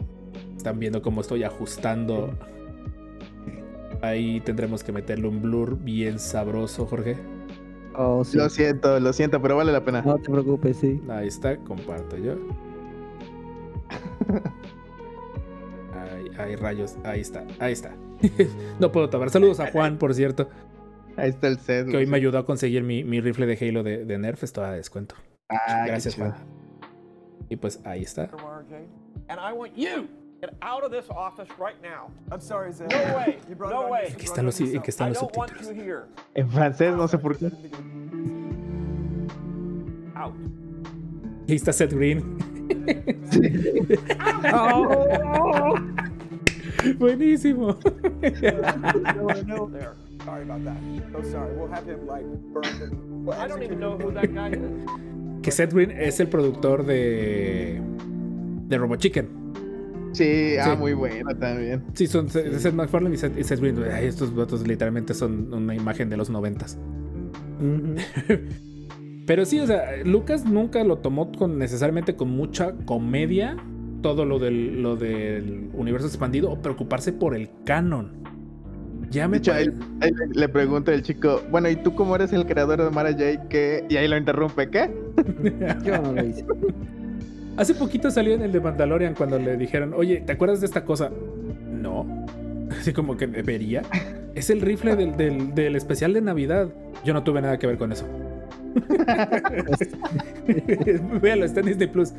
Están 0.56 0.78
viendo 0.80 1.02
cómo 1.02 1.22
estoy 1.22 1.44
ajustando. 1.44 2.34
Ahí 4.02 4.42
tendremos 4.42 4.84
que 4.84 4.92
meterle 4.92 5.28
un 5.28 5.42
blur 5.42 5.78
bien 5.78 6.20
sabroso, 6.20 6.86
Jorge. 6.86 7.18
Oh, 7.96 8.24
sí. 8.24 8.38
Lo 8.38 8.50
siento, 8.50 9.00
lo 9.00 9.14
siento, 9.14 9.42
pero 9.42 9.56
vale 9.56 9.72
la 9.72 9.86
pena. 9.86 10.02
No 10.02 10.18
te 10.18 10.30
preocupes, 10.30 10.78
sí. 10.78 11.02
Ahí 11.10 11.28
está, 11.28 11.56
comparto 11.58 12.18
yo. 12.18 12.36
Ay, 16.38 16.52
ay, 16.52 16.56
rayos, 16.56 16.96
ahí 17.04 17.22
está, 17.22 17.44
ahí 17.60 17.74
está. 17.74 17.96
no 18.80 18.92
puedo 18.92 19.10
tapar. 19.10 19.30
Saludos 19.30 19.60
a 19.60 19.72
Juan, 19.72 19.98
por 19.98 20.14
cierto, 20.14 20.50
Ahí 21.16 21.30
está 21.30 21.48
el 21.48 21.60
set. 21.60 21.90
que 21.90 21.98
hoy 21.98 22.08
me 22.08 22.18
ayudó 22.18 22.40
a 22.40 22.46
conseguir 22.46 22.84
mi, 22.84 23.04
mi 23.04 23.22
rifle 23.22 23.46
de 23.46 23.68
Halo 23.68 23.84
de, 23.84 24.06
de 24.06 24.18
Nerf. 24.18 24.44
Esto 24.44 24.64
a 24.64 24.72
descuento. 24.72 25.16
Ah, 25.50 25.84
qué 25.84 25.92
Gracias. 25.92 26.16
Juan. 26.16 26.34
Y 27.50 27.56
pues 27.56 27.80
ahí 27.86 28.02
está. 28.02 28.30
Yourself. 28.32 28.88
Aquí 34.14 34.16
están 34.26 34.46
los, 34.46 34.60
están 34.60 35.16
subtítulos. 35.16 35.70
En 36.34 36.50
francés, 36.50 36.96
no 36.96 37.08
sé 37.08 37.18
por 37.18 37.38
qué. 37.38 37.46
Out. 40.16 40.36
Y 41.48 41.52
ahí 41.52 41.56
está 41.56 41.74
Seth 41.74 41.94
Green. 41.94 42.38
Buenísimo. 42.84 44.42
There. 44.42 46.13
Is. 47.22 47.44
Que 55.42 55.52
Seth 55.52 55.74
Green 55.74 55.92
es 55.92 56.20
el 56.20 56.28
productor 56.28 56.86
de. 56.86 57.82
de 58.68 58.78
Robot 58.78 59.00
Chicken. 59.00 59.44
Sí, 60.14 60.56
ah, 60.60 60.72
Sí. 60.72 60.78
muy 60.78 60.94
bueno 60.94 61.36
también. 61.38 61.84
Sí, 61.94 62.08
son 62.08 62.30
Seth 62.30 62.54
Seth 62.60 62.74
MacFarlane 62.74 63.16
y 63.16 63.18
Seth, 63.18 63.38
y 63.38 63.44
Seth 63.44 63.60
Green. 63.60 63.84
Ay, 63.92 64.06
estos 64.06 64.34
vatos 64.34 64.66
literalmente 64.68 65.14
son 65.14 65.54
una 65.54 65.76
imagen 65.76 66.10
de 66.10 66.18
los 66.18 66.30
noventas. 66.30 66.78
Pero 69.26 69.46
sí, 69.46 69.60
o 69.60 69.68
sea, 69.68 69.98
Lucas 70.04 70.46
nunca 70.46 70.84
lo 70.84 70.98
tomó 70.98 71.32
con 71.32 71.58
necesariamente 71.58 72.16
con 72.16 72.30
mucha 72.30 72.74
comedia. 72.86 73.58
Todo 74.04 74.26
lo 74.26 74.38
del, 74.38 74.84
lo 74.84 74.96
del 74.96 75.70
universo 75.74 76.06
expandido 76.08 76.52
o 76.52 76.62
preocuparse 76.62 77.12
por 77.12 77.36
el 77.36 77.50
canon. 77.66 78.12
Ya 79.10 79.28
me 79.28 79.38
ahí, 79.38 79.42
pare- 79.44 79.74
ahí 80.02 80.12
le, 80.34 80.50
pregunta 80.50 80.94
el 80.94 81.02
chico, 81.04 81.42
bueno, 81.52 81.70
¿y 81.70 81.76
tú 81.78 81.96
cómo 81.96 82.16
eres 82.16 82.34
el 82.34 82.46
creador 82.46 82.84
de 82.84 82.90
Mara 82.92 83.12
J? 83.12 83.48
¿Qué? 83.48 83.86
Y 83.90 83.96
ahí 83.98 84.08
lo 84.08 84.18
interrumpe, 84.18 84.70
¿qué? 84.70 84.92
Yo 85.86 86.02
no 86.02 86.12
lo 86.14 86.26
hice. 86.26 86.46
Hace 87.58 87.76
poquito 87.76 88.10
salió 88.12 88.34
en 88.34 88.42
el 88.42 88.52
de 88.52 88.60
Mandalorian 88.60 89.14
cuando 89.14 89.38
le 89.40 89.56
dijeron, 89.58 89.94
oye, 89.96 90.22
¿te 90.26 90.32
acuerdas 90.34 90.60
de 90.62 90.66
esta 90.66 90.84
cosa? 90.84 91.12
No. 91.72 92.26
Así 92.72 92.92
como 92.92 93.16
que 93.18 93.28
debería. 93.28 93.84
Es 94.36 94.50
el 94.50 94.62
rifle 94.62 94.96
del, 94.96 95.16
del- 95.16 95.54
del 95.56 95.76
especial 95.76 96.12
de 96.14 96.22
Navidad. 96.22 96.70
Yo 97.06 97.14
no 97.14 97.24
tuve 97.24 97.42
nada 97.42 97.58
que 97.60 97.68
ver 97.68 97.78
con 97.78 97.92
eso. 97.92 98.06
Véalo, 101.22 101.46
está 101.46 101.60
en 101.60 101.68
Disney 101.68 101.88
Plus. 101.88 102.14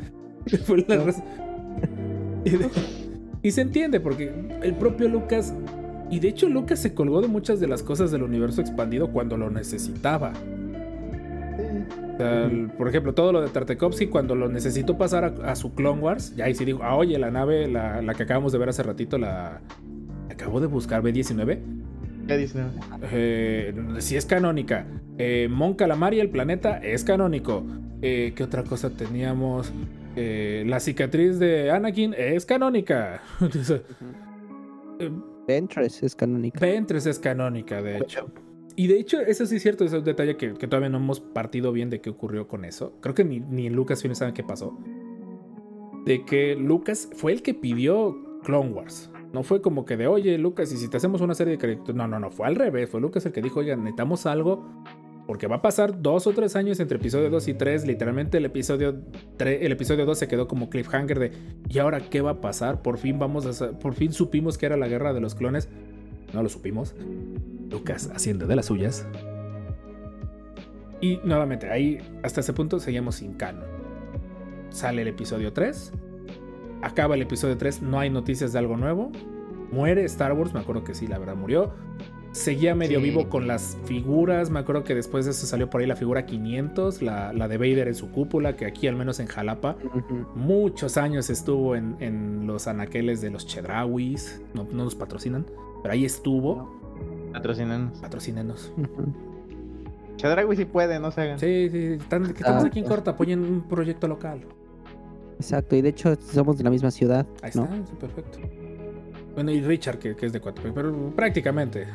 Fue 0.64 0.84
la 0.86 0.96
razón. 0.98 1.24
Y, 3.42 3.50
se 3.50 3.60
entiende 3.60 4.00
porque 4.00 4.32
el 4.62 4.74
propio 4.74 5.08
Lucas. 5.08 5.54
Y 6.10 6.18
de 6.20 6.28
hecho, 6.28 6.48
Lucas 6.48 6.78
se 6.80 6.94
colgó 6.94 7.20
de 7.20 7.28
muchas 7.28 7.60
de 7.60 7.66
las 7.66 7.82
cosas 7.82 8.10
del 8.10 8.22
universo 8.22 8.60
expandido 8.60 9.08
cuando 9.10 9.36
lo 9.36 9.50
necesitaba. 9.50 10.32
O 12.14 12.16
sea, 12.16 12.44
el- 12.44 12.70
por 12.70 12.88
ejemplo, 12.88 13.12
todo 13.14 13.32
lo 13.32 13.40
de 13.40 13.48
Tartakovsky, 13.48 14.06
cuando 14.06 14.34
lo 14.34 14.48
necesitó 14.48 14.96
pasar 14.96 15.24
a, 15.24 15.50
a 15.50 15.56
su 15.56 15.74
Clone 15.74 16.00
Wars, 16.00 16.34
ya 16.36 16.44
ahí 16.44 16.54
sí 16.54 16.64
dijo, 16.64 16.80
ah, 16.82 16.94
oye, 16.96 17.18
la 17.18 17.30
nave, 17.30 17.66
la, 17.68 18.02
la 18.02 18.14
que 18.14 18.22
acabamos 18.22 18.52
de 18.52 18.58
ver 18.58 18.68
hace 18.68 18.82
ratito, 18.82 19.18
la 19.18 19.60
acabo 20.30 20.60
de 20.60 20.66
buscar, 20.66 21.02
B19, 21.02 21.58
¿Qué 22.26 22.36
dice? 22.38 22.60
eh, 23.12 23.74
sí 23.98 24.16
es 24.16 24.24
canónica. 24.26 24.86
Eh, 25.18 25.48
Mon 25.50 25.74
Calamari, 25.74 26.20
el 26.20 26.30
planeta, 26.30 26.78
es 26.78 27.04
canónico. 27.04 27.64
Eh, 28.02 28.32
¿Qué 28.36 28.42
otra 28.44 28.62
cosa 28.64 28.90
teníamos? 28.90 29.72
Eh, 30.16 30.64
la 30.66 30.80
cicatriz 30.80 31.38
de 31.38 31.70
Anakin 31.70 32.14
es 32.16 32.46
canónica. 32.46 33.22
Eh, 35.00 35.10
Ventress 35.48 36.04
es 36.04 36.14
canónica. 36.14 36.60
Ventress 36.60 37.06
es 37.06 37.18
canónica, 37.18 37.82
de 37.82 37.98
hecho. 37.98 38.30
Y 38.76 38.86
de 38.86 39.00
hecho, 39.00 39.20
eso 39.20 39.44
sí 39.44 39.56
es 39.56 39.62
cierto, 39.62 39.84
ese 39.84 39.96
es 39.96 39.98
un 39.98 40.04
detalle 40.04 40.36
que, 40.36 40.54
que 40.54 40.68
todavía 40.68 40.88
no 40.88 40.98
hemos 40.98 41.18
partido 41.18 41.72
bien 41.72 41.90
de 41.90 42.00
qué 42.00 42.10
ocurrió 42.10 42.46
con 42.46 42.64
eso. 42.64 42.96
Creo 43.00 43.12
que 43.12 43.24
ni, 43.24 43.40
ni 43.40 43.66
en 43.66 43.74
Lucasfilm 43.74 44.14
saben 44.14 44.34
qué 44.34 44.44
pasó. 44.44 44.78
De 46.04 46.24
que 46.24 46.54
Lucas 46.54 47.10
fue 47.14 47.32
el 47.32 47.42
que 47.42 47.54
pidió 47.54 48.16
Clone 48.44 48.70
Wars. 48.70 49.10
No 49.32 49.42
fue 49.42 49.60
como 49.60 49.84
que 49.84 49.96
de, 49.96 50.06
oye, 50.06 50.38
Lucas, 50.38 50.72
y 50.72 50.76
si 50.76 50.88
te 50.88 50.96
hacemos 50.96 51.20
una 51.20 51.34
serie 51.34 51.54
de 51.54 51.58
créditos. 51.58 51.92
No, 51.94 52.06
no, 52.06 52.20
no, 52.20 52.30
fue 52.30 52.46
al 52.46 52.54
revés. 52.54 52.88
Fue 52.88 53.00
Lucas 53.00 53.26
el 53.26 53.32
que 53.32 53.42
dijo, 53.42 53.60
oigan, 53.60 53.80
necesitamos 53.80 54.26
algo. 54.26 54.64
Porque 55.26 55.46
va 55.46 55.56
a 55.56 55.62
pasar 55.62 56.02
dos 56.02 56.26
o 56.26 56.32
tres 56.32 56.54
años 56.54 56.80
entre 56.80 56.98
episodio 56.98 57.30
2 57.30 57.48
y 57.48 57.54
3. 57.54 57.86
Literalmente 57.86 58.38
el 58.38 58.44
episodio, 58.44 59.00
3, 59.38 59.60
el 59.62 59.72
episodio 59.72 60.04
2 60.04 60.18
se 60.18 60.28
quedó 60.28 60.46
como 60.48 60.68
cliffhanger 60.68 61.18
de, 61.18 61.32
¿y 61.68 61.78
ahora 61.78 62.00
qué 62.00 62.20
va 62.20 62.32
a 62.32 62.40
pasar? 62.40 62.82
Por 62.82 62.98
fin 62.98 63.18
vamos 63.18 63.62
a, 63.62 63.72
por 63.78 63.94
fin 63.94 64.12
supimos 64.12 64.58
que 64.58 64.66
era 64.66 64.76
la 64.76 64.86
guerra 64.86 65.12
de 65.14 65.20
los 65.20 65.34
clones. 65.34 65.68
No 66.34 66.42
lo 66.42 66.48
supimos. 66.48 66.94
Lucas 67.70 68.10
haciendo 68.14 68.46
de 68.46 68.56
las 68.56 68.66
suyas. 68.66 69.06
Y 71.00 71.20
nuevamente, 71.24 71.70
ahí 71.70 71.98
hasta 72.22 72.40
ese 72.40 72.52
punto 72.52 72.80
seguimos 72.80 73.16
sin 73.16 73.34
canon. 73.34 73.64
Sale 74.70 75.02
el 75.02 75.08
episodio 75.08 75.52
3. 75.52 75.92
Acaba 76.82 77.14
el 77.14 77.22
episodio 77.22 77.56
3, 77.56 77.82
no 77.82 77.98
hay 77.98 78.10
noticias 78.10 78.52
de 78.52 78.58
algo 78.58 78.76
nuevo. 78.76 79.10
Muere 79.70 80.04
Star 80.04 80.32
Wars, 80.34 80.52
me 80.52 80.60
acuerdo 80.60 80.84
que 80.84 80.94
sí, 80.94 81.06
la 81.06 81.18
verdad 81.18 81.34
murió. 81.34 81.72
Seguía 82.34 82.74
medio 82.74 82.98
Sí. 82.98 83.04
vivo 83.04 83.28
con 83.28 83.46
las 83.46 83.76
figuras. 83.84 84.50
Me 84.50 84.58
acuerdo 84.58 84.82
que 84.82 84.94
después 84.94 85.24
de 85.24 85.30
eso 85.30 85.46
salió 85.46 85.70
por 85.70 85.80
ahí 85.80 85.86
la 85.86 85.94
figura 85.94 86.26
500, 86.26 87.00
la, 87.00 87.32
la 87.32 87.46
de 87.46 87.58
Vader 87.58 87.86
en 87.86 87.94
su 87.94 88.10
cúpula, 88.10 88.56
que 88.56 88.66
aquí 88.66 88.88
al 88.88 88.96
menos 88.96 89.20
en 89.20 89.28
Jalapa 89.28 89.76
muchos 90.34 90.96
años 90.96 91.30
estuvo 91.30 91.76
en, 91.76 91.94
en 92.00 92.46
los 92.48 92.66
anaqueles 92.66 93.20
de 93.20 93.30
los 93.30 93.46
Chedrawis. 93.46 94.42
No, 94.52 94.64
no 94.64 94.82
nos 94.82 94.96
patrocinan, 94.96 95.46
pero 95.82 95.92
ahí 95.94 96.04
estuvo. 96.04 96.80
Patrocinanos. 97.32 97.98
Patrocínenos. 98.00 98.72
Ujú. 98.76 99.14
Chadragui 100.16 100.56
sí 100.56 100.64
puede, 100.64 100.98
no 100.98 101.12
se 101.12 101.20
hagan. 101.20 101.38
Sí, 101.38 101.68
sí, 101.70 101.78
están- 102.00 102.24
que 102.32 102.38
estamos 102.38 102.64
aquí 102.64 102.80
en 102.80 102.84
corta, 102.86 103.12
apoyen 103.12 103.40
un 103.44 103.62
proyecto 103.68 104.08
local. 104.08 104.40
Exacto, 105.38 105.76
y 105.76 105.82
de 105.82 105.90
hecho 105.90 106.16
somos 106.16 106.58
de 106.58 106.64
la 106.64 106.70
misma 106.70 106.90
ciudad, 106.90 107.26
Ahí 107.42 107.50
¿no? 107.54 107.64
está, 107.64 107.76
sí, 107.86 107.92
perfecto. 108.00 108.38
Bueno, 109.34 109.50
y 109.52 109.60
Richard, 109.60 109.98
que, 109.98 110.14
que 110.16 110.26
es 110.26 110.32
de 110.32 110.40
cuatro, 110.40 110.72
pero 110.74 111.12
prácticamente. 111.14 111.86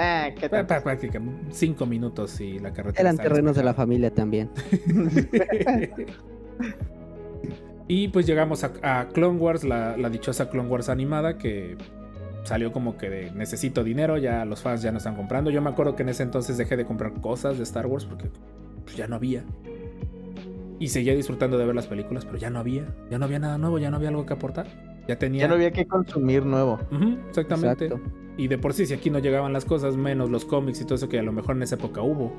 Ah, 0.00 0.30
¿qué 0.38 0.48
tal? 0.48 0.64
prácticamente 0.64 1.46
cinco 1.50 1.84
minutos 1.84 2.40
y 2.40 2.60
la 2.60 2.72
carretera. 2.72 3.00
Eran 3.00 3.16
terrenos 3.16 3.56
de 3.56 3.64
la 3.64 3.74
familia 3.74 4.14
también. 4.14 4.48
y 7.88 8.06
pues 8.08 8.24
llegamos 8.24 8.62
a, 8.62 8.72
a 8.82 9.08
Clone 9.08 9.38
Wars, 9.38 9.64
la, 9.64 9.96
la 9.96 10.08
dichosa 10.08 10.50
Clone 10.50 10.68
Wars 10.68 10.88
animada 10.88 11.36
que 11.36 11.76
salió 12.44 12.72
como 12.72 12.96
que 12.96 13.10
de 13.10 13.30
necesito 13.32 13.82
dinero, 13.82 14.18
ya 14.18 14.44
los 14.44 14.62
fans 14.62 14.82
ya 14.82 14.92
no 14.92 14.98
están 14.98 15.16
comprando. 15.16 15.50
Yo 15.50 15.60
me 15.60 15.70
acuerdo 15.70 15.96
que 15.96 16.04
en 16.04 16.10
ese 16.10 16.22
entonces 16.22 16.56
dejé 16.56 16.76
de 16.76 16.86
comprar 16.86 17.14
cosas 17.20 17.56
de 17.56 17.64
Star 17.64 17.86
Wars 17.86 18.04
porque 18.04 18.30
pues, 18.84 18.96
ya 18.96 19.08
no 19.08 19.16
había. 19.16 19.42
Y 20.78 20.88
seguía 20.88 21.14
disfrutando 21.16 21.58
de 21.58 21.66
ver 21.66 21.74
las 21.74 21.88
películas, 21.88 22.24
pero 22.24 22.38
ya 22.38 22.50
no 22.50 22.60
había. 22.60 22.86
Ya 23.10 23.18
no 23.18 23.24
había 23.24 23.40
nada 23.40 23.58
nuevo, 23.58 23.80
ya 23.80 23.90
no 23.90 23.96
había 23.96 24.10
algo 24.10 24.24
que 24.24 24.32
aportar. 24.32 24.68
Ya 25.08 25.18
tenía. 25.18 25.42
Ya 25.42 25.48
no 25.48 25.54
había 25.54 25.72
que 25.72 25.86
consumir 25.86 26.44
nuevo. 26.44 26.78
Exactamente. 27.28 27.86
Exacto. 27.86 28.10
Y 28.36 28.46
de 28.46 28.58
por 28.58 28.74
sí, 28.74 28.86
si 28.86 28.94
aquí 28.94 29.10
no 29.10 29.18
llegaban 29.18 29.52
las 29.52 29.64
cosas, 29.64 29.96
menos 29.96 30.30
los 30.30 30.44
cómics 30.44 30.80
y 30.80 30.84
todo 30.84 30.94
eso 30.94 31.08
que 31.08 31.18
a 31.18 31.22
lo 31.22 31.32
mejor 31.32 31.56
en 31.56 31.62
esa 31.62 31.74
época 31.74 32.02
hubo. 32.02 32.32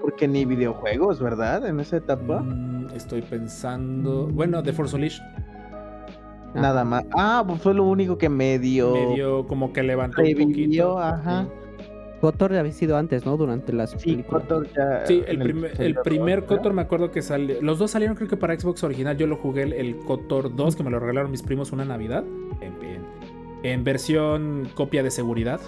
Porque 0.00 0.26
ni 0.26 0.44
videojuegos, 0.44 1.20
¿verdad? 1.20 1.66
En 1.66 1.78
esa 1.80 1.98
etapa. 1.98 2.40
Mm, 2.40 2.88
estoy 2.94 3.22
pensando. 3.22 4.28
Bueno, 4.28 4.62
The 4.62 4.72
Force 4.72 4.94
Unleashed 4.94 5.22
Nada 6.54 6.84
más. 6.84 7.04
Ah, 7.12 7.44
pues 7.46 7.60
fue 7.62 7.74
lo 7.74 7.84
único 7.84 8.18
que 8.18 8.28
medio, 8.28 8.92
medio 8.92 9.46
como 9.46 9.72
que 9.72 9.82
levantó 9.82 10.22
un 10.22 10.32
poquito. 10.32 10.98
ajá. 10.98 11.46
Kotor 12.22 12.54
había 12.54 12.70
sido 12.72 12.96
antes, 12.96 13.26
¿no? 13.26 13.36
Durante 13.36 13.72
las 13.72 13.90
Sí, 13.90 13.98
películas. 14.22 14.44
Ya. 14.76 15.04
Sí, 15.06 15.22
el, 15.26 15.38
primer- 15.40 15.72
el 15.72 15.76
episodio 15.88 16.02
primer 16.04 16.40
dos, 16.42 16.50
¿no? 16.50 16.56
Kotor 16.56 16.72
me 16.72 16.82
acuerdo 16.82 17.10
que 17.10 17.20
salió. 17.20 17.60
Los 17.60 17.78
dos 17.80 17.90
salieron, 17.90 18.16
creo 18.16 18.28
que 18.28 18.36
para 18.36 18.58
Xbox 18.58 18.84
original. 18.84 19.16
Yo 19.18 19.26
lo 19.26 19.36
jugué 19.36 19.64
el, 19.64 19.72
el 19.72 19.96
Kotor 19.96 20.54
2, 20.56 20.76
que 20.76 20.82
me 20.84 20.90
lo 20.90 21.00
regalaron 21.00 21.30
mis 21.32 21.42
primos 21.42 21.72
una 21.72 21.84
Navidad. 21.84 22.24
En, 22.60 22.72
en- 22.88 23.02
en 23.64 23.84
versión 23.84 24.68
copia 24.74 25.02
de 25.02 25.10
seguridad. 25.10 25.60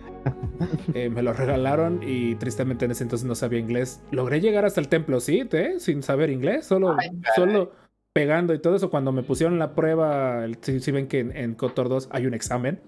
Eh, 0.92 1.08
me 1.08 1.22
lo 1.22 1.32
regalaron 1.32 2.00
y 2.06 2.34
tristemente 2.34 2.84
en 2.84 2.90
ese 2.90 3.02
entonces 3.04 3.26
no 3.26 3.34
sabía 3.34 3.58
inglés. 3.58 4.02
Logré 4.10 4.40
llegar 4.42 4.66
hasta 4.66 4.80
el 4.80 4.88
templo, 4.88 5.18
sí, 5.20 5.48
¿eh? 5.52 5.74
sin 5.78 6.02
saber 6.02 6.28
inglés, 6.28 6.66
solo, 6.66 6.96
solo 7.34 7.72
pegando 8.12 8.52
y 8.52 8.58
todo 8.58 8.76
eso. 8.76 8.90
Cuando 8.90 9.10
me 9.10 9.22
pusieron 9.22 9.58
la 9.58 9.74
prueba, 9.74 10.44
el- 10.44 10.58
si, 10.60 10.80
si 10.80 10.92
ven 10.92 11.06
que 11.08 11.20
en, 11.20 11.34
en 11.34 11.54
Kotor 11.54 11.88
2 11.88 12.08
hay 12.12 12.26
un 12.26 12.34
examen. 12.34 12.80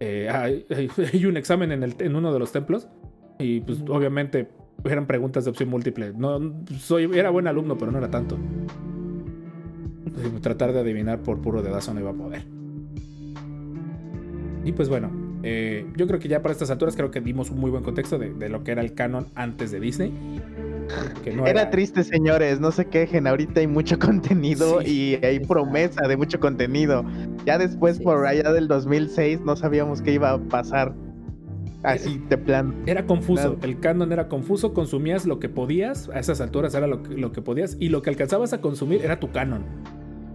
Eh, 0.00 0.28
hay, 0.30 0.66
hay- 1.12 1.26
un 1.26 1.36
examen 1.36 1.72
en, 1.72 1.82
el, 1.82 1.94
en 1.98 2.16
uno 2.16 2.32
de 2.32 2.38
los 2.38 2.50
templos. 2.52 2.88
Y 3.38 3.60
pues 3.60 3.82
obviamente 3.88 4.48
eran 4.84 5.06
preguntas 5.06 5.44
de 5.44 5.50
opción 5.50 5.68
múltiple. 5.68 6.12
No, 6.16 6.40
soy, 6.78 7.04
era 7.16 7.30
buen 7.30 7.46
alumno, 7.46 7.78
pero 7.78 7.92
no 7.92 7.98
era 7.98 8.10
tanto. 8.10 8.36
Eh, 10.06 10.40
Tratar 10.40 10.72
de 10.72 10.80
adivinar 10.80 11.20
por 11.20 11.40
puro 11.40 11.62
dedazo 11.62 11.94
no 11.94 12.00
iba 12.00 12.10
a 12.10 12.14
poder. 12.14 12.42
Y 14.64 14.72
pues 14.72 14.88
bueno, 14.90 15.10
eh, 15.42 15.86
yo 15.96 16.06
creo 16.06 16.20
que 16.20 16.28
ya 16.28 16.42
para 16.42 16.52
estas 16.52 16.70
alturas 16.70 16.96
creo 16.96 17.10
que 17.10 17.20
dimos 17.22 17.50
un 17.50 17.58
muy 17.60 17.70
buen 17.70 17.82
contexto 17.82 18.18
de, 18.18 18.34
de 18.34 18.48
lo 18.50 18.62
que 18.62 18.72
era 18.72 18.82
el 18.82 18.92
canon 18.94 19.26
antes 19.34 19.70
de 19.70 19.80
Disney. 19.80 20.12
Que 21.22 21.32
no 21.32 21.46
Era 21.46 21.70
triste, 21.70 22.02
señores, 22.04 22.60
no 22.60 22.70
se 22.72 22.86
quejen, 22.86 23.26
ahorita 23.26 23.60
hay 23.60 23.66
mucho 23.66 23.98
contenido 23.98 24.80
Sí. 24.82 25.18
y 25.20 25.24
hay 25.24 25.40
promesa 25.40 26.06
de 26.08 26.16
mucho 26.16 26.40
contenido. 26.40 27.04
Ya 27.46 27.58
después, 27.58 27.98
Sí, 27.98 28.04
por 28.04 28.26
allá 28.26 28.52
del 28.52 28.68
2006, 28.68 29.40
no 29.42 29.56
sabíamos 29.56 30.02
qué 30.02 30.12
iba 30.14 30.30
a 30.32 30.38
pasar. 30.38 30.94
Así 31.82 32.22
de 32.28 32.36
plan. 32.36 32.74
Era 32.86 33.06
confuso, 33.06 33.56
el 33.62 33.80
canon 33.80 34.12
era 34.12 34.28
confuso, 34.28 34.74
consumías 34.74 35.24
lo 35.24 35.38
que 35.38 35.48
podías, 35.48 36.10
a 36.10 36.18
esas 36.18 36.40
alturas 36.42 36.74
era 36.74 36.86
lo 36.86 37.02
que, 37.02 37.14
lo 37.14 37.32
que 37.32 37.40
podías, 37.40 37.76
y 37.80 37.88
lo 37.88 38.02
que 38.02 38.10
alcanzabas 38.10 38.52
a 38.52 38.60
consumir 38.60 39.02
era 39.02 39.18
tu 39.18 39.30
canon. 39.30 39.64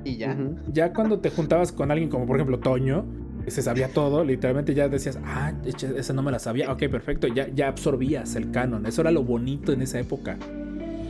Y 0.03 0.17
ya. 0.17 0.35
Ya 0.71 0.91
cuando 0.93 1.19
te 1.19 1.29
juntabas 1.29 1.71
con 1.71 1.91
alguien 1.91 2.09
como 2.09 2.25
por 2.25 2.37
ejemplo 2.37 2.59
Toño, 2.59 3.05
se 3.47 3.61
sabía 3.61 3.89
todo, 3.89 4.23
literalmente 4.23 4.73
ya 4.73 4.89
decías, 4.89 5.19
ah, 5.23 5.53
esa 5.65 6.13
no 6.13 6.21
me 6.21 6.31
la 6.31 6.39
sabía, 6.39 6.71
ok, 6.71 6.87
perfecto, 6.89 7.27
ya, 7.27 7.47
ya 7.53 7.67
absorbías 7.67 8.35
el 8.35 8.51
canon, 8.51 8.85
eso 8.85 9.01
era 9.01 9.11
lo 9.11 9.23
bonito 9.23 9.71
en 9.71 9.81
esa 9.81 9.99
época. 9.99 10.37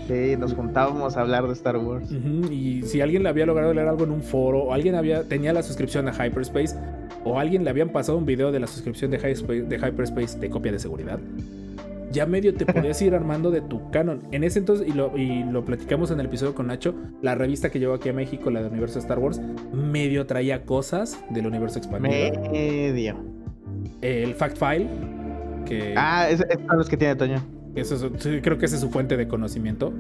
Sí, 0.08 0.36
nos 0.38 0.54
juntábamos 0.54 1.18
a 1.18 1.22
hablar 1.22 1.48
de 1.48 1.54
Star 1.54 1.78
Wars. 1.78 2.12
Y 2.52 2.84
si 2.84 3.02
alguien 3.02 3.24
le 3.24 3.30
había 3.30 3.48
logrado 3.48 3.74
leer 3.74 3.88
algo 3.88 4.04
en 4.04 4.12
un 4.12 4.22
foro, 4.22 4.66
o 4.66 4.74
alguien 4.74 4.94
había, 4.94 5.24
tenía 5.24 5.52
la 5.52 5.64
suscripción 5.64 6.08
a 6.08 6.12
Hyperspace, 6.14 6.76
o 7.24 7.40
alguien 7.40 7.64
le 7.64 7.72
habían 7.72 7.90
pasado 7.90 8.18
un 8.18 8.26
video 8.26 8.52
de 8.52 8.60
la 8.60 8.68
suscripción 8.68 9.10
de, 9.10 9.18
Hyperspace, 9.18 9.64
de 9.64 9.78
Hyperspace 9.78 10.38
de 10.38 10.50
copia 10.50 10.72
de 10.72 10.80
seguridad, 10.80 11.20
ya 12.16 12.26
medio 12.26 12.54
te 12.56 12.66
podías 12.66 13.00
ir 13.02 13.14
armando 13.16 13.52
de 13.52 13.62
tu 13.62 13.92
canon. 13.92 14.22
En 14.32 14.44
ese 14.44 14.60
entonces, 14.60 14.88
y 14.88 14.92
lo, 14.94 15.16
y 15.18 15.44
lo 15.44 15.64
platicamos 15.66 16.10
en 16.12 16.20
el 16.20 16.26
episodio 16.26 16.56
con 16.56 16.68
Nacho, 16.68 16.96
la 17.22 17.36
revista 17.36 17.70
que 17.70 17.80
llevó 17.80 17.94
aquí 17.94 18.10
a 18.10 18.14
México, 18.14 18.50
la 18.50 18.62
de 18.64 18.70
Universo 18.70 18.98
Star 19.00 19.20
Wars, 19.20 19.40
medio 19.74 20.26
traía 20.26 20.64
cosas 20.66 21.20
del 21.30 21.46
universo 21.46 21.78
expandido. 21.78 22.42
Medio. 22.52 23.18
El 24.02 24.34
Fact 24.34 24.58
File, 24.58 24.88
que 25.66 25.94
Ah, 25.98 26.28
es- 26.30 26.42
esos 26.50 26.66
son 26.68 26.78
los 26.78 26.90
que 26.90 26.98
tiene 26.98 27.16
Toño. 27.16 27.42
eso 27.76 27.96
es- 27.96 28.42
creo 28.42 28.58
que 28.58 28.66
esa 28.66 28.76
es 28.76 28.82
su 28.82 28.90
fuente 28.90 29.18
de 29.18 29.28
conocimiento. 29.28 29.94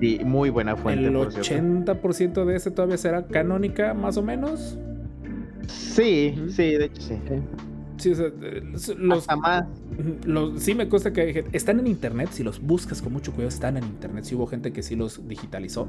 Sí, 0.00 0.20
muy 0.24 0.50
buena 0.50 0.76
fuente. 0.76 1.06
el 1.06 1.12
por 1.14 1.32
cierto. 1.32 1.40
80% 1.40 2.44
de 2.44 2.56
ese 2.56 2.70
todavía 2.70 2.98
será 2.98 3.26
canónica, 3.26 3.94
más 3.94 4.18
o 4.18 4.22
menos. 4.22 4.78
Sí, 5.68 6.34
sí, 6.50 6.72
de 6.72 6.84
hecho 6.84 7.00
sí. 7.02 7.14
Sí, 7.26 7.34
o 8.10 8.14
sea, 8.14 8.94
los, 8.98 9.18
Hasta 9.20 9.36
más. 9.36 9.64
los- 10.24 10.62
sí 10.62 10.74
me 10.74 10.88
consta 10.88 11.12
que 11.12 11.20
hay 11.22 11.32
gente- 11.32 11.56
están 11.56 11.78
en 11.80 11.86
internet, 11.86 12.28
si 12.32 12.42
los 12.42 12.60
buscas 12.60 13.00
con 13.02 13.12
mucho 13.12 13.32
cuidado, 13.32 13.48
están 13.48 13.76
en 13.76 13.84
internet. 13.84 14.24
Si 14.24 14.34
hubo 14.34 14.46
gente 14.46 14.72
que 14.72 14.82
sí 14.82 14.96
los 14.96 15.26
digitalizó. 15.28 15.86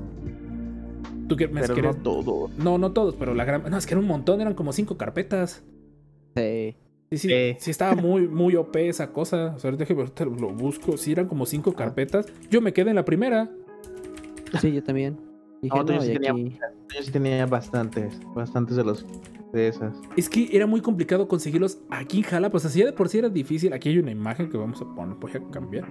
¿Tú 1.27 1.35
qué 1.35 1.47
me 1.47 1.61
Pero 1.61 1.75
no 1.75 1.81
quieres- 1.81 2.03
todo. 2.03 2.49
No, 2.57 2.77
no 2.77 2.91
todos, 2.93 3.15
pero 3.15 3.34
la 3.34 3.43
gran. 3.45 3.69
No, 3.69 3.77
es 3.77 3.85
que 3.85 3.93
era 3.93 3.99
un 4.01 4.07
montón, 4.07 4.39
eran 4.41 4.53
como 4.53 4.71
cinco 4.73 4.97
carpetas. 4.97 5.63
Sí. 6.35 6.75
Sí, 7.11 7.17
sí, 7.17 7.27
Sí. 7.29 7.55
sí 7.59 7.71
estaba 7.71 7.95
muy, 7.95 8.27
muy 8.27 8.55
OP 8.55 8.75
esa 8.88 9.11
cosa. 9.13 9.53
O 9.55 9.59
sea, 9.59 9.69
ahorita 9.71 9.85
lo 10.25 10.49
busco. 10.53 10.97
Sí, 10.97 11.11
eran 11.13 11.27
como 11.27 11.45
cinco 11.45 11.73
carpetas. 11.73 12.25
Yo 12.49 12.61
me 12.61 12.73
quedé 12.73 12.89
en 12.91 12.95
la 12.97 13.05
primera. 13.05 13.49
Sí, 14.61 14.71
yo 14.73 14.84
también. 14.84 15.17
Dije, 15.61 15.75
No, 15.75 15.85
tú 15.85 15.93
no, 15.93 16.01
sí 16.01 16.11
y 16.11 16.13
tenía 16.13 16.31
aquí- 16.31 16.59
Yo 16.95 17.01
sí 17.03 17.11
tenía 17.11 17.45
bastantes, 17.45 18.19
bastantes 18.35 18.75
de 18.77 18.84
los 18.84 19.05
de 19.53 19.67
esas. 19.69 19.95
Es 20.15 20.29
que 20.29 20.49
era 20.51 20.67
muy 20.67 20.81
complicado 20.81 21.27
conseguirlos 21.27 21.79
aquí 21.89 22.17
en 22.17 22.23
Jalapa. 22.23 22.57
O 22.57 22.59
sea, 22.59 22.69
si 22.69 22.81
de 22.84 22.91
por 22.93 23.09
sí 23.09 23.17
era 23.19 23.29
difícil. 23.29 23.73
Aquí 23.73 23.89
hay 23.89 23.97
una 23.99 24.11
imagen 24.11 24.49
que 24.49 24.57
vamos 24.57 24.81
a 24.81 24.85
poner. 24.95 25.15
Voy 25.15 25.31
a 25.31 25.51
cambiar. 25.51 25.85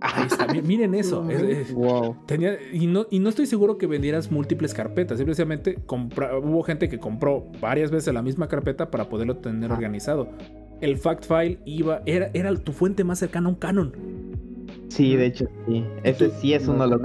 Ahí 0.00 0.26
está. 0.26 0.46
mi- 0.46 0.62
Miren 0.62 0.94
eso. 0.94 1.24
es- 1.30 1.42
es- 1.42 1.74
Wow. 1.74 2.16
Tenía, 2.26 2.56
y, 2.72 2.86
no, 2.86 3.06
y 3.10 3.18
no 3.18 3.28
estoy 3.28 3.46
seguro 3.46 3.78
que 3.78 3.86
vendieras 3.86 4.30
múltiples 4.30 4.74
carpetas. 4.74 5.18
Simplemente 5.18 5.76
compra- 5.86 6.38
hubo 6.38 6.62
gente 6.62 6.88
que 6.88 6.98
compró 6.98 7.46
varias 7.60 7.90
veces 7.90 8.12
la 8.14 8.22
misma 8.22 8.48
carpeta 8.48 8.90
para 8.90 9.08
poderlo 9.08 9.36
tener 9.36 9.66
Ajá. 9.66 9.74
organizado. 9.74 10.28
El 10.80 10.96
fact 10.98 11.24
file 11.26 11.58
iba, 11.64 12.02
era, 12.06 12.30
era 12.34 12.52
tu 12.56 12.72
fuente 12.72 13.04
más 13.04 13.18
cercana 13.20 13.46
a 13.48 13.50
un 13.50 13.56
canon. 13.56 13.92
Sí, 14.88 15.14
de 15.16 15.26
hecho 15.26 15.46
sí. 15.66 15.84
Ese 16.02 16.30
sí 16.30 16.52
es 16.54 16.66
uno 16.68 16.84
de 16.88 16.90
los. 16.96 17.00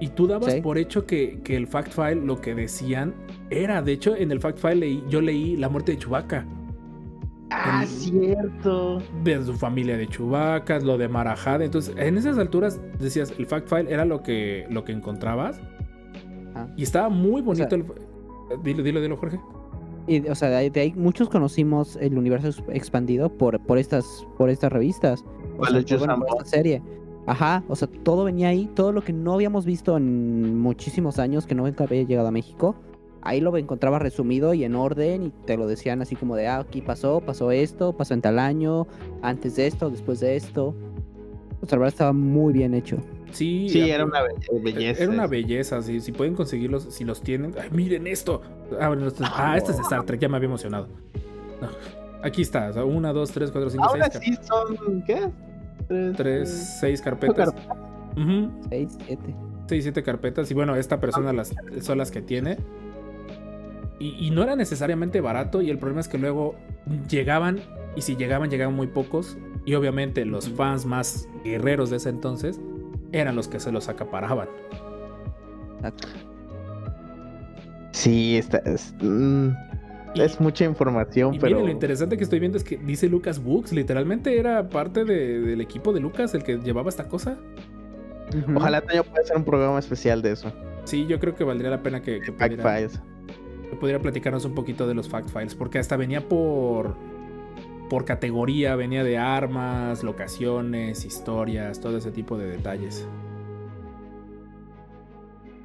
Y 0.00 0.08
tú 0.08 0.26
dabas 0.26 0.52
Sí. 0.54 0.60
por 0.60 0.78
hecho 0.78 1.06
que, 1.06 1.40
que 1.42 1.56
el 1.56 1.66
fact 1.66 1.92
file 1.92 2.16
lo 2.24 2.40
que 2.40 2.54
decían 2.54 3.14
era. 3.50 3.82
De 3.82 3.92
hecho, 3.92 4.14
en 4.16 4.30
el 4.30 4.40
fact 4.40 4.58
file 4.58 4.76
leí- 4.86 5.04
yo 5.08 5.20
leí 5.20 5.56
la 5.56 5.68
muerte 5.68 5.92
de 5.92 5.98
Chewbacca. 5.98 6.46
Ah, 7.50 7.84
cierto. 7.86 9.00
De 9.24 9.42
su 9.44 9.54
familia 9.54 9.96
de 9.96 10.06
Chewbacca, 10.06 10.78
lo 10.80 10.98
de 10.98 11.08
Marajada. 11.08 11.64
Entonces, 11.64 11.94
en 11.96 12.16
esas 12.18 12.38
alturas 12.38 12.80
decías, 12.98 13.32
el 13.38 13.46
fact 13.46 13.68
file 13.68 13.92
era 13.92 14.04
lo 14.04 14.22
que, 14.22 14.66
lo 14.70 14.84
que 14.84 14.92
encontrabas. 14.92 15.60
Ah. 16.54 16.66
Y 16.76 16.82
estaba 16.82 17.08
muy 17.08 17.40
bonito 17.42 17.68
sea- 17.70 17.78
el. 17.78 17.84
Dilo, 18.62 18.82
dilo, 18.82 19.00
dilo, 19.00 19.16
Jorge. 19.16 19.38
Y, 20.06 20.26
o 20.28 20.34
sea, 20.34 20.48
de 20.48 20.56
ahí, 20.56 20.70
de 20.70 20.80
ahí 20.80 20.92
muchos 20.96 21.28
conocimos 21.28 21.96
el 22.00 22.16
universo 22.16 22.48
ex- 22.48 22.62
expandido 22.72 23.28
por, 23.30 23.60
por 23.60 23.76
estas 23.78 24.26
por 24.38 24.48
estas 24.50 24.72
revistas. 24.72 25.22
O 25.22 25.24
Por 25.58 25.68
sea, 25.68 25.80
por, 25.80 25.86
bueno, 25.86 25.86
Yuuzhan 25.86 26.18
por 26.20 26.28
esta 26.28 26.44
serie. 26.44 26.82
Ajá, 27.28 27.62
o 27.68 27.76
sea, 27.76 27.88
todo 28.04 28.24
venía 28.24 28.48
ahí, 28.48 28.70
todo 28.74 28.90
lo 28.90 29.02
que 29.02 29.12
no 29.12 29.34
habíamos 29.34 29.64
visto 29.66 29.96
en 29.96 30.58
muchísimos 30.58 31.18
años, 31.18 31.46
que 31.46 31.54
no 31.54 31.66
había 31.66 32.02
llegado 32.02 32.28
a 32.28 32.30
México, 32.30 32.74
ahí 33.20 33.40
lo 33.42 33.54
encontraba 33.58 33.98
resumido 33.98 34.54
y 34.54 34.64
en 34.64 34.74
orden 34.74 35.24
y 35.24 35.30
te 35.44 35.56
lo 35.58 35.66
decían 35.66 36.00
así 36.00 36.16
como 36.16 36.36
de, 36.36 36.48
ah, 36.48 36.60
aquí 36.60 36.80
pasó, 36.80 37.20
pasó 37.20 37.50
esto, 37.50 37.92
pasó 37.92 38.14
en 38.14 38.22
tal 38.22 38.38
año, 38.38 38.86
antes 39.20 39.56
de 39.56 39.66
esto, 39.66 39.90
después 39.90 40.20
de 40.20 40.36
esto. 40.36 40.74
O 41.60 41.66
sea, 41.66 41.76
la 41.76 41.80
verdad 41.80 41.88
estaba 41.94 42.12
muy 42.14 42.52
bien 42.54 42.72
hecho. 42.72 42.96
Sí, 43.32 43.66
Sí, 43.68 43.90
era 43.90 44.06
una 44.06 44.22
be- 44.22 44.60
belleza. 44.62 45.02
Era 45.02 45.12
una 45.12 45.26
belleza, 45.26 45.82
sí, 45.82 46.00
si 46.00 46.12
pueden 46.12 46.34
conseguirlos, 46.34 46.84
si 46.84 47.04
los 47.04 47.20
tienen. 47.20 47.52
Ay, 47.60 47.68
miren 47.72 48.06
esto. 48.06 48.40
Ah, 48.80 48.88
bueno, 48.88 49.06
esto 49.06 49.22
es- 49.24 49.30
ah, 49.34 49.54
este 49.58 49.72
es 49.72 49.76
de 49.76 49.82
Star 49.82 50.04
Trek, 50.06 50.18
ya 50.20 50.28
me 50.30 50.36
había 50.36 50.46
emocionado. 50.48 50.88
No, 51.60 51.68
Aquí 52.22 52.40
está, 52.42 52.70
o 52.70 52.72
sea, 52.72 52.84
una, 52.86 53.12
dos, 53.12 53.30
tres, 53.32 53.50
cuatro, 53.50 53.68
cinco, 53.70 53.84
Ahora 53.84 54.08
seis, 54.10 54.24
sí 54.24 54.46
son, 54.46 55.02
¿qué? 55.02 55.28
Tres, 55.88 56.16
tres, 56.16 56.76
seis 56.80 57.00
carpetas. 57.02 57.50
Ujú, 58.16 58.50
Seis, 58.68 58.96
siete. 59.06 59.34
seis, 59.66 59.82
siete 59.84 60.02
carpetas. 60.02 60.50
Y 60.50 60.54
bueno, 60.54 60.76
esta 60.76 61.00
persona 61.00 61.32
las, 61.32 61.54
son 61.80 61.98
las 61.98 62.10
que 62.10 62.20
tiene. 62.22 62.58
Y, 63.98 64.26
y 64.26 64.30
no 64.30 64.42
era 64.42 64.54
necesariamente 64.56 65.20
barato. 65.20 65.62
Y 65.62 65.70
el 65.70 65.78
problema 65.78 66.00
es 66.00 66.08
que 66.08 66.18
luego 66.18 66.54
llegaban. 67.08 67.60
Y 67.96 68.02
si 68.02 68.16
llegaban, 68.16 68.50
llegaban 68.50 68.74
muy 68.74 68.86
pocos. 68.88 69.36
Y 69.64 69.74
obviamente 69.74 70.24
los 70.24 70.48
fans 70.50 70.86
más 70.86 71.28
guerreros 71.44 71.90
de 71.90 71.96
ese 71.96 72.08
entonces 72.10 72.60
eran 73.12 73.36
los 73.36 73.48
que 73.48 73.60
se 73.60 73.72
los 73.72 73.88
acaparaban. 73.88 74.48
Exacto. 75.76 76.08
Sí, 77.92 78.36
está, 78.36 78.58
es, 78.58 78.94
mm, 79.00 79.48
Y- 80.14 80.20
es 80.22 80.40
mucha 80.40 80.64
información, 80.64 81.34
Y 81.34 81.38
pero 81.38 81.56
miren, 81.56 81.66
lo 81.66 81.72
interesante 81.72 82.16
que 82.16 82.24
estoy 82.24 82.38
viendo 82.40 82.56
es 82.58 82.64
que 82.64 82.76
dice 82.78 83.08
Lucas 83.08 83.42
Books, 83.42 83.72
literalmente 83.72 84.38
era 84.38 84.68
parte 84.68 85.04
de- 85.04 85.40
del 85.40 85.60
equipo 85.60 85.92
de 85.92 86.00
Lucas 86.00 86.34
el 86.34 86.42
que 86.42 86.56
llevaba 86.58 86.88
esta 86.88 87.08
cosa. 87.08 87.38
Ujú. 88.30 88.56
ojalá 88.58 88.82
Toño 88.82 89.04
pueda 89.04 89.22
hacer 89.22 89.36
un 89.38 89.44
programa 89.44 89.78
especial 89.78 90.20
de 90.20 90.32
eso. 90.32 90.52
Sí, 90.84 91.06
yo 91.06 91.18
creo 91.18 91.34
que 91.34 91.44
valdría 91.44 91.70
la 91.70 91.82
pena 91.82 92.02
que, 92.02 92.20
que 92.20 92.30
Back 92.30 92.50
pudiera, 92.52 92.76
Files. 92.76 93.00
que 93.70 93.76
pudiera 93.76 94.00
platicarnos 94.00 94.44
un 94.44 94.54
poquito 94.54 94.86
de 94.86 94.94
los 94.94 95.08
fact 95.08 95.30
files, 95.30 95.54
porque 95.54 95.78
hasta 95.78 95.96
venía 95.96 96.28
por 96.28 96.94
por 97.88 98.04
categoría, 98.04 98.76
venía 98.76 99.02
de 99.02 99.16
armas, 99.16 100.04
locaciones, 100.04 101.06
historias, 101.06 101.80
todo 101.80 101.96
ese 101.96 102.10
tipo 102.10 102.36
de 102.36 102.46
detalles. 102.48 103.08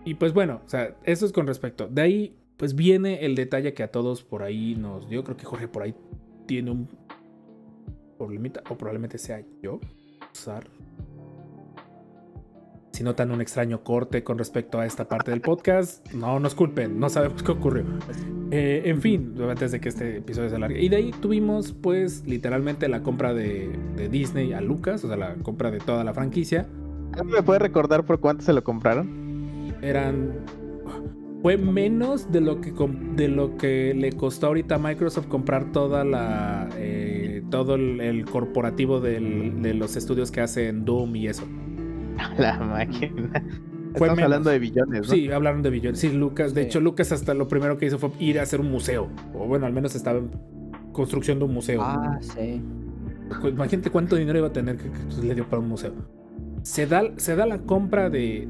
Y 0.05 0.15
pues 0.15 0.33
bueno, 0.33 0.61
o 0.65 0.69
sea, 0.69 0.95
eso 1.03 1.25
es 1.25 1.31
con 1.31 1.47
respecto. 1.47 1.87
De 1.87 2.01
ahí, 2.01 2.35
pues 2.57 2.75
viene 2.75 3.25
el 3.25 3.35
detalle 3.35 3.73
que 3.73 3.83
a 3.83 3.91
todos 3.91 4.23
por 4.23 4.43
ahí 4.43 4.75
nos 4.75 5.09
dio. 5.09 5.23
Creo 5.23 5.37
que 5.37 5.45
Jorge 5.45 5.67
por 5.67 5.83
ahí 5.83 5.95
tiene 6.45 6.71
un 6.71 6.87
problemita, 8.17 8.61
o 8.69 8.77
probablemente 8.77 9.17
sea 9.17 9.43
yo. 9.61 9.79
Usar. 10.31 10.67
Si 12.91 13.03
notan 13.03 13.31
un 13.31 13.41
extraño 13.41 13.83
corte 13.83 14.23
con 14.23 14.37
respecto 14.37 14.79
a 14.79 14.85
esta 14.85 15.09
parte 15.09 15.31
del 15.31 15.41
podcast, 15.41 16.07
no 16.13 16.39
nos 16.39 16.53
culpen, 16.53 16.99
no 16.99 17.09
sabemos 17.09 17.41
qué 17.41 17.51
ocurrió. 17.51 17.85
Eh, 18.51 18.83
en 18.85 19.01
fin, 19.01 19.35
antes 19.49 19.71
de 19.71 19.81
que 19.81 19.89
este 19.89 20.17
episodio 20.17 20.49
se 20.49 20.55
alargue. 20.55 20.79
Y 20.79 20.89
de 20.89 20.97
ahí 20.97 21.11
tuvimos, 21.11 21.73
pues, 21.73 22.23
literalmente 22.27 22.87
la 22.87 23.01
compra 23.01 23.33
de, 23.33 23.75
de 23.95 24.09
Disney 24.09 24.53
a 24.53 24.61
Lucas, 24.61 25.03
o 25.03 25.07
sea, 25.07 25.17
la 25.17 25.35
compra 25.35 25.71
de 25.71 25.79
toda 25.79 26.03
la 26.03 26.13
franquicia. 26.13 26.67
¿Me 27.25 27.43
puede 27.43 27.59
recordar 27.59 28.05
por 28.05 28.19
cuánto 28.19 28.43
se 28.43 28.53
lo 28.53 28.63
compraron? 28.63 29.73
Eran. 29.81 30.33
Fue 31.43 31.57
menos 31.57 32.31
de 32.31 32.41
lo 32.41 32.59
que, 32.61 32.73
de 33.15 33.27
lo 33.27 33.57
que 33.57 33.93
le 33.93 34.13
costó 34.13 34.47
ahorita 34.47 34.75
a 34.75 34.79
Microsoft 34.79 35.27
comprar 35.27 35.71
toda 35.71 36.03
la. 36.03 36.69
eh, 36.77 37.43
todo 37.51 37.75
el, 37.75 37.99
el 38.01 38.25
corporativo 38.25 38.99
del- 38.99 39.61
de 39.61 39.75
los 39.75 39.95
estudios 39.95 40.31
que 40.31 40.41
hacen 40.41 40.85
Doom 40.85 41.15
y 41.17 41.27
eso. 41.27 41.43
La 42.39 42.57
máquina. 42.59 43.11
Fue 43.95 44.07
Estamos 44.07 44.15
menos. 44.15 44.23
hablando 44.23 44.49
de 44.49 44.57
billones, 44.59 45.01
¿no? 45.01 45.13
Sí, 45.13 45.29
hablaron 45.29 45.61
de 45.61 45.69
billones. 45.69 45.99
Sí, 45.99 46.09
Lucas. 46.11 46.53
De 46.55 46.61
Sí. 46.61 46.67
hecho, 46.67 46.79
Lucas 46.79 47.11
hasta 47.11 47.33
lo 47.35 47.47
primero 47.47 47.77
que 47.77 47.85
hizo 47.85 47.99
fue 47.99 48.09
ir 48.19 48.39
a 48.39 48.43
hacer 48.43 48.59
un 48.59 48.71
museo. 48.71 49.09
O 49.35 49.45
bueno, 49.45 49.67
al 49.67 49.73
menos 49.73 49.93
estaba 49.93 50.17
en 50.17 50.31
construcción 50.93 51.37
de 51.39 51.45
un 51.45 51.53
museo. 51.53 51.81
Ah, 51.83 52.17
sí. 52.21 52.61
Imagínate 53.47 53.89
cuánto 53.91 54.15
dinero 54.15 54.39
iba 54.39 54.47
a 54.47 54.53
tener 54.53 54.77
que, 54.77 54.85
que, 54.89 54.97
pues, 54.99 55.17
le 55.19 55.35
dio 55.35 55.45
para 55.47 55.61
un 55.61 55.67
museo. 55.69 55.93
Se 56.63 56.87
da, 56.87 57.03
se 57.17 57.35
da 57.35 57.45
la 57.45 57.59
compra 57.59 58.09
de, 58.09 58.47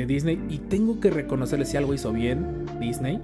de 0.00 0.06
Disney 0.06 0.38
y 0.48 0.58
tengo 0.58 1.00
que 1.00 1.10
reconocerle 1.10 1.64
si 1.64 1.76
algo 1.76 1.94
hizo 1.94 2.12
bien 2.12 2.64
Disney 2.80 3.20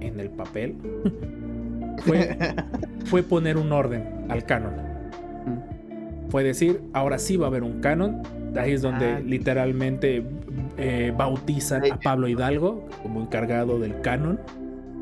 en 0.00 0.20
el 0.20 0.30
papel. 0.30 0.74
fue, 2.04 2.36
fue 3.06 3.22
poner 3.22 3.56
un 3.56 3.72
orden 3.72 4.04
al 4.28 4.44
canon. 4.44 4.72
Fue 6.28 6.44
decir, 6.44 6.80
ahora 6.92 7.18
sí 7.18 7.36
va 7.36 7.46
a 7.46 7.48
haber 7.48 7.62
un 7.62 7.80
canon. 7.80 8.22
Ahí 8.56 8.72
es 8.72 8.82
donde 8.82 9.06
Ah. 9.14 9.20
literalmente 9.20 10.24
eh, 10.76 11.12
bautizan 11.16 11.82
a 11.90 11.98
Pablo 11.98 12.28
Hidalgo 12.28 12.86
como 13.02 13.20
encargado 13.22 13.78
del 13.78 14.00
canon. 14.02 14.38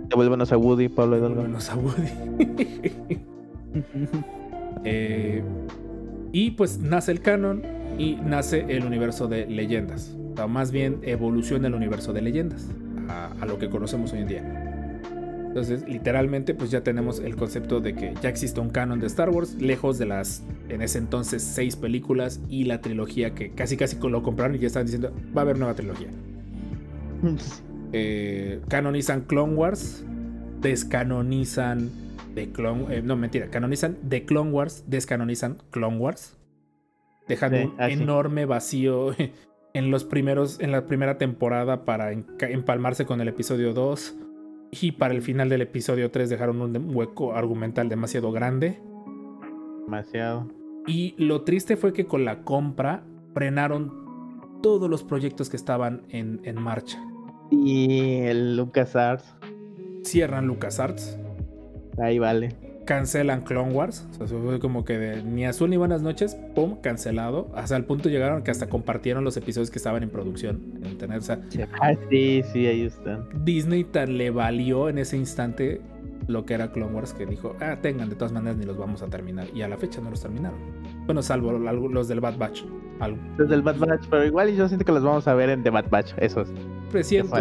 Devuélvenos 0.09 0.53
a 0.53 0.57
Woody, 0.59 0.89
Pablo 0.89 1.19
Hidalgo. 1.19 1.37
Vámonos 1.37 1.71
a 1.71 1.77
Woody. 1.77 2.11
Eh, 4.85 5.43
y 6.33 6.53
pues 6.53 6.79
nace 6.79 7.11
el 7.11 7.21
canon 7.21 7.63
y 7.99 8.15
nace 8.17 8.65
el 8.69 8.85
universo 8.85 9.27
de 9.27 9.47
leyendas. 9.47 10.17
O 10.43 10.49
más 10.49 10.71
bien 10.71 11.01
evoluciona 11.03 11.69
el 11.69 11.75
universo 11.75 12.13
de 12.13 12.23
leyendas 12.23 12.69
a, 13.09 13.33
a 13.41 13.47
lo 13.47 13.59
que 13.59 13.69
conocemos 13.71 14.13
hoy 14.13 14.21
en 14.21 14.29
día. 14.29 14.67
Entonces, 15.57 15.89
literalmente, 15.89 16.53
pues 16.53 16.71
ya 16.71 16.83
tenemos 16.83 17.19
el 17.19 17.35
concepto 17.35 17.81
de 17.81 17.95
que 17.95 18.13
ya 18.21 18.29
existe 18.29 18.61
un 18.61 18.69
canon 18.69 19.01
de 19.01 19.07
Star 19.07 19.31
Wars, 19.31 19.55
lejos 19.55 19.97
de 19.97 20.05
las, 20.05 20.43
en 20.69 20.83
ese 20.83 20.99
entonces, 20.99 21.43
seis 21.43 21.77
películas 21.77 22.41
y 22.51 22.65
la 22.65 22.83
trilogía 22.83 23.35
que 23.35 23.53
casi 23.53 23.79
casi 23.79 23.97
lo 24.07 24.23
compraron 24.23 24.55
y 24.55 24.59
ya 24.59 24.67
estaban 24.67 24.85
diciendo, 24.85 25.15
va 25.35 25.41
a 25.41 25.45
haber 25.45 25.59
nueva 25.59 25.75
trilogía. 25.75 26.09
Eh, 27.93 28.61
canonizan 28.69 29.23
Clone 29.23 29.55
Wars, 29.55 30.05
descanonizan 30.61 31.89
de 32.35 32.51
Clone, 32.51 32.97
eh, 32.97 33.01
no 33.01 33.17
mentira, 33.17 33.49
canonizan 33.49 33.97
de 34.03 34.25
Clone 34.25 34.51
Wars, 34.51 34.85
descanonizan 34.89 35.59
Clone 35.71 35.97
Wars, 35.97 36.37
dejando 37.29 37.59
Sí, 37.59 37.65
un 37.79 37.81
enorme 37.81 38.45
vacío 38.45 39.15
en 39.77 39.91
los 39.91 40.05
primeros, 40.05 40.59
en 40.61 40.73
la 40.73 40.87
primera 40.87 41.19
temporada 41.19 41.85
para 41.85 42.11
empalmarse 42.11 43.05
con 43.05 43.21
el 43.21 43.29
episodio 43.29 43.75
2 43.75 44.17
y 44.71 44.93
para 44.93 45.13
el 45.13 45.21
final 45.21 45.51
del 45.51 45.61
episodio 45.61 46.11
3 46.11 46.31
dejaron 46.31 46.63
un 46.63 46.97
hueco 46.97 47.35
argumental 47.35 47.91
demasiado 47.91 48.33
grande. 48.33 48.81
Demasiado. 49.85 50.49
Y 50.87 51.15
lo 51.19 51.43
triste 51.43 51.77
fue 51.77 51.93
que 51.93 52.07
con 52.07 52.25
la 52.25 52.43
compra 52.43 53.05
frenaron 53.35 53.93
todos 54.63 54.89
los 54.89 55.05
proyectos 55.05 55.51
que 55.51 55.57
estaban 55.57 56.07
en, 56.09 56.41
en 56.45 56.59
marcha. 56.59 56.99
Y 57.51 58.21
el 58.23 58.57
LucasArts, 58.57 59.37
Cierran 60.05 60.47
LucasArts, 60.47 61.19
ahí 61.99 62.19
vale. 62.19 62.66
Cancelan 62.87 63.43
Clone 63.43 63.73
Wars. 63.73 64.07
O 64.19 64.27
sea, 64.27 64.39
fue 64.39 64.59
como 64.59 64.85
que 64.85 64.97
de 64.99 65.23
ni 65.23 65.45
azul 65.45 65.69
ni 65.69 65.77
buenas 65.77 66.01
noches, 66.01 66.35
pum, 66.55 66.77
cancelado. 66.81 67.51
Hasta 67.55 67.77
el 67.77 67.85
punto 67.85 68.09
llegaron 68.09 68.43
que 68.43 68.51
hasta 68.51 68.69
compartieron 68.69 69.25
los 69.25 69.37
episodios 69.37 69.71
que 69.71 69.79
estaban 69.79 70.03
en 70.03 70.09
producción 70.09 70.63
en 70.83 70.93
internet. 70.93 71.19
O 71.19 71.23
sea, 71.23 71.41
Ah, 71.83 71.93
sí, 72.09 72.43
sí, 72.53 72.67
ahí 72.67 72.83
están. 72.87 73.29
Disney 73.45 73.85
tan 73.85 74.17
le 74.17 74.31
valió 74.31 74.89
en 74.89 74.99
ese 74.99 75.19
instante 75.19 75.83
lo 76.29 76.45
que 76.45 76.55
era 76.55 76.73
Clone 76.73 76.95
Wars 76.95 77.13
que 77.13 77.27
dijo, 77.27 77.55
ah, 77.61 77.77
tengan, 77.83 78.09
de 78.09 78.17
todas 78.17 78.33
maneras 78.33 78.57
ni 78.57 78.65
los 78.65 78.77
vamos 78.77 79.03
a 79.03 79.07
terminar. 79.07 79.47
Y 79.55 79.63
a 79.63 79.69
la 79.69 79.77
fecha 79.77 80.01
no 80.01 80.11
los 80.11 80.23
terminaron. 80.23 80.59
Bueno, 81.05 81.23
salvo 81.23 81.53
los 81.53 82.09
del 82.09 82.21
Bad 82.21 82.39
Batch. 82.39 82.65
Algo. 82.99 83.19
Desde 83.37 83.55
el 83.55 83.63
Bad 83.63 83.77
Batch, 83.79 84.07
pero 84.09 84.25
igual 84.25 84.55
yo 84.55 84.67
siento 84.69 84.85
que 84.85 84.93
los 84.93 85.03
vamos 85.03 85.29
a 85.29 85.35
ver 85.35 85.51
en 85.51 85.63
The 85.63 85.71
Bad 85.71 85.91
Batch, 85.91 86.15
esos. 86.17 86.49
Presiento. 86.91 87.37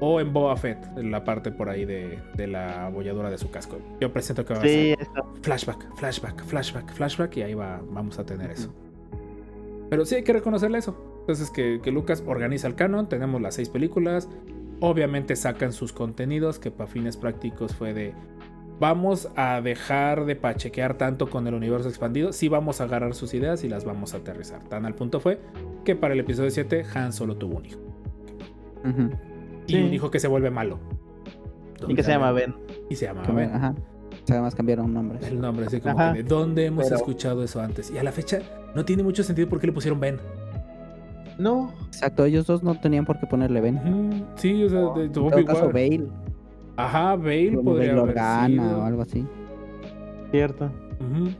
O 0.00 0.20
en 0.20 0.32
Boba 0.32 0.56
Fett, 0.56 0.78
en 0.96 1.10
la 1.10 1.24
parte 1.24 1.50
por 1.50 1.68
ahí 1.68 1.84
de, 1.84 2.18
de 2.34 2.46
la 2.46 2.86
abolladura 2.86 3.30
de 3.30 3.38
su 3.38 3.50
casco. 3.50 3.78
Yo 4.00 4.12
presiento 4.12 4.44
que 4.44 4.54
va 4.54 4.60
a 4.60 4.62
ser 4.62 5.00
eso. 5.00 5.10
flashback, 5.42 5.96
flashback, 5.96 6.44
flashback, 6.44 6.92
flashback 6.92 7.36
y 7.36 7.42
ahí 7.42 7.54
va, 7.54 7.82
vamos 7.90 8.18
a 8.18 8.24
tener 8.24 8.50
eso. 8.50 8.72
Pero 9.90 10.04
sí 10.04 10.14
hay 10.14 10.22
que 10.22 10.32
reconocerle 10.32 10.78
eso. 10.78 10.96
Entonces 11.20 11.50
que, 11.50 11.80
que 11.82 11.90
Lucas 11.90 12.22
organiza 12.26 12.66
el 12.66 12.74
canon, 12.74 13.08
tenemos 13.08 13.40
las 13.40 13.56
seis 13.56 13.68
películas, 13.68 14.28
obviamente 14.80 15.36
sacan 15.36 15.72
sus 15.72 15.92
contenidos, 15.92 16.58
que 16.58 16.70
para 16.70 16.88
fines 16.88 17.16
prácticos 17.16 17.74
fue 17.74 17.92
de, 17.92 18.14
vamos 18.80 19.28
a 19.36 19.60
dejar 19.60 20.24
de 20.24 20.36
pachequear 20.36 20.96
tanto 20.96 21.28
con 21.28 21.46
el 21.46 21.54
universo 21.54 21.88
expandido, 21.88 22.32
sí 22.32 22.48
vamos 22.48 22.80
a 22.80 22.84
agarrar 22.84 23.14
sus 23.14 23.34
ideas 23.34 23.62
y 23.62 23.68
las 23.68 23.84
vamos 23.84 24.14
a 24.14 24.18
aterrizar. 24.18 24.62
Tan 24.64 24.86
al 24.86 24.94
punto 24.94 25.20
fue 25.20 25.38
que 25.84 25.94
para 25.94 26.14
el 26.14 26.20
episodio 26.20 26.50
7 26.50 26.86
Han 26.94 27.12
solo 27.12 27.36
tuvo 27.36 27.58
un 27.58 27.66
hijo. 27.66 27.89
Y 29.66 29.72
Sí. 29.72 29.82
un 29.82 29.92
hijo 29.94 30.10
que 30.10 30.18
se 30.18 30.28
vuelve 30.28 30.50
malo. 30.50 30.78
¿Y 31.88 31.94
que 31.94 32.02
se 32.02 32.10
llama 32.10 32.32
Ben? 32.32 32.54
Y 32.88 32.96
se 32.96 33.06
llama 33.06 33.22
Ben. 33.32 33.50
Ajá. 33.54 33.74
O 34.10 34.26
sea, 34.26 34.36
además 34.36 34.54
cambiaron 34.54 34.92
nombres. 34.92 35.26
El 35.26 35.40
nombre, 35.40 35.66
así 35.66 35.80
como 35.80 35.98
Ajá. 35.98 36.12
que 36.12 36.22
de 36.22 36.28
dónde 36.28 36.66
hemos 36.66 36.84
Pero- 36.84 36.96
escuchado 36.96 37.42
eso 37.42 37.60
antes. 37.60 37.90
Y 37.90 37.98
a 37.98 38.02
la 38.02 38.12
fecha 38.12 38.40
no 38.74 38.84
tiene 38.84 39.02
mucho 39.02 39.22
sentido 39.22 39.48
por 39.48 39.60
qué 39.60 39.66
le 39.68 39.72
pusieron 39.72 39.98
Ben. 40.00 40.18
No. 41.38 41.72
Exacto, 41.86 42.24
ellos 42.26 42.46
dos 42.46 42.62
no 42.62 42.74
tenían 42.78 43.06
por 43.06 43.18
qué 43.18 43.26
ponerle 43.26 43.60
Ben. 43.62 44.26
Sí, 44.36 44.62
o 44.64 44.68
sea, 44.68 44.80
de, 44.94 45.04
En 45.04 45.12
todo 45.12 45.44
caso. 45.44 45.66
Bale. 45.68 46.06
Ajá, 46.76 47.16
Bale 47.16 47.52
podría 47.64 47.64
Bail 47.64 47.90
haber 47.90 47.98
Organa 48.10 48.46
sido. 48.48 48.78
o 48.80 48.82
algo 48.82 49.02
así. 49.02 49.26
Cierto. 50.30 50.70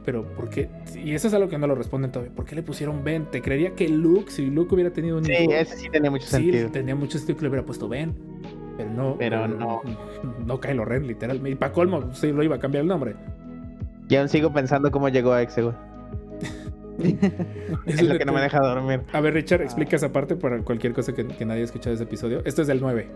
Pero 0.03 0.23
¿por 0.35 0.49
qué? 0.49 0.69
Y 0.95 1.13
eso 1.13 1.27
es 1.27 1.33
algo 1.33 1.47
que 1.47 1.57
no 1.57 1.67
lo 1.67 1.75
responden 1.75 2.11
todavía. 2.11 2.33
¿Por 2.35 2.45
qué 2.45 2.55
le 2.55 2.63
pusieron 2.63 3.03
Ben? 3.03 3.25
Te 3.29 3.41
creería 3.41 3.75
que 3.75 3.87
Luke, 3.87 4.31
si 4.31 4.47
Luke 4.49 4.73
hubiera 4.73 4.91
tenido 4.91 5.17
un 5.17 5.25
Sí, 5.25 5.33
hijo, 5.33 5.51
ese 5.51 5.77
sí 5.77 5.89
tenía 5.89 6.09
mucho 6.09 6.25
sí, 6.25 6.31
sentido. 6.31 6.71
tenía 6.71 6.95
mucho 6.95 7.17
sentido 7.19 7.37
que 7.37 7.43
le 7.43 7.49
hubiera 7.49 7.65
puesto 7.65 7.87
Ben. 7.87 8.15
Pero 8.77 8.89
no. 8.89 9.15
Pero 9.19 9.47
no. 9.47 9.81
No 10.45 10.59
Kylo 10.61 10.83
Ren, 10.85 11.05
literalmente. 11.05 11.51
Y 11.51 11.55
para 11.55 11.71
colmo, 11.73 12.11
sí 12.13 12.31
lo 12.31 12.41
iba 12.43 12.55
a 12.55 12.59
cambiar 12.59 12.81
el 12.81 12.87
nombre. 12.87 13.15
Y 14.09 14.15
aún 14.15 14.29
sigo 14.29 14.51
pensando 14.51 14.89
cómo 14.91 15.09
llegó 15.09 15.31
a 15.33 15.41
Exegol. 15.41 15.75
Es 17.85 18.01
lo 18.03 18.17
que 18.17 18.25
no 18.25 18.33
me 18.33 18.41
deja 18.41 18.59
dormir. 18.59 19.01
A 19.11 19.21
ver, 19.21 19.33
Richard, 19.33 19.61
explica 19.61 19.95
esa 19.95 20.11
parte 20.11 20.35
para 20.35 20.59
cualquier 20.59 20.93
cosa 20.93 21.13
que, 21.13 21.25
que 21.25 21.45
nadie 21.45 21.59
haya 21.61 21.65
escuchado 21.65 21.91
de 21.91 21.95
ese 21.95 22.03
episodio. 22.03 22.41
Esto 22.45 22.61
es 22.61 22.67
del 22.67 22.79
9. 22.79 23.07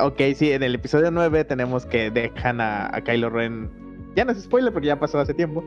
Ok, 0.00 0.20
sí, 0.34 0.52
en 0.52 0.62
el 0.62 0.74
episodio 0.74 1.10
9 1.10 1.44
tenemos 1.44 1.86
que 1.86 2.10
dejan 2.10 2.60
a, 2.60 2.94
a 2.94 3.00
Kylo 3.02 3.30
Ren. 3.30 3.70
Ya 4.18 4.24
no 4.24 4.32
es 4.32 4.42
spoiler 4.42 4.72
porque 4.72 4.88
ya 4.88 4.98
pasó 4.98 5.20
hace 5.20 5.32
tiempo. 5.32 5.62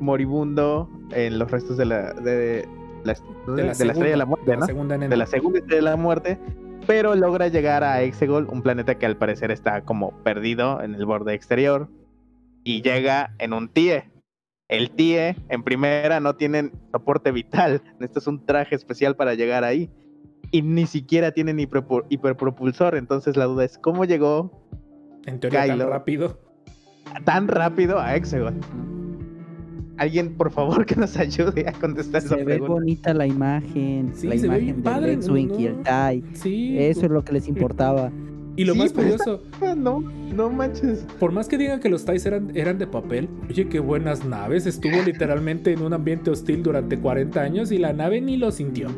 Moribundo 0.00 0.88
en 1.10 1.38
los 1.38 1.50
restos 1.50 1.76
de 1.76 1.84
la, 1.84 2.14
de, 2.14 2.66
la, 3.04 3.12
de 3.54 3.64
la 3.64 3.72
estrella 3.72 4.12
de 4.12 4.16
la 4.16 4.24
muerte, 4.24 4.50
de 4.50 4.56
la 4.56 4.60
¿no? 4.60 4.66
segunda 4.66 4.96
de 4.96 5.14
la 5.14 5.26
segunda 5.26 5.58
estrella 5.58 5.76
de 5.76 5.90
la 5.90 5.96
muerte, 5.96 6.38
pero 6.86 7.14
logra 7.14 7.48
llegar 7.48 7.84
a 7.84 8.00
Exegol, 8.00 8.48
un 8.50 8.62
planeta 8.62 8.94
que 8.94 9.04
al 9.04 9.18
parecer 9.18 9.50
está 9.50 9.82
como 9.82 10.12
perdido 10.22 10.82
en 10.82 10.94
el 10.94 11.04
borde 11.04 11.34
exterior, 11.34 11.90
y 12.64 12.80
llega 12.80 13.34
en 13.38 13.52
un 13.52 13.68
TIE. 13.68 14.10
El 14.68 14.92
TIE, 14.92 15.36
en 15.50 15.62
primera, 15.62 16.18
no 16.20 16.34
tienen 16.36 16.72
soporte 16.92 17.30
vital. 17.30 17.82
Esto 18.00 18.20
es 18.20 18.26
un 18.26 18.46
traje 18.46 18.74
especial 18.74 19.16
para 19.16 19.34
llegar 19.34 19.64
ahí. 19.64 19.90
Y 20.50 20.62
ni 20.62 20.86
siquiera 20.86 21.32
tienen 21.32 21.58
hiperpropulsor. 21.60 22.96
Entonces 22.96 23.36
la 23.36 23.44
duda 23.44 23.66
es, 23.66 23.76
¿cómo 23.76 24.06
llegó 24.06 24.66
En 25.26 25.40
teoría 25.40 25.66
tan 25.66 25.78
rápido. 25.78 26.51
Tan 27.24 27.48
rápido 27.48 27.98
a 28.00 28.14
Exegol? 28.16 28.54
Alguien, 29.98 30.34
por 30.36 30.50
favor, 30.50 30.84
que 30.86 30.96
nos 30.96 31.16
ayude 31.16 31.68
a 31.68 31.72
contestar 31.72 32.20
esa 32.22 32.30
Se 32.30 32.36
ve 32.36 32.44
pregunta. 32.44 32.72
bonita 32.72 33.14
la 33.14 33.26
imagen. 33.26 34.10
Sí, 34.14 34.26
la 34.28 34.36
se 34.38 34.48
ve 34.48 34.56
imagen 34.58 34.74
del 34.76 34.82
padre, 34.82 35.12
y 35.12 35.16
¿no? 35.16 35.36
el 35.36 35.82
TIE. 35.82 36.22
Sí. 36.34 36.78
Eso 36.78 37.06
es 37.06 37.10
lo 37.10 37.24
que 37.24 37.32
les 37.34 37.48
importaba. 37.48 38.10
Y 38.54 38.66
lo 38.66 38.74
Sí, 38.74 38.80
más 38.80 38.92
curioso, 38.92 39.42
No, 39.78 40.00
no 40.00 40.50
manches. 40.50 41.06
por 41.18 41.32
más 41.32 41.48
que 41.48 41.56
digan 41.56 41.80
que 41.80 41.88
los 41.88 42.04
TIEs 42.04 42.26
eran, 42.26 42.54
eran 42.54 42.76
de 42.76 42.86
papel, 42.86 43.26
oye, 43.48 43.66
qué 43.66 43.80
buenas 43.80 44.26
naves. 44.26 44.66
Estuvo 44.66 45.00
literalmente 45.06 45.72
en 45.72 45.80
un 45.80 45.94
ambiente 45.94 46.30
hostil 46.30 46.62
durante 46.62 46.98
40 46.98 47.40
años 47.40 47.72
y 47.72 47.78
la 47.78 47.94
nave 47.94 48.20
ni 48.20 48.36
lo 48.36 48.50
sintió. 48.52 48.88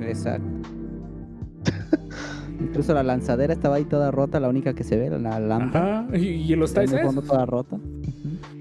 Exacto. 0.00 0.46
Incluso 2.62 2.94
la 2.94 3.02
lanzadera 3.02 3.52
estaba 3.52 3.76
ahí 3.76 3.84
toda 3.84 4.10
rota, 4.10 4.40
la 4.40 4.48
única 4.48 4.74
que 4.74 4.84
se 4.84 4.96
ve, 4.96 5.10
la 5.10 5.40
lámpara. 5.40 6.00
Ajá. 6.00 6.16
Y, 6.16 6.54
los 6.54 6.74
en 6.74 6.82
el 6.82 6.88
esos, 6.88 7.00
fondo 7.02 7.22
toda 7.22 7.46
rota. 7.46 7.76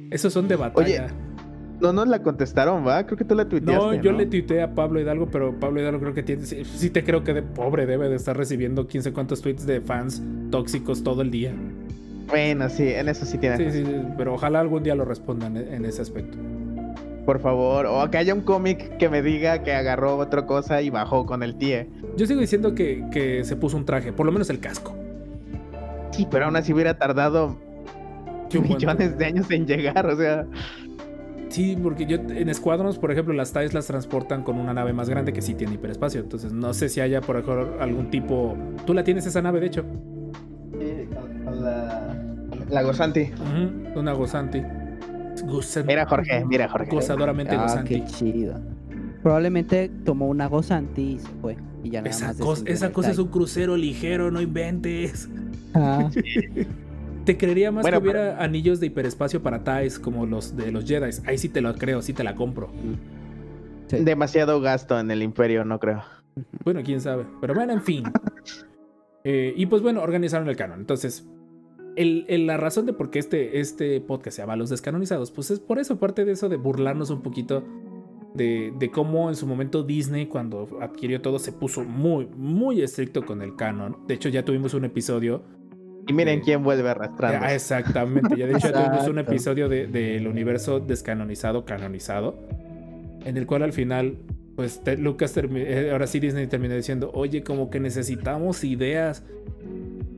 esos 0.09 0.33
son 0.33 0.47
de 0.47 0.55
batalla. 0.55 1.07
no 1.79 1.93
nos 1.93 2.07
la 2.07 2.21
contestaron, 2.21 2.85
¿va? 2.85 3.05
Creo 3.05 3.17
que 3.17 3.25
tú 3.25 3.35
la 3.35 3.47
tuiteaste. 3.47 3.97
No, 3.97 4.01
yo 4.01 4.11
le 4.11 4.25
tuiteé 4.25 4.61
a 4.61 4.73
Pablo 4.73 4.99
Hidalgo, 4.99 5.27
pero 5.27 5.59
Pablo 5.59 5.81
Hidalgo 5.81 5.99
creo 5.99 6.13
que 6.13 6.23
tiene. 6.23 6.45
Sí, 6.45 6.63
sí 6.65 6.89
te 6.89 7.03
creo 7.03 7.23
que 7.23 7.33
de 7.33 7.43
pobre 7.43 7.85
debe 7.85 8.09
de 8.09 8.15
estar 8.15 8.35
recibiendo 8.35 8.87
15 8.87 9.13
cuantos 9.13 9.41
tweets 9.41 9.65
de 9.65 9.81
fans 9.81 10.21
tóxicos 10.49 11.03
todo 11.03 11.21
el 11.21 11.31
día. 11.31 11.53
Bueno, 12.27 12.69
sí, 12.69 12.87
en 12.87 13.09
eso 13.09 13.25
sí 13.25 13.37
tienes. 13.37 13.59
Sí, 13.59 13.83
razón. 13.83 14.01
sí, 14.01 14.13
pero 14.17 14.33
ojalá 14.33 14.59
algún 14.61 14.83
día 14.83 14.95
lo 14.95 15.05
respondan 15.05 15.57
en 15.57 15.73
en 15.73 15.85
ese 15.85 16.01
aspecto. 16.01 16.37
Por 17.26 17.39
favor, 17.39 17.85
o 17.85 18.10
que 18.10 18.18
haya 18.18 18.34
un 18.34 18.41
cómic 18.41 18.98
que 18.98 19.07
me 19.07 19.22
diga 19.22 19.61
que 19.64 19.73
agarró 19.73 20.18
otra 20.18 20.45
cosa 20.45 20.81
y 20.81 20.89
bajó 20.89 21.26
con 21.26 21.43
el 21.43 21.56
tie. 21.56 21.88
Yo 22.18 22.26
sigo 22.26 22.41
diciendo 22.41 22.73
que, 22.73 23.06
que 23.11 23.43
se 23.43 23.56
puso 23.56 23.77
un 23.77 23.85
traje, 23.85 24.11
por 24.11 24.26
lo 24.26 24.31
menos 24.31 24.49
el 24.49 24.60
casco. 24.60 24.95
Sí, 26.11 26.27
pero 26.30 26.45
aún 26.45 26.56
así 26.56 26.73
hubiera 26.73 26.98
tardado 26.98 27.57
Sí, 28.52 28.60
millones 28.60 29.18
de 29.18 29.26
años 29.26 29.49
en 29.49 29.65
llegar, 29.65 30.06
o 30.06 30.15
sea. 30.15 30.45
Sí, 31.49 31.77
porque 31.81 32.06
yo 32.06 32.18
en 32.18 32.53
Squadrons, 32.53 32.98
por 32.98 33.11
ejemplo, 33.11 33.34
las 33.34 33.52
TIEs 33.52 33.73
las 33.73 33.88
transportan 33.88 34.43
con 34.43 34.57
una 34.57 34.73
nave 34.73 34.93
más 34.93 35.10
grande 35.10 35.34
que 35.34 35.41
sí 35.41 35.53
tiene 35.53 35.73
hiperespacio. 35.73 36.22
Entonces, 36.22 36.52
no 36.53 36.73
sé 36.73 36.89
si 36.89 37.02
haya, 37.02 37.22
por 37.22 37.38
ejemplo, 37.38 37.76
algún 37.80 38.10
tipo. 38.10 38.57
Tú 38.85 38.93
la 38.93 39.03
tienes 39.03 39.26
esa 39.26 39.41
nave, 39.41 39.60
de 39.60 39.68
hecho. 39.68 39.84
con 39.84 41.64
la, 41.64 42.15
la 42.69 42.81
Gozanti. 42.84 43.31
Una 43.95 44.14
gozanti. 44.14 44.61
Gozan- 45.51 45.85
Mira, 45.85 46.05
Jorge, 46.05 46.45
mira, 46.45 46.67
Jorge. 46.69 46.89
Gozadoramente 46.91 47.55
Ah, 47.55 47.63
gozanti. 47.63 48.01
qué 48.01 48.05
chido. 48.05 48.59
Probablemente 49.21 49.89
tomó 50.03 50.27
una 50.27 50.47
gozanti 50.47 51.01
y 51.13 51.19
se 51.19 51.27
fue. 51.41 51.57
Y 51.83 51.89
ya 51.91 52.01
nada 52.01 52.09
Esa, 52.11 52.27
más 52.27 52.37
cosa, 52.37 52.63
esa 52.67 52.91
cosa 52.91 53.11
es 53.11 53.17
un 53.19 53.27
crucero 53.27 53.75
ligero, 53.77 54.31
no 54.31 54.41
inventes. 54.41 55.29
Ah, 55.73 56.09
Te 57.25 57.37
creería 57.37 57.71
más 57.71 57.83
Bueno, 57.83 57.99
que 57.99 58.03
hubiera 58.09 58.43
anillos 58.43 58.79
de 58.79 58.87
hiperespacio 58.87 59.43
para 59.43 59.63
TIEs 59.63 59.99
como 59.99 60.25
los 60.25 60.55
de 60.57 60.71
los 60.71 60.85
Jedi. 60.85 61.11
Ahí 61.27 61.37
sí 61.37 61.49
te 61.49 61.61
lo 61.61 61.75
creo, 61.75 62.01
sí 62.01 62.13
te 62.13 62.23
la 62.23 62.33
compro. 62.35 62.71
sí. 63.87 63.97
Demasiado 64.03 64.59
gasto 64.59 64.99
en 64.99 65.11
el 65.11 65.21
Imperio, 65.21 65.63
no 65.63 65.79
creo. 65.79 66.01
Bueno, 66.63 66.81
quién 66.83 66.99
sabe. 66.99 67.25
Pero 67.39 67.53
bueno, 67.53 67.73
en 67.73 67.81
fin. 67.81 68.03
Eh, 69.23 69.53
y 69.55 69.67
pues 69.67 69.83
bueno, 69.83 70.01
organizaron 70.01 70.49
el 70.49 70.55
canon. 70.55 70.79
Entonces, 70.79 71.27
el, 71.95 72.26
el- 72.27 72.47
la 72.47 72.57
razón 72.57 72.85
de 72.85 72.93
por 72.93 73.09
qué 73.09 73.19
este, 73.19 73.59
este 73.59 73.99
podcast 74.01 74.35
se 74.38 74.41
llama 74.43 74.55
Los 74.55 74.69
Descanonizados, 74.69 75.31
pues 75.31 75.51
es 75.51 75.59
por 75.59 75.80
eso, 75.80 75.99
parte 75.99 76.26
de 76.26 76.31
eso 76.34 76.49
de 76.49 76.57
burlarnos 76.57 77.09
un 77.09 77.22
poquito 77.22 77.63
de, 78.34 78.73
de 78.80 78.89
cómo 78.91 79.30
en 79.30 79.35
su 79.35 79.45
momento 79.45 79.84
Disney, 79.84 80.27
cuando 80.27 80.68
adquirió 80.81 81.22
todo, 81.22 81.38
se 81.39 81.51
puso 81.51 81.84
muy, 81.84 82.27
muy 82.38 82.81
estricto 82.81 83.26
con 83.26 83.41
el 83.41 83.55
canon. 83.55 83.97
De 84.07 84.13
hecho, 84.13 84.30
ya 84.30 84.45
tuvimos 84.45 84.73
un 84.73 84.85
episodio. 84.85 85.43
Y 86.07 86.13
miren 86.13 86.39
quién 86.39 86.63
vuelve 86.63 86.89
arrastrando. 86.89 87.45
Ah, 87.45 87.53
exactamente. 87.53 88.35
Ya 88.38 88.47
de 88.47 88.53
hecho, 88.53 88.69
ya 88.72 88.85
tuvimos 88.85 89.07
un 89.07 89.19
episodio 89.19 89.68
de- 89.69 89.88
del 89.88 90.27
universo 90.27 90.80
descanonizado, 90.80 91.65
canonizado, 91.65 92.39
en 93.26 93.38
el 93.38 93.45
cual 93.45 93.63
al 93.63 93.73
final 93.73 94.18
pues 94.55 94.81
Lucas 94.97 95.35
eh, 95.38 95.89
ahora 95.91 96.07
sí 96.07 96.19
Disney 96.19 96.47
terminó 96.47 96.76
diciendo, 96.76 97.09
oye, 97.13 97.43
como 97.43 97.69
que 97.69 97.80
necesitamos 97.80 98.63
ideas. 98.63 99.23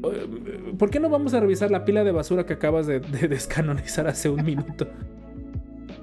Eh, 0.04 0.74
¿Por 0.78 0.90
qué 0.90 1.00
no 1.00 1.10
vamos 1.10 1.34
a 1.34 1.40
revisar 1.40 1.72
la 1.72 1.86
pila 1.86 2.04
de 2.04 2.12
basura 2.12 2.46
que 2.46 2.54
acabas 2.54 2.88
de, 2.88 3.00
de 3.00 3.28
descanonizar 3.30 4.08
hace 4.08 4.30
un 4.30 4.44
minuto? 4.44 4.88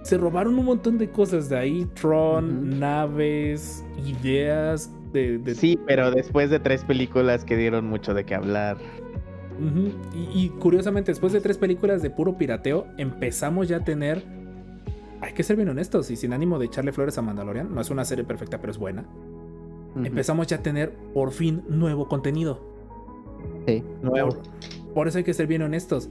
Se 0.03 0.17
robaron 0.17 0.59
un 0.59 0.65
montón 0.65 0.97
de 0.99 1.11
cosas 1.11 1.49
de 1.49 1.59
ahí, 1.59 1.87
Tron, 1.95 2.79
naves, 2.81 3.85
ideas 4.07 4.91
de... 5.13 5.39
de- 5.39 5.55
Sí, 5.55 5.79
pero 5.87 6.11
después 6.11 6.49
de 6.51 6.59
tres 6.59 6.85
películas 6.85 7.45
que 7.45 7.57
dieron 7.57 7.87
mucho 7.87 8.15
de 8.15 8.25
qué 8.25 8.35
hablar. 8.35 8.79
Y, 10.15 10.45
y 10.45 10.49
curiosamente, 10.49 11.11
después 11.13 11.35
de 11.35 11.41
tres 11.43 11.59
películas 11.59 12.01
de 12.01 12.09
puro 12.09 12.39
pirateo, 12.39 12.87
empezamos 12.97 13.69
ya 13.69 13.79
a 13.79 13.85
tener... 13.85 14.25
Hay 15.21 15.35
que 15.35 15.43
ser 15.43 15.57
bien 15.57 15.69
honestos 15.69 16.11
y 16.11 16.17
sin 16.17 16.33
ánimo 16.33 16.59
de 16.59 16.65
echarle 16.65 16.93
flores 16.93 17.19
a 17.19 17.23
Mandalorian, 17.23 17.75
no 17.75 17.79
es 17.83 17.91
una 17.91 18.07
serie 18.07 18.25
perfecta, 18.25 18.59
pero 18.59 18.71
es 18.71 18.79
buena. 18.79 19.05
empezamos 20.03 20.47
ya 20.47 20.57
a 20.57 20.63
tener 20.63 20.93
por 21.13 21.33
fin 21.33 21.63
nuevo 21.69 22.09
contenido. 22.09 22.70
Sí. 23.79 23.85
Nuevo. 24.03 24.31
Por, 24.31 24.95
por 24.95 25.09
eso 25.09 25.19
hay 25.19 25.25
que 25.25 25.35
ser 25.35 25.47
bien 25.47 25.63
honestos. 25.63 26.09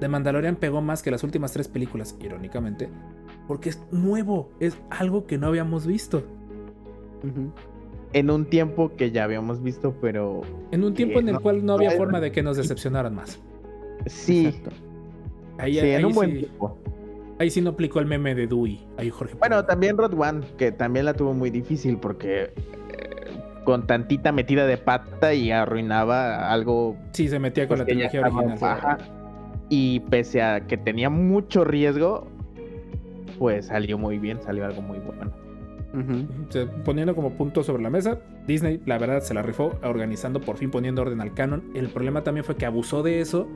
The 0.00 0.08
Mandalorian 0.08 0.56
pegó 0.56 0.80
más 0.80 1.02
que 1.02 1.10
las 1.10 1.22
últimas 1.22 1.52
tres 1.52 1.68
películas, 1.68 2.16
irónicamente, 2.20 2.88
porque 3.46 3.68
es 3.68 3.80
nuevo, 3.92 4.50
es 4.58 4.76
algo 4.90 5.26
que 5.26 5.38
no 5.38 5.46
habíamos 5.48 5.86
visto. 5.86 6.24
En 8.12 8.30
un 8.30 8.44
tiempo 8.46 8.92
que 8.96 9.10
ya 9.10 9.24
habíamos 9.24 9.62
visto, 9.62 9.94
pero 10.00 10.42
En 10.70 10.84
un 10.84 10.92
tiempo 10.94 11.20
en 11.20 11.28
el 11.28 11.34
no- 11.34 11.40
cual 11.40 11.64
no 11.64 11.74
había 11.74 11.90
no- 11.90 11.96
forma 11.96 12.20
de 12.20 12.32
que 12.32 12.42
nos 12.42 12.56
decepcionaran 12.56 13.14
más. 13.14 13.40
sí, 14.06 14.46
Exacto. 14.46 14.70
Ahí, 15.58 15.74
sí, 15.74 15.80
ahí 15.80 15.92
en 15.92 16.06
un 16.06 16.12
buen 16.12 16.30
sí, 16.32 16.38
tiempo. 16.40 16.78
ahí 17.38 17.50
sí 17.50 17.60
no 17.60 17.70
aplicó 17.70 18.00
el 18.00 18.06
meme 18.06 18.34
de 18.34 18.46
Dewey. 18.48 18.84
Ahí 18.96 19.10
Jorge. 19.10 19.34
Bueno, 19.38 19.64
también 19.64 19.96
Rod 19.96 20.14
One, 20.18 20.40
que 20.58 20.72
también 20.72 21.04
la 21.06 21.14
tuvo 21.14 21.32
muy 21.34 21.50
difícil 21.50 21.98
porque 21.98 22.52
con 23.64 23.86
tantita 23.86 24.32
metida 24.32 24.66
de 24.66 24.76
pata 24.76 25.34
y 25.34 25.50
arruinaba 25.50 26.50
algo 26.52 26.96
Sí, 27.12 27.28
se 27.28 27.38
metía 27.38 27.68
con 27.68 27.78
la 27.78 27.84
estaba 27.84 28.28
original. 28.28 28.58
baja. 28.60 28.98
Y 29.68 30.00
pese 30.00 30.42
a 30.42 30.66
que 30.66 30.76
tenía 30.76 31.08
mucho 31.10 31.64
riesgo, 31.64 32.28
pues 33.38 33.66
salió 33.66 33.98
muy 33.98 34.18
bien, 34.18 34.42
salió 34.42 34.64
algo 34.66 34.82
muy 34.82 34.98
bueno. 34.98 35.30
Ujú. 35.94 36.26
O 36.48 36.52
sea, 36.52 36.66
poniendo 36.84 37.14
como 37.14 37.30
punto 37.32 37.62
sobre 37.62 37.82
la 37.82 37.90
mesa, 37.90 38.18
Disney 38.46 38.80
la 38.86 38.98
verdad 38.98 39.20
se 39.20 39.34
la 39.34 39.42
rifó 39.42 39.78
organizando 39.82 40.40
por 40.40 40.56
fin 40.56 40.70
poniendo 40.70 41.02
orden 41.02 41.20
al 41.20 41.34
canon. 41.34 41.62
El 41.74 41.88
problema 41.88 42.22
también 42.22 42.44
fue 42.44 42.56
que 42.56 42.66
abusó 42.66 43.02
de 43.02 43.20
eso 43.20 43.46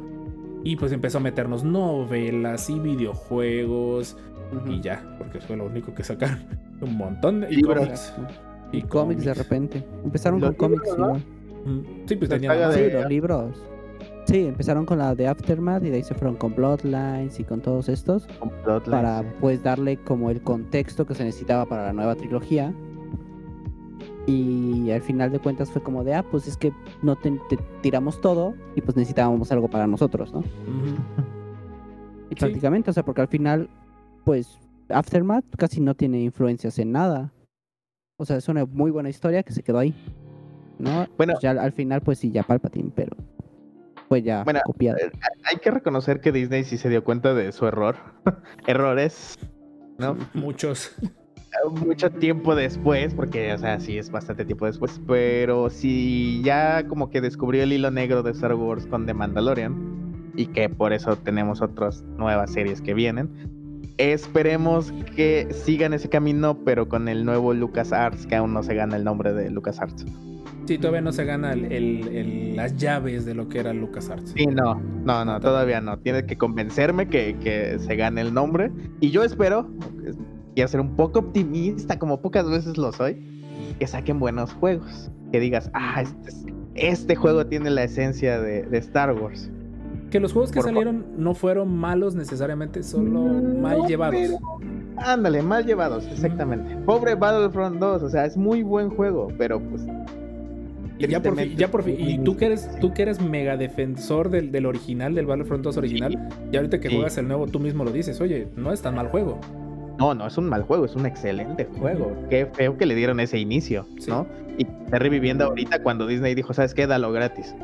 y 0.64 0.76
pues 0.76 0.92
empezó 0.92 1.18
a 1.18 1.20
meternos 1.20 1.64
novelas 1.64 2.68
y 2.70 2.78
videojuegos 2.78 4.16
y 4.66 4.80
ya, 4.80 5.02
porque 5.18 5.40
fue 5.40 5.56
lo 5.56 5.66
único 5.66 5.94
que 5.94 6.04
sacaron. 6.04 6.38
Un 6.80 6.96
montón 6.96 7.40
de 7.40 7.50
Libros. 7.50 8.12
Y 8.72 8.82
cómics 8.82 9.24
de 9.24 9.34
repente. 9.34 9.84
Empezaron 10.04 10.40
con 10.40 10.54
cómics 10.54 10.88
igual. 10.96 11.22
Mm, 11.64 11.80
Sí, 12.06 12.16
pues 12.16 12.28
tenían. 12.30 12.72
Sí, 12.72 12.80
de- 12.80 12.92
los 12.92 13.08
libros. 13.08 13.62
Sí, 14.26 14.46
empezaron 14.46 14.84
con 14.86 14.98
la 14.98 15.14
de 15.14 15.28
Aftermath 15.28 15.84
y 15.84 15.90
de 15.90 15.96
ahí 15.98 16.02
se 16.02 16.14
fueron 16.14 16.34
con 16.36 16.52
Bloodlines 16.54 17.38
y 17.38 17.44
con 17.44 17.60
todos 17.60 17.88
estos 17.88 18.26
Con 18.40 18.50
Bloodlines, 18.64 18.88
para 18.90 19.20
sí. 19.20 19.26
pues 19.40 19.62
darle 19.62 19.98
como 19.98 20.30
el 20.30 20.42
contexto 20.42 21.06
que 21.06 21.14
se 21.14 21.22
necesitaba 21.24 21.64
para 21.66 21.86
la 21.86 21.92
nueva 21.92 22.16
trilogía. 22.16 22.72
Y 24.26 24.90
al 24.90 25.00
final 25.02 25.30
de 25.30 25.38
cuentas 25.38 25.70
fue 25.70 25.80
como 25.80 26.02
de, 26.02 26.14
ah, 26.14 26.24
pues 26.28 26.48
es 26.48 26.56
que 26.56 26.72
no 27.02 27.14
te, 27.14 27.30
te 27.48 27.56
tiramos 27.82 28.20
todo 28.20 28.54
y 28.74 28.80
pues 28.80 28.96
necesitábamos 28.96 29.52
algo 29.52 29.68
para 29.68 29.86
nosotros, 29.86 30.34
¿no? 30.34 30.40
Y 32.30 32.30
Sí. 32.30 32.34
prácticamente, 32.40 32.90
o 32.90 32.92
sea, 32.92 33.04
porque 33.04 33.20
al 33.20 33.28
final, 33.28 33.68
pues 34.24 34.58
Aftermath 34.88 35.44
casi 35.56 35.80
no 35.80 35.94
tiene 35.94 36.20
influencias 36.20 36.76
en 36.80 36.90
nada. 36.90 37.32
O 38.18 38.24
sea, 38.24 38.36
es 38.36 38.48
una 38.48 38.64
muy 38.64 38.90
buena 38.90 39.10
historia 39.10 39.42
que 39.42 39.52
se 39.52 39.62
quedó 39.62 39.78
ahí. 39.78 39.94
¿No? 40.78 41.06
Bueno. 41.16 41.34
Pues 41.34 41.40
ya 41.42 41.50
al 41.50 41.72
final, 41.72 42.00
pues 42.02 42.18
sí, 42.18 42.30
ya 42.30 42.42
Palpatine, 42.42 42.90
pero 42.94 43.16
fue 44.08 44.22
ya 44.22 44.44
Bueno, 44.44 44.60
copiado. 44.64 44.98
eh, 44.98 45.10
Hay 45.50 45.58
que 45.58 45.70
reconocer 45.70 46.20
que 46.20 46.32
Disney 46.32 46.64
sí 46.64 46.76
se 46.78 46.88
dio 46.88 47.02
cuenta 47.04 47.34
de 47.34 47.52
su 47.52 47.66
error. 47.66 47.96
Errores. 48.66 49.38
¿No? 49.98 50.16
Muchos. 50.34 50.94
mucho 51.86 52.10
tiempo 52.10 52.54
después, 52.54 53.14
porque, 53.14 53.52
o 53.54 53.58
sea, 53.58 53.80
sí 53.80 53.96
es 53.98 54.10
bastante 54.10 54.44
tiempo 54.44 54.66
después, 54.66 55.00
pero 55.06 55.70
sí 55.70 56.42
ya 56.44 56.86
como 56.86 57.08
que 57.10 57.20
descubrió 57.22 57.62
el 57.62 57.72
hilo 57.72 57.90
negro 57.90 58.22
de 58.22 58.32
Star 58.32 58.54
Wars 58.54 58.86
con 58.86 59.06
The 59.06 59.14
Mandalorian 59.14 60.32
y 60.36 60.46
que 60.48 60.68
por 60.68 60.92
eso 60.92 61.16
tenemos 61.16 61.62
otras 61.62 62.02
nuevas 62.18 62.52
series 62.52 62.82
que 62.82 62.92
vienen. 62.92 63.30
Esperemos 63.98 64.92
que 65.14 65.48
sigan 65.52 65.94
ese 65.94 66.08
camino, 66.08 66.58
pero 66.64 66.88
con 66.88 67.08
el 67.08 67.24
nuevo 67.24 67.54
LucasArts, 67.54 68.26
que 68.26 68.36
aún 68.36 68.52
no 68.52 68.62
se 68.62 68.74
gana 68.74 68.96
el 68.96 69.04
nombre 69.04 69.32
de 69.32 69.50
LucasArts. 69.50 70.04
Sí, 70.66 70.78
todavía 70.78 71.00
no 71.00 71.12
se 71.12 71.24
gana 71.24 71.52
el- 71.52 71.72
el- 71.72 72.08
el- 72.08 72.56
las 72.56 72.76
llaves 72.76 73.24
de 73.24 73.34
lo 73.34 73.48
que 73.48 73.60
era 73.60 73.72
LucasArts. 73.72 74.32
Sí, 74.36 74.46
no, 74.46 74.74
no, 75.04 75.24
no, 75.24 75.40
todavía 75.40 75.80
no. 75.80 75.98
Tiene 76.00 76.26
que 76.26 76.36
convencerme 76.36 77.08
que, 77.08 77.36
que 77.42 77.78
se 77.78 77.96
gane 77.96 78.20
el 78.20 78.34
nombre. 78.34 78.70
Y 79.00 79.10
yo 79.10 79.22
espero, 79.22 79.70
quiero 80.54 80.68
ser 80.68 80.80
un 80.80 80.96
poco 80.96 81.20
optimista, 81.20 81.98
como 81.98 82.20
pocas 82.20 82.50
veces 82.50 82.76
lo 82.76 82.92
soy, 82.92 83.16
que 83.78 83.86
saquen 83.86 84.18
buenos 84.18 84.52
juegos. 84.54 85.10
Que 85.32 85.40
digas, 85.40 85.70
ah, 85.72 86.02
este, 86.02 86.28
es- 86.30 86.44
este 86.74 87.14
juego 87.16 87.46
tiene 87.46 87.70
la 87.70 87.84
esencia 87.84 88.40
de, 88.40 88.62
de 88.62 88.78
Star 88.78 89.12
Wars. 89.12 89.50
Que 90.10 90.20
los 90.20 90.32
juegos 90.32 90.50
que 90.52 90.60
Por 90.60 90.64
salieron 90.68 91.04
no 91.18 91.34
fueron 91.34 91.76
malos 91.76 92.14
necesariamente, 92.14 92.82
solo 92.82 93.20
mal 93.22 93.86
llevados. 93.86 94.14
pero- 94.20 94.38
Ándale, 94.98 95.42
mal 95.42 95.66
llevados, 95.66 96.06
exactamente. 96.06 96.76
Pobre 96.86 97.14
Battlefront 97.16 97.78
2, 97.78 98.02
o 98.02 98.08
sea, 98.08 98.24
es 98.24 98.36
muy 98.36 98.62
buen 98.62 98.88
juego, 98.88 99.28
pero 99.36 99.60
pues 99.60 99.86
Y 100.98 101.06
ya 101.08 101.20
por 101.20 101.36
fin, 101.36 101.54
ya 101.56 101.68
por 101.70 101.82
fin. 101.82 101.96
Y 101.98 102.18
tú 102.18 102.36
que 102.38 102.46
eres, 102.46 102.70
tú 102.80 102.94
que 102.94 103.02
eres 103.02 103.20
mega 103.20 103.58
defensor 103.58 104.30
del, 104.30 104.50
del 104.52 104.64
original, 104.64 105.14
del 105.14 105.26
Battlefront 105.26 105.62
2 105.64 105.76
original, 105.76 106.28
y 106.50 106.56
ahorita 106.56 106.80
que 106.80 106.88
Sí. 106.88 106.94
juegas 106.94 107.18
el 107.18 107.28
nuevo, 107.28 107.46
tú 107.46 107.60
mismo 107.60 107.84
lo 107.84 107.90
dices, 107.92 108.18
oye, 108.22 108.48
no 108.56 108.72
es 108.72 108.80
tan 108.80 108.94
mal 108.94 109.08
juego. 109.08 109.38
No, 109.98 110.14
no 110.14 110.26
es 110.26 110.38
un 110.38 110.48
mal 110.48 110.62
juego, 110.62 110.86
es 110.86 110.94
un 110.96 111.04
excelente 111.04 111.66
juego. 111.78 112.12
Qué 112.30 112.46
feo 112.46 112.78
que 112.78 112.86
le 112.86 112.94
dieron 112.94 113.20
ese 113.20 113.38
inicio, 113.38 113.86
Sí. 113.98 114.10
¿no? 114.10 114.26
Y 114.56 114.62
está 114.66 114.98
reviviendo 114.98 115.44
ahorita 115.44 115.82
cuando 115.82 116.06
Disney 116.06 116.34
dijo, 116.34 116.54
¿sabes 116.54 116.72
qué? 116.72 116.86
Dalo 116.86 117.12
gratis. 117.12 117.54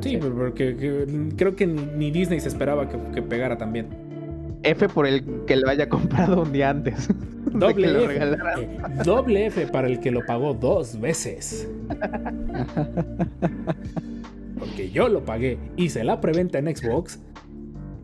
Sí, 0.00 0.18
pero 0.20 0.34
porque 0.34 0.76
que- 0.76 1.34
creo 1.36 1.56
que 1.56 1.66
ni, 1.66 2.10
Disney 2.10 2.40
se 2.40 2.48
esperaba 2.48 2.88
que, 2.88 2.98
que 3.14 3.22
pegara 3.22 3.58
también. 3.58 3.86
F 4.62 4.88
por 4.88 5.06
el 5.06 5.24
que 5.46 5.56
lo 5.56 5.68
haya 5.68 5.88
comprado 5.88 6.42
un 6.42 6.52
día 6.52 6.70
antes. 6.70 7.08
que 7.74 7.86
lo 7.86 8.10
eh, 8.10 8.36
doble 9.04 9.46
F 9.46 9.66
para 9.68 9.88
el 9.88 10.00
que 10.00 10.10
lo 10.10 10.24
pagó 10.26 10.54
dos 10.54 11.00
veces. 11.00 11.68
Porque 14.58 14.90
yo 14.90 15.08
lo 15.08 15.24
pagué, 15.24 15.58
hice 15.76 16.04
la 16.04 16.20
preventa 16.20 16.58
en 16.58 16.74
Xbox 16.74 17.18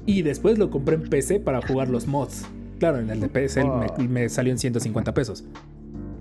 y 0.06 0.22
después 0.22 0.58
lo 0.58 0.70
compré 0.70 0.96
en 0.96 1.02
PC 1.02 1.40
para 1.40 1.60
jugar 1.60 1.88
los 1.88 2.06
mods. 2.06 2.46
Claro, 2.78 2.98
en 2.98 3.10
el 3.10 3.20
de 3.20 3.28
PC 3.28 3.64
me, 3.64 4.08
me 4.08 4.28
salió 4.28 4.52
en 4.52 4.58
150 4.58 5.12
pesos. 5.14 5.44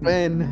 Bueno, 0.02 0.45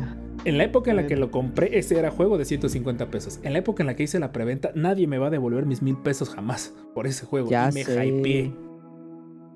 En 0.44 0.58
la 0.58 0.64
época 0.64 0.90
en 0.90 0.96
la 0.98 1.06
que 1.06 1.16
lo 1.16 1.30
compré, 1.30 1.78
ese 1.78 1.98
era 1.98 2.10
juego 2.10 2.36
de 2.38 2.44
150 2.44 3.06
pesos. 3.10 3.40
En 3.42 3.52
la 3.54 3.60
época 3.60 3.82
en 3.82 3.86
la 3.86 3.96
que 3.96 4.02
hice 4.02 4.18
la 4.18 4.30
preventa, 4.32 4.70
nadie 4.74 5.06
me 5.06 5.18
va 5.18 5.28
a 5.28 5.30
devolver 5.30 5.64
mis 5.64 5.80
mil 5.82 5.96
pesos 5.96 6.28
jamás 6.30 6.74
por 6.94 7.06
ese 7.06 7.24
juego. 7.24 7.48
Ya 7.48 7.70
y 7.70 7.74
me 7.74 7.84
sé. 7.84 8.06
hypeé. 8.06 8.52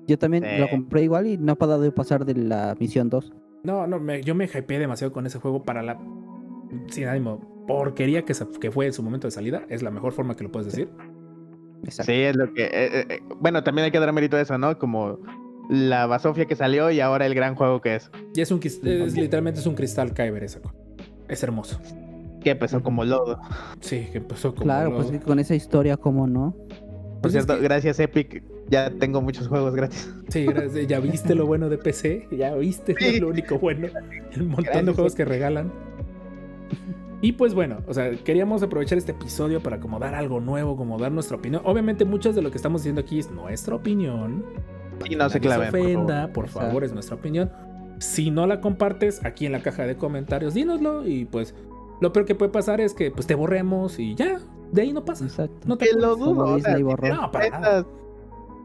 Yo 0.07 0.17
también 0.17 0.43
lo 0.59 0.67
compré 0.69 1.03
igual 1.03 1.27
y 1.27 1.37
no 1.37 1.51
ha 1.51 1.55
parado 1.55 1.81
de 1.81 1.91
pasar 1.91 2.25
de 2.25 2.33
la 2.33 2.75
misión 2.79 3.09
2. 3.09 3.31
No, 3.63 3.85
no, 3.85 3.99
me- 3.99 4.23
yo 4.23 4.33
me 4.33 4.45
hypeé 4.45 4.79
demasiado 4.79 5.13
con 5.13 5.25
ese 5.27 5.37
juego 5.39 5.63
para 5.63 5.83
la. 5.83 5.99
Sin 6.87 7.07
ánimo, 7.07 7.65
porquería 7.67 8.23
que, 8.25 8.33
que 8.59 8.71
fue 8.71 8.87
en 8.87 8.93
su 8.93 9.03
momento 9.03 9.27
de 9.27 9.31
salida. 9.31 9.63
Es 9.69 9.83
la 9.83 9.91
mejor 9.91 10.13
forma 10.13 10.35
que 10.35 10.43
lo 10.43 10.51
puedes 10.51 10.67
decir. 10.67 10.89
Exacto. 11.83 12.11
sí, 12.11 12.17
es 12.19 12.35
lo 12.35 12.51
que. 12.53 12.63
eh, 12.63 12.69
eh, 12.73 13.05
eh, 13.09 13.19
bueno, 13.39 13.63
también 13.63 13.85
hay 13.85 13.91
que 13.91 13.99
dar 13.99 14.11
mérito 14.11 14.37
a 14.37 14.41
eso, 14.41 14.57
¿no? 14.57 14.77
Como 14.79 15.19
la 15.69 16.07
basofia 16.07 16.45
que 16.45 16.55
salió 16.55 16.89
y 16.89 16.99
ahora 16.99 17.27
el 17.27 17.35
gran 17.35 17.53
juego 17.53 17.79
que 17.81 17.95
es. 17.95 18.09
Y 18.33 18.41
es 18.41 18.49
un. 18.51 18.59
Es, 18.63 18.81
literalmente 18.83 19.59
es 19.59 19.65
un 19.67 19.75
cristal 19.75 20.13
Kyber 20.13 20.43
esa 20.43 20.61
cosa. 20.61 20.75
Es 21.29 21.43
hermoso. 21.43 21.79
Que 22.41 22.51
empezó 22.51 22.81
como 22.81 23.03
lodo. 23.05 23.39
Sí, 23.81 24.07
que 24.11 24.17
empezó 24.19 24.51
como. 24.53 24.63
Claro, 24.63 24.95
pues 24.95 25.11
que 25.11 25.19
con 25.19 25.39
esa 25.39 25.55
historia, 25.55 25.97
¿cómo 25.97 26.25
no? 26.27 26.53
Por 26.53 27.21
Pues 27.21 27.35
es 27.35 27.43
cierto, 27.45 27.57
que- 27.57 27.63
gracias 27.67 27.99
Epic. 27.99 28.43
Ya 28.69 28.91
tengo 28.91 29.21
muchos 29.21 29.47
juegos 29.47 29.73
gratis. 29.75 30.13
Sí, 30.29 30.45
gracias. 30.45 30.87
ya 30.87 30.99
viste 30.99 31.33
lo 31.35 31.45
bueno 31.47 31.69
de 31.69 31.77
PC. 31.79 32.27
Ya 32.31 32.53
viste 32.55 32.95
Sí. 32.97 33.19
lo 33.19 33.29
único 33.29 33.57
bueno. 33.59 33.87
El 34.31 34.43
montón 34.43 34.85
de 34.85 34.93
juegos 34.93 35.15
que 35.15 35.25
regalan. 35.25 35.71
Y 37.21 37.33
pues 37.33 37.53
bueno, 37.53 37.79
o 37.87 37.93
sea, 37.93 38.11
queríamos 38.23 38.63
aprovechar 38.63 38.97
este 38.97 39.11
episodio 39.11 39.61
para 39.61 39.79
como 39.81 39.99
dar 39.99 40.15
algo 40.15 40.39
nuevo, 40.39 40.77
como 40.77 40.97
dar 40.97 41.11
nuestra 41.11 41.35
opinión. 41.35 41.61
Obviamente, 41.65 42.05
muchas 42.05 42.33
de 42.35 42.41
lo 42.41 42.49
que 42.51 42.57
estamos 42.57 42.81
diciendo 42.81 43.01
aquí 43.01 43.19
es 43.19 43.29
nuestra 43.31 43.75
opinión. 43.75 44.45
Y 45.09 45.15
no 45.15 45.29
se 45.29 45.39
claven. 45.41 45.71
por 45.71 45.79
favor. 45.81 45.95
ofenda, 45.95 46.27
por 46.33 46.47
favor, 46.47 46.83
es 46.85 46.93
nuestra 46.93 47.15
opinión. 47.15 47.51
Si 47.99 48.31
no 48.31 48.47
la 48.47 48.61
compartes, 48.61 49.23
aquí 49.25 49.45
en 49.45 49.51
la 49.51 49.61
caja 49.61 49.85
de 49.85 49.95
comentarios, 49.97 50.53
dínoslo. 50.53 51.05
Y 51.07 51.25
pues, 51.25 51.53
lo 52.01 52.11
peor 52.13 52.25
que 52.25 52.35
puede 52.35 52.51
pasar 52.51 52.81
es 52.81 52.93
que 52.93 53.11
pues 53.11 53.27
te 53.27 53.35
borremos 53.35 53.99
y 53.99 54.15
ya. 54.15 54.39
De 54.71 54.81
ahí 54.83 54.93
no 54.93 55.03
pasa. 55.05 55.25
Exacto. 55.25 55.67
No 55.67 55.77
te 55.77 55.87
Que 55.87 55.93
lo 55.99 56.15
dudo. 56.15 56.45
o 56.55 56.59
sea, 56.59 56.77
si 56.77 56.83
te 56.83 57.09
No, 57.09 57.31
para 57.31 57.49
nada. 57.49 57.79
expresas- 57.79 57.85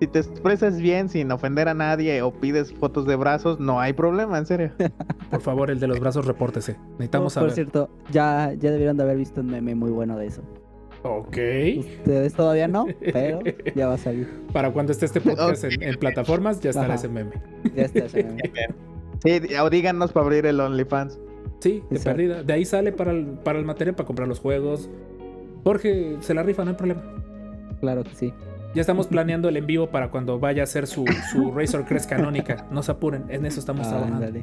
Si 0.01 0.07
te 0.09 0.19
expresas 0.19 0.81
bien 0.81 1.09
sin 1.09 1.31
ofender 1.31 1.69
a 1.69 1.73
nadie 1.75 2.21
o 2.21 2.33
pides 2.33 2.73
fotos 2.75 3.07
de 3.07 3.15
brazos, 3.17 3.61
no 3.61 3.81
hay 3.81 3.93
problema, 3.93 4.37
en 4.39 4.45
serio. 4.45 4.71
Por 5.31 5.41
favor, 5.41 5.71
el 5.71 5.79
de 5.81 5.87
los 5.87 6.01
brazos, 6.01 6.27
repórtese. 6.27 6.77
Necesitamos 6.99 7.37
Oh, 7.37 7.41
por 7.41 7.51
saber. 7.51 7.55
cierto, 7.55 7.91
ya, 8.11 8.53
ya 8.59 8.71
debieron 8.73 8.97
de 8.97 9.05
haber 9.05 9.17
visto 9.17 9.41
un 9.41 9.47
meme 9.47 9.75
muy 9.77 9.91
bueno 9.93 10.19
de 10.19 10.27
eso. 10.27 10.43
Ok. 11.05 11.37
Ustedes 11.99 12.35
todavía 12.35 12.67
no, 12.67 12.87
pero 13.13 13.41
ya 13.75 13.87
va 13.89 13.95
a 13.95 13.99
salir. 13.99 14.29
Para 14.53 14.73
cuando 14.73 14.93
esté 14.93 15.07
este 15.07 15.21
podcast 15.21 15.65
en, 15.65 15.83
en 15.83 15.97
plataformas, 15.99 16.61
ya 16.61 16.71
estará 16.71 16.87
Ajá. 16.89 16.95
ese 16.97 17.09
meme. 17.09 17.33
Ya 17.75 17.83
está 17.85 18.05
ese 18.07 18.25
meme. 18.25 18.43
Sí, 19.25 19.41
o 19.61 19.71
díganos 19.71 20.13
para 20.13 20.27
abrir 20.27 20.47
el 20.47 20.61
OnlyFans. 20.61 21.19
Sí, 21.61 21.83
de 21.91 21.97
Exacto. 21.97 22.17
perdida. 22.17 22.43
De 22.43 22.53
ahí 22.53 22.65
sale 22.65 22.93
para 22.93 23.11
el, 23.13 23.25
para 23.43 23.59
el 23.59 23.65
material, 23.65 23.97
para 23.97 24.07
comprar 24.07 24.29
los 24.29 24.39
juegos. 24.41 24.91
Jorge 25.65 26.17
se 26.21 26.35
la 26.35 26.43
rifa, 26.43 26.65
no 26.65 26.71
hay 26.73 26.77
problema. 26.77 27.03
Claro 27.81 28.05
que 28.05 28.15
sí. 28.15 28.33
Ya 28.75 28.81
estamos 28.81 29.07
planeando 29.07 29.49
el 29.49 29.57
en 29.57 29.67
vivo 29.67 29.89
para 29.89 30.11
cuando 30.11 30.39
vaya 30.39 30.63
a 30.63 30.65
hacer 30.65 30.87
su, 30.87 31.05
su 31.33 31.53
Razor 31.53 31.85
Crest 31.87 32.09
canónica. 32.11 32.67
No 32.71 32.83
se 32.83 32.93
apuren, 32.93 33.25
en 33.29 33.47
eso 33.47 33.61
estamos 33.61 33.87
Ah, 33.87 33.91
trabajando. 33.91 34.41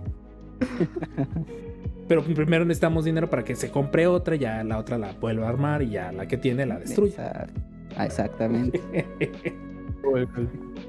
Pero 2.07 2.23
primero 2.23 2.65
necesitamos 2.65 3.05
dinero 3.05 3.29
para 3.29 3.43
que 3.43 3.55
se 3.55 3.69
compre 3.71 4.07
otra, 4.07 4.35
ya 4.35 4.63
la 4.63 4.77
otra 4.77 4.97
la 4.97 5.13
vuelva 5.13 5.45
a 5.47 5.49
armar 5.49 5.81
y 5.81 5.91
ya 5.91 6.11
la 6.11 6.27
que 6.27 6.37
tiene 6.37 6.65
la 6.65 6.79
destruye. 6.79 7.13
Ah, 7.19 8.05
Exactamente. 8.05 8.81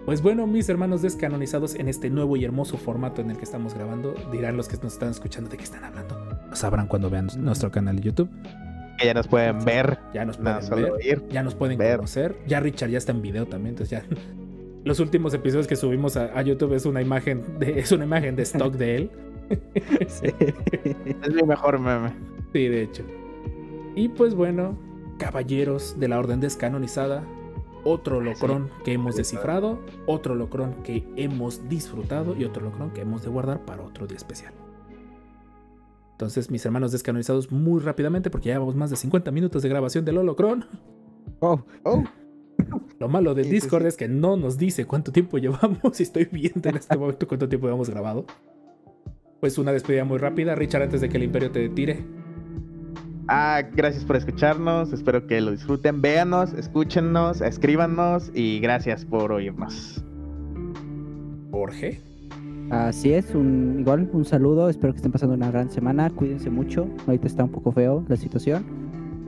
Pues 0.05 0.23
bueno, 0.23 0.47
mis 0.47 0.69
hermanos 0.69 1.03
descanonizados 1.03 1.75
en 1.75 1.89
este 1.89 2.11
nuevo 2.11 2.37
y 2.37 2.45
hermoso 2.45 2.77
formato 2.77 3.21
en 3.21 3.31
el 3.31 3.37
que 3.37 3.45
estamos 3.45 3.75
grabando, 3.75 4.15
dirán 4.33 4.57
los 4.57 4.69
que 4.69 4.77
nos 4.83 4.95
están 4.95 5.11
escuchando 5.11 5.51
de 5.51 5.57
qué 5.57 5.65
están 5.65 5.85
hablando. 5.85 6.19
Lo 6.49 6.57
sabrán 6.57 6.87
cuando 6.89 7.09
vean 7.11 7.29
nuestro 7.39 7.71
canal 7.71 7.97
de 7.97 8.03
YouTube. 8.03 8.29
Que 8.99 9.07
ya 9.07 9.15
nos 9.15 9.27
pueden 9.29 9.65
ver, 9.65 9.99
Ya 10.13 10.25
nos 10.25 10.39
no 10.39 10.59
pueden 10.61 10.93
ver, 10.97 11.29
ya 11.29 11.43
nos 11.43 11.55
pueden 11.55 11.79
ver. 11.79 11.97
conocer. 11.97 12.37
Ya 12.47 12.61
Richard 12.61 12.91
ya 12.91 12.99
está 12.99 13.13
en 13.13 13.23
video 13.23 13.47
también, 13.47 13.75
entonces 13.75 13.91
ya 13.91 14.05
los 14.85 15.01
últimos 15.01 15.33
episodios 15.35 15.67
que 15.67 15.77
subimos 15.77 16.17
a, 16.17 16.27
a 16.39 16.43
YouTube 16.43 16.75
es 16.75 16.85
una 16.87 17.01
imagen 17.01 17.43
de 17.59 17.79
es 17.79 17.93
una 17.93 18.05
imagen 18.05 18.37
de 18.37 18.43
stock 18.43 18.75
de 18.75 18.97
él. 18.97 19.11
Sí. 20.09 20.29
Es 21.23 21.35
mi 21.35 21.43
mejor 21.43 21.79
meme. 21.79 22.11
Sí, 22.55 22.69
de 22.69 22.83
hecho. 22.85 23.03
Y 23.95 24.09
pues 24.09 24.35
bueno, 24.35 24.79
caballeros 25.19 25.99
de 26.01 26.09
la 26.09 26.19
orden 26.19 26.41
descanonizada, 26.41 27.23
otro 27.85 28.21
locrón 28.21 28.71
que 28.85 28.93
hemos 28.93 29.17
descifrado, 29.17 29.79
otro 30.07 30.35
locrón 30.35 30.83
que 30.83 31.05
hemos 31.17 31.69
disfrutado 31.69 32.37
y 32.37 32.45
otro 32.45 32.65
locrón 32.65 32.91
que 32.91 33.03
hemos 33.03 33.23
de 33.23 33.31
guardar 33.31 33.65
para 33.65 33.83
otro 33.83 34.07
día 34.07 34.17
especial. 34.17 34.53
Entonces, 36.13 36.51
mis 36.51 36.65
hermanos 36.65 36.93
descanonizados, 36.93 37.51
muy 37.51 37.81
rápidamente, 37.81 38.31
porque 38.31 38.49
ya 38.49 38.55
llevamos 38.55 38.77
más 38.77 38.91
de 38.91 38.97
50 38.97 39.31
minutos 39.33 39.63
de 39.63 39.69
grabación 39.69 40.05
del 40.05 40.19
holocrón. 40.19 40.67
Oh, 41.41 41.61
Oh, 41.83 42.05
Lo 42.99 43.09
malo 43.09 43.35
del 43.35 43.51
Discord 43.51 43.87
es 43.87 43.97
que 43.97 44.09
no 44.09 44.37
nos 44.37 44.59
dice 44.59 44.87
cuánto 44.87 45.13
tiempo 45.13 45.39
llevamos 45.39 45.99
y 45.99 46.03
estoy 46.03 46.27
viendo 46.27 46.69
en 46.69 46.77
este 46.77 46.97
momento 46.97 47.27
cuánto 47.27 47.49
tiempo 47.49 47.69
hemos 47.69 47.91
grabado. 47.91 48.25
Pues 49.41 49.59
una 49.59 49.73
despedida 49.73 50.05
muy 50.05 50.19
rápida, 50.19 50.55
Richard, 50.55 50.83
antes 50.83 51.01
de 51.01 51.09
que 51.09 51.17
el 51.17 51.25
imperio 51.25 51.51
te 51.51 51.69
tire. 51.69 52.05
Ah, 53.29 53.63
gracias 53.75 54.05
por 54.05 54.17
escucharnos. 54.17 54.93
Espero 54.93 55.27
que 55.27 55.41
lo 55.41 55.53
disfruten. 55.53 56.03
Véanos, 56.03 56.53
escúchenos, 56.55 57.41
escríbanos 57.41 58.31
y 58.35 58.61
gracias 58.61 59.05
por 59.05 59.33
oírnos. 59.33 60.05
Jorge. 61.51 62.01
Así 62.71 63.13
es, 63.13 63.35
un, 63.35 63.77
igual 63.81 64.09
un 64.13 64.25
saludo, 64.25 64.71
espero 64.71 64.95
que 64.95 64.97
estén 64.97 65.13
pasando 65.13 65.35
una 65.35 65.51
gran 65.51 65.71
semana, 65.71 66.09
cuídense 66.09 66.49
mucho, 66.49 66.89
ahorita 67.07 67.27
está 67.27 67.45
un 67.45 67.51
poco 67.51 67.71
feo 67.71 68.03
la 68.09 68.17
situación, 68.17 68.65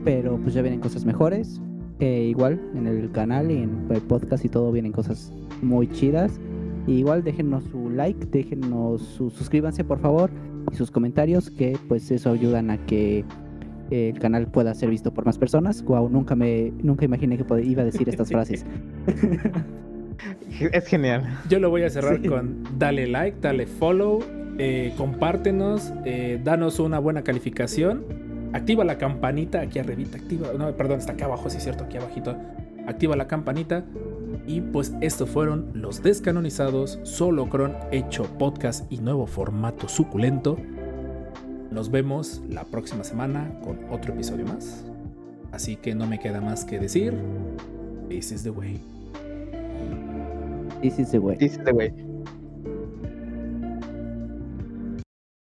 pero 0.03 0.37
pues 0.37 0.55
ya 0.55 0.63
vienen 0.63 0.79
cosas 0.79 1.05
mejores, 1.05 1.61
Eh, 1.99 2.23
igual 2.27 2.59
en 2.75 2.87
el 2.87 3.09
canal 3.11 3.51
y 3.51 3.57
en 3.57 3.87
el 3.89 4.01
podcast 4.01 4.43
y 4.43 4.49
todo 4.49 4.71
vienen 4.71 4.91
cosas 4.91 5.31
muy 5.61 5.87
chidas, 5.87 6.39
Y 6.87 6.93
igual 6.93 7.23
déjennos 7.23 7.63
su 7.65 7.89
like, 7.89 8.25
déjennos 8.31 9.01
su, 9.01 9.29
suscríbanse 9.29 9.83
por 9.83 9.99
favor 9.99 10.29
y 10.71 10.75
sus 10.75 10.91
comentarios 10.91 11.49
que 11.51 11.77
pues 11.87 12.09
eso 12.11 12.31
ayudan 12.31 12.69
a 12.71 12.77
que 12.85 13.23
el 13.91 14.19
canal 14.19 14.47
pueda 14.47 14.73
ser 14.73 14.89
visto 14.89 15.13
por 15.13 15.25
más 15.25 15.37
personas. 15.37 15.83
Wow, 15.83 16.09
nunca 16.09 16.35
me 16.35 16.71
nunca 16.81 17.05
imaginé 17.05 17.37
que 17.37 17.45
iba 17.63 17.81
a 17.81 17.85
decir 17.85 18.09
estas 18.09 18.29
frases. 18.31 18.65
Es 20.59 20.87
genial. 20.87 21.23
Yo 21.49 21.59
lo 21.59 21.69
voy 21.69 21.83
a 21.83 21.89
cerrar 21.89 22.19
Sí. 22.21 22.27
con 22.27 22.63
dale 22.77 23.07
like, 23.07 23.37
dale 23.41 23.67
follow, 23.67 24.23
eh, 24.57 24.93
compártenos, 24.97 25.91
eh, 26.05 26.39
danos 26.43 26.79
una 26.79 26.99
buena 26.99 27.23
calificación, 27.23 28.03
activa 28.53 28.85
la 28.85 28.97
campanita 28.97 29.61
aquí 29.61 29.79
arribita, 29.79 30.17
activa, 30.17 30.47
no, 30.57 30.71
perdón, 30.75 30.99
está 30.99 31.13
acá 31.13 31.25
abajo, 31.25 31.49
sí 31.49 31.57
es 31.57 31.63
cierto, 31.63 31.83
aquí 31.83 31.97
abajito, 31.97 32.37
activa 32.87 33.15
la 33.17 33.27
campanita 33.27 33.83
y 34.47 34.61
pues 34.61 34.93
estos 35.01 35.29
fueron 35.29 35.71
los 35.73 36.01
descanonizados, 36.01 36.99
solo 37.03 37.49
cron 37.49 37.73
hecho 37.91 38.23
podcast 38.39 38.89
y 38.91 38.99
nuevo 38.99 39.27
formato 39.27 39.89
suculento. 39.89 40.57
Nos 41.75 41.91
vemos 41.91 42.41
la 42.47 42.63
próxima 42.63 43.03
semana 43.03 43.51
con 43.61 43.77
otro 43.91 44.13
episodio 44.13 44.45
más. 44.45 44.85
Así 45.51 45.75
que 45.75 45.93
no 45.93 46.07
me 46.07 46.19
queda 46.19 46.39
más 46.39 46.63
que 46.63 46.79
decir, 46.79 47.13
this 48.07 48.31
is 48.31 48.43
the 48.43 48.49
way. 48.49 48.79
This 50.81 50.97
is 50.99 51.11
the 51.11 51.19
way. 51.19 51.35
Dice 51.35 51.57
este 51.57 51.73
güey. 51.73 52.14